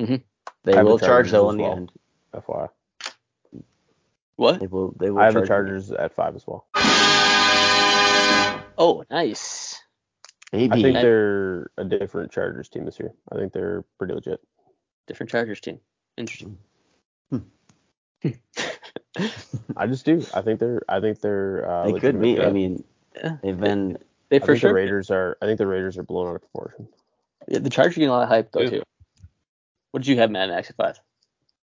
Mhm. 0.01 0.23
They 0.65 0.83
will 0.83 0.99
the 0.99 1.07
charge 1.07 1.31
though 1.31 1.49
as 1.49 1.53
in 1.53 1.59
the 1.59 1.63
well. 1.65 1.73
end. 1.77 1.93
FYI, 2.35 2.69
What? 4.37 4.59
They 4.61 4.67
will. 4.67 4.93
They 4.99 5.11
will. 5.11 5.21
I 5.21 5.27
have 5.27 5.35
the 5.35 5.41
charge 5.41 5.69
Chargers 5.69 5.93
at 5.93 6.13
five 6.15 6.35
as 6.35 6.45
well. 6.47 6.67
Oh, 8.77 9.05
nice. 9.11 9.81
Maybe. 10.53 10.73
I 10.73 10.83
think 10.83 10.95
they're 10.97 11.71
a 11.79 11.85
different 11.85 12.33
Chargers 12.33 12.69
team 12.69 12.85
this 12.85 12.99
year. 12.99 13.13
I 13.31 13.37
think 13.37 13.53
they're 13.53 13.85
pretty 13.99 14.15
legit. 14.15 14.41
Different 15.07 15.31
Chargers 15.31 15.61
team. 15.61 15.79
Interesting. 16.17 16.59
I 19.77 19.87
just 19.87 20.05
do. 20.05 20.25
I 20.35 20.41
think 20.43 20.59
they're. 20.59 20.83
I 20.89 21.01
think 21.01 21.21
they're. 21.21 21.69
Uh, 21.71 21.85
They 21.87 21.93
could 21.93 22.17
legitimate 22.17 22.37
be. 22.39 22.43
I 22.45 22.51
mean, 22.51 22.83
Yeah. 23.17 23.37
They've 23.43 23.59
been 23.61 23.99
They 24.29 24.37
I 24.37 24.39
for 24.41 24.47
think 24.47 24.59
sure. 24.61 24.71
the 24.71 24.75
Raiders 24.75 25.11
are. 25.11 25.37
I 25.41 25.47
think 25.47 25.59
the 25.59 25.67
Raiders 25.69 25.97
are 25.99 26.03
blown 26.03 26.27
out 26.29 26.35
of 26.37 26.41
proportion. 26.43 26.89
Yeah, 27.49 27.59
the 27.61 27.71
Chargers 27.71 27.97
are 27.97 28.01
getting 28.01 28.09
a 28.09 28.13
lot 28.13 28.23
of 28.25 28.29
hype 28.29 28.53
though 28.53 28.61
Yeah. 28.61 28.71
too. 28.71 28.83
What 29.91 30.03
did 30.03 30.09
you 30.09 30.17
have, 30.19 30.31
Mad 30.31 30.49
Max 30.51 30.71
at 30.71 30.77
five? 30.77 30.99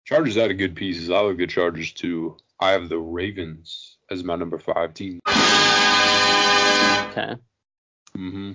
Chargers 0.05 0.35
had 0.35 0.51
a 0.51 0.53
good 0.53 0.75
pieces. 0.75 1.09
I 1.09 1.19
like 1.19 1.37
the 1.37 1.47
Chargers 1.47 1.91
too. 1.91 2.37
I 2.59 2.71
have 2.71 2.89
the 2.89 2.99
Ravens 2.99 3.97
as 4.09 4.23
my 4.23 4.35
number 4.35 4.57
five 4.59 4.93
team. 4.93 5.19
Okay. 7.11 7.35
hmm 8.15 8.51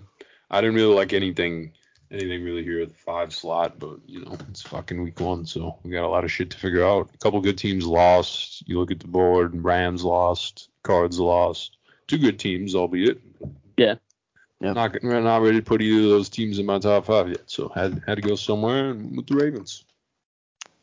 I 0.50 0.60
didn't 0.60 0.74
really 0.76 0.94
like 0.94 1.12
anything, 1.12 1.72
anything 2.10 2.42
really 2.42 2.62
here 2.64 2.80
at 2.82 2.88
the 2.88 2.94
five 2.94 3.32
slot, 3.32 3.78
but 3.78 3.98
you 4.06 4.20
know 4.24 4.36
it's 4.48 4.62
fucking 4.62 5.02
week 5.02 5.20
one, 5.20 5.46
so 5.46 5.78
we 5.84 5.90
got 5.92 6.04
a 6.04 6.08
lot 6.08 6.24
of 6.24 6.32
shit 6.32 6.50
to 6.50 6.58
figure 6.58 6.84
out. 6.84 7.08
A 7.14 7.18
couple 7.18 7.40
good 7.40 7.56
teams 7.58 7.86
lost. 7.86 8.66
You 8.68 8.78
look 8.80 8.90
at 8.90 8.98
the 9.00 9.06
board, 9.08 9.62
Rams 9.64 10.02
lost, 10.04 10.70
Cards 10.82 11.18
lost. 11.20 11.76
Two 12.08 12.18
good 12.18 12.38
teams, 12.38 12.74
albeit. 12.74 13.20
Yeah. 13.76 13.94
Yep. 14.60 14.74
Not 14.74 15.02
we're 15.02 15.20
not 15.20 15.42
ready 15.42 15.58
to 15.58 15.64
put 15.64 15.80
either 15.80 16.04
of 16.04 16.10
those 16.10 16.28
teams 16.28 16.58
in 16.58 16.66
my 16.66 16.78
top 16.78 17.06
five 17.06 17.28
yet, 17.28 17.42
so 17.46 17.68
had 17.70 18.02
had 18.06 18.16
to 18.16 18.22
go 18.22 18.34
somewhere 18.34 18.90
and 18.90 19.16
with 19.16 19.26
the 19.26 19.34
Ravens. 19.36 19.84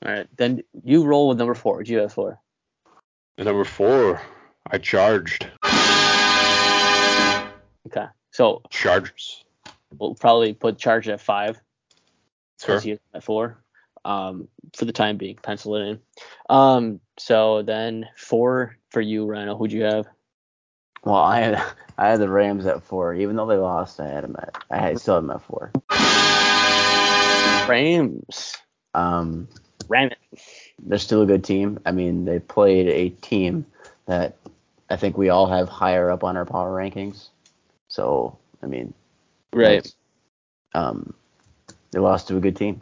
All 0.06 0.12
right. 0.12 0.28
Then 0.38 0.64
you 0.84 1.04
roll 1.06 1.28
with 1.30 1.38
number 1.38 1.54
four. 1.54 1.78
What 1.78 1.86
do 1.86 1.92
you 1.92 2.00
have 2.00 2.14
for? 2.14 2.40
And 3.38 3.46
number 3.46 3.64
four, 3.66 4.22
I 4.72 4.78
charged 4.80 5.48
Okay. 7.88 8.06
So 8.32 8.62
Chargers. 8.70 9.46
we'll 9.98 10.16
probably 10.16 10.54
put 10.54 10.78
Chargers 10.78 11.14
at 11.14 11.22
five. 11.22 11.60
Sure. 12.64 12.82
at 13.14 13.24
four. 13.24 13.64
Um, 14.04 14.48
for 14.76 14.86
the 14.86 14.92
time 14.92 15.18
being, 15.18 15.38
pencil 15.42 15.76
it 15.76 15.82
in. 15.82 16.00
Um, 16.50 17.00
so 17.18 17.62
then 17.62 18.08
four 18.16 18.78
for 18.90 19.02
you, 19.02 19.26
Rhino. 19.26 19.56
Who'd 19.56 19.72
you 19.72 19.84
have? 19.84 20.08
Well, 21.04 21.16
I 21.16 21.40
had 21.40 21.64
I 21.98 22.10
had 22.10 22.20
the 22.20 22.30
Rams 22.30 22.66
at 22.66 22.84
four, 22.84 23.14
even 23.14 23.36
though 23.36 23.48
they 23.48 23.56
lost. 23.56 24.00
I 24.00 24.08
had 24.08 24.24
them 24.24 24.36
at 24.40 24.64
I 24.70 24.78
had, 24.78 25.00
still 25.00 25.16
had 25.16 25.24
them 25.24 25.32
at 25.32 25.42
four. 25.42 25.72
Rams. 27.68 28.58
Um, 28.94 29.48
Ram 29.90 30.12
it. 30.12 30.42
they're 30.80 30.98
still 31.00 31.22
a 31.22 31.26
good 31.26 31.44
team. 31.44 31.80
I 31.86 31.92
mean, 31.92 32.26
they 32.26 32.40
played 32.40 32.88
a 32.88 33.10
team 33.10 33.66
that 34.06 34.36
I 34.90 34.96
think 34.96 35.18
we 35.18 35.30
all 35.30 35.48
have 35.48 35.70
higher 35.70 36.10
up 36.10 36.24
on 36.24 36.38
our 36.38 36.46
power 36.46 36.76
rankings. 36.76 37.30
So, 37.88 38.38
I 38.62 38.68
mean, 38.68 38.94
Right. 39.54 39.92
Um, 40.74 41.14
they 41.92 42.00
lost 42.00 42.28
to 42.28 42.38
a 42.38 42.40
good 42.40 42.56
team. 42.56 42.82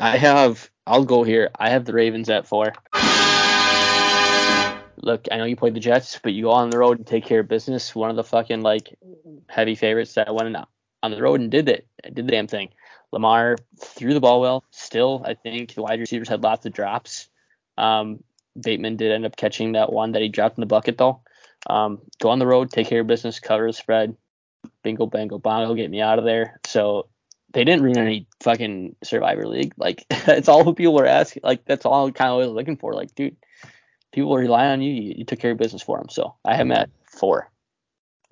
I 0.00 0.16
have. 0.16 0.68
I'll 0.86 1.04
go 1.04 1.22
here. 1.22 1.50
I 1.58 1.70
have 1.70 1.84
the 1.84 1.92
Ravens 1.92 2.28
at 2.28 2.46
four. 2.46 2.72
Look, 5.02 5.26
I 5.30 5.36
know 5.36 5.44
you 5.44 5.56
played 5.56 5.74
the 5.74 5.80
Jets, 5.80 6.20
but 6.22 6.32
you 6.32 6.44
go 6.44 6.52
on 6.52 6.70
the 6.70 6.78
road 6.78 6.98
and 6.98 7.06
take 7.06 7.24
care 7.24 7.40
of 7.40 7.48
business. 7.48 7.94
One 7.94 8.10
of 8.10 8.16
the 8.16 8.24
fucking 8.24 8.62
like 8.62 8.96
heavy 9.48 9.74
favorites 9.74 10.14
that 10.14 10.32
went 10.34 10.56
on 11.02 11.10
the 11.10 11.20
road 11.22 11.40
and 11.40 11.50
did 11.50 11.68
it, 11.68 11.86
did 12.04 12.26
the 12.26 12.32
damn 12.32 12.46
thing. 12.46 12.68
Lamar 13.10 13.56
threw 13.78 14.14
the 14.14 14.20
ball 14.20 14.40
well. 14.40 14.64
Still, 14.70 15.22
I 15.26 15.34
think 15.34 15.74
the 15.74 15.82
wide 15.82 16.00
receivers 16.00 16.28
had 16.28 16.42
lots 16.42 16.64
of 16.66 16.72
drops. 16.72 17.28
Um, 17.76 18.22
Bateman 18.60 18.96
did 18.96 19.12
end 19.12 19.26
up 19.26 19.36
catching 19.36 19.72
that 19.72 19.92
one 19.92 20.12
that 20.12 20.22
he 20.22 20.28
dropped 20.28 20.56
in 20.56 20.62
the 20.62 20.66
bucket 20.66 20.98
though. 20.98 21.20
Um, 21.68 22.00
go 22.20 22.30
on 22.30 22.38
the 22.38 22.46
road, 22.46 22.70
take 22.70 22.88
care 22.88 23.00
of 23.00 23.06
business, 23.06 23.40
cover 23.40 23.66
the 23.66 23.72
spread. 23.72 24.16
Bingo, 24.82 25.06
bango, 25.06 25.38
bongo, 25.38 25.74
get 25.74 25.90
me 25.90 26.00
out 26.00 26.18
of 26.18 26.24
there. 26.24 26.60
So 26.66 27.08
they 27.52 27.64
didn't 27.64 27.82
ruin 27.82 27.98
any 27.98 28.26
fucking 28.40 28.96
Survivor 29.02 29.46
League. 29.46 29.74
Like 29.76 30.04
it's 30.10 30.48
all 30.48 30.64
who 30.64 30.74
people 30.74 30.94
were 30.94 31.06
asking. 31.06 31.42
Like 31.44 31.64
that's 31.64 31.84
all 31.84 32.10
kind 32.12 32.30
of 32.30 32.36
what 32.36 32.44
I 32.44 32.46
was 32.46 32.54
looking 32.54 32.76
for. 32.76 32.94
Like, 32.94 33.14
dude, 33.14 33.36
people 34.12 34.36
rely 34.36 34.66
on 34.66 34.82
you. 34.82 34.92
you. 34.92 35.14
You 35.18 35.24
took 35.24 35.38
care 35.38 35.50
of 35.50 35.58
business 35.58 35.82
for 35.82 35.98
them. 35.98 36.08
So 36.08 36.34
I 36.44 36.54
have 36.54 36.68
them 36.68 36.76
at 36.76 36.90
four. 37.06 37.50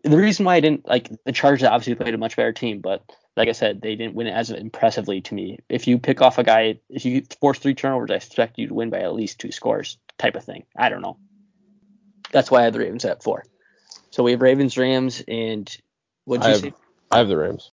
The 0.02 0.16
reason 0.16 0.46
why 0.46 0.56
I 0.56 0.60
didn't 0.60 0.88
like 0.88 1.10
the 1.24 1.32
Chargers 1.32 1.64
obviously 1.64 1.94
played 1.94 2.14
a 2.14 2.18
much 2.18 2.36
better 2.36 2.52
team, 2.52 2.80
but 2.80 3.02
like 3.36 3.48
I 3.48 3.52
said, 3.52 3.82
they 3.82 3.96
didn't 3.96 4.14
win 4.14 4.26
it 4.26 4.32
as 4.32 4.50
impressively 4.50 5.20
to 5.22 5.34
me. 5.34 5.58
If 5.68 5.86
you 5.86 5.98
pick 5.98 6.22
off 6.22 6.38
a 6.38 6.44
guy, 6.44 6.80
if 6.88 7.04
you 7.04 7.22
force 7.40 7.58
three 7.58 7.74
turnovers, 7.74 8.10
I 8.10 8.14
expect 8.14 8.58
you 8.58 8.68
to 8.68 8.74
win 8.74 8.90
by 8.90 9.00
at 9.00 9.14
least 9.14 9.38
two 9.38 9.52
scores, 9.52 9.98
type 10.18 10.36
of 10.36 10.44
thing. 10.44 10.64
I 10.76 10.88
don't 10.88 11.02
know. 11.02 11.18
That's 12.32 12.50
why 12.50 12.60
I 12.60 12.64
had 12.64 12.72
the 12.72 12.78
Ravens 12.78 13.04
at 13.04 13.22
four. 13.22 13.44
So 14.10 14.22
we 14.22 14.32
have 14.32 14.40
Ravens, 14.40 14.78
Rams, 14.78 15.22
and 15.28 15.74
what'd 16.24 16.44
I 16.44 16.48
you 16.48 16.52
have, 16.52 16.60
say? 16.62 16.72
I 17.10 17.18
have 17.18 17.28
the 17.28 17.36
Rams. 17.36 17.70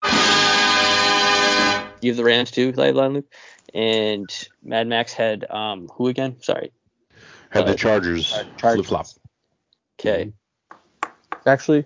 You 2.01 2.11
have 2.11 2.17
the 2.17 2.23
Rams 2.23 2.51
too, 2.51 2.71
Lifeline 2.73 3.13
Luke. 3.13 3.34
And 3.73 4.29
Mad 4.63 4.88
Max 4.88 5.13
had 5.13 5.49
um 5.49 5.89
who 5.93 6.07
again? 6.07 6.38
Sorry. 6.41 6.71
Had 7.51 7.63
Uh, 7.63 7.71
the 7.71 7.75
Chargers, 7.75 8.29
Chargers. 8.57 8.85
flip 8.85 8.85
flop. 8.85 9.07
Okay. 9.99 10.33
Actually, 11.45 11.85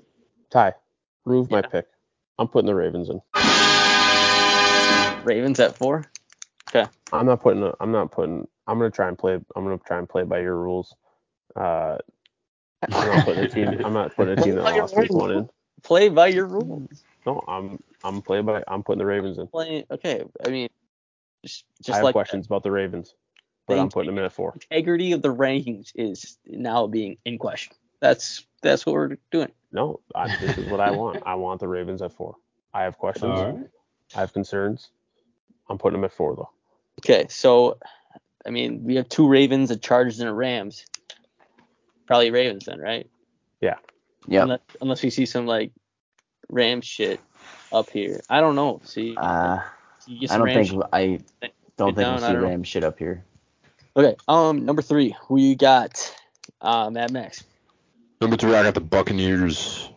Ty, 0.50 0.74
prove 1.24 1.50
my 1.52 1.62
pick. 1.62 1.88
I'm 2.40 2.48
putting 2.48 2.66
the 2.68 2.76
Ravens 2.76 3.10
in. 3.10 3.22
Ravens 5.24 5.60
at 5.60 5.78
four. 5.78 6.10
Okay. 6.70 6.90
I'm 7.14 7.26
not 7.26 7.42
putting. 7.42 7.64
A, 7.64 7.74
I'm 7.80 7.92
not 7.92 8.12
putting. 8.12 8.48
I'm 8.68 8.80
gonna 8.80 8.90
try 8.90 9.08
and 9.08 9.18
play. 9.18 9.34
I'm 9.34 9.64
gonna 9.64 9.78
try 9.78 10.00
and 10.00 10.10
play 10.10 10.24
by 10.24 10.40
your 10.40 10.56
rules. 10.56 10.96
Uh, 11.56 11.98
I'm 12.92 13.08
not 13.08 13.26
putting 13.26 13.44
a 13.44 13.48
team. 13.50 13.68
I'm 13.86 13.94
not 13.94 14.16
putting 14.16 14.38
a 14.40 14.42
team 14.42 14.56
that 14.56 14.62
Play 14.64 14.74
your 14.74 14.82
lost 14.82 14.98
week 14.98 15.14
one 15.14 15.32
in. 15.32 15.50
Play 15.84 16.10
by 16.10 16.28
your 16.28 16.46
rules. 16.48 17.04
No, 17.26 17.44
I'm. 17.48 17.82
I'm 18.04 18.22
playing 18.22 18.46
by. 18.46 18.64
I'm 18.68 18.82
putting 18.84 19.00
the 19.00 19.06
Ravens 19.06 19.38
in. 19.38 19.48
Play. 19.48 19.86
Okay. 19.92 20.24
I 20.46 20.50
mean, 20.50 20.70
just 21.46 21.66
I 21.68 21.84
just 21.84 21.96
have 21.98 22.04
like 22.06 22.14
questions 22.14 22.48
about 22.48 22.64
the 22.64 22.72
Ravens, 22.72 23.14
but 23.68 23.80
I'm 23.80 23.90
putting 23.90 24.08
them 24.08 24.18
in 24.18 24.26
at 24.26 24.32
four. 24.34 24.54
integrity 24.54 25.12
of 25.12 25.22
the 25.22 25.34
rankings 25.34 25.92
is 25.96 26.38
now 26.46 26.88
being 26.88 27.18
in 27.26 27.38
question. 27.38 27.76
That's 28.00 28.46
that's 28.62 28.86
what 28.86 28.94
we're 28.94 29.18
doing. 29.32 29.52
No, 29.72 30.00
I, 30.16 30.36
this 30.38 30.58
is 30.58 30.70
what 30.70 30.80
I 30.80 30.92
want. 30.92 31.24
I 31.26 31.36
want 31.36 31.60
the 31.60 31.68
Ravens 31.68 32.02
at 32.02 32.12
four. 32.14 32.36
I 32.74 32.84
have 32.84 32.98
questions. 32.98 33.32
All 33.40 33.52
right. 33.54 33.68
I 34.16 34.20
have 34.20 34.34
concerns. 34.34 34.90
I'm 35.70 35.78
putting 35.78 36.00
them 36.00 36.06
at 36.06 36.12
four 36.12 36.36
though. 36.36 36.50
Okay, 37.00 37.26
so 37.30 37.78
I 38.46 38.50
mean, 38.50 38.84
we 38.84 38.96
have 38.96 39.08
two 39.08 39.28
Ravens, 39.28 39.72
a 39.72 39.78
Chargers, 39.78 40.20
and 40.20 40.30
a 40.30 40.34
Rams. 40.34 40.86
Probably 42.08 42.32
Ravens 42.32 42.66
then, 42.66 42.80
right? 42.80 43.10
Yeah. 44.28 44.44
Unless, 44.44 44.60
unless 44.82 45.04
we 45.04 45.10
see 45.10 45.26
some 45.26 45.48
like 45.48 45.72
Rams 46.50 46.86
shit 46.86 47.20
up 47.72 47.90
here. 47.90 48.22
I 48.30 48.40
don't 48.40 48.56
know. 48.56 48.80
See, 48.84 49.16
Uh, 49.18 49.60
you 50.06 50.28
I 50.30 50.38
don't 50.38 50.46
Rams 50.46 50.70
think 50.70 50.84
I 50.94 51.20
don't 51.78 51.96
think 51.96 51.98
down, 51.98 52.16
we'll 52.16 52.24
I 52.24 52.28
see 52.28 52.34
don't 52.34 52.42
know. 52.44 52.48
Ram 52.50 52.64
shit 52.64 52.84
up 52.84 53.00
here. 53.00 53.24
Okay. 53.96 54.16
Um, 54.28 54.66
number 54.66 54.82
three, 54.82 55.16
who 55.28 55.38
you 55.38 55.56
got? 55.56 56.16
Uh, 56.62 56.90
Mad 56.90 57.12
Max. 57.12 57.44
Number 58.22 58.38
three, 58.38 58.56
I 58.56 58.64
got 58.64 58.74
the 58.74 58.82
Buccaneers. 58.82 59.90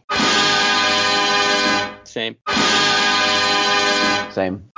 Same. 2.04 2.36
Same. 4.32 4.70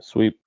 Sweep. 0.00 0.38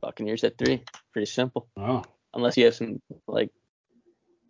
Buccaneers 0.00 0.44
at 0.44 0.58
three. 0.58 0.82
Pretty 1.12 1.26
simple. 1.26 1.66
Oh. 1.76 2.04
Unless 2.34 2.56
you 2.56 2.66
have 2.66 2.74
some 2.74 3.00
like, 3.26 3.50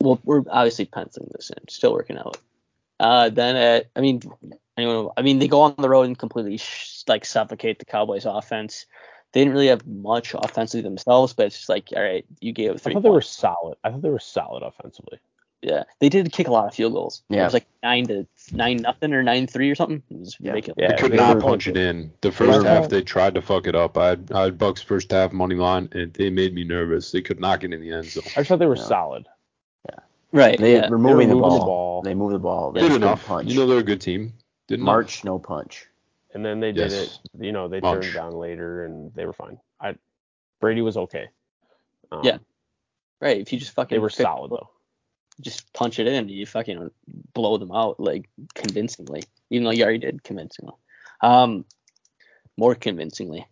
well, 0.00 0.20
we're 0.24 0.42
obviously 0.50 0.84
penciling 0.84 1.30
this 1.34 1.50
in. 1.50 1.68
Still 1.68 1.92
working 1.92 2.18
out. 2.18 2.36
Uh, 3.00 3.30
then 3.30 3.56
at, 3.56 3.86
I 3.94 4.00
mean, 4.00 4.20
anyone, 4.76 5.10
I 5.16 5.22
mean, 5.22 5.38
they 5.38 5.48
go 5.48 5.62
on 5.62 5.74
the 5.78 5.88
road 5.88 6.06
and 6.06 6.18
completely 6.18 6.58
sh- 6.58 7.04
like 7.06 7.24
suffocate 7.24 7.78
the 7.78 7.84
Cowboys' 7.84 8.26
offense. 8.26 8.86
They 9.32 9.40
didn't 9.40 9.52
really 9.52 9.66
have 9.68 9.86
much 9.86 10.34
offensively 10.34 10.82
themselves, 10.82 11.32
but 11.34 11.46
it's 11.46 11.56
just 11.56 11.68
like, 11.68 11.88
all 11.94 12.02
right, 12.02 12.24
you 12.40 12.52
gave 12.52 12.70
up 12.70 12.76
I 12.76 12.78
three. 12.78 12.94
thought 12.94 13.02
they 13.02 13.10
were 13.10 13.20
solid. 13.20 13.76
I 13.84 13.90
thought 13.90 14.02
they 14.02 14.08
were 14.10 14.18
solid 14.18 14.62
offensively. 14.62 15.18
Yeah, 15.60 15.82
they 15.98 16.08
did 16.08 16.30
kick 16.32 16.46
a 16.46 16.52
lot 16.52 16.68
of 16.68 16.74
field 16.74 16.92
goals. 16.92 17.22
Yeah, 17.28 17.40
It 17.40 17.44
was 17.44 17.52
like 17.54 17.66
nine 17.82 18.06
to 18.06 18.26
nine 18.52 18.76
nothing 18.76 19.12
or 19.12 19.24
nine 19.24 19.48
three 19.48 19.68
or 19.70 19.74
something. 19.74 20.02
It 20.08 20.18
was 20.18 20.36
Yeah. 20.38 20.52
ridiculous. 20.52 20.76
Yeah, 20.80 20.88
They 20.92 20.96
could 21.02 21.12
they 21.12 21.16
not 21.16 21.40
punch 21.40 21.66
it 21.66 21.76
in. 21.76 22.12
The 22.20 22.30
first 22.30 22.62
were- 22.62 22.64
half, 22.68 22.88
they 22.88 23.02
tried 23.02 23.34
to 23.34 23.42
fuck 23.42 23.66
it 23.66 23.74
up. 23.74 23.98
I 23.98 24.10
had, 24.10 24.30
I 24.32 24.42
had 24.44 24.56
Bucks 24.56 24.80
first 24.82 25.10
half 25.10 25.32
money 25.32 25.56
line, 25.56 25.88
and 25.92 26.14
they 26.14 26.30
made 26.30 26.54
me 26.54 26.62
nervous. 26.62 27.10
They 27.10 27.20
could 27.22 27.40
not 27.40 27.58
get 27.60 27.72
in 27.72 27.80
the 27.80 27.90
end 27.92 28.06
zone. 28.06 28.22
I 28.36 28.40
just 28.40 28.48
thought 28.48 28.60
they 28.60 28.66
were 28.66 28.76
Yeah. 28.76 28.82
solid. 28.84 29.26
Right. 30.30 30.58
They 30.58 30.74
yeah. 30.74 30.88
were 30.90 30.98
moving, 30.98 31.28
They 31.28 31.34
the, 31.34 31.36
were 31.36 31.42
moving 31.42 31.48
ball. 31.50 31.58
the 31.58 31.64
ball. 31.64 32.02
They 32.02 32.14
moved 32.14 32.34
the 32.34 32.38
ball. 32.38 32.70
They 32.72 32.80
Good 32.82 32.92
enough. 32.92 33.26
punch. 33.26 33.48
You 33.50 33.58
know 33.58 33.66
they're 33.66 33.78
a 33.78 33.82
good 33.82 34.00
team. 34.00 34.34
Didn't 34.68 34.84
March, 34.84 35.24
no 35.24 35.38
punch. 35.38 35.86
And 36.34 36.44
then 36.44 36.60
they 36.60 36.72
did 36.72 36.90
Yes. 36.90 37.20
it. 37.34 37.44
You 37.44 37.52
know, 37.52 37.68
they 37.68 37.80
Bunch. 37.80 38.02
turned 38.02 38.14
down 38.14 38.32
later, 38.32 38.84
and 38.84 39.12
they 39.14 39.24
were 39.26 39.32
fine. 39.32 39.58
I 39.80 39.96
Brady 40.60 40.82
was 40.82 40.96
okay. 40.96 41.28
Um, 42.12 42.20
Yeah. 42.24 42.38
Right. 43.20 43.38
If 43.40 43.52
you 43.52 43.58
just 43.58 43.72
fucking 43.72 43.94
They 43.96 44.00
were 44.00 44.10
fit- 44.10 44.24
solid 44.24 44.50
though. 44.50 44.68
just 45.40 45.72
punch 45.72 45.98
it 45.98 46.06
in, 46.06 46.28
you 46.28 46.44
fucking 46.46 46.90
blow 47.32 47.56
them 47.58 47.70
out 47.72 47.98
like 48.00 48.28
convincingly, 48.54 49.22
even 49.50 49.64
though 49.64 49.70
you 49.70 49.82
already 49.84 49.98
did 49.98 50.22
convincingly. 50.22 50.74
Um, 51.22 51.64
more 52.56 52.74
convincingly. 52.74 53.46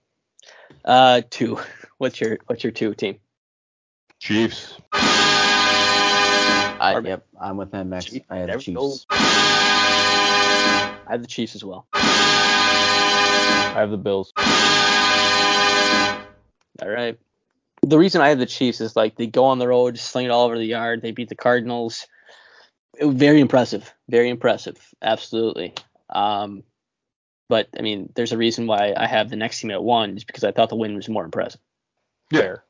Uh, 0.85 1.23
two. 1.31 1.59
What's 1.99 2.21
your 2.21 2.39
what's 2.47 2.63
your 2.63 2.73
two 2.73 2.95
team? 2.95 3.19
Chiefs. 4.19 4.75
I, 6.79 7.01
yep, 7.03 7.27
I'm 7.41 7.57
with 7.57 7.71
them. 7.71 7.89
Max. 7.89 8.05
Chiefs. 8.07 8.27
I 8.29 8.37
have 8.39 8.47
There 8.49 8.59
the 8.59 8.65
we 8.71 8.75
go. 8.75 8.91
Chiefs. 8.91 9.07
I 9.11 11.07
have 11.09 11.23
the 11.23 11.27
Chiefs 11.29 11.55
as 11.55 11.65
well. 11.65 11.87
I 13.77 13.81
have 13.81 13.91
the 13.91 13.99
Bills. 13.99 14.33
All 16.81 16.89
right. 16.89 17.19
the 17.83 17.99
reason 17.99 18.23
I 18.23 18.31
have 18.31 18.39
the 18.39 18.47
Chiefs 18.47 18.81
is 18.81 18.97
like 18.97 19.17
they 19.17 19.27
go 19.27 19.45
on 19.45 19.59
the 19.59 19.69
road, 19.69 19.99
sling 19.99 20.25
it 20.25 20.31
all 20.31 20.47
over 20.47 20.57
the 20.57 20.65
yard. 20.65 21.03
They 21.03 21.11
beat 21.11 21.29
the 21.29 21.35
Cardinals. 21.35 22.07
It 22.99 23.05
was 23.05 23.17
very 23.17 23.39
impressive. 23.39 23.93
Very 24.09 24.31
impressive. 24.31 24.79
Absolutely. 25.03 25.75
Um, 26.09 26.63
but 27.51 27.69
I 27.79 27.83
mean, 27.83 28.11
there's 28.15 28.33
a 28.33 28.39
reason 28.39 28.67
why 28.67 28.95
I 28.97 29.07
have 29.07 29.29
the 29.29 29.37
next 29.37 29.61
team 29.61 29.71
at 29.71 29.83
one, 29.85 30.17
is 30.17 30.25
because 30.25 30.43
I 30.45 30.53
thought 30.53 30.71
the 30.71 30.77
win 30.77 30.97
was 30.97 31.11
more 31.11 31.27
impressive. 31.27 31.61
Yeah. 32.33 32.41
Fair. 32.41 32.65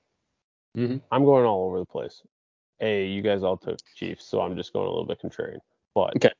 Mhm. 0.76 1.02
I'm 1.12 1.24
going 1.24 1.46
all 1.46 1.68
over 1.68 1.78
the 1.78 1.86
place. 1.86 2.20
A, 2.80 3.06
you 3.06 3.22
guys 3.22 3.44
all 3.44 3.56
took 3.56 3.78
Chiefs, 3.94 4.24
so 4.26 4.40
I'm 4.40 4.56
just 4.56 4.72
going 4.72 4.86
a 4.86 4.90
little 4.90 5.06
bit 5.06 5.22
contrarian. 5.22 5.60
But 5.94 6.16
Okay. 6.16 6.32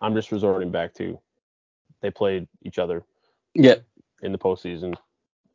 I'm 0.00 0.14
just 0.14 0.30
resorting 0.30 0.70
back 0.70 0.94
to 0.94 1.18
they 2.00 2.12
played 2.12 2.46
each 2.62 2.78
other 2.78 3.02
Yeah. 3.54 3.76
In 4.24 4.32
the 4.32 4.38
postseason. 4.38 4.94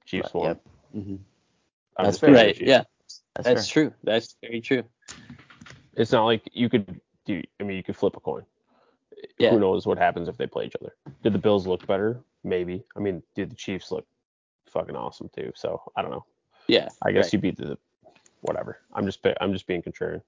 Chiefs 0.05 0.33
won. 0.33 0.45
Yep. 0.45 0.61
hmm 0.93 1.15
That's 1.97 2.19
just 2.19 2.23
Right. 2.23 2.59
Yeah. 2.61 2.83
That's, 3.35 3.47
That's 3.47 3.71
fair. 3.71 3.83
true. 3.89 3.93
That's 4.03 4.35
very 4.41 4.61
true. 4.61 4.83
It's 5.95 6.11
not 6.11 6.25
like 6.25 6.43
you 6.53 6.69
could 6.69 6.99
do. 7.25 7.41
I 7.59 7.63
mean, 7.63 7.77
you 7.77 7.83
could 7.83 7.95
flip 7.97 8.15
a 8.15 8.19
coin. 8.19 8.43
Yeah. 9.37 9.51
Who 9.51 9.59
knows 9.59 9.85
what 9.85 9.97
happens 9.97 10.27
if 10.29 10.37
they 10.37 10.47
play 10.47 10.65
each 10.65 10.75
other? 10.81 10.93
Did 11.23 11.33
the 11.33 11.39
Bills 11.39 11.67
look 11.67 11.85
better? 11.85 12.21
Maybe. 12.43 12.83
I 12.95 12.99
mean, 12.99 13.21
did 13.35 13.51
the 13.51 13.55
Chiefs 13.55 13.91
look 13.91 14.05
fucking 14.67 14.95
awesome 14.95 15.29
too? 15.35 15.51
So 15.55 15.81
I 15.95 16.01
don't 16.01 16.11
know. 16.11 16.25
Yeah. 16.67 16.87
I 17.01 17.11
guess 17.11 17.25
Right. 17.25 17.33
you 17.33 17.39
beat 17.39 17.57
the 17.57 17.77
whatever. 18.41 18.79
I'm 18.93 19.05
just 19.05 19.19
I'm 19.41 19.51
just 19.53 19.67
being 19.67 19.81
contrarian. 19.81 20.21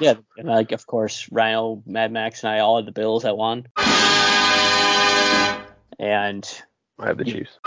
Yeah. 0.00 0.14
And 0.38 0.48
like, 0.48 0.72
of 0.72 0.86
course, 0.86 1.28
Rhino, 1.30 1.82
Mad 1.84 2.10
Max, 2.12 2.42
and 2.42 2.50
I 2.52 2.60
all 2.60 2.76
had 2.76 2.86
the 2.86 2.92
Bills 2.92 3.24
at 3.26 3.36
one. 3.36 3.66
And 5.98 6.48
I 6.98 7.06
have 7.06 7.18
the 7.18 7.26
Yeah. 7.26 7.32
Chiefs. 7.34 7.58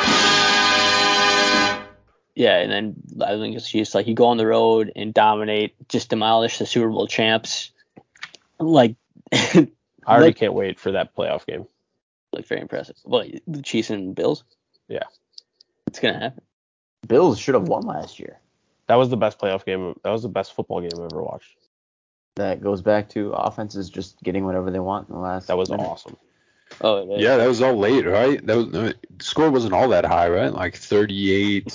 yeah, 2.36 2.58
and 2.60 2.72
then 2.72 2.95
I 3.26 3.38
think 3.38 3.56
it's 3.56 3.70
just 3.70 3.94
like 3.94 4.08
you 4.08 4.16
go 4.16 4.26
on 4.28 4.38
the 4.38 4.48
road 4.48 4.91
and 4.95 5.14
dominate, 5.14 5.76
just 5.88 6.10
demolish 6.10 6.58
the 6.58 6.66
Super 6.66 6.90
Bowl 6.90 7.08
champs. 7.08 7.72
Like, 8.60 8.95
I 9.34 9.68
already 10.08 10.26
Like- 10.28 10.36
can't 10.38 10.54
wait 10.54 10.80
for 10.80 10.91
that 10.94 11.16
playoff 11.16 11.45
game. 11.45 11.68
like 12.32 12.48
very 12.48 12.62
impressive. 12.62 12.95
Well, 13.06 13.26
the 13.45 13.62
Chiefs 13.62 13.91
and 13.91 14.16
Bills. 14.16 14.44
Yeah. 14.88 15.04
It's 15.86 16.00
gonna 16.00 16.18
happen. 16.20 16.41
Bills 17.08 17.38
should 17.38 17.54
have 17.54 17.68
won 17.68 17.84
last 17.84 18.20
year. 18.20 18.40
That 18.88 18.95
was 18.95 19.10
the 19.10 19.18
best 19.18 19.38
playoff 19.38 19.64
game. 19.66 19.94
That 20.04 20.10
was 20.10 20.24
the 20.24 20.30
best 20.30 20.54
football 20.56 20.82
game 20.82 20.90
I've 20.95 21.12
ever 21.12 21.22
watched. 21.22 21.56
That 22.36 22.62
goes 22.62 22.82
back 22.82 23.10
to 23.10 23.32
offenses 23.34 23.90
just 23.91 24.20
getting 24.24 24.45
whatever 24.45 24.72
they 24.72 24.80
want 24.80 25.10
in 25.10 25.14
the 25.16 25.22
last. 25.22 25.45
That 25.48 25.58
was 25.58 25.70
minute. 25.70 25.84
awesome. 25.86 26.18
Oh, 26.82 26.98
it 26.98 27.16
is. 27.16 27.22
Yeah, 27.22 27.38
that 27.38 27.48
was 27.48 27.62
all 27.62 27.78
late, 27.78 28.06
right? 28.06 28.45
That 28.45 28.58
was, 28.58 28.68
the 28.70 28.95
score 29.20 29.50
wasn't 29.50 29.74
all 29.74 29.88
that 29.90 30.06
high, 30.06 30.30
right? 30.30 30.52
Like 30.52 30.76
38, 30.76 31.72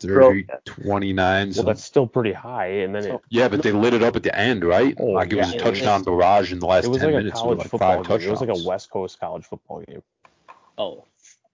30, 0.00 0.46
29. 0.64 1.46
Well, 1.46 1.54
So. 1.54 1.62
that's 1.62 1.84
still 1.84 2.06
pretty 2.06 2.32
high. 2.32 2.66
And 2.66 2.94
then 2.94 3.04
it, 3.06 3.20
yeah, 3.28 3.48
but 3.48 3.62
they 3.62 3.72
lit 3.72 3.94
it 3.94 4.02
up 4.02 4.16
at 4.16 4.22
the 4.22 4.36
end, 4.38 4.64
right? 4.64 4.94
Oh, 4.98 5.06
like 5.06 5.32
it 5.32 5.36
was 5.36 5.52
yeah. 5.52 5.60
a 5.60 5.62
touchdown 5.62 6.02
barrage 6.02 6.52
in 6.52 6.58
the 6.58 6.66
last 6.66 6.84
10 6.84 6.92
like 6.92 7.02
minutes. 7.02 7.42
with 7.42 7.58
like 7.58 7.70
five 7.70 7.98
game. 7.98 8.04
touchdowns. 8.04 8.24
It 8.24 8.30
was 8.30 8.40
like 8.40 8.64
a 8.64 8.68
West 8.68 8.90
Coast 8.90 9.18
college 9.20 9.44
football 9.44 9.82
game. 9.82 10.02
Oh, 10.78 11.04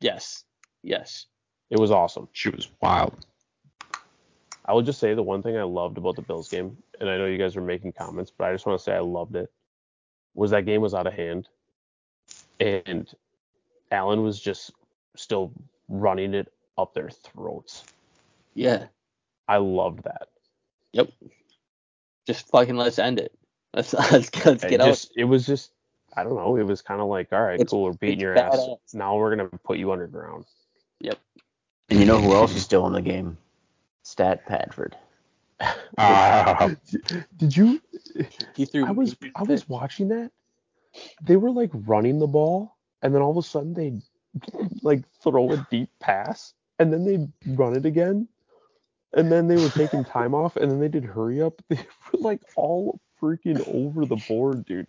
yes, 0.01 0.45
yes. 0.83 1.27
It 1.71 1.79
was 1.79 1.91
awesome. 1.91 2.29
She 2.33 2.51
was 2.51 2.69
wild. 2.81 3.27
I 4.65 4.73
will 4.73 4.83
just 4.83 5.01
say 5.01 5.15
the 5.15 5.23
one 5.23 5.43
thing 5.43 5.57
I 5.57 5.63
loved 5.65 5.99
about 5.99 6.17
the 6.17 6.23
Bills 6.23 6.49
game, 6.49 6.77
and 7.01 7.09
I 7.09 7.17
know 7.17 7.27
you 7.27 7.39
guys 7.39 7.57
are 7.57 7.61
making 7.63 7.93
comments, 7.93 8.31
but 8.37 8.45
I 8.49 8.53
just 8.53 8.65
want 8.67 8.79
to 8.79 8.83
say 8.83 8.95
I 8.95 9.01
loved 9.01 9.35
it, 9.35 9.51
was 10.35 10.53
that 10.53 10.67
game 10.67 10.81
was 10.81 10.95
out 10.95 11.07
of 11.07 11.15
hand, 11.15 11.49
and 12.63 13.11
Allen 13.91 14.23
was 14.23 14.41
just 14.41 14.71
still 15.17 15.53
running 15.89 16.35
it 16.35 16.53
up 16.79 16.95
their 16.95 17.11
throats. 17.11 17.85
Yeah. 18.55 18.87
I 19.49 19.57
loved 19.59 20.05
that. 20.05 20.29
Yep. 20.93 21.11
Just 22.27 22.49
fucking 22.49 22.77
let's 22.77 22.99
end 22.99 23.19
it. 23.19 23.33
Let's 23.75 23.93
let's, 24.13 24.45
let's 24.45 24.65
It 24.65 24.71
get 24.71 24.81
out. 24.81 24.87
just 24.87 25.13
it 25.17 25.25
was 25.25 25.47
just 25.47 25.73
I 26.15 26.23
don't 26.25 26.37
know. 26.37 26.57
It 26.57 26.65
was 26.65 26.83
kind 26.83 27.01
of 27.01 27.09
like, 27.09 27.33
all 27.33 27.41
right, 27.43 27.55
It's- 27.55 27.71
cool, 27.71 27.85
we're 27.85 27.93
beating 27.95 28.21
your 28.21 28.39
ass. 28.39 28.55
badass. 28.57 28.95
Now 28.95 29.17
we're 29.17 29.35
gonna 29.35 29.49
put 29.65 29.79
you 29.79 29.93
underground. 29.93 30.45
Yep. 31.01 31.19
And 31.91 31.99
you 31.99 32.07
know 32.07 32.21
who 32.21 32.33
else 32.35 32.55
is 32.55 32.63
still 32.63 32.87
in 32.87 32.93
the 32.93 33.03
game? 33.03 33.37
Stat 34.05 34.47
Padford. 34.47 34.93
Ah, 35.99 36.71
Did 37.37 37.57
you? 37.57 37.81
He 38.55 38.65
threw. 38.65 38.85
I 38.87 38.91
was 38.91 39.17
I 39.37 39.43
was 39.43 39.69
watching 39.69 40.09
that. 40.09 40.31
They 41.23 41.37
were 41.37 41.51
like 41.51 41.71
running 41.73 42.19
the 42.19 42.27
ball, 42.27 42.77
and 43.03 43.15
then 43.15 43.23
all 43.23 43.31
of 43.31 43.37
a 43.37 43.43
sudden 43.43 43.75
they 43.75 44.01
like 44.83 45.05
throw 45.23 45.53
a 45.53 45.67
deep 45.71 45.91
pass, 46.01 46.55
and 46.79 46.93
then 46.93 47.05
they 47.05 47.53
run 47.53 47.77
it 47.77 47.87
again, 47.87 48.29
and 49.13 49.31
then 49.31 49.49
they 49.49 49.57
were 49.57 49.71
taking 49.71 50.05
time 50.05 50.35
off, 50.35 50.57
and 50.57 50.71
then 50.71 50.81
they 50.81 50.89
did 50.89 51.05
hurry 51.05 51.43
up. 51.43 51.61
They 51.69 51.77
were 51.77 52.21
like 52.21 52.43
all 52.57 53.01
freaking 53.21 53.67
over 53.69 54.05
the 54.05 54.17
board, 54.29 54.65
dude. 54.67 54.87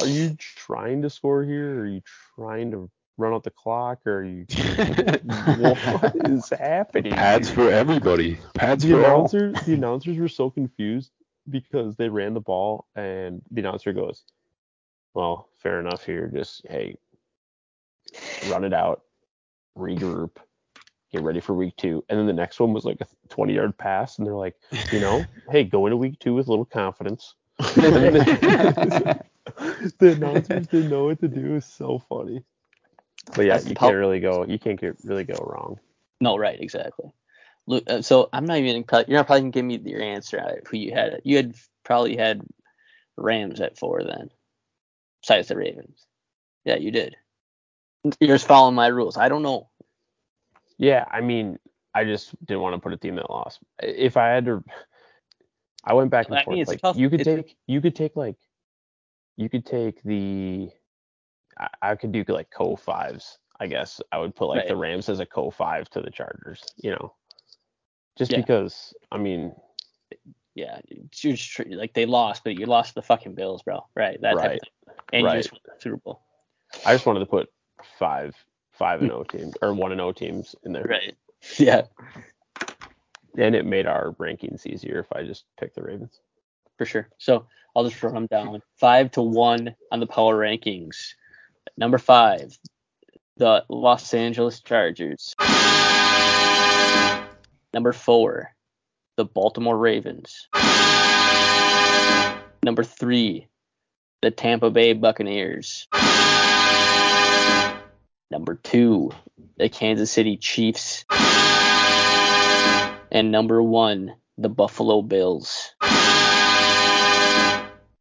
Are 0.00 0.06
you 0.06 0.36
trying 0.38 1.02
to 1.02 1.10
score 1.10 1.44
here? 1.44 1.80
Are 1.80 1.86
you 1.86 2.02
trying 2.36 2.70
to 2.72 2.90
run 3.16 3.32
out 3.32 3.44
the 3.44 3.50
clock? 3.50 4.00
Or 4.06 4.18
are 4.18 4.24
you? 4.24 4.46
what 5.24 6.12
is 6.30 6.48
happening? 6.50 7.12
pads 7.12 7.48
dude? 7.48 7.56
for 7.56 7.70
everybody. 7.70 8.38
Pads 8.54 8.84
the 8.84 8.90
for 8.90 9.04
all. 9.04 9.14
announcers 9.14 9.60
the 9.62 9.74
announcers 9.74 10.18
were 10.18 10.28
so 10.28 10.50
confused 10.50 11.10
because 11.48 11.96
they 11.96 12.08
ran 12.08 12.34
the 12.34 12.40
ball 12.40 12.86
and 12.94 13.42
the 13.50 13.60
announcer 13.60 13.92
goes, 13.92 14.24
Well, 15.14 15.48
fair 15.58 15.78
enough 15.80 16.04
here, 16.04 16.30
just 16.32 16.62
hey, 16.68 16.96
run 18.48 18.64
it 18.64 18.72
out, 18.72 19.02
regroup, 19.76 20.36
get 21.10 21.22
ready 21.22 21.40
for 21.40 21.54
week 21.54 21.76
two. 21.76 22.04
And 22.08 22.18
then 22.18 22.26
the 22.26 22.32
next 22.32 22.60
one 22.60 22.72
was 22.72 22.84
like 22.84 23.00
a 23.00 23.06
20 23.28 23.54
yard 23.54 23.76
pass, 23.76 24.18
and 24.18 24.26
they're 24.26 24.34
like, 24.34 24.54
you 24.90 25.00
know, 25.00 25.24
hey, 25.50 25.64
go 25.64 25.86
into 25.86 25.96
week 25.96 26.18
two 26.18 26.34
with 26.34 26.46
a 26.48 26.50
little 26.50 26.64
confidence. 26.64 27.34
The, 29.98 30.12
announcers 30.12 30.66
didn't 30.68 30.90
know 30.90 31.06
what 31.06 31.20
to 31.20 31.28
do. 31.28 31.56
It's 31.56 31.66
so 31.66 31.98
funny. 32.08 32.42
But 33.34 33.44
yeah, 33.46 33.54
That's 33.54 33.68
you 33.68 33.74
can't 33.74 33.96
really 33.96 34.20
go. 34.20 34.44
You 34.46 34.58
can't 34.58 34.80
get 34.80 34.96
really 35.04 35.24
go 35.24 35.34
wrong. 35.34 35.78
No, 36.20 36.36
right, 36.36 36.58
exactly. 36.60 37.12
Uh, 37.68 38.02
So 38.02 38.28
I'm 38.32 38.44
not 38.44 38.58
even. 38.58 38.84
probably- 38.84 39.10
You're 39.10 39.18
not 39.18 39.26
probably 39.26 39.42
gonna 39.42 39.50
give 39.50 39.64
me 39.64 39.78
your 39.84 40.00
answer 40.00 40.62
who 40.68 40.76
you 40.76 40.92
had. 40.92 41.20
You 41.24 41.36
had 41.36 41.54
probably 41.84 42.16
had 42.16 42.42
Rams 43.16 43.60
at 43.60 43.78
four 43.78 44.02
then, 44.04 44.30
besides 45.22 45.48
the 45.48 45.56
Ravens. 45.56 46.06
Yeah, 46.64 46.76
you 46.76 46.90
did. 46.90 47.16
You're 48.20 48.34
just 48.36 48.46
following 48.46 48.74
my 48.74 48.88
rules. 48.88 49.16
I 49.16 49.28
don't 49.28 49.42
know. 49.42 49.68
Yeah, 50.78 51.04
I 51.10 51.20
mean, 51.20 51.58
I 51.94 52.04
just 52.04 52.34
didn't 52.44 52.62
want 52.62 52.74
to 52.74 52.80
put 52.80 52.92
a 52.92 52.96
team 52.96 53.16
that 53.16 53.30
lost. 53.30 53.60
If 53.80 54.16
I 54.16 54.28
had 54.28 54.44
to, 54.46 54.64
I 55.84 55.94
went 55.94 56.10
back 56.10 56.26
and 56.28 56.36
I 56.38 56.44
forth. 56.44 56.56
mean, 56.56 56.64
like 56.66 56.80
tough. 56.80 56.96
you 56.96 57.08
could 57.10 57.20
It's- 57.20 57.36
take, 57.44 57.56
you 57.66 57.80
could 57.80 57.94
take 57.94 58.16
like, 58.16 58.36
you 59.36 59.48
could 59.48 59.64
take 59.64 60.02
the, 60.02 60.70
I, 61.58 61.68
I 61.82 61.94
could 61.94 62.12
do 62.12 62.24
like 62.28 62.50
co 62.50 62.76
fives. 62.76 63.38
I 63.60 63.66
guess 63.68 64.00
I 64.10 64.18
would 64.18 64.34
put 64.34 64.46
like 64.48 64.66
the 64.66 64.74
Rams 64.76 65.08
as 65.08 65.20
a 65.20 65.26
co 65.26 65.50
five 65.50 65.88
to 65.90 66.00
the 66.00 66.10
Chargers. 66.10 66.62
You 66.76 66.90
know, 66.92 67.14
just 68.18 68.32
Yeah. 68.32 68.38
because. 68.38 68.92
I 69.12 69.18
mean, 69.18 69.54
Yeah, 70.54 70.80
tr- 71.12 71.62
like 71.68 71.94
they 71.94 72.04
lost, 72.06 72.44
but 72.44 72.58
you 72.58 72.66
lost 72.66 72.94
the 72.94 73.02
fucking 73.02 73.34
Bills, 73.34 73.62
bro. 73.62 73.86
Right, 73.96 74.20
that 74.20 74.34
type 74.34 74.36
Right. 74.36 74.54
of 74.56 74.60
thing. 74.60 74.94
And 75.14 75.24
Right. 75.24 75.36
you 75.36 75.42
just 75.42 75.52
won 75.52 75.60
the 75.64 75.80
Super 75.80 75.96
Bowl. 75.96 76.20
I 76.84 76.92
just 76.92 77.06
wanted 77.06 77.20
to 77.20 77.26
put 77.26 77.50
five, 77.98 78.34
five 78.72 79.00
and 79.02 79.10
O 79.12 79.16
oh 79.20 79.24
teams 79.24 79.54
or 79.62 79.72
one 79.74 79.92
and 79.92 80.00
O 80.00 80.12
teams 80.12 80.54
in 80.64 80.72
there, 80.72 80.84
Right. 80.84 81.14
Yeah, 81.58 81.86
and 83.36 83.54
it 83.56 83.64
made 83.66 83.86
our 83.86 84.12
rankings 84.12 84.66
easier 84.66 84.98
if 85.00 85.10
I 85.12 85.24
just 85.24 85.44
picked 85.58 85.74
the 85.74 85.82
Ravens. 85.82 86.20
for 86.78 86.84
sure. 86.84 87.08
So 87.18 87.46
I'll 87.74 87.88
just 87.88 88.02
run 88.02 88.14
them 88.14 88.26
down. 88.26 88.60
Five 88.76 89.10
to 89.12 89.22
one 89.22 89.74
on 89.90 90.00
the 90.00 90.06
power 90.06 90.36
rankings. 90.38 91.14
Number 91.76 91.96
five, 91.98 92.56
the 93.38 93.64
Los 93.68 94.12
Angeles 94.14 94.60
Chargers. 94.60 95.34
Number 97.74 97.92
four, 97.92 98.54
the 99.16 99.24
Baltimore 99.24 99.76
Ravens. 99.76 100.48
Number 102.64 102.84
three, 102.84 103.48
the 104.22 104.30
Tampa 104.30 104.70
Bay 104.70 104.92
Buccaneers. 104.92 105.88
Number 108.30 108.54
two, 108.62 109.10
the 109.58 109.68
Kansas 109.68 110.10
City 110.10 110.36
Chiefs. 110.36 111.04
And 113.10 113.30
number 113.30 113.62
one, 113.62 114.14
the 114.38 114.48
Buffalo 114.48 115.02
Bills. 115.02 115.74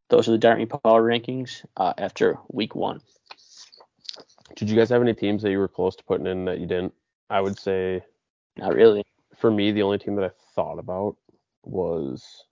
Those 0.10 0.28
are 0.28 0.32
the 0.32 0.38
Dartmouth 0.38 0.82
Power 0.84 1.02
rankings 1.02 1.66
uh, 1.76 1.94
after 1.98 2.38
week 2.50 2.76
one. 2.76 3.02
Did 4.56 4.70
you 4.70 4.76
guys 4.76 4.90
have 4.90 5.02
any 5.02 5.14
teams 5.14 5.42
that 5.42 5.52
you 5.52 5.60
were 5.60 5.68
close 5.68 5.96
to 5.96 6.04
putting 6.04 6.28
in 6.28 6.46
that 6.46 6.60
you 6.60 6.66
didn't? 6.66 6.94
I 7.30 7.42
would 7.42 7.58
say 7.58 8.04
Not 8.58 8.74
really. 8.74 9.04
For 9.42 9.52
me, 9.52 9.72
the 9.72 9.82
only 9.82 9.98
team 9.98 10.16
that 10.16 10.26
I 10.26 10.32
thought 10.56 10.78
about 10.80 11.18
was 11.64 12.46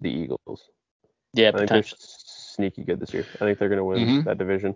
the 0.00 0.10
Eagles. 0.10 0.68
Yeah, 1.34 1.48
I 1.48 1.52
think 1.52 1.68
they're 1.68 1.82
potentially. 1.82 1.98
sneaky 2.00 2.82
good 2.84 3.00
this 3.00 3.14
year. 3.14 3.24
I 3.36 3.38
think 3.44 3.58
they're 3.58 3.68
going 3.68 3.78
to 3.78 3.84
win 3.84 3.98
Mhm. 4.06 4.24
that 4.24 4.38
division. 4.38 4.74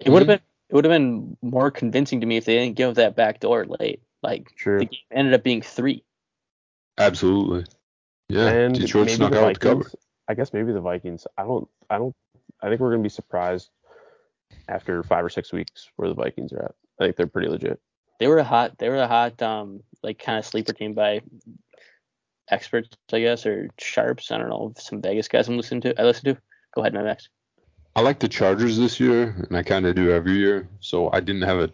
It 0.00 0.10
would 0.10 0.20
have 0.22 0.26
been 0.28 0.40
it 0.70 0.74
would 0.74 0.84
have 0.84 0.92
been 0.92 1.36
more 1.40 1.70
convincing 1.70 2.20
to 2.20 2.26
me 2.26 2.36
if 2.36 2.44
they 2.44 2.58
didn't 2.58 2.76
give 2.76 2.96
that 2.96 3.16
back 3.16 3.40
door 3.40 3.64
late. 3.64 4.02
Like 4.22 4.54
True. 4.54 4.78
the 4.80 4.84
game 4.84 5.00
ended 5.10 5.32
up 5.34 5.42
being 5.42 5.62
three. 5.62 6.04
Absolutely. 6.98 7.64
Yeah. 8.28 8.48
and 8.48 8.74
Detroit 8.78 9.06
maybe 9.06 9.16
snuck 9.16 9.32
out 9.34 9.46
with 9.48 9.60
the 9.60 9.60
cover. 9.60 9.90
I 10.28 10.34
guess 10.34 10.52
maybe 10.52 10.72
the 10.72 10.80
Vikings. 10.82 11.26
I 11.38 11.44
don't. 11.44 11.66
I 11.88 11.96
don't. 11.98 12.14
I 12.62 12.68
think 12.68 12.80
we're 12.80 12.90
gonna 12.90 13.02
be 13.02 13.08
surprised 13.08 13.70
after 14.68 15.02
five 15.02 15.24
or 15.24 15.30
six 15.30 15.52
weeks 15.52 15.88
where 15.96 16.08
the 16.08 16.14
Vikings 16.14 16.52
are 16.52 16.62
at. 16.66 16.74
I 17.00 17.04
think 17.04 17.16
they're 17.16 17.26
pretty 17.26 17.48
legit. 17.48 17.80
They 18.18 18.26
were 18.26 18.38
a 18.38 18.44
hot. 18.44 18.78
They 18.78 18.88
were 18.88 18.96
a 18.96 19.08
hot, 19.08 19.40
um, 19.42 19.80
like 20.02 20.18
kind 20.18 20.38
of 20.38 20.44
sleeper 20.44 20.72
team 20.72 20.94
by 20.94 21.20
experts, 22.50 22.88
I 23.12 23.20
guess, 23.20 23.46
or 23.46 23.68
sharps. 23.78 24.30
I 24.30 24.38
don't 24.38 24.48
know. 24.48 24.72
Some 24.78 25.00
Vegas 25.02 25.28
guys 25.28 25.48
I'm 25.48 25.56
listening 25.56 25.82
to. 25.82 26.00
I 26.00 26.04
listen 26.04 26.34
to. 26.34 26.40
Go 26.74 26.82
ahead, 26.82 26.94
Max. 26.94 27.28
I 27.96 28.00
like 28.00 28.20
the 28.20 28.28
Chargers 28.28 28.76
this 28.76 29.00
year, 29.00 29.34
and 29.48 29.56
I 29.56 29.62
kind 29.62 29.86
of 29.86 29.94
do 29.94 30.12
every 30.12 30.34
year. 30.34 30.68
So 30.80 31.10
I 31.12 31.20
didn't 31.20 31.42
have 31.42 31.58
a. 31.58 31.72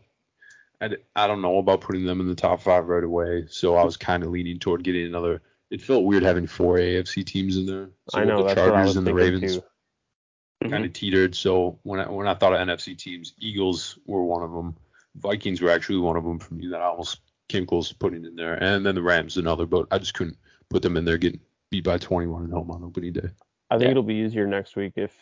I, 0.80 0.88
d- 0.88 0.96
I 1.16 1.26
don't 1.26 1.42
know 1.42 1.58
about 1.58 1.80
putting 1.80 2.04
them 2.04 2.20
in 2.20 2.28
the 2.28 2.34
top 2.34 2.60
five 2.60 2.88
right 2.88 3.04
away. 3.04 3.46
So 3.48 3.76
I 3.76 3.84
was 3.84 3.96
kind 3.96 4.22
of 4.22 4.30
leaning 4.30 4.58
toward 4.58 4.84
getting 4.84 5.06
another. 5.06 5.42
It 5.70 5.80
felt 5.80 6.04
weird 6.04 6.22
having 6.22 6.46
four 6.46 6.76
AFC 6.76 7.24
teams 7.24 7.56
in 7.56 7.66
there. 7.66 7.90
So 8.10 8.20
I 8.20 8.24
know 8.24 8.38
the 8.38 8.48
that's 8.48 8.60
what 8.60 8.68
I 8.68 8.70
Chargers 8.70 8.86
was 8.88 8.96
and 8.96 9.06
the 9.06 9.10
thinking 9.12 9.32
Ravens 9.34 9.54
too. 9.56 9.60
Mm-hmm. 9.60 10.72
kind 10.72 10.84
of 10.84 10.92
teetered. 10.92 11.34
So 11.34 11.78
when 11.82 12.00
I 12.00 12.08
when 12.08 12.28
I 12.28 12.34
thought 12.34 12.54
of 12.54 12.58
NFC 12.66 12.96
teams, 12.96 13.34
Eagles 13.38 13.98
were 14.06 14.24
one 14.24 14.42
of 14.42 14.52
them. 14.52 14.76
Vikings 15.16 15.60
were 15.60 15.70
actually 15.70 15.98
one 15.98 16.16
of 16.16 16.24
them 16.24 16.38
for 16.38 16.54
me 16.54 16.66
that 16.68 16.80
I 16.80 16.86
almost 16.86 17.20
came 17.48 17.66
close 17.66 17.88
to 17.90 17.94
putting 17.94 18.24
in 18.24 18.36
there, 18.36 18.54
and 18.54 18.84
then 18.84 18.94
the 18.94 19.02
Rams 19.02 19.36
another, 19.36 19.66
but 19.66 19.86
I 19.90 19.98
just 19.98 20.14
couldn't 20.14 20.38
put 20.70 20.82
them 20.82 20.96
in 20.96 21.04
there 21.04 21.18
getting 21.18 21.40
beat 21.70 21.84
by 21.84 21.98
21 21.98 22.44
at 22.46 22.50
home 22.50 22.70
on 22.70 22.82
opening 22.82 23.12
day. 23.12 23.28
I 23.70 23.76
think 23.76 23.84
Yeah. 23.86 23.90
it'll 23.92 24.02
be 24.02 24.14
easier 24.14 24.46
next 24.46 24.76
week 24.76 24.94
if 24.96 25.12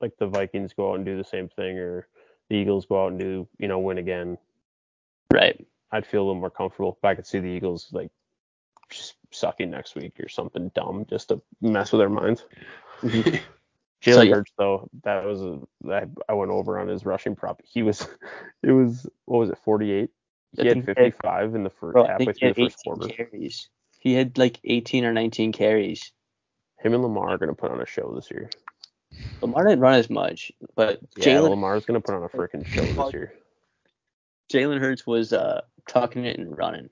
like 0.00 0.16
the 0.18 0.26
Vikings 0.26 0.72
go 0.72 0.90
out 0.90 0.96
and 0.96 1.04
do 1.04 1.16
the 1.16 1.24
same 1.24 1.48
thing, 1.48 1.78
or 1.78 2.08
the 2.48 2.56
Eagles 2.56 2.86
go 2.86 3.04
out 3.04 3.12
and 3.12 3.18
do 3.18 3.48
you 3.58 3.68
know 3.68 3.78
win 3.78 3.98
again. 3.98 4.38
Right. 5.32 5.66
I'd 5.92 6.06
feel 6.06 6.22
a 6.22 6.26
little 6.26 6.40
more 6.40 6.50
comfortable 6.50 6.96
if 6.96 7.04
I 7.04 7.14
could 7.14 7.26
see 7.26 7.40
the 7.40 7.48
Eagles 7.48 7.88
like 7.92 8.10
just 8.90 9.14
sucking 9.30 9.70
next 9.70 9.94
week 9.94 10.18
or 10.20 10.28
something 10.28 10.70
dumb 10.74 11.06
just 11.08 11.28
to 11.28 11.42
mess 11.60 11.92
with 11.92 12.00
their 12.00 12.08
minds. 12.08 12.44
Jalen 14.02 14.14
So, 14.14 14.22
yeah. 14.22 14.34
Hurts 14.34 14.52
though, 14.58 14.88
that 15.04 15.24
was 15.24 15.42
a 15.42 15.60
I, 15.90 16.06
I 16.28 16.32
went 16.34 16.50
over 16.50 16.78
on 16.78 16.88
his 16.88 17.04
rushing 17.04 17.36
prop. 17.36 17.60
He 17.64 17.82
was 17.82 18.06
it 18.62 18.72
was 18.72 19.06
what 19.26 19.38
was 19.38 19.50
it 19.50 19.58
48? 19.64 20.10
I 20.58 20.62
He 20.62 20.68
had 20.68 20.74
think 20.74 20.84
he 20.86 20.90
had- 21.04 21.12
55 21.14 21.54
in 21.54 21.64
the 21.64 21.70
first 21.70 21.92
Bro, 21.92 22.06
halfway 22.06 22.26
he 22.26 22.32
through 22.32 22.48
had 22.48 22.56
the 22.56 22.62
first 22.64 22.78
18 22.86 22.94
quarter. 22.96 23.14
carries. 23.14 23.68
He 23.98 24.14
had 24.14 24.38
like 24.38 24.58
18 24.64 25.04
or 25.04 25.12
19 25.12 25.52
carries. 25.52 26.12
Him 26.78 26.94
and 26.94 27.02
Lamar 27.02 27.30
are 27.30 27.38
gonna 27.38 27.54
put 27.54 27.70
on 27.70 27.80
a 27.80 27.86
show 27.86 28.12
this 28.14 28.30
year. 28.30 28.48
Lamar 29.42 29.64
didn't 29.64 29.80
run 29.80 29.94
as 29.94 30.08
much, 30.08 30.50
but 30.74 31.00
Yeah, 31.16 31.24
Jalen 31.26 31.50
Lamar's 31.50 31.84
gonna 31.84 32.00
put 32.00 32.14
on 32.14 32.22
a 32.22 32.28
freaking 32.28 32.64
show 32.66 32.82
this 32.82 33.12
year. 33.12 33.34
Jalen 34.52 34.80
Hurts 34.80 35.06
was 35.06 35.32
uh 35.32 35.60
tucking 35.86 36.24
it 36.24 36.38
and 36.38 36.56
running. 36.56 36.88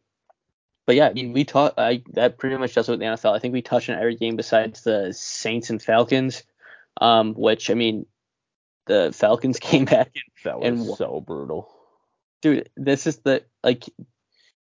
But 0.86 0.96
yeah, 0.96 1.08
I 1.08 1.12
mean, 1.12 1.32
we 1.32 1.44
taught 1.44 1.74
I 1.78 2.02
that 2.12 2.38
pretty 2.38 2.56
much 2.56 2.74
does 2.74 2.88
it 2.88 2.92
with 2.92 3.00
the 3.00 3.06
NFL. 3.06 3.34
I 3.34 3.38
think 3.38 3.52
we 3.52 3.62
touched 3.62 3.90
on 3.90 3.96
every 3.98 4.16
game 4.16 4.36
besides 4.36 4.82
the 4.82 5.12
Saints 5.12 5.70
and 5.70 5.82
Falcons, 5.82 6.44
um, 7.00 7.34
which 7.34 7.70
I 7.70 7.74
mean, 7.74 8.06
the 8.86 9.12
Falcons 9.14 9.58
came 9.60 9.84
back 9.84 10.10
and 10.14 10.24
That 10.44 10.58
was 10.60 10.66
And 10.66 10.96
so 10.96 11.20
brutal. 11.20 11.70
dude, 12.42 12.70
this 12.76 13.06
is 13.06 13.18
the 13.18 13.44
like 13.62 13.84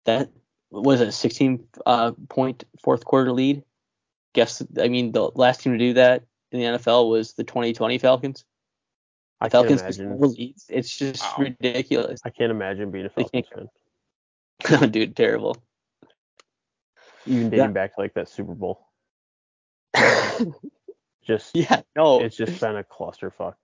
that 0.05 0.31
was 0.71 1.01
a 1.01 1.13
16 1.13 1.67
uh, 1.87 2.13
point 2.29 2.65
fourth 2.83 3.05
quarter 3.05 3.33
lead. 3.33 3.63
Guess 4.35 4.63
I 4.81 4.89
mean 4.89 5.13
the 5.13 5.31
last 5.35 5.61
team 5.63 5.73
to 5.73 5.79
do 5.79 5.95
that 5.95 6.25
in 6.53 6.61
the 6.61 6.79
NFL 6.79 7.09
was 7.11 7.35
the 7.35 7.45
2020 7.45 7.99
Falcons. 7.99 8.45
I 9.41 9.49
Falcons 9.49 9.83
leads. 9.99 10.67
It's 10.69 10.97
just 10.97 11.23
Wow. 11.23 11.45
ridiculous. 11.45 12.21
I 12.25 12.31
can't 12.31 12.51
imagine 12.51 12.91
being 12.91 13.07
a 13.07 13.11
Falcons 13.11 13.47
fan. 13.55 14.91
dude, 14.91 15.15
terrible. 15.15 15.57
Even 17.27 17.51
dating 17.51 17.67
Yeah. 17.67 17.73
back 17.73 17.95
to 17.95 18.01
like 18.01 18.15
that 18.15 18.29
Super 18.29 18.55
Bowl. 18.55 18.87
Just 21.27 21.51
yeah, 21.55 21.83
no, 21.95 22.21
it's 22.21 22.37
just 22.37 22.61
been 22.61 22.77
a 22.77 22.85
clusterfuck. 22.85 23.55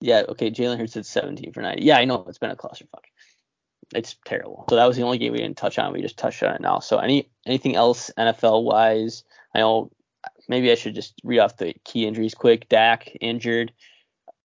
Yeah, 0.00 0.22
okay, 0.28 0.50
Jalen 0.50 0.78
Hurts 0.78 0.96
at 0.96 1.06
17 1.06 1.52
for 1.52 1.60
90. 1.60 1.82
Yeah, 1.82 1.98
I 1.98 2.04
know 2.04 2.24
it's 2.28 2.38
been 2.38 2.50
a 2.50 2.56
clusterfuck. 2.56 3.04
It's 3.94 4.16
terrible. 4.24 4.64
So 4.68 4.76
that 4.76 4.86
was 4.86 4.96
the 4.96 5.02
only 5.02 5.18
game 5.18 5.32
we 5.32 5.38
didn't 5.38 5.56
touch 5.56 5.78
on. 5.78 5.92
We 5.92 6.02
just 6.02 6.18
touched 6.18 6.42
on 6.42 6.54
it 6.54 6.60
now. 6.60 6.78
So 6.78 6.98
any 6.98 7.30
anything 7.46 7.74
else 7.74 8.10
NFL 8.18 8.62
wise? 8.62 9.24
I 9.54 9.60
know 9.60 9.90
maybe 10.48 10.70
I 10.70 10.74
should 10.74 10.94
just 10.94 11.14
read 11.24 11.38
off 11.40 11.56
the 11.56 11.74
key 11.84 12.06
injuries 12.06 12.34
quick. 12.34 12.68
Dak 12.68 13.10
injured. 13.20 13.72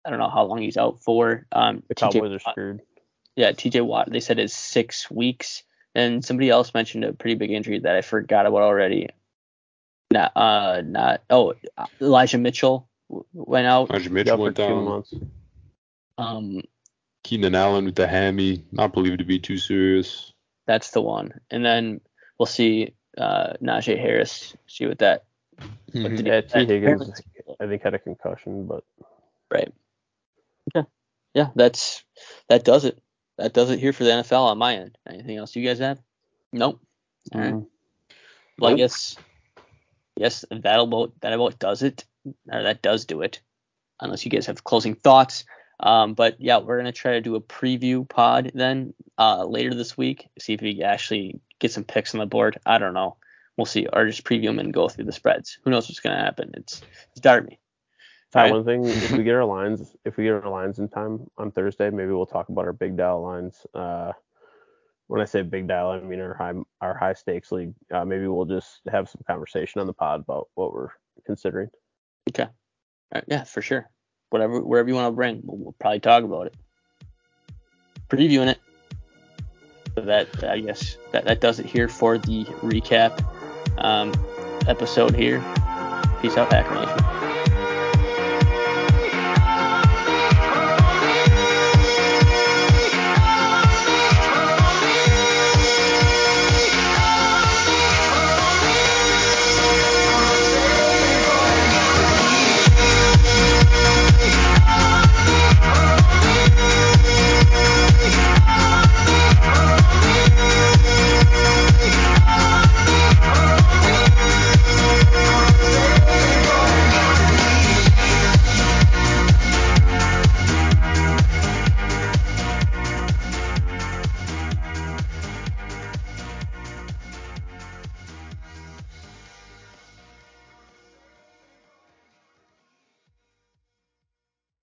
I 0.04 0.10
don't 0.10 0.18
know 0.18 0.28
how 0.28 0.44
long 0.44 0.60
he's 0.60 0.76
out 0.76 1.02
for. 1.02 1.46
Um, 1.52 1.82
The 1.88 1.94
TJ 1.94 2.12
Cowboys 2.12 2.32
are 2.32 2.50
screwed. 2.50 2.82
yeah, 3.36 3.52
TJ 3.52 3.84
Watt. 3.86 4.10
They 4.10 4.20
said 4.20 4.38
is 4.38 4.54
six 4.54 5.10
weeks. 5.10 5.62
And 5.94 6.24
somebody 6.24 6.48
else 6.48 6.72
mentioned 6.74 7.04
a 7.04 7.12
pretty 7.12 7.34
big 7.34 7.50
injury 7.50 7.78
that 7.80 7.96
I 7.96 8.00
forgot 8.00 8.46
about 8.46 8.62
already. 8.62 9.08
Not 10.12 10.32
uh 10.36 10.82
not 10.84 11.22
oh 11.30 11.54
Elijah 12.00 12.38
Mitchell 12.38 12.88
went 13.32 13.66
out. 13.66 13.90
Elijah 13.90 14.10
Mitchell 14.10 14.36
went 14.38 14.56
two 14.56 14.62
down. 14.62 14.84
months. 14.84 15.14
Um, 16.18 16.62
Keenan 17.24 17.54
Allen 17.54 17.84
with 17.86 17.94
the 17.94 18.06
hammy, 18.06 18.64
not 18.72 18.92
believed 18.92 19.18
to 19.20 19.24
be 19.24 19.38
too 19.38 19.56
serious. 19.56 20.32
That's 20.66 20.90
the 20.90 21.00
one. 21.00 21.40
And 21.50 21.64
then 21.64 22.00
we'll 22.38 22.46
see 22.46 22.94
uh, 23.16 23.54
Najee 23.62 23.98
Harris, 23.98 24.54
see 24.66 24.86
what 24.86 24.98
that. 24.98 25.24
What 25.92 26.16
did 26.16 26.20
he- 26.20 26.26
Yeah, 26.26 26.40
T. 26.42 26.66
Higgins, 26.66 27.10
I 27.60 27.66
think 27.66 27.82
had 27.82 27.94
a 27.94 27.98
concussion, 27.98 28.66
but 28.66 28.84
Right. 29.50 29.72
Okay. 30.74 30.86
Yeah, 31.34 31.48
that's 31.54 32.04
that 32.48 32.64
does 32.64 32.84
it. 32.84 33.00
That 33.38 33.52
does 33.54 33.70
it 33.70 33.78
here 33.78 33.92
for 33.92 34.04
the 34.04 34.10
NFL 34.10 34.44
on 34.44 34.58
my 34.58 34.76
end. 34.76 34.98
Anything 35.08 35.36
else 35.38 35.56
you 35.56 35.66
guys 35.66 35.78
have? 35.78 35.98
Nope. 36.52 36.80
All 37.34 37.40
right. 37.40 37.54
mm, 37.54 37.66
Well, 38.58 38.72
I 38.72 38.76
guess 38.76 39.16
yes, 40.16 40.44
that 40.50 40.80
about 40.80 41.12
that 41.20 41.32
about 41.32 41.58
does 41.58 41.82
it. 41.82 42.04
Or 42.50 42.62
that 42.62 42.82
does 42.82 43.04
do 43.04 43.22
it. 43.22 43.40
Unless 44.00 44.24
you 44.24 44.30
guys 44.30 44.46
have 44.46 44.64
closing 44.64 44.94
thoughts. 44.94 45.44
Um, 45.80 46.14
but 46.14 46.40
yeah, 46.40 46.58
we're 46.58 46.78
gonna 46.78 46.92
try 46.92 47.12
to 47.12 47.20
do 47.20 47.34
a 47.34 47.40
preview 47.40 48.08
pod 48.08 48.52
then 48.54 48.94
uh, 49.18 49.44
later 49.44 49.74
this 49.74 49.96
week. 49.96 50.28
See 50.38 50.54
if 50.54 50.60
we 50.60 50.82
actually 50.82 51.40
get 51.58 51.72
some 51.72 51.84
picks 51.84 52.14
on 52.14 52.20
the 52.20 52.26
board. 52.26 52.58
I 52.64 52.78
don't 52.78 52.94
know. 52.94 53.16
We'll 53.56 53.66
see, 53.66 53.86
or 53.92 54.06
just 54.06 54.24
preview 54.24 54.46
them 54.46 54.58
and 54.58 54.72
go 54.72 54.88
through 54.88 55.04
the 55.04 55.12
spreads. 55.12 55.58
Who 55.64 55.70
knows 55.70 55.88
what's 55.88 56.00
gonna 56.00 56.22
happen? 56.22 56.52
It's 56.54 56.82
it's 57.10 57.20
Darby. 57.20 57.58
Uh, 58.34 58.40
right. 58.40 58.52
one 58.52 58.64
thing, 58.64 58.84
if 58.84 59.12
we 59.12 59.22
get 59.24 59.34
our 59.34 59.44
lines, 59.44 59.94
if 60.04 60.16
we 60.16 60.24
get 60.24 60.32
our 60.32 60.48
lines 60.48 60.78
in 60.78 60.88
time 60.88 61.26
on 61.36 61.50
Thursday, 61.50 61.90
maybe 61.90 62.12
we'll 62.12 62.26
talk 62.26 62.48
about 62.48 62.64
our 62.64 62.72
big 62.72 62.96
dial 62.96 63.22
lines. 63.22 63.66
Uh, 63.74 64.12
when 65.08 65.20
I 65.20 65.24
say 65.24 65.42
big 65.42 65.68
dial, 65.68 65.90
I 65.90 66.00
mean 66.00 66.20
our 66.20 66.34
high 66.34 66.54
our 66.80 66.96
high 66.96 67.12
stakes 67.12 67.52
league. 67.52 67.74
Uh, 67.92 68.04
maybe 68.04 68.26
we'll 68.26 68.44
just 68.44 68.80
have 68.90 69.08
some 69.08 69.22
conversation 69.26 69.80
on 69.80 69.86
the 69.86 69.92
pod 69.92 70.20
about 70.20 70.48
what 70.54 70.72
we're 70.72 70.88
considering. 71.26 71.68
All 72.44 73.18
right, 73.18 73.24
yeah, 73.26 73.44
for 73.44 73.60
sure. 73.62 73.88
Whatever, 74.30 74.62
wherever 74.62 74.88
you 74.88 74.94
want 74.94 75.08
to 75.08 75.12
bring, 75.12 75.42
we'll, 75.44 75.58
we'll 75.58 75.76
probably 75.78 76.00
talk 76.00 76.24
about 76.24 76.46
it. 76.46 76.54
Previewing 78.08 78.48
it. 78.48 78.58
That 79.96 80.42
I 80.44 80.60
guess 80.60 80.96
that, 81.12 81.26
that 81.26 81.40
does 81.42 81.60
it 81.60 81.66
here 81.66 81.88
for 81.88 82.16
the 82.16 82.44
recap 82.62 83.22
um, 83.76 84.14
episode 84.66 85.14
here. 85.14 85.40
Peace 86.22 86.36
out, 86.38 86.50
Hacker 86.50 86.74
Nation. 86.74 87.11